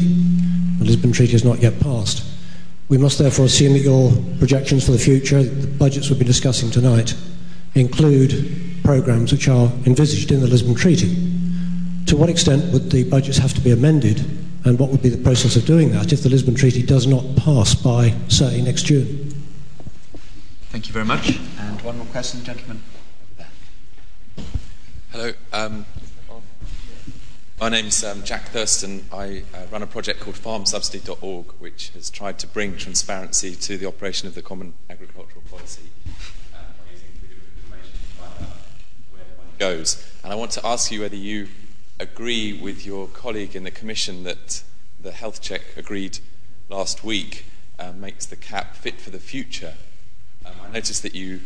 The 0.79 0.85
Lisbon 0.85 1.13
Treaty 1.13 1.31
has 1.31 1.45
not 1.45 1.59
yet 1.59 1.79
passed. 1.79 2.25
We 2.89 2.97
must 2.97 3.19
therefore 3.19 3.45
assume 3.45 3.73
that 3.73 3.79
your 3.79 4.11
projections 4.39 4.83
for 4.83 4.91
the 4.91 4.97
future, 4.99 5.43
the 5.43 5.67
budgets 5.67 6.09
we'll 6.09 6.17
be 6.17 6.25
discussing 6.25 6.71
tonight, 6.71 7.15
include 7.75 8.81
programmes 8.83 9.31
which 9.31 9.47
are 9.47 9.71
envisaged 9.85 10.31
in 10.31 10.41
the 10.41 10.47
Lisbon 10.47 10.73
Treaty. 10.73 11.15
To 12.07 12.17
what 12.17 12.29
extent 12.29 12.73
would 12.73 12.89
the 12.89 13.03
budgets 13.03 13.37
have 13.37 13.53
to 13.53 13.61
be 13.61 13.69
amended, 13.69 14.19
and 14.65 14.79
what 14.79 14.89
would 14.89 15.03
be 15.03 15.09
the 15.09 15.23
process 15.23 15.55
of 15.55 15.65
doing 15.65 15.91
that 15.91 16.11
if 16.11 16.23
the 16.23 16.29
Lisbon 16.29 16.55
Treaty 16.55 16.81
does 16.81 17.05
not 17.05 17.23
pass 17.35 17.75
by, 17.75 18.15
say, 18.27 18.59
next 18.63 18.87
June? 18.87 19.35
Thank 20.69 20.87
you 20.87 20.93
very 20.93 21.05
much. 21.05 21.39
And 21.59 21.81
one 21.81 21.97
more 21.97 22.07
question, 22.07 22.43
gentlemen. 22.43 22.81
Hello. 25.11 25.31
Um, 25.53 25.85
my 27.59 27.67
name's 27.67 28.05
um, 28.05 28.23
Jack 28.23 28.49
Thurston. 28.49 29.05
I 29.11 29.43
uh, 29.53 29.65
run 29.69 29.83
a 29.83 29.87
project 29.87 30.21
called 30.21 30.37
farmsubsidy.org, 30.37 31.45
which 31.59 31.89
has 31.89 32.09
tried 32.09 32.39
to 32.39 32.47
bring 32.47 32.77
transparency 32.77 33.53
to 33.53 33.77
the 33.77 33.85
operation 33.85 34.29
of 34.29 34.35
the 34.35 34.41
Common 34.41 34.75
Agricultural 34.89 35.43
Policy 35.51 35.89
uh, 36.07 36.59
using 36.89 37.07
information 37.57 37.91
to 37.91 38.23
find 38.23 38.47
where 39.11 39.23
the 39.23 39.37
money 39.37 39.51
goes. 39.57 40.09
And 40.23 40.31
I 40.31 40.37
want 40.37 40.51
to 40.51 40.65
ask 40.65 40.89
you 40.89 41.01
whether 41.01 41.17
you 41.17 41.49
agree 41.99 42.53
with 42.53 42.85
your 42.85 43.07
colleague 43.07 43.57
in 43.57 43.65
the 43.65 43.71
Commission 43.71 44.23
that 44.23 44.63
the 45.01 45.11
health 45.11 45.41
check 45.41 45.61
agreed 45.75 46.19
last 46.69 47.03
week 47.03 47.45
uh, 47.77 47.91
makes 47.91 48.25
the 48.25 48.37
CAP 48.37 48.73
fit 48.73 49.01
for 49.01 49.09
the 49.09 49.19
future. 49.19 49.73
Um, 50.45 50.53
I 50.63 50.71
noticed 50.71 51.03
that 51.03 51.13
you 51.13 51.41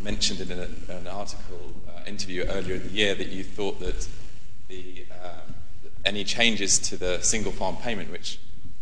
mentioned 0.00 0.40
in 0.40 0.50
an, 0.50 0.86
an 0.88 1.06
article 1.06 1.74
uh, 1.86 2.00
interview 2.06 2.44
earlier 2.44 2.76
in 2.76 2.84
the 2.84 2.94
year 2.94 3.14
that 3.14 3.28
you 3.28 3.44
thought 3.44 3.80
that 3.80 4.08
the, 4.68 5.05
any 6.06 6.24
changes 6.24 6.78
to 6.78 6.96
the 6.96 7.20
single 7.20 7.52
farm 7.52 7.76
payment, 7.76 8.10
which 8.10 8.38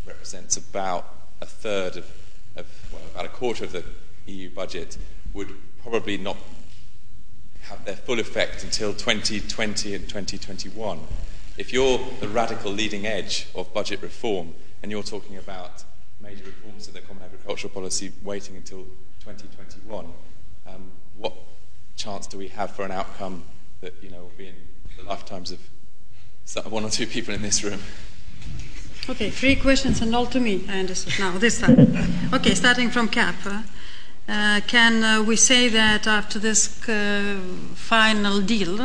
represents 0.06 0.56
about 0.56 1.12
a 1.40 1.46
third 1.46 1.96
of, 1.96 2.10
of 2.54 2.66
well, 2.92 3.02
about 3.12 3.24
a 3.24 3.28
quarter 3.28 3.64
of 3.64 3.72
the 3.72 3.82
EU 4.26 4.50
budget, 4.50 4.98
would 5.32 5.48
probably 5.82 6.16
not 6.16 6.36
have 7.62 7.84
their 7.84 7.96
full 7.96 8.20
effect 8.20 8.62
until 8.62 8.92
2020 8.92 9.94
and 9.94 10.04
2021. 10.04 11.00
If 11.56 11.72
you're 11.72 11.98
the 12.20 12.28
radical 12.28 12.70
leading 12.70 13.06
edge 13.06 13.48
of 13.54 13.72
budget 13.72 14.02
reform 14.02 14.54
and 14.82 14.90
you're 14.90 15.02
talking 15.02 15.38
about 15.38 15.84
major 16.20 16.44
reforms 16.44 16.86
to 16.86 16.92
the 16.92 17.00
common 17.00 17.22
agricultural 17.22 17.72
policy 17.72 18.12
waiting 18.22 18.56
until 18.56 18.84
2021, 19.20 20.06
um, 20.66 20.90
what 21.16 21.32
chance 21.96 22.26
do 22.26 22.36
we 22.36 22.48
have 22.48 22.70
for 22.72 22.84
an 22.84 22.90
outcome 22.90 23.44
that 23.80 23.94
you 24.02 24.10
know 24.10 24.22
will 24.22 24.32
be 24.36 24.48
in 24.48 24.54
the 24.98 25.04
lifetimes 25.04 25.50
of 25.52 25.60
one 26.68 26.84
or 26.84 26.90
two 26.90 27.06
people 27.06 27.34
in 27.34 27.42
this 27.42 27.64
room? 27.64 27.80
Okay, 29.08 29.30
three 29.30 29.56
questions 29.56 30.00
and 30.00 30.14
all 30.14 30.26
to 30.26 30.40
me. 30.40 30.64
I 30.68 30.78
understood 30.78 31.18
now 31.18 31.38
this 31.38 31.60
time. 31.60 31.76
Okay, 32.32 32.54
starting 32.54 32.90
from 32.90 33.08
CAP. 33.08 33.34
Uh, 33.46 33.62
uh, 34.26 34.60
can 34.66 35.04
uh, 35.04 35.22
we 35.22 35.36
say 35.36 35.68
that 35.68 36.06
after 36.06 36.38
this 36.38 36.88
uh, 36.88 37.38
final 37.74 38.40
deal, 38.40 38.78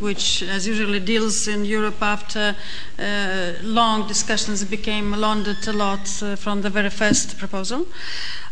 which 0.00 0.42
as 0.42 0.66
usually 0.66 0.98
deals 0.98 1.46
in 1.46 1.64
Europe 1.64 2.02
after 2.02 2.56
uh, 2.98 3.52
long 3.62 4.08
discussions 4.08 4.64
became 4.64 5.12
laundered 5.12 5.66
a 5.68 5.72
lot 5.72 6.22
uh, 6.22 6.34
from 6.34 6.62
the 6.62 6.70
very 6.70 6.90
first 6.90 7.38
proposal, 7.38 7.86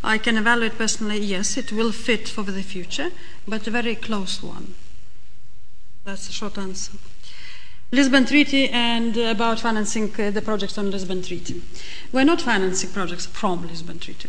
I 0.04 0.18
can 0.18 0.36
evaluate 0.36 0.78
personally, 0.78 1.18
yes, 1.18 1.56
it 1.56 1.72
will 1.72 1.90
fit 1.90 2.28
for 2.28 2.44
the 2.44 2.62
future, 2.62 3.10
but 3.48 3.66
a 3.66 3.70
very 3.72 3.96
close 3.96 4.40
one. 4.40 4.74
That's 6.04 6.28
a 6.28 6.32
short 6.32 6.56
answer. 6.56 6.92
Lisbon 7.90 8.26
Treaty 8.26 8.68
and 8.68 9.16
about 9.16 9.60
financing 9.60 10.12
uh, 10.18 10.30
the 10.30 10.42
projects 10.42 10.76
on 10.76 10.90
Lisbon 10.90 11.22
Treaty. 11.22 11.62
We're 12.12 12.24
not 12.24 12.42
financing 12.42 12.90
projects 12.90 13.24
from 13.24 13.66
Lisbon 13.66 13.98
Treaty. 13.98 14.28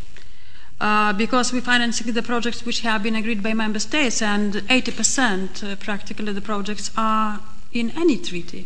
Uh, 0.79 1.11
because 1.11 1.51
we're 1.51 1.59
financing 1.59 2.13
the 2.13 2.23
projects 2.23 2.65
which 2.65 2.79
have 2.81 3.03
been 3.03 3.17
agreed 3.17 3.43
by 3.43 3.53
member 3.53 3.79
states, 3.79 4.21
and 4.21 4.53
80% 4.53 5.61
uh, 5.61 5.75
practically 5.75 6.31
the 6.31 6.39
projects 6.39 6.89
are 6.95 7.41
in 7.73 7.91
any 7.97 8.17
treaty. 8.17 8.65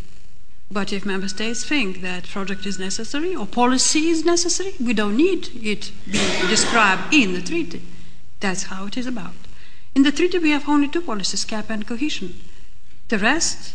But 0.69 0.93
if 0.93 1.07
member 1.07 1.27
states 1.27 1.65
think 1.65 2.01
that 2.01 2.29
project 2.29 2.67
is 2.67 2.77
necessary 2.77 3.35
or 3.35 3.47
policy 3.47 4.09
is 4.09 4.23
necessary, 4.23 4.73
we 4.79 4.93
don't 4.93 5.17
need 5.17 5.49
it 5.55 5.91
being 6.11 6.47
described 6.47 7.11
in 7.11 7.33
the 7.33 7.41
treaty. 7.41 7.81
That's 8.41 8.63
how 8.63 8.85
it 8.85 8.95
is 8.95 9.07
about. 9.07 9.33
In 9.95 10.03
the 10.03 10.11
treaty, 10.11 10.37
we 10.37 10.51
have 10.51 10.69
only 10.69 10.87
two 10.87 11.01
policies, 11.01 11.45
CAP 11.45 11.71
and 11.71 11.87
cohesion. 11.87 12.35
The 13.07 13.17
rest 13.17 13.73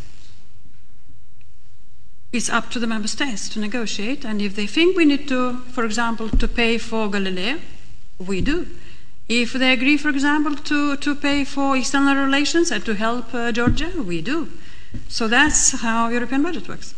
is 2.33 2.51
up 2.51 2.71
to 2.71 2.79
the 2.79 2.87
member 2.87 3.09
states 3.09 3.49
to 3.49 3.59
negotiate, 3.59 4.25
and 4.25 4.43
if 4.43 4.55
they 4.55 4.67
think 4.67 4.97
we 4.97 5.05
need 5.05 5.27
to, 5.29 5.59
for 5.73 5.85
example, 5.85 6.29
to 6.29 6.47
pay 6.47 6.77
for 6.79 7.09
Galileo, 7.09 7.59
we 8.19 8.41
do. 8.41 8.67
If 9.29 9.53
they 9.53 9.73
agree, 9.73 9.97
for 9.97 10.09
example, 10.09 10.55
to, 10.55 10.97
to 10.97 11.15
pay 11.15 11.45
for 11.45 11.77
external 11.77 12.15
relations 12.15 12.71
and 12.71 12.85
to 12.85 12.95
help 12.95 13.35
uh, 13.35 13.53
Georgia, 13.53 13.91
we 14.03 14.21
do. 14.21 14.49
So 15.09 15.29
that's 15.29 15.73
how 15.81 16.09
European 16.09 16.43
budget 16.43 16.69
works. 16.69 16.95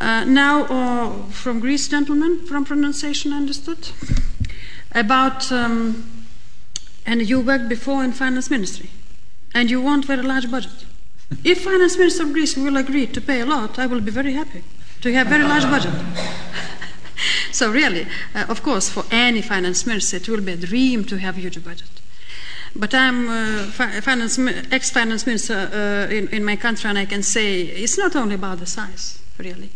Uh, 0.00 0.24
now, 0.24 0.64
uh, 0.64 1.30
from 1.30 1.60
Greece, 1.60 1.88
gentlemen, 1.88 2.46
from 2.46 2.64
pronunciation 2.64 3.32
understood, 3.32 3.90
about, 4.92 5.52
um, 5.52 6.24
and 7.04 7.28
you 7.28 7.40
worked 7.40 7.68
before 7.68 8.02
in 8.02 8.12
finance 8.12 8.50
ministry, 8.50 8.88
and 9.54 9.70
you 9.70 9.80
want 9.80 10.06
very 10.06 10.22
large 10.22 10.50
budget. 10.50 10.86
If 11.44 11.64
finance 11.64 11.96
minister 11.96 12.24
of 12.24 12.32
Greece 12.32 12.56
will 12.56 12.76
agree 12.76 13.06
to 13.06 13.20
pay 13.20 13.40
a 13.40 13.46
lot, 13.46 13.78
I 13.78 13.86
will 13.86 14.00
be 14.00 14.10
very 14.10 14.34
happy 14.34 14.62
to 15.00 15.12
have 15.12 15.28
very 15.28 15.44
large 15.44 15.64
budget. 15.64 15.94
so 17.52 17.70
really, 17.70 18.06
uh, 18.34 18.46
of 18.48 18.62
course, 18.62 18.88
for 18.88 19.04
any 19.10 19.42
finance 19.42 19.86
minister, 19.86 20.16
it 20.16 20.28
will 20.28 20.40
be 20.40 20.52
a 20.52 20.56
dream 20.56 21.04
to 21.04 21.18
have 21.18 21.36
huge 21.36 21.62
budget. 21.64 21.88
But 22.76 22.94
I'm 22.94 23.28
uh, 23.28 23.64
finance, 23.66 24.38
ex-finance 24.70 25.26
minister 25.26 25.54
uh, 25.72 26.12
in, 26.12 26.28
in 26.28 26.44
my 26.44 26.56
country, 26.56 26.88
and 26.88 26.98
I 26.98 27.06
can 27.06 27.22
say 27.22 27.62
it's 27.62 27.98
not 27.98 28.14
only 28.14 28.36
about 28.36 28.58
the 28.58 28.66
size, 28.66 29.20
really, 29.38 29.70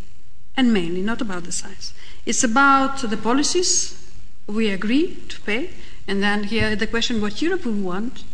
and 0.56 0.72
mainly 0.72 1.02
not 1.02 1.20
about 1.20 1.44
the 1.44 1.52
size. 1.52 1.92
It's 2.24 2.44
about 2.44 2.98
the 2.98 3.16
policies 3.16 4.00
we 4.46 4.70
agree 4.70 5.16
to 5.28 5.40
pay, 5.40 5.70
and 6.06 6.22
then 6.22 6.44
here 6.44 6.76
the 6.76 6.86
question: 6.86 7.20
what 7.20 7.42
Europe 7.42 7.64
will 7.64 7.72
want 7.72 8.24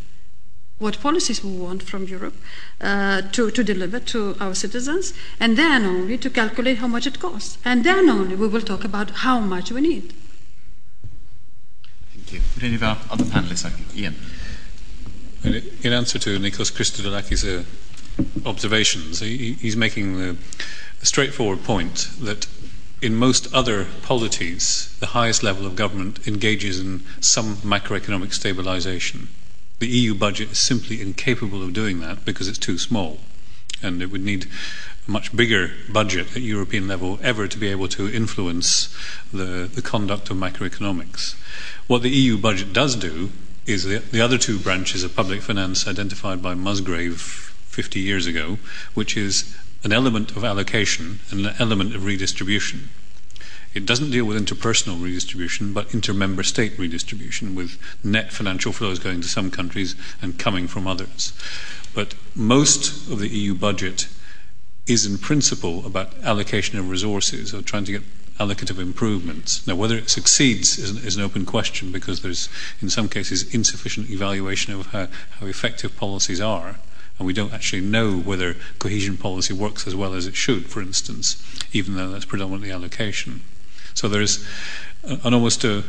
what 0.80 0.98
policies 1.00 1.44
we 1.44 1.52
want 1.52 1.82
from 1.82 2.04
Europe 2.04 2.34
uh, 2.80 3.22
to, 3.32 3.50
to 3.50 3.62
deliver 3.62 4.00
to 4.00 4.34
our 4.40 4.54
citizens, 4.54 5.12
and 5.38 5.56
then 5.56 5.84
only 5.84 6.18
to 6.18 6.30
calculate 6.30 6.78
how 6.78 6.88
much 6.88 7.06
it 7.06 7.20
costs. 7.20 7.58
And 7.64 7.84
then 7.84 8.08
only 8.08 8.34
we 8.34 8.48
will 8.48 8.62
talk 8.62 8.82
about 8.82 9.10
how 9.10 9.38
much 9.40 9.70
we 9.70 9.82
need. 9.82 10.14
Thank 12.14 12.32
you. 12.32 12.40
Would 12.54 12.64
any 12.64 12.74
of 12.74 12.82
our 12.82 12.98
other 13.10 13.24
panelists 13.24 13.64
like 13.64 13.74
Ian? 13.94 14.16
In 15.82 15.92
answer 15.92 16.18
to 16.18 16.38
Nikos 16.38 16.72
Christodoulakis' 16.72 17.44
uh, 17.44 18.48
observations, 18.48 19.20
he, 19.20 19.54
he's 19.54 19.76
making 19.76 20.18
the, 20.18 20.36
the 20.98 21.06
straightforward 21.06 21.62
point 21.62 22.08
that 22.20 22.46
in 23.02 23.14
most 23.16 23.52
other 23.54 23.86
polities, 24.02 24.94
the 25.00 25.06
highest 25.08 25.42
level 25.42 25.66
of 25.66 25.76
government 25.76 26.26
engages 26.26 26.78
in 26.78 27.02
some 27.20 27.56
macroeconomic 27.56 28.32
stabilization. 28.32 29.28
The 29.80 29.88
EU 29.88 30.14
budget 30.14 30.52
is 30.52 30.58
simply 30.58 31.00
incapable 31.00 31.62
of 31.62 31.72
doing 31.72 32.00
that 32.00 32.24
because 32.24 32.48
it's 32.48 32.58
too 32.58 32.76
small. 32.76 33.18
And 33.82 34.02
it 34.02 34.10
would 34.10 34.22
need 34.22 34.46
a 35.08 35.10
much 35.10 35.34
bigger 35.34 35.72
budget 35.88 36.36
at 36.36 36.42
European 36.42 36.86
level 36.86 37.18
ever 37.22 37.48
to 37.48 37.58
be 37.58 37.68
able 37.68 37.88
to 37.88 38.06
influence 38.12 38.94
the, 39.32 39.70
the 39.72 39.80
conduct 39.80 40.28
of 40.28 40.36
macroeconomics. 40.36 41.34
What 41.86 42.02
the 42.02 42.10
EU 42.10 42.36
budget 42.36 42.74
does 42.74 42.94
do 42.94 43.30
is 43.64 43.84
the, 43.84 43.98
the 44.00 44.20
other 44.20 44.36
two 44.36 44.58
branches 44.58 45.02
of 45.02 45.16
public 45.16 45.40
finance 45.40 45.88
identified 45.88 46.42
by 46.42 46.54
Musgrave 46.54 47.20
50 47.20 48.00
years 48.00 48.26
ago, 48.26 48.58
which 48.92 49.16
is 49.16 49.56
an 49.82 49.92
element 49.92 50.36
of 50.36 50.44
allocation 50.44 51.20
and 51.30 51.46
an 51.46 51.54
element 51.58 51.94
of 51.94 52.04
redistribution. 52.04 52.90
It 53.72 53.86
doesn't 53.86 54.10
deal 54.10 54.24
with 54.24 54.36
interpersonal 54.36 55.00
redistribution, 55.00 55.72
but 55.72 55.94
inter-member 55.94 56.42
state 56.42 56.76
redistribution, 56.76 57.54
with 57.54 57.78
net 58.02 58.32
financial 58.32 58.72
flows 58.72 58.98
going 58.98 59.20
to 59.20 59.28
some 59.28 59.50
countries 59.50 59.94
and 60.20 60.38
coming 60.38 60.66
from 60.66 60.88
others. 60.88 61.32
But 61.94 62.14
most 62.34 63.08
of 63.08 63.20
the 63.20 63.28
EU 63.28 63.54
budget 63.54 64.08
is 64.86 65.06
in 65.06 65.18
principle 65.18 65.86
about 65.86 66.12
allocation 66.24 66.78
of 66.80 66.90
resources 66.90 67.54
or 67.54 67.62
trying 67.62 67.84
to 67.84 67.92
get 67.92 68.02
allocative 68.40 68.80
improvements. 68.80 69.64
Now, 69.66 69.76
whether 69.76 69.96
it 69.96 70.10
succeeds 70.10 70.78
is, 70.78 71.04
is, 71.04 71.16
an 71.16 71.22
open 71.22 71.46
question 71.46 71.92
because 71.92 72.22
there's, 72.22 72.48
in 72.80 72.90
some 72.90 73.08
cases, 73.08 73.54
insufficient 73.54 74.10
evaluation 74.10 74.72
of 74.72 74.86
how, 74.86 75.06
how 75.38 75.46
effective 75.46 75.96
policies 75.96 76.40
are. 76.40 76.76
And 77.18 77.26
we 77.26 77.34
don't 77.34 77.52
actually 77.52 77.82
know 77.82 78.18
whether 78.18 78.56
cohesion 78.78 79.16
policy 79.18 79.52
works 79.52 79.86
as 79.86 79.94
well 79.94 80.14
as 80.14 80.26
it 80.26 80.34
should, 80.34 80.66
for 80.66 80.80
instance, 80.80 81.40
even 81.72 81.94
though 81.94 82.10
that's 82.10 82.24
predominantly 82.24 82.72
allocation. 82.72 83.42
So 83.94 84.08
there's 84.08 84.46
an 85.02 85.34
almost 85.34 85.64
a 85.64 85.84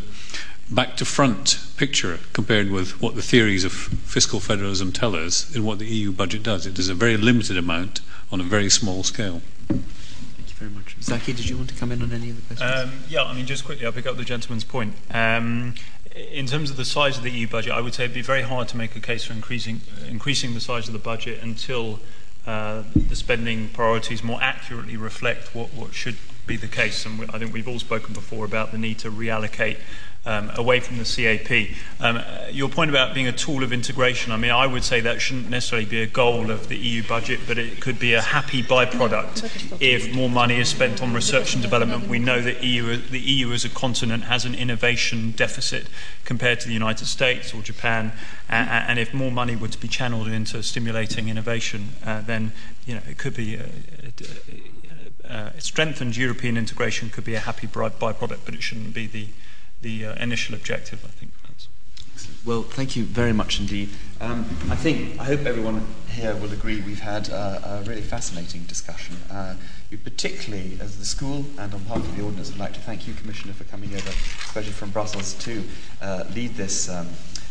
back 0.69 0.95
to 0.97 1.05
front 1.05 1.59
picture 1.75 2.19
compared 2.33 2.71
with 2.71 3.01
what 3.01 3.15
the 3.15 3.21
theories 3.21 3.63
of 3.63 3.73
fiscal 3.73 4.39
federalism 4.39 4.91
tell 4.91 5.15
us 5.15 5.53
and 5.53 5.65
what 5.65 5.79
the 5.79 5.85
EU 5.85 6.11
budget 6.11 6.43
does. 6.43 6.65
It 6.65 6.79
is 6.79 6.87
a 6.87 6.93
very 6.93 7.17
limited 7.17 7.57
amount 7.57 7.99
on 8.31 8.39
a 8.39 8.43
very 8.43 8.69
small 8.69 9.03
scale. 9.03 9.41
Thank 9.67 9.81
you 10.49 10.55
very 10.55 10.71
much. 10.71 10.95
Zaki, 11.01 11.33
did 11.33 11.49
you 11.49 11.57
want 11.57 11.69
to 11.69 11.75
come 11.75 11.91
in 11.91 12.01
on 12.01 12.13
any 12.13 12.29
of 12.29 12.37
the 12.37 12.55
questions? 12.55 12.71
Um, 12.71 13.03
yeah, 13.09 13.23
I 13.23 13.33
mean, 13.33 13.45
just 13.45 13.65
quickly, 13.65 13.85
I'll 13.85 13.91
pick 13.91 14.07
up 14.07 14.15
the 14.15 14.23
gentleman's 14.23 14.63
point. 14.63 14.93
Um, 15.11 15.75
in 16.15 16.45
terms 16.45 16.69
of 16.69 16.77
the 16.77 16.85
size 16.85 17.17
of 17.17 17.23
the 17.23 17.31
EU 17.31 17.47
budget, 17.47 17.73
I 17.73 17.81
would 17.81 17.93
say 17.93 18.05
it'd 18.05 18.13
be 18.13 18.21
very 18.21 18.43
hard 18.43 18.67
to 18.69 18.77
make 18.77 18.95
a 18.95 18.99
case 18.99 19.25
for 19.25 19.33
increasing, 19.33 19.81
increasing 20.07 20.53
the 20.53 20.59
size 20.61 20.87
of 20.87 20.93
the 20.93 20.99
budget 20.99 21.41
until 21.41 21.99
uh, 22.45 22.83
the 22.95 23.15
spending 23.15 23.69
priorities 23.69 24.23
more 24.23 24.41
accurately 24.41 24.97
reflect 24.97 25.53
what, 25.53 25.73
what 25.73 25.93
should 25.93 26.17
be 26.47 26.57
the 26.57 26.67
case. 26.67 27.05
And 27.05 27.29
I 27.31 27.39
think 27.39 27.53
we've 27.53 27.67
all 27.67 27.79
spoken 27.79 28.13
before 28.13 28.45
about 28.45 28.71
the 28.71 28.77
need 28.77 28.99
to 28.99 29.11
reallocate 29.11 29.77
um, 30.25 30.51
away 30.55 30.79
from 30.79 30.97
the 30.97 31.03
CAP. 31.03 31.75
Um, 31.99 32.21
your 32.51 32.69
point 32.69 32.89
about 32.89 33.13
being 33.13 33.27
a 33.27 33.31
tool 33.31 33.63
of 33.63 33.73
integration, 33.73 34.31
I 34.31 34.37
mean, 34.37 34.51
I 34.51 34.67
would 34.67 34.83
say 34.83 35.01
that 35.01 35.21
shouldn't 35.21 35.49
necessarily 35.49 35.87
be 35.87 36.01
a 36.01 36.07
goal 36.07 36.51
of 36.51 36.67
the 36.67 36.77
EU 36.77 37.03
budget, 37.03 37.39
but 37.47 37.57
it 37.57 37.81
could 37.81 37.97
be 37.97 38.13
a 38.13 38.21
happy 38.21 38.61
byproduct 38.61 39.81
if 39.81 40.13
more 40.13 40.29
money 40.29 40.59
is 40.59 40.69
spent 40.69 41.01
on 41.01 41.13
research 41.13 41.53
and 41.53 41.63
development. 41.63 42.07
We 42.07 42.19
know 42.19 42.41
that 42.41 42.63
EU, 42.63 42.97
the 42.97 43.19
EU 43.19 43.51
as 43.51 43.65
a 43.65 43.69
continent 43.69 44.25
has 44.25 44.45
an 44.45 44.53
innovation 44.53 45.31
deficit 45.31 45.87
compared 46.23 46.59
to 46.61 46.67
the 46.67 46.73
United 46.73 47.05
States 47.05 47.53
or 47.53 47.61
Japan, 47.61 48.11
and, 48.47 48.69
and 48.69 48.99
if 48.99 49.13
more 49.13 49.31
money 49.31 49.55
were 49.55 49.69
to 49.69 49.79
be 49.79 49.87
channeled 49.87 50.27
into 50.27 50.61
stimulating 50.61 51.29
innovation, 51.29 51.89
uh, 52.05 52.21
then 52.21 52.51
you 52.85 52.95
know 52.95 53.01
it 53.09 53.17
could 53.17 53.35
be. 53.35 53.57
Uh, 53.57 53.63
uh, 55.31 55.51
strengthened 55.57 56.17
European 56.17 56.57
integration 56.57 57.09
could 57.09 57.23
be 57.23 57.35
a 57.35 57.39
happy 57.39 57.67
byproduct, 57.67 58.39
but 58.45 58.53
it 58.53 58.61
shouldn't 58.61 58.93
be 58.93 59.07
the 59.07 59.27
the 59.81 60.05
uh, 60.05 60.23
initial 60.23 60.53
objective. 60.55 61.03
I 61.03 61.07
think 61.07 61.31
that's. 61.47 61.67
Well, 62.45 62.63
thank 62.63 62.95
you 62.95 63.03
very 63.03 63.33
much 63.33 63.59
indeed. 63.59 63.89
Um, 64.19 64.45
I 64.69 64.75
think, 64.75 65.19
I 65.19 65.23
hope 65.23 65.45
everyone 65.45 65.87
here 66.09 66.35
will 66.35 66.51
agree 66.51 66.81
we've 66.81 66.99
had 66.99 67.29
a, 67.29 67.81
a 67.83 67.89
really 67.89 68.01
fascinating 68.01 68.63
discussion. 68.63 69.15
Uh, 69.31 69.55
we 69.89 69.97
particularly, 69.97 70.77
as 70.79 70.97
the 70.99 71.05
school 71.05 71.45
and 71.57 71.73
on 71.73 71.81
behalf 71.83 71.97
of 71.97 72.15
the 72.15 72.23
audience, 72.23 72.49
would 72.49 72.59
like 72.59 72.73
to 72.73 72.79
thank 72.79 73.07
you, 73.07 73.13
Commissioner, 73.15 73.53
for 73.53 73.63
coming 73.65 73.93
over, 73.93 74.09
especially 74.45 74.71
from 74.71 74.91
Brussels, 74.91 75.33
to 75.35 75.63
uh, 76.01 76.23
lead 76.35 76.55
this 76.55 76.89
um, 76.89 77.07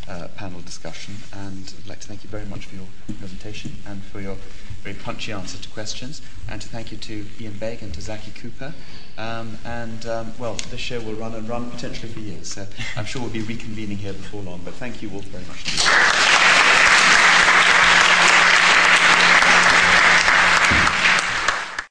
uh, 0.08 0.28
panel 0.36 0.60
discussion. 0.60 1.14
And 1.32 1.72
I'd 1.82 1.88
like 1.88 2.00
to 2.00 2.08
thank 2.08 2.22
you 2.22 2.30
very 2.30 2.46
much 2.46 2.66
for 2.66 2.76
your 2.76 2.86
presentation 3.18 3.72
and 3.86 4.02
for 4.02 4.20
your 4.20 4.36
very 4.82 4.96
punchy 4.96 5.32
answer 5.32 5.58
to 5.58 5.68
questions. 5.68 6.22
And 6.48 6.60
to 6.60 6.68
thank 6.68 6.90
you 6.90 6.98
to 6.98 7.26
Ian 7.40 7.54
Begg 7.54 7.82
and 7.82 7.92
to 7.94 8.00
Zaki 8.00 8.32
Cooper. 8.32 8.74
Um, 9.18 9.58
and, 9.64 10.06
um, 10.06 10.32
well, 10.38 10.54
this 10.70 10.80
show 10.80 11.00
will 11.00 11.14
run 11.14 11.34
and 11.34 11.48
run 11.48 11.70
potentially 11.70 12.12
for 12.12 12.20
years. 12.20 12.52
So 12.52 12.66
I'm 12.96 13.04
sure 13.04 13.22
we'll 13.22 13.30
be 13.30 13.42
reconvening 13.42 13.98
here 13.98 14.12
before 14.12 14.42
long. 14.42 14.60
But 14.64 14.74
thank 14.74 15.02
you 15.02 15.10
all 15.10 15.20
very 15.20 15.44
much. 15.44 15.76